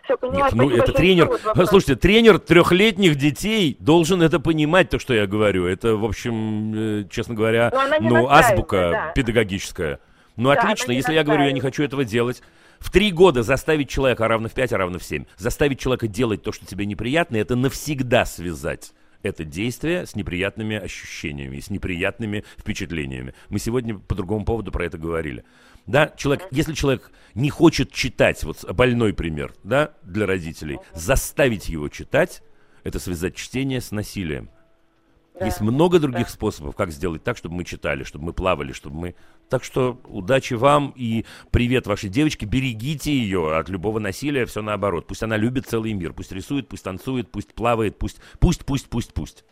Все. 0.04 0.18
Нет, 0.30 0.52
ну 0.52 0.70
это 0.70 0.92
тренер. 0.92 1.26
Вопрос. 1.28 1.68
Слушайте, 1.70 1.96
тренер 1.96 2.38
трехлетних 2.38 3.16
детей 3.16 3.76
должен 3.80 4.22
это 4.22 4.40
понимать, 4.40 4.90
то, 4.90 4.98
что 4.98 5.14
я 5.14 5.26
говорю. 5.26 5.66
Это, 5.66 5.96
в 5.96 6.04
общем, 6.04 7.00
э, 7.00 7.04
честно 7.10 7.34
говоря, 7.34 7.70
Но 7.72 7.78
ну, 7.78 7.88
настаивает, 8.28 8.30
азбука 8.30 8.90
да. 8.90 9.12
педагогическая. 9.14 10.00
Ну, 10.36 10.52
Да, 10.52 10.60
отлично, 10.60 10.92
если 10.92 11.14
я 11.14 11.24
говорю, 11.24 11.44
я 11.44 11.52
не 11.52 11.60
хочу 11.60 11.82
этого 11.82 12.04
делать. 12.04 12.42
В 12.80 12.90
три 12.90 13.12
года 13.12 13.42
заставить 13.42 13.88
человека, 13.88 14.24
а 14.24 14.28
равно 14.28 14.48
в 14.48 14.52
пять, 14.52 14.72
а 14.72 14.78
равно 14.78 14.98
в 14.98 15.04
семь, 15.04 15.24
заставить 15.36 15.80
человека 15.80 16.08
делать 16.08 16.42
то, 16.42 16.52
что 16.52 16.66
тебе 16.66 16.86
неприятно, 16.86 17.36
это 17.36 17.56
навсегда 17.56 18.24
связать 18.24 18.92
это 19.22 19.44
действие 19.44 20.06
с 20.06 20.14
неприятными 20.14 20.76
ощущениями, 20.76 21.60
с 21.60 21.70
неприятными 21.70 22.44
впечатлениями. 22.56 23.34
Мы 23.48 23.58
сегодня 23.58 23.98
по 23.98 24.14
другому 24.14 24.44
поводу 24.44 24.70
про 24.70 24.84
это 24.84 24.98
говорили. 24.98 25.44
Да, 25.86 26.12
человек, 26.16 26.46
если 26.50 26.74
человек 26.74 27.10
не 27.34 27.50
хочет 27.50 27.92
читать, 27.92 28.44
вот 28.44 28.64
больной 28.72 29.12
пример, 29.14 29.54
да, 29.64 29.94
для 30.02 30.26
родителей, 30.26 30.78
заставить 30.94 31.68
его 31.68 31.88
читать, 31.88 32.42
это 32.84 32.98
связать 32.98 33.36
чтение 33.36 33.80
с 33.80 33.90
насилием. 33.90 34.50
Есть 35.40 35.60
много 35.60 36.00
других 36.00 36.28
способов, 36.30 36.74
как 36.74 36.90
сделать 36.90 37.22
так, 37.22 37.36
чтобы 37.36 37.56
мы 37.56 37.64
читали, 37.64 38.02
чтобы 38.02 38.26
мы 38.26 38.32
плавали, 38.32 38.72
чтобы 38.72 38.96
мы... 38.96 39.14
Так 39.48 39.64
что 39.64 40.00
удачи 40.04 40.54
вам 40.54 40.92
и 40.96 41.24
привет 41.50 41.86
вашей 41.86 42.10
девочке. 42.10 42.44
Берегите 42.44 43.12
ее 43.12 43.56
от 43.56 43.68
любого 43.68 43.98
насилия, 43.98 44.46
все 44.46 44.62
наоборот. 44.62 45.06
Пусть 45.06 45.22
она 45.22 45.36
любит 45.36 45.66
целый 45.66 45.92
мир. 45.92 46.12
Пусть 46.12 46.32
рисует, 46.32 46.68
пусть 46.68 46.82
танцует, 46.82 47.30
пусть 47.30 47.54
плавает, 47.54 47.98
пусть, 47.98 48.18
пусть, 48.40 48.64
пусть, 48.64 48.88
пусть, 48.88 49.14
пусть. 49.14 49.44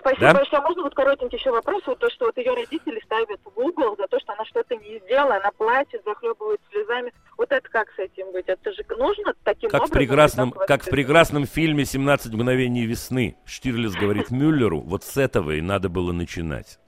Спасибо 0.00 0.20
Да? 0.20 0.34
большое. 0.34 0.62
Можно 0.62 0.82
вот 0.82 0.94
коротенький 0.94 1.38
еще 1.38 1.50
вопрос? 1.50 1.82
Вот 1.86 1.98
то, 1.98 2.10
что 2.10 2.26
вот 2.26 2.36
ее 2.38 2.54
родители 2.54 3.00
ставят 3.04 3.40
в 3.44 3.58
угол 3.58 3.96
за 3.96 4.06
то, 4.08 4.18
что 4.18 4.32
она 4.32 4.44
что-то 4.46 4.74
не 4.76 4.98
сделала, 5.00 5.36
она 5.36 5.50
плачет, 5.52 6.02
захлебывает 6.04 6.60
слезами. 6.70 7.12
Вот 7.36 7.52
это 7.52 7.68
как 7.68 7.88
с 7.94 7.98
этим 7.98 8.32
быть? 8.32 8.46
Это 8.48 8.72
же 8.72 8.82
нужно 8.96 9.34
таким 9.44 9.70
Как 9.70 9.80
в 9.80 9.84
образом? 9.84 9.98
прекрасном, 9.98 10.50
как 10.52 10.66
как 10.68 10.82
в 10.84 10.90
прекрасном 10.90 11.46
фильме 11.46 11.84
«17 11.84 12.28
мгновений 12.34 12.86
весны» 12.86 13.36
Штирлиц 13.44 13.92
говорит 13.94 14.30
Мюллеру, 14.30 14.80
вот 14.80 15.04
с 15.04 15.16
этого 15.16 15.52
и 15.52 15.60
надо 15.60 15.88
было 15.88 16.12
начинать. 16.12 16.78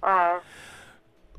А, 0.00 0.40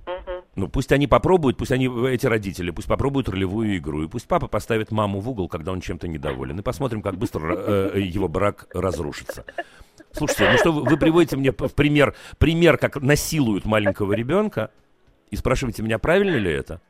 мгм. 0.06 0.44
Ну, 0.56 0.68
пусть 0.70 0.92
они 0.92 1.08
попробуют, 1.08 1.58
пусть 1.58 1.72
они, 1.72 1.88
эти 2.08 2.26
родители, 2.26 2.72
пусть 2.72 2.88
попробуют 2.88 3.30
ролевую 3.30 3.78
игру, 3.78 4.04
и 4.04 4.08
пусть 4.08 4.28
папа 4.28 4.48
поставит 4.48 4.92
маму 4.92 5.20
в 5.20 5.30
угол, 5.30 5.48
когда 5.48 5.72
он 5.72 5.82
чем-то 5.82 6.08
недоволен, 6.08 6.60
и 6.60 6.62
посмотрим, 6.64 7.02
как 7.02 7.16
быстро 7.16 7.56
э, 7.56 8.00
его 8.00 8.28
брак 8.28 8.68
разрушится. 8.74 9.46
Слушайте, 10.16 10.50
ну 10.52 10.58
что 10.58 10.72
вы, 10.72 10.84
вы 10.84 10.98
приводите 10.98 11.36
мне 11.36 11.52
в 11.52 11.74
пример, 11.74 12.16
пример, 12.38 12.78
как 12.78 13.02
насилуют 13.02 13.66
маленького 13.66 14.14
ребенка, 14.14 14.72
и 15.30 15.36
спрашиваете 15.36 15.84
меня, 15.84 16.00
правильно 16.00 16.36
ли 16.36 16.52
это? 16.52 16.82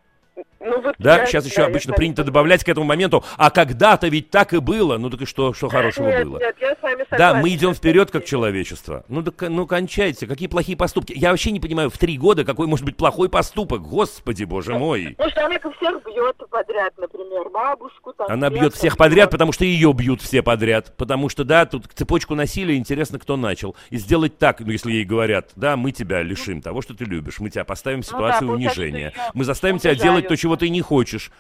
Ну, 0.66 0.82
вот 0.82 0.96
Да, 1.00 1.20
я- 1.20 1.26
сейчас 1.26 1.46
еще 1.46 1.62
да, 1.62 1.68
обычно 1.68 1.94
принято 1.94 2.18
согласна. 2.18 2.34
добавлять 2.34 2.64
к 2.64 2.70
этому 2.70 2.86
моменту, 2.86 3.24
а 3.38 3.50
когда-то 3.52 4.08
ведь 4.08 4.30
так 4.32 4.54
и 4.54 4.60
было. 4.60 4.98
Ну 4.98 5.10
так 5.10 5.22
и 5.22 5.26
что, 5.26 5.54
что 5.54 5.70
хорошего 5.70 6.08
нет, 6.08 6.26
было? 6.28 6.40
Нет, 6.40 6.56
я 6.60 6.76
с 6.76 6.82
вами 6.82 7.04
согласна. 7.10 7.18
Да, 7.18 7.34
мы 7.36 7.50
идем 7.50 7.74
вперед 7.74 8.12
как 8.12 8.26
человечество. 8.26 9.04
Ну, 9.08 9.24
так, 9.24 9.50
ну, 9.50 9.68
кончайте. 9.68 10.28
Какие 10.28 10.48
плохие 10.48 10.78
поступки? 10.78 11.14
Я 11.16 11.32
вообще 11.32 11.52
не 11.52 11.60
понимаю, 11.60 11.90
в 11.90 11.98
три 11.98 12.18
года 12.18 12.44
какой 12.44 12.68
может 12.68 12.86
быть 12.86 12.98
плохой 12.98 13.30
поступок. 13.30 13.82
Господи, 13.82 14.44
боже 14.44 14.74
мой. 14.74 15.16
Может, 15.18 15.38
она 15.38 15.60
как 15.60 15.76
всех 15.78 16.04
бьет 16.06 16.36
подряд, 16.50 16.94
например, 16.98 17.50
бабушку 17.50 18.14
там. 18.14 18.28
Она 18.30 18.50
бьет 18.50 18.74
всех 18.74 18.98
подряд, 18.98 19.30
потому 19.32 19.52
что 19.52 19.66
ее 19.66 19.94
бьют 19.94 20.22
все 20.22 20.42
подряд. 20.42 20.94
Потому 20.98 21.30
что, 21.30 21.44
да, 21.44 21.66
тут 21.66 21.86
цепочку 21.94 22.36
насилия, 22.36 22.76
интересно, 22.76 23.20
кто 23.20 23.38
начал. 23.38 23.76
И 23.90 23.98
сделать 23.98 24.38
так, 24.38 24.60
ну, 24.62 24.72
если 24.72 24.92
ей 24.92 25.06
говорят, 25.06 25.52
да, 25.56 25.78
мы 25.78 25.92
тебя 25.92 26.22
лишим 26.24 26.62
того, 26.62 26.82
что 26.82 26.94
ты 26.96 27.06
любишь. 27.06 27.40
Мы 27.40 27.50
тебя 27.50 27.64
поставим 27.66 28.02
в 28.02 28.06
Ну 28.12 28.18
ситуацию 28.18 28.48
да, 28.48 28.54
получается, 28.54 28.82
унижения. 28.82 29.14
Мы 29.34 29.44
заставим 29.44 29.80
тебя 29.80 29.96
делать 29.96 30.26
то, 30.28 30.34
унижают. 30.34 30.40
Чего 30.56 30.60
ты 30.68 30.70
не 30.70 30.82
хочешь. 30.82 31.32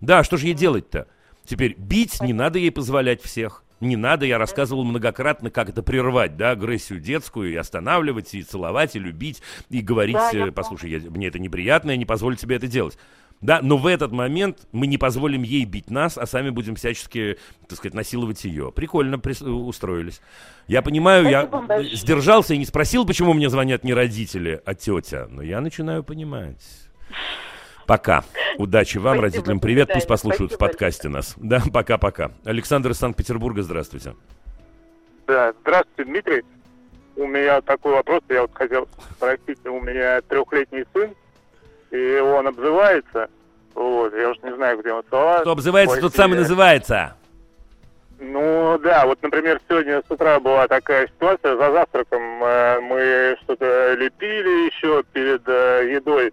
Да, 0.00 0.24
что 0.24 0.36
же 0.36 0.46
ей 0.46 0.54
делать-то? 0.54 1.06
Теперь 1.46 1.74
бить 1.78 2.20
не 2.20 2.32
надо 2.32 2.58
ей 2.58 2.70
позволять 2.70 3.22
всех. 3.22 3.62
Не 3.80 3.96
надо, 3.96 4.24
я 4.24 4.38
рассказывал 4.38 4.84
многократно, 4.84 5.50
как 5.50 5.68
это 5.68 5.82
прервать, 5.82 6.36
да, 6.36 6.52
агрессию 6.52 7.00
детскую, 7.00 7.52
и 7.52 7.56
останавливать, 7.56 8.34
и 8.34 8.42
целовать, 8.42 8.96
и 8.96 8.98
любить, 8.98 9.42
и 9.68 9.80
говорить, 9.80 10.14
Да, 10.14 10.30
я 10.30 10.46
э, 10.46 10.52
послушай, 10.52 10.90
я- 10.90 11.10
мне 11.10 11.26
это 11.28 11.38
неприятно, 11.38 11.90
я 11.90 11.96
не 11.96 12.06
позволю 12.06 12.36
тебе 12.36 12.56
это 12.56 12.66
делать. 12.66 12.96
Да, 13.40 13.60
но 13.62 13.76
в 13.76 13.86
этот 13.86 14.10
момент 14.12 14.60
мы 14.72 14.86
не 14.86 14.96
позволим 14.96 15.42
ей 15.42 15.64
бить 15.66 15.90
нас, 15.90 16.16
а 16.16 16.24
сами 16.24 16.48
будем 16.50 16.76
всячески, 16.76 17.36
так 17.68 17.76
сказать, 17.76 17.92
насиловать 17.94 18.42
ее. 18.44 18.72
Прикольно 18.72 19.16
прис- 19.16 19.44
устроились. 19.46 20.22
Я 20.66 20.80
понимаю, 20.80 21.28
я 21.28 21.42
Спасибо 21.42 21.66
большое. 21.66 21.96
сдержался 21.96 22.54
и 22.54 22.58
не 22.58 22.64
спросил, 22.64 23.04
почему 23.04 23.34
мне 23.34 23.50
звонят 23.50 23.84
не 23.84 23.92
родители, 23.92 24.62
а 24.64 24.74
тетя. 24.74 25.26
Но 25.28 25.42
я 25.42 25.60
начинаю 25.60 26.02
понимать. 26.04 26.62
Пока. 27.86 28.24
Удачи 28.58 28.98
вам, 28.98 29.18
Спасибо, 29.18 29.22
родителям. 29.22 29.60
Привет, 29.60 29.90
пусть 29.92 30.06
послушают 30.06 30.52
в 30.52 30.54
Спасибо. 30.54 30.68
подкасте 30.70 31.08
нас. 31.08 31.34
Да, 31.36 31.62
пока-пока. 31.72 32.30
Александр 32.44 32.90
из 32.90 32.98
Санкт-Петербурга, 32.98 33.62
здравствуйте. 33.62 34.14
Да, 35.26 35.52
здравствуйте, 35.60 36.04
Дмитрий. 36.04 36.42
У 37.16 37.26
меня 37.26 37.60
такой 37.60 37.92
вопрос, 37.92 38.22
я 38.28 38.42
вот 38.42 38.50
хотел 38.54 38.88
спросить, 39.12 39.64
у 39.64 39.80
меня 39.80 40.20
трехлетний 40.22 40.84
сын, 40.92 41.14
и 41.92 42.18
он 42.18 42.48
обзывается, 42.48 43.28
вот, 43.74 44.12
я 44.14 44.30
уж 44.30 44.38
не 44.42 44.52
знаю, 44.54 44.80
где 44.80 44.92
он 44.92 45.04
слова. 45.08 45.40
Кто 45.40 45.52
обзывается, 45.52 46.00
тот 46.00 46.14
самый 46.14 46.34
Ой, 46.34 46.38
называется. 46.40 47.14
Ну 48.18 48.78
да, 48.82 49.06
вот, 49.06 49.22
например, 49.22 49.60
сегодня 49.68 50.02
с 50.06 50.10
утра 50.10 50.40
была 50.40 50.66
такая 50.66 51.06
ситуация, 51.06 51.56
за 51.56 51.72
завтраком 51.72 52.22
э, 52.42 52.80
мы 52.80 53.36
что-то 53.42 53.94
лепили 53.94 54.66
еще 54.66 55.04
перед 55.12 55.42
э, 55.46 55.92
едой, 55.92 56.32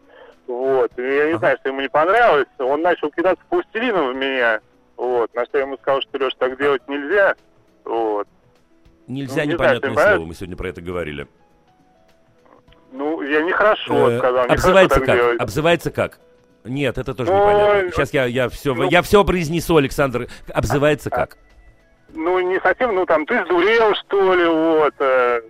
вот, 0.52 0.92
и 1.00 1.02
я 1.02 1.32
не 1.32 1.38
знаю, 1.38 1.58
что 1.60 1.70
ему 1.70 1.82
не 1.82 1.90
понравилось, 1.90 2.48
он 2.60 2.82
начал 2.82 3.10
кидаться 3.12 3.44
пластилином 3.50 4.14
в 4.14 4.16
меня, 4.16 4.60
вот, 4.98 5.34
на 5.34 5.46
что 5.46 5.58
я 5.58 5.64
ему 5.66 5.78
сказал, 5.78 6.02
что, 6.02 6.18
Леш, 6.18 6.34
так 6.38 6.58
делать 6.58 6.82
нельзя, 6.88 7.36
вот. 7.86 8.28
Нельзя 9.08 9.08
Ну, 9.08 9.16
не 9.18 9.26
знаю, 9.28 9.48
непонятное 9.50 9.90
понимаешь? 9.90 10.16
слово, 10.16 10.28
мы 10.28 10.36
сегодня 10.36 10.56
про 10.58 10.70
это 10.70 10.82
говорили. 10.82 11.28
Ну, 12.92 13.22
я 13.22 13.42
нехорошо 13.42 14.10
Э, 14.12 14.18
сказал, 14.20 14.44
нехорошо 14.44 14.54
обзывается 14.54 15.00
как? 15.00 15.16
делать. 15.16 15.40
Обзывается 15.40 15.92
как? 15.92 16.20
Нет, 16.64 16.98
это 16.98 17.14
тоже 17.16 17.32
Ой, 17.32 17.38
непонятно. 17.40 17.92
Сейчас 17.92 18.14
я, 18.14 18.26
я 18.26 18.50
все, 18.50 18.76
ну- 18.76 18.90
я 18.90 19.02
все 19.02 19.24
произнесу, 19.24 19.78
Александр. 19.78 20.28
Обзывается 20.54 21.10
как? 21.10 21.38
Ну, 22.14 22.40
не 22.40 22.60
совсем, 22.60 22.94
ну, 22.94 23.06
там, 23.06 23.26
ты 23.26 23.44
сдурел, 23.46 23.96
что 23.96 24.34
ли, 24.36 24.46
вот, 24.46 24.94
э, 25.00 25.42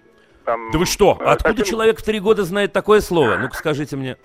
там... 0.45 0.71
Да 0.71 0.77
вы 0.77 0.85
что? 0.85 1.17
э, 1.19 1.23
Откуда 1.25 1.49
совсем- 1.57 1.65
человек 1.65 1.99
в 1.99 2.03
три 2.03 2.19
года 2.19 2.43
знает 2.43 2.71
такое 2.71 3.01
слово? 3.01 3.37
Ну-ка 3.37 3.55
скажите 3.55 3.95
мне. 3.97 4.17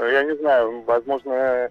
Я 0.00 0.22
не 0.24 0.36
знаю, 0.36 0.82
возможно, 0.82 1.68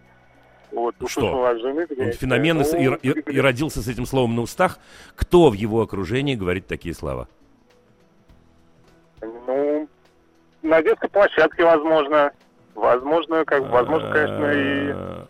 вот, 0.71 0.95
Что? 1.07 1.45
от 1.45 1.59
жены. 1.59 1.87
Он 1.97 2.11
феномен 2.11 2.61
и, 2.61 2.87
ну, 2.87 2.95
и- 3.01 3.09
и- 3.09 3.33
и 3.35 3.39
родился 3.39 3.81
с 3.81 3.87
этим 3.87 4.05
словом 4.05 4.35
на 4.35 4.41
устах. 4.41 4.77
Кто 5.15 5.49
в 5.49 5.53
его 5.53 5.81
окружении 5.81 6.35
говорит 6.35 6.67
такие 6.67 6.93
слова? 6.93 7.27
Ну, 9.21 9.87
на 10.61 10.81
детской 10.81 11.09
площадке, 11.09 11.63
возможно. 11.63 12.31
Возможно, 12.75 13.43
как, 13.45 13.67
возможно, 13.69 14.09
конечно, 14.11 14.45
и, 14.51 14.91
Э, 14.93 15.25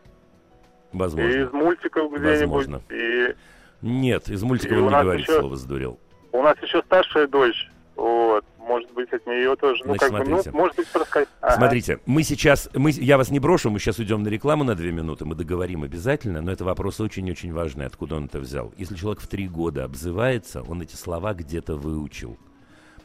и 0.94 0.98
Возможно. 0.98 1.30
из 1.30 1.52
мультиков 1.52 2.12
где-нибудь. 2.12 2.68
Возможно. 2.68 2.82
И 2.92 3.36
Нет, 3.82 4.28
из 4.30 4.44
мультика 4.44 4.76
И 4.76 4.78
он 4.78 4.92
не 4.94 5.02
говорит 5.02 5.22
еще- 5.28 5.40
слово 5.40 5.56
«сдурел». 5.56 5.98
у 6.34 6.42
нас 6.44 6.56
еще 6.62 6.82
старшая 6.84 7.28
дочь. 7.28 7.70
Вот, 7.96 8.44
может 8.70 8.94
быть, 8.94 9.12
от 9.12 9.26
нее 9.26 9.56
тоже. 9.56 9.82
Ну, 9.84 9.96
Значит, 9.96 10.02
как 10.02 10.12
бы, 10.12 10.26
смотрите. 10.26 10.52
ну, 10.52 10.58
может 10.60 10.76
быть, 10.78 10.88
рассказать. 10.94 11.28
Ага. 11.42 11.56
Смотрите, 11.56 12.00
мы 12.06 12.24
сейчас, 12.24 12.70
мы, 12.76 12.92
я 12.92 13.18
вас 13.18 13.32
не 13.32 13.40
брошу, 13.40 13.72
мы 13.72 13.80
сейчас 13.80 13.98
уйдем 13.98 14.22
на 14.22 14.28
рекламу 14.28 14.64
на 14.64 14.76
две 14.76 14.92
минуты, 14.92 15.26
мы 15.26 15.34
договорим 15.34 15.84
обязательно, 15.84 16.42
но 16.42 16.52
это 16.52 16.64
вопрос 16.64 17.02
очень-очень 17.02 17.52
важный, 17.52 17.88
откуда 17.88 18.16
он 18.16 18.26
это 18.26 18.40
взял. 18.40 18.72
Если 18.78 18.96
человек 18.96 19.22
в 19.22 19.28
три 19.28 19.48
года 19.48 19.86
обзывается, 19.86 20.62
он 20.62 20.84
эти 20.84 20.96
слова 20.96 21.34
где-то 21.34 21.76
выучил. 21.76 22.38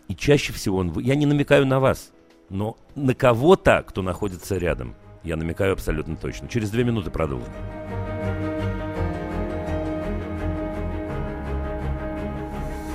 И 0.08 0.14
чаще 0.14 0.52
всего 0.52 0.76
он... 0.76 0.96
Я 0.98 1.14
не 1.14 1.24
намекаю 1.24 1.66
на 1.66 1.80
вас, 1.80 2.12
но 2.50 2.76
на 2.94 3.14
кого-то, 3.14 3.82
кто 3.88 4.02
находится 4.02 4.58
рядом, 4.58 4.94
я 5.22 5.36
намекаю 5.36 5.72
абсолютно 5.72 6.16
точно. 6.16 6.46
Через 6.46 6.70
две 6.70 6.84
минуты 6.84 7.10
продолжим. 7.10 7.48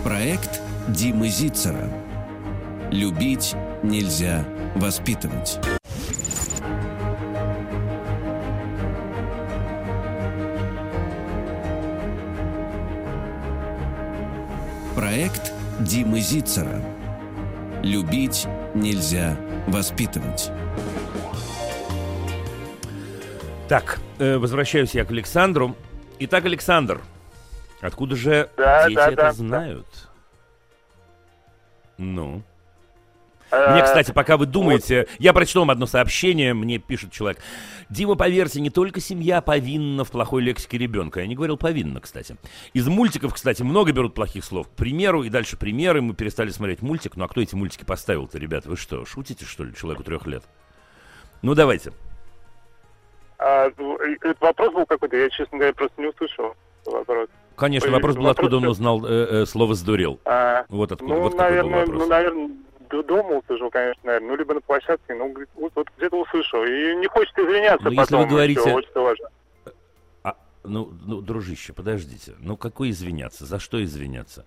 Проект 0.04 0.62
Димы 0.90 1.30
Зицера. 1.30 1.90
Любить 2.92 3.56
нельзя 3.84 4.44
воспитывать. 4.76 5.60
Проект 14.96 15.54
Димы 15.80 16.20
Зицера. 16.20 16.82
Любить 17.84 18.48
нельзя 18.74 19.38
воспитывать. 19.68 20.50
Так, 23.68 24.00
э, 24.18 24.38
возвращаюсь 24.38 24.96
я 24.96 25.06
к 25.06 25.12
Александру. 25.12 25.76
Итак, 26.18 26.46
Александр, 26.46 27.02
откуда 27.82 28.16
же 28.16 28.50
Да, 28.58 28.88
дети 28.88 28.96
да, 28.96 29.08
это 29.08 29.16
да. 29.16 29.32
знают? 29.32 30.10
Ну. 31.98 32.42
Э, 33.52 33.72
Мне, 33.74 33.84
кстати, 33.84 34.12
пока 34.12 34.38
вы 34.38 34.46
думаете, 34.46 35.08
я 35.18 35.34
прочту 35.34 35.60
вам 35.60 35.72
одно 35.72 35.86
сообщение, 35.86 36.54
мне 36.54 36.78
пишет 36.78 37.12
человек. 37.12 37.40
Дима, 37.90 38.16
поверьте, 38.16 38.62
не 38.62 38.70
только 38.70 39.00
семья 39.00 39.42
повинна 39.42 40.04
в 40.04 40.12
плохой 40.12 40.44
лексике 40.44 40.78
ребенка. 40.78 41.22
Я 41.22 41.28
не 41.28 41.36
говорил 41.36 41.58
повинна, 41.58 42.00
кстати. 42.00 42.36
Из 42.74 42.88
мультиков, 42.88 43.34
кстати, 43.34 43.64
много 43.64 43.92
берут 43.92 44.14
плохих 44.14 44.46
слов. 44.46 44.68
К 44.68 44.72
примеру, 44.72 45.24
и 45.24 45.30
дальше 45.30 45.58
примеры. 45.58 46.02
Мы 46.02 46.14
перестали 46.14 46.50
смотреть 46.50 46.82
мультик. 46.82 47.16
Ну 47.16 47.26
а 47.26 47.28
кто 47.28 47.42
эти 47.42 47.56
мультики 47.56 47.84
поставил-то, 47.84 48.38
ребята? 48.38 48.70
Вы 48.70 48.78
что, 48.78 49.06
шутите, 49.06 49.46
что 49.46 49.64
ли, 49.64 49.74
человеку 49.76 50.04
трех 50.04 50.28
лет? 50.28 50.44
Ну, 51.42 51.56
давайте. 51.56 51.94
а, 53.40 53.70
ну, 53.78 53.98
вопрос 54.42 54.74
был 54.74 54.86
какой-то, 54.86 55.16
я, 55.16 55.30
честно 55.30 55.58
говоря, 55.58 55.74
просто 55.74 56.02
не 56.02 56.08
услышал 56.10 56.54
вопрос. 56.86 57.30
Конечно, 57.56 57.92
вопрос 57.92 58.16
был, 58.16 58.24
вопрос 58.24 58.38
откуда 58.46 58.58
он 58.58 58.68
узнал 58.68 59.06
э, 59.06 59.28
э, 59.42 59.46
слово 59.46 59.74
«сдурел». 59.76 60.20
А, 60.26 60.66
Вот 60.70 60.92
откуда, 60.92 61.14
ну, 61.14 61.22
вот 61.22 61.36
наверное, 61.36 61.80
вопрос. 61.82 62.00
ну, 62.00 62.08
наверное, 62.08 62.50
д- 62.90 63.04
дома 63.04 63.38
услышал, 63.38 63.70
конечно, 63.70 64.02
наверное. 64.04 64.30
Ну, 64.30 64.36
либо 64.36 64.54
на 64.54 64.62
площадке, 64.62 65.14
ну, 65.14 65.30
говорит, 65.30 65.50
вот, 65.56 65.72
вот 65.76 65.88
где-то 65.98 66.22
услышал. 66.22 66.64
И 66.64 66.96
не 66.96 67.08
хочет 67.08 67.38
извиняться 67.38 67.86
Ну, 67.86 67.92
если 67.92 68.02
потом. 68.14 68.22
вы 68.24 68.28
говорите- 68.30 68.60
еще 68.62 68.74
очень 68.74 68.92
важно. 68.94 69.30
А, 70.24 70.36
ну, 70.64 70.92
ну, 71.06 71.22
дружище, 71.22 71.74
подождите. 71.74 72.36
Ну, 72.40 72.58
какой 72.58 72.90
извиняться? 72.92 73.46
За 73.46 73.60
что 73.60 73.84
извиняться? 73.84 74.46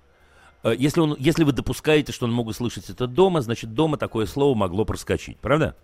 Э, 0.65 0.75
Если, 0.77 1.01
он, 1.01 1.17
если 1.19 1.45
вы 1.45 1.53
допускаете, 1.53 2.13
что 2.13 2.27
он 2.27 2.33
мог 2.33 2.47
услышать 2.47 2.89
это 2.91 3.07
дома, 3.07 3.41
значит, 3.41 3.75
дома 3.75 3.97
такое 3.97 4.27
слово 4.27 4.55
могло 4.57 4.85
проскочить. 4.85 5.39
Правда? 5.39 5.75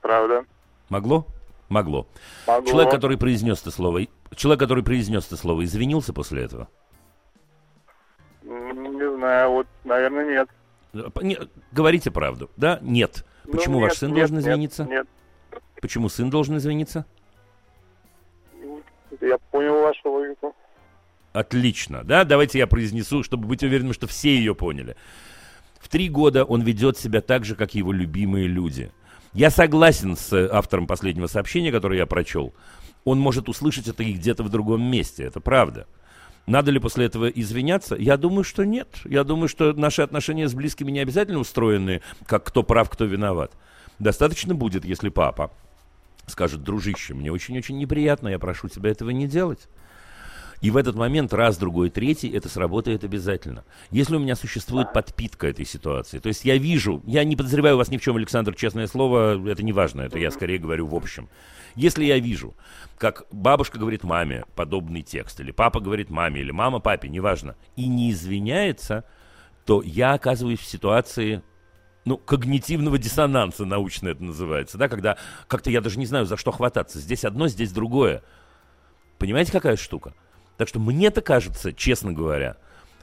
Правда. 0.00 0.44
Могло? 0.88 1.26
Могло. 1.68 2.06
Могло. 2.46 2.70
Человек, 2.70 2.92
который 2.92 3.18
произнес 3.18 3.60
это 3.60 3.70
слово, 3.72 4.02
человек, 4.36 4.60
который 4.60 4.84
произнес 4.84 5.26
это 5.26 5.36
слово, 5.36 5.64
извинился 5.64 6.12
после 6.12 6.44
этого? 6.44 6.68
Не 8.44 9.16
знаю, 9.16 9.50
вот, 9.50 9.66
наверное, 9.84 10.24
нет. 10.26 10.48
Не- 11.22 11.38
говорите 11.72 12.10
правду, 12.10 12.50
да? 12.56 12.78
Нет. 12.82 13.24
Ну, 13.44 13.52
Почему 13.52 13.80
нет, 13.80 13.90
ваш 13.90 13.98
сын 13.98 14.10
нет, 14.10 14.18
должен 14.18 14.36
нет, 14.36 14.44
извиниться? 14.44 14.84
Нет, 14.84 15.06
Почему 15.80 16.08
сын 16.08 16.30
должен 16.30 16.56
извиниться? 16.56 17.06
я 19.20 19.38
понял 19.50 19.80
вашу 19.82 20.10
логику. 20.10 20.54
Отлично, 21.32 22.02
да? 22.04 22.24
Давайте 22.24 22.58
я 22.58 22.66
произнесу, 22.66 23.22
чтобы 23.22 23.46
быть 23.46 23.62
уверенным, 23.62 23.92
что 23.92 24.06
все 24.06 24.36
ее 24.36 24.54
поняли. 24.54 24.96
В 25.80 25.88
три 25.88 26.08
года 26.08 26.44
он 26.44 26.62
ведет 26.62 26.98
себя 26.98 27.20
так 27.20 27.44
же, 27.44 27.54
как 27.54 27.74
его 27.74 27.92
любимые 27.92 28.46
люди. 28.46 28.90
Я 29.32 29.50
согласен 29.50 30.16
с 30.16 30.32
э, 30.32 30.48
автором 30.50 30.86
последнего 30.86 31.26
сообщения, 31.26 31.70
которое 31.70 31.98
я 31.98 32.06
прочел. 32.06 32.54
Он 33.04 33.20
может 33.20 33.48
услышать 33.48 33.86
это 33.86 34.02
и 34.02 34.12
где-то 34.12 34.42
в 34.42 34.48
другом 34.48 34.82
месте, 34.82 35.24
это 35.24 35.40
правда. 35.40 35.86
Надо 36.46 36.70
ли 36.70 36.78
после 36.78 37.06
этого 37.06 37.26
извиняться? 37.26 37.96
Я 37.96 38.16
думаю, 38.16 38.44
что 38.44 38.64
нет. 38.64 38.88
Я 39.04 39.24
думаю, 39.24 39.48
что 39.48 39.72
наши 39.72 40.02
отношения 40.02 40.48
с 40.48 40.54
близкими 40.54 40.92
не 40.92 41.00
обязательно 41.00 41.40
устроены, 41.40 42.02
как 42.24 42.44
кто 42.44 42.62
прав, 42.62 42.88
кто 42.88 43.04
виноват. 43.04 43.52
Достаточно 43.98 44.54
будет, 44.54 44.84
если 44.84 45.08
папа 45.08 45.50
скажет, 46.26 46.62
дружище, 46.62 47.14
мне 47.14 47.32
очень-очень 47.32 47.78
неприятно, 47.78 48.28
я 48.28 48.38
прошу 48.38 48.68
тебя 48.68 48.90
этого 48.90 49.10
не 49.10 49.26
делать. 49.26 49.68
И 50.60 50.70
в 50.70 50.76
этот 50.76 50.96
момент 50.96 51.32
раз, 51.34 51.58
другой, 51.58 51.90
третий, 51.90 52.30
это 52.30 52.48
сработает 52.48 53.04
обязательно. 53.04 53.64
Если 53.90 54.16
у 54.16 54.18
меня 54.18 54.36
существует 54.36 54.92
подпитка 54.92 55.48
этой 55.48 55.64
ситуации, 55.64 56.18
то 56.18 56.28
есть 56.28 56.44
я 56.44 56.56
вижу, 56.56 57.02
я 57.06 57.24
не 57.24 57.36
подозреваю 57.36 57.76
вас 57.76 57.88
ни 57.88 57.98
в 57.98 58.02
чем, 58.02 58.16
Александр, 58.16 58.54
честное 58.54 58.86
слово, 58.86 59.48
это 59.48 59.62
не 59.62 59.72
важно, 59.72 60.02
это 60.02 60.18
я 60.18 60.30
скорее 60.30 60.58
говорю 60.58 60.86
в 60.86 60.94
общем. 60.94 61.28
Если 61.74 62.06
я 62.06 62.18
вижу, 62.18 62.54
как 62.96 63.26
бабушка 63.30 63.78
говорит 63.78 64.02
маме 64.02 64.44
подобный 64.54 65.02
текст, 65.02 65.40
или 65.40 65.50
папа 65.50 65.80
говорит 65.80 66.08
маме, 66.08 66.40
или 66.40 66.50
мама 66.50 66.80
папе, 66.80 67.08
неважно, 67.08 67.54
и 67.76 67.86
не 67.86 68.10
извиняется, 68.10 69.04
то 69.66 69.82
я 69.82 70.14
оказываюсь 70.14 70.60
в 70.60 70.64
ситуации 70.64 71.42
ну, 72.06 72.16
когнитивного 72.16 72.98
диссонанса 72.98 73.64
научно 73.64 74.08
это 74.08 74.22
называется, 74.22 74.78
да, 74.78 74.88
когда 74.88 75.18
как-то 75.48 75.70
я 75.70 75.80
даже 75.80 75.98
не 75.98 76.06
знаю, 76.06 76.24
за 76.24 76.36
что 76.36 76.52
хвататься. 76.52 76.98
Здесь 76.98 77.24
одно, 77.24 77.48
здесь 77.48 77.72
другое. 77.72 78.22
Понимаете, 79.18 79.52
какая 79.52 79.76
штука? 79.76 80.14
Так 80.56 80.68
что 80.68 80.78
мне-то 80.78 81.20
кажется, 81.20 81.72
честно 81.72 82.12
говоря, 82.12 82.56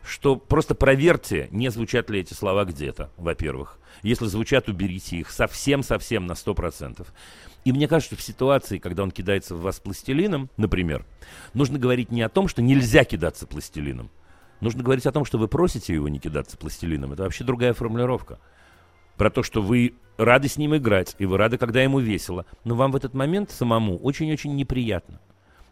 что 0.04 0.36
просто 0.36 0.76
проверьте, 0.76 1.48
не 1.52 1.70
звучат 1.70 2.10
ли 2.10 2.20
эти 2.20 2.34
слова 2.34 2.66
где-то, 2.66 3.12
во-первых. 3.18 3.80
Если 4.02 4.26
звучат, 4.26 4.68
уберите 4.68 5.18
их 5.18 5.32
совсем-совсем 5.32 6.26
на 6.26 6.34
100%. 6.34 7.08
И 7.64 7.72
мне 7.72 7.88
кажется, 7.88 8.16
в 8.16 8.22
ситуации, 8.22 8.78
когда 8.78 9.04
он 9.04 9.12
кидается 9.12 9.56
в 9.56 9.62
вас 9.62 9.80
пластилином, 9.80 10.50
например, 10.58 11.06
нужно 11.54 11.80
говорить 11.80 12.12
не 12.12 12.22
о 12.22 12.30
том, 12.30 12.48
что 12.48 12.62
нельзя 12.62 13.06
кидаться 13.06 13.48
пластилином. 13.48 14.10
Нужно 14.60 14.84
говорить 14.84 15.06
о 15.06 15.12
том, 15.12 15.24
что 15.24 15.38
вы 15.38 15.48
просите 15.48 15.94
его 15.94 16.10
не 16.10 16.20
кидаться 16.20 16.58
пластилином. 16.58 17.14
Это 17.14 17.24
вообще 17.24 17.44
другая 17.44 17.74
формулировка. 17.74 18.40
Про 19.18 19.30
то, 19.30 19.44
что 19.44 19.62
вы 19.62 19.94
рады 20.18 20.48
с 20.48 20.58
ним 20.58 20.76
играть, 20.76 21.16
и 21.20 21.26
вы 21.26 21.38
рады, 21.38 21.58
когда 21.58 21.82
ему 21.82 22.00
весело. 22.00 22.46
Но 22.64 22.76
вам 22.76 22.92
в 22.92 22.96
этот 22.96 23.14
момент 23.14 23.52
самому 23.52 23.98
очень-очень 23.98 24.56
неприятно. 24.56 25.22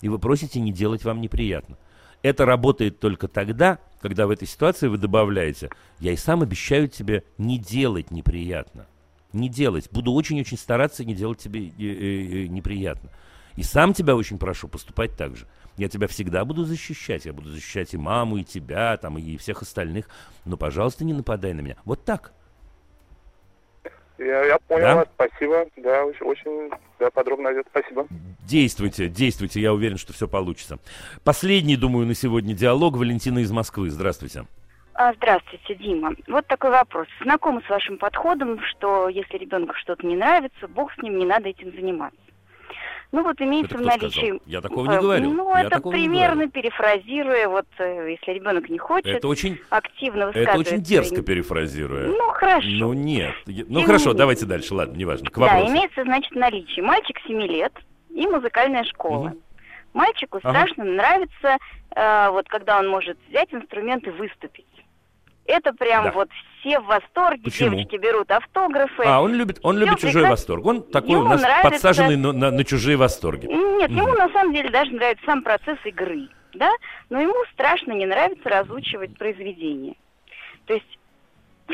И 0.01 0.09
вы 0.09 0.19
просите 0.19 0.59
не 0.59 0.71
делать 0.71 1.03
вам 1.03 1.21
неприятно. 1.21 1.77
Это 2.21 2.45
работает 2.45 2.99
только 2.99 3.27
тогда, 3.27 3.79
когда 4.01 4.27
в 4.27 4.29
этой 4.29 4.47
ситуации 4.47 4.87
вы 4.87 4.97
добавляете 4.97 5.69
«я 5.99 6.11
и 6.11 6.17
сам 6.17 6.41
обещаю 6.41 6.87
тебе 6.87 7.23
не 7.37 7.57
делать 7.57 8.11
неприятно» 8.11 8.87
не 9.33 9.49
делать. 9.49 9.89
Буду 9.91 10.13
очень-очень 10.13 10.57
стараться 10.57 11.05
не 11.05 11.13
делать 11.13 11.39
тебе 11.39 11.67
э, 11.67 11.71
э, 11.79 12.45
э, 12.45 12.47
неприятно. 12.47 13.09
И 13.55 13.63
сам 13.63 13.93
тебя 13.93 14.15
очень 14.15 14.37
прошу 14.37 14.67
поступать 14.67 15.15
так 15.17 15.35
же. 15.35 15.45
Я 15.77 15.89
тебя 15.89 16.07
всегда 16.07 16.45
буду 16.45 16.63
защищать. 16.65 17.25
Я 17.25 17.33
буду 17.33 17.49
защищать 17.49 17.93
и 17.93 17.97
маму, 17.97 18.37
и 18.37 18.43
тебя, 18.43 18.97
там, 18.97 19.17
и 19.17 19.37
всех 19.37 19.61
остальных. 19.61 20.09
Но, 20.45 20.57
пожалуйста, 20.57 21.03
не 21.03 21.13
нападай 21.13 21.53
на 21.53 21.61
меня. 21.61 21.75
Вот 21.85 22.05
так. 22.05 22.33
Я, 24.21 24.45
я 24.45 24.59
понял 24.59 24.85
да? 24.85 24.95
вас, 24.97 25.07
спасибо. 25.15 25.65
Да, 25.77 26.05
очень, 26.05 26.25
очень 26.25 26.69
да, 26.99 27.09
подробно 27.09 27.49
ответ. 27.49 27.65
Спасибо. 27.71 28.05
Действуйте, 28.47 29.07
действуйте, 29.07 29.59
я 29.59 29.73
уверен, 29.73 29.97
что 29.97 30.13
все 30.13 30.27
получится. 30.27 30.77
Последний, 31.23 31.75
думаю, 31.75 32.05
на 32.05 32.13
сегодня 32.13 32.53
диалог 32.53 32.97
Валентина 32.97 33.39
из 33.39 33.51
Москвы. 33.51 33.89
Здравствуйте. 33.89 34.45
А, 34.93 35.13
здравствуйте, 35.13 35.73
Дима. 35.75 36.13
Вот 36.27 36.45
такой 36.47 36.69
вопрос. 36.69 37.07
Знакомы 37.23 37.63
с 37.65 37.69
вашим 37.69 37.97
подходом, 37.97 38.59
что 38.69 39.09
если 39.09 39.37
ребенку 39.37 39.73
что-то 39.75 40.05
не 40.05 40.15
нравится, 40.15 40.67
бог 40.67 40.93
с 40.93 40.97
ним, 41.01 41.17
не 41.17 41.25
надо 41.25 41.49
этим 41.49 41.71
заниматься. 41.71 42.19
Ну 43.11 43.23
вот 43.23 43.41
имеется 43.41 43.77
в 43.77 43.81
наличии... 43.81 44.19
Сказал? 44.19 44.39
Я 44.45 44.61
такого 44.61 44.89
не 44.89 44.97
говорю. 44.97 45.31
Ну, 45.31 45.55
Я 45.55 45.63
это 45.63 45.81
примерно 45.81 46.49
перефразируя, 46.49 47.49
вот 47.49 47.65
э, 47.77 48.11
если 48.11 48.31
ребенок 48.31 48.69
не 48.69 48.77
хочет, 48.77 49.07
это 49.07 49.27
очень, 49.27 49.59
активно 49.69 50.31
Это 50.33 50.57
очень 50.57 50.81
дерзко 50.81 51.21
перефразируя. 51.21 52.07
Ну, 52.07 52.29
хорошо. 52.29 52.67
Ну, 52.69 52.93
нет. 52.93 53.33
Ну, 53.45 53.79
Тем 53.79 53.85
хорошо, 53.85 54.13
давайте 54.13 54.45
дальше, 54.45 54.73
ладно, 54.73 54.95
неважно. 54.95 55.29
К 55.29 55.37
вопросу. 55.37 55.65
Да, 55.65 55.71
имеется, 55.71 56.03
значит, 56.03 56.33
наличие. 56.35 56.85
Мальчик 56.85 57.19
7 57.27 57.41
лет 57.41 57.73
и 58.11 58.25
музыкальная 58.27 58.85
школа. 58.85 59.27
Угу. 59.27 59.37
Мальчику 59.93 60.39
ага. 60.41 60.49
страшно 60.49 60.85
нравится, 60.85 61.57
э, 61.95 62.29
вот 62.29 62.47
когда 62.47 62.79
он 62.79 62.87
может 62.87 63.17
взять 63.27 63.53
инструмент 63.53 64.07
и 64.07 64.11
выступить. 64.11 64.65
Это 65.45 65.73
прям 65.73 66.05
да. 66.05 66.11
вот 66.13 66.29
все 66.61 66.79
в 66.79 66.85
восторге, 66.85 67.43
Почему? 67.43 67.71
девочки 67.71 67.95
берут 67.97 68.31
автографы. 68.31 69.03
А, 69.03 69.21
он 69.21 69.33
любит, 69.33 69.59
он 69.63 69.77
любит 69.77 69.99
чужой 69.99 70.23
восторг. 70.23 70.65
Он 70.65 70.83
такой 70.83 71.11
ему 71.11 71.21
у 71.21 71.25
нас 71.25 71.41
нравится... 71.41 71.69
подсаженный 71.69 72.17
на, 72.17 72.31
на, 72.31 72.51
на 72.51 72.63
чужие 72.63 72.97
восторги. 72.97 73.47
Нет, 73.47 73.91
угу. 73.91 73.99
ему 73.99 74.13
на 74.13 74.29
самом 74.29 74.53
деле 74.53 74.69
даже 74.69 74.91
нравится 74.91 75.25
сам 75.25 75.41
процесс 75.43 75.77
игры, 75.85 76.29
да, 76.53 76.71
но 77.09 77.21
ему 77.21 77.33
страшно 77.53 77.91
не 77.91 78.05
нравится 78.05 78.47
разучивать 78.47 79.17
произведение. 79.17 79.95
То 80.65 80.75
есть 80.75 80.99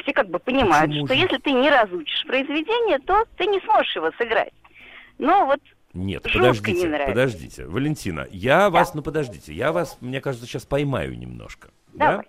все 0.01 0.13
как 0.13 0.29
бы 0.29 0.39
понимают, 0.39 0.89
Почему 0.89 1.05
что 1.05 1.15
же? 1.15 1.21
если 1.21 1.37
ты 1.37 1.51
не 1.51 1.69
разучишь 1.69 2.25
произведение, 2.25 2.99
то 2.99 3.25
ты 3.37 3.45
не 3.45 3.59
сможешь 3.61 3.95
его 3.95 4.11
сыграть. 4.17 4.53
Но 5.17 5.45
вот 5.45 5.59
нет, 5.93 6.23
подождите, 6.23 6.87
не 6.87 7.05
подождите. 7.07 7.65
Валентина, 7.65 8.27
я 8.31 8.57
да. 8.57 8.69
вас, 8.69 8.93
ну 8.93 9.01
подождите, 9.01 9.53
я 9.53 9.71
вас, 9.71 9.97
мне 9.99 10.21
кажется, 10.21 10.45
сейчас 10.45 10.65
поймаю 10.65 11.17
немножко. 11.17 11.69
Давай. 11.93 12.17
Да? 12.17 12.23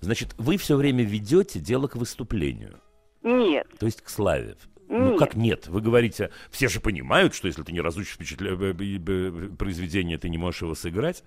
Значит, 0.00 0.34
вы 0.38 0.56
все 0.56 0.76
время 0.76 1.04
ведете 1.04 1.60
дело 1.60 1.86
к 1.86 1.96
выступлению. 1.96 2.80
Нет. 3.22 3.66
То 3.78 3.86
есть 3.86 4.00
к 4.02 4.08
славе. 4.08 4.56
Нет. 4.88 5.00
Ну 5.00 5.16
как 5.16 5.36
нет? 5.36 5.68
Вы 5.68 5.80
говорите, 5.80 6.30
все 6.50 6.68
же 6.68 6.80
понимают, 6.80 7.34
что 7.34 7.46
если 7.46 7.62
ты 7.62 7.72
не 7.72 7.80
разучишь 7.80 8.14
впечатля... 8.14 8.56
произведение, 8.56 10.18
ты 10.18 10.28
не 10.28 10.38
можешь 10.38 10.62
его 10.62 10.74
сыграть. 10.74 11.22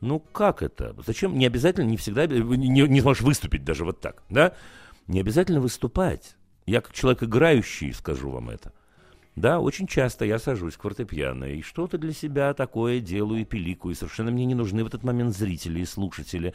Ну 0.00 0.18
как 0.18 0.62
это? 0.62 0.96
Зачем? 1.06 1.38
Не 1.38 1.46
обязательно, 1.46 1.88
не 1.88 1.96
всегда, 1.96 2.26
не, 2.26 2.66
не 2.66 3.00
сможешь 3.00 3.22
выступить 3.22 3.64
даже 3.64 3.84
вот 3.84 4.00
так, 4.00 4.22
да? 4.30 4.54
Не 5.06 5.20
обязательно 5.20 5.60
выступать. 5.60 6.36
Я 6.66 6.80
как 6.80 6.92
человек 6.94 7.22
играющий 7.22 7.92
скажу 7.92 8.30
вам 8.30 8.50
это. 8.50 8.72
Да, 9.36 9.58
очень 9.58 9.88
часто 9.88 10.24
я 10.24 10.38
сажусь 10.38 10.76
к 10.76 10.82
фортепиано 10.82 11.44
и 11.44 11.62
что-то 11.62 11.98
для 11.98 12.12
себя 12.12 12.54
такое 12.54 13.00
делаю 13.00 13.40
и 13.40 13.44
пиликую, 13.44 13.92
и 13.92 13.96
совершенно 13.96 14.30
мне 14.30 14.44
не 14.44 14.54
нужны 14.54 14.84
в 14.84 14.86
этот 14.86 15.02
момент 15.02 15.36
зрители 15.36 15.80
и 15.80 15.84
слушатели. 15.84 16.54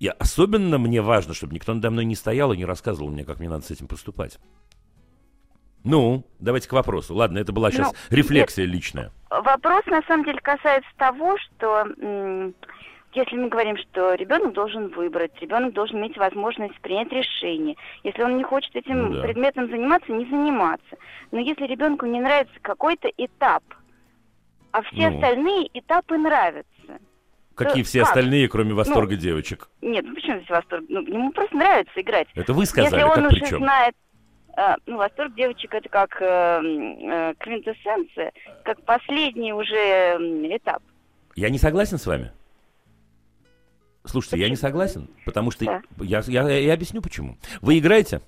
И 0.00 0.08
особенно 0.08 0.78
мне 0.78 1.00
важно, 1.00 1.34
чтобы 1.34 1.54
никто 1.54 1.72
надо 1.72 1.90
мной 1.90 2.04
не 2.04 2.14
стоял 2.14 2.52
и 2.52 2.56
не 2.56 2.64
рассказывал 2.64 3.10
мне, 3.10 3.24
как 3.24 3.38
мне 3.38 3.48
надо 3.48 3.64
с 3.64 3.70
этим 3.70 3.86
поступать. 3.86 4.38
Ну, 5.84 6.24
давайте 6.40 6.68
к 6.68 6.72
вопросу. 6.72 7.14
Ладно, 7.14 7.38
это 7.38 7.52
была 7.52 7.70
сейчас 7.70 7.92
ну, 7.92 8.16
рефлексия 8.16 8.64
нет, 8.64 8.74
личная. 8.74 9.12
Вопрос 9.30 9.84
на 9.86 10.02
самом 10.02 10.24
деле 10.24 10.40
касается 10.40 10.88
того, 10.96 11.36
что 11.38 11.86
если 13.14 13.36
мы 13.36 13.48
говорим, 13.48 13.76
что 13.76 14.14
ребенок 14.14 14.54
должен 14.54 14.88
выбрать, 14.88 15.32
ребенок 15.40 15.72
должен 15.72 15.98
иметь 15.98 16.16
возможность 16.16 16.78
принять 16.80 17.12
решение. 17.12 17.76
Если 18.02 18.22
он 18.22 18.36
не 18.36 18.42
хочет 18.42 18.74
этим 18.74 19.10
ну, 19.10 19.14
да. 19.14 19.22
предметом 19.22 19.68
заниматься, 19.68 20.10
не 20.10 20.24
заниматься. 20.24 20.96
Но 21.30 21.38
если 21.38 21.66
ребенку 21.66 22.06
не 22.06 22.20
нравится 22.20 22.54
какой-то 22.62 23.08
этап, 23.16 23.62
а 24.72 24.82
все 24.82 25.10
ну. 25.10 25.16
остальные 25.16 25.70
этапы 25.78 26.16
нравятся, 26.18 26.73
Какие 27.54 27.82
все 27.84 28.00
как? 28.00 28.08
остальные, 28.08 28.48
кроме 28.48 28.74
восторга 28.74 29.14
ну, 29.14 29.20
девочек? 29.20 29.68
Нет, 29.80 30.04
ну 30.04 30.14
почему 30.14 30.36
здесь 30.38 30.50
восторг? 30.50 30.84
Ну, 30.88 31.02
ему 31.02 31.30
просто 31.32 31.56
нравится 31.56 32.00
играть. 32.00 32.28
Это 32.34 32.52
вы 32.52 32.66
сказали, 32.66 32.94
Если 32.94 33.04
он 33.04 33.14
как 33.14 33.32
уже 33.32 33.40
причем? 33.40 33.58
знает, 33.58 33.94
э, 34.56 34.74
ну, 34.86 34.96
восторг 34.96 35.34
девочек 35.34 35.74
это 35.74 35.88
как 35.88 36.20
э, 36.20 36.24
э, 36.24 37.34
квинтэссенция, 37.38 38.32
как 38.64 38.82
последний 38.82 39.52
уже 39.52 39.76
этап. 40.56 40.82
Я 41.36 41.50
не 41.50 41.58
согласен 41.58 41.98
с 41.98 42.06
вами. 42.06 42.32
Слушайте, 44.04 44.36
почему? 44.36 44.44
я 44.44 44.50
не 44.50 44.56
согласен, 44.56 45.10
потому 45.24 45.50
что 45.50 45.64
да. 45.64 45.82
я, 46.00 46.22
я, 46.26 46.48
я 46.48 46.74
объясню 46.74 47.00
почему. 47.00 47.36
Вы 47.62 47.78
играете? 47.78 48.20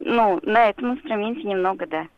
Ну, 0.00 0.40
на 0.42 0.70
этом 0.70 0.94
инструменте 0.94 1.42
немного, 1.42 1.86
да. 1.86 2.08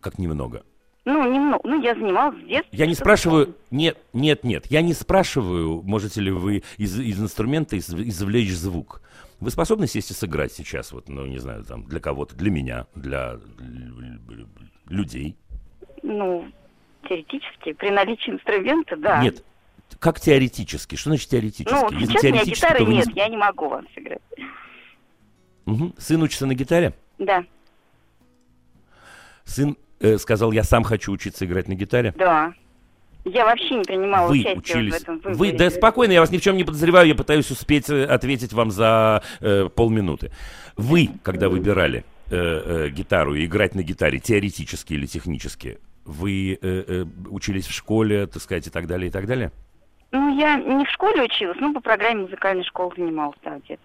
Как 0.00 0.18
немного? 0.18 0.64
Ну, 1.08 1.32
немного. 1.32 1.66
Ну, 1.66 1.80
я 1.80 1.94
занималась 1.94 2.38
с 2.38 2.46
детства. 2.46 2.76
Я 2.76 2.84
не 2.84 2.94
спрашиваю... 2.94 3.56
Нет, 3.70 3.96
нет, 4.12 4.44
нет. 4.44 4.66
Я 4.66 4.82
не 4.82 4.92
спрашиваю, 4.92 5.80
можете 5.82 6.20
ли 6.20 6.30
вы 6.30 6.62
из, 6.76 7.00
из 7.00 7.18
инструмента 7.18 7.76
из, 7.76 7.88
извлечь 7.88 8.52
звук. 8.52 9.00
Вы 9.40 9.50
способны 9.50 9.86
сесть 9.86 10.10
и 10.10 10.14
сыграть 10.14 10.52
сейчас, 10.52 10.92
вот, 10.92 11.08
ну, 11.08 11.24
не 11.24 11.38
знаю, 11.38 11.64
там, 11.64 11.84
для 11.84 12.00
кого-то, 12.00 12.36
для 12.36 12.50
меня, 12.50 12.86
для 12.94 13.38
людей? 14.88 15.34
Ну, 16.02 16.46
теоретически, 17.08 17.72
при 17.72 17.88
наличии 17.88 18.32
инструмента, 18.32 18.94
да. 18.96 19.22
Нет, 19.22 19.42
как 20.00 20.20
теоретически? 20.20 20.96
Что 20.96 21.08
значит 21.08 21.30
теоретически? 21.30 21.72
Ну, 21.72 21.90
Если 21.98 22.12
сейчас 22.12 22.24
у 22.24 22.26
меня 22.26 22.44
гитары 22.44 22.84
нет, 22.84 23.06
не... 23.06 23.12
я 23.14 23.28
не 23.28 23.36
могу 23.38 23.68
вам 23.70 23.86
сыграть. 23.94 24.20
Угу. 25.64 25.94
Сын 25.96 26.22
учится 26.22 26.44
на 26.44 26.54
гитаре? 26.54 26.92
Да. 27.16 27.44
Сын 29.46 29.74
э, 30.00 30.18
сказал, 30.18 30.52
я 30.52 30.64
сам 30.64 30.84
хочу 30.84 31.12
учиться 31.12 31.44
играть 31.44 31.68
на 31.68 31.74
гитаре? 31.74 32.14
Да. 32.16 32.52
Я 33.24 33.44
вообще 33.44 33.74
не 33.74 33.84
принимала 33.84 34.28
Вы 34.28 34.40
участие 34.40 34.56
учились. 34.58 34.94
в 34.94 35.02
этом 35.02 35.16
выборе. 35.16 35.34
Вы, 35.34 35.52
да 35.52 35.70
спокойно, 35.70 36.12
я 36.12 36.20
вас 36.20 36.30
ни 36.30 36.38
в 36.38 36.42
чем 36.42 36.56
не 36.56 36.64
подозреваю, 36.64 37.08
я 37.08 37.14
пытаюсь 37.14 37.50
успеть 37.50 37.90
э, 37.90 38.04
ответить 38.04 38.52
вам 38.52 38.70
за 38.70 39.22
э, 39.40 39.68
полминуты. 39.74 40.30
Вы, 40.76 41.10
когда 41.22 41.48
выбирали, 41.48 42.04
э, 42.30 42.86
э, 42.86 42.88
гитару 42.90 43.34
и 43.34 43.44
играть 43.44 43.74
на 43.74 43.82
гитаре 43.82 44.18
теоретически 44.18 44.94
или 44.94 45.06
технически, 45.06 45.78
вы 46.04 46.54
э, 46.54 46.58
э, 46.62 47.04
учились 47.28 47.66
в 47.66 47.72
школе, 47.72 48.26
так 48.26 48.42
сказать, 48.42 48.66
и 48.66 48.70
так 48.70 48.86
далее, 48.86 49.08
и 49.08 49.10
так 49.10 49.26
далее? 49.26 49.52
Ну, 50.10 50.38
я 50.38 50.56
не 50.56 50.86
в 50.86 50.90
школе 50.90 51.24
училась, 51.24 51.58
но 51.60 51.74
по 51.74 51.80
программе 51.80 52.22
музыкальной 52.22 52.64
школы 52.64 52.92
занималась, 52.96 53.36
детстве. 53.44 53.78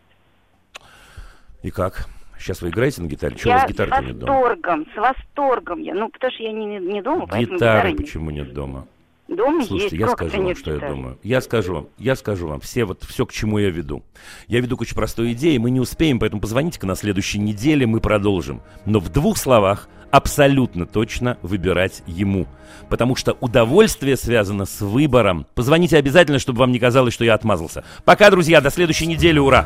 И 1.64 1.72
как? 1.72 2.08
Сейчас 2.38 2.62
вы 2.62 2.70
играете 2.70 3.02
на 3.02 3.08
гитаре? 3.08 3.36
Чего 3.36 3.54
у 3.54 3.56
вас 3.56 3.70
гитары 3.70 3.92
нет 4.06 4.20
дома? 4.20 4.34
с 4.34 4.38
восторгом, 4.38 4.88
с 4.94 4.98
восторгом 4.98 5.82
я. 5.82 5.94
Ну, 5.94 6.10
потому 6.10 6.32
что 6.34 6.44
я 6.44 6.52
не, 6.52 6.66
не 6.66 7.02
дома, 7.02 7.28
поэтому 7.28 7.58
Гитары 7.58 7.96
почему 7.96 8.30
нет 8.32 8.54
дома? 8.54 8.88
Дома 9.30 9.64
Слушайте, 9.66 9.96
есть, 9.96 10.10
я 10.10 10.10
скажу 10.10 10.44
вам, 10.44 10.56
что 10.56 10.74
я 10.74 10.90
думаю. 10.90 11.18
Я 11.24 11.42
скажу 11.42 11.74
вам, 11.74 11.88
я 11.98 12.16
скажу 12.16 12.48
вам, 12.48 12.60
все 12.60 12.86
вот 12.86 13.04
все, 13.04 13.26
к 13.26 13.32
чему 13.32 13.58
я 13.58 13.70
веду. 13.70 14.04
Я 14.48 14.60
веду 14.60 14.78
к 14.78 14.82
очень 14.82 14.96
простой 14.96 15.32
идее, 15.32 15.60
мы 15.60 15.72
не 15.72 15.80
успеем, 15.80 16.20
поэтому 16.20 16.42
позвоните-ка 16.42 16.86
на 16.86 16.96
следующей 16.96 17.40
неделе, 17.40 17.88
мы 17.88 18.02
продолжим. 18.02 18.62
Но 18.86 19.00
в 19.00 19.10
двух 19.10 19.38
словах 19.38 19.88
абсолютно 20.12 20.86
точно 20.86 21.38
выбирать 21.42 22.04
ему. 22.06 22.46
Потому 22.90 23.16
что 23.16 23.36
удовольствие 23.40 24.16
связано 24.18 24.66
с 24.66 24.82
выбором. 24.82 25.48
Позвоните 25.56 25.98
обязательно, 25.98 26.38
чтобы 26.38 26.60
вам 26.60 26.72
не 26.72 26.80
казалось, 26.80 27.14
что 27.14 27.26
я 27.26 27.34
отмазался. 27.34 27.84
Пока, 28.06 28.30
друзья, 28.30 28.62
до 28.62 28.70
следующей 28.70 29.08
недели, 29.08 29.40
ура! 29.40 29.66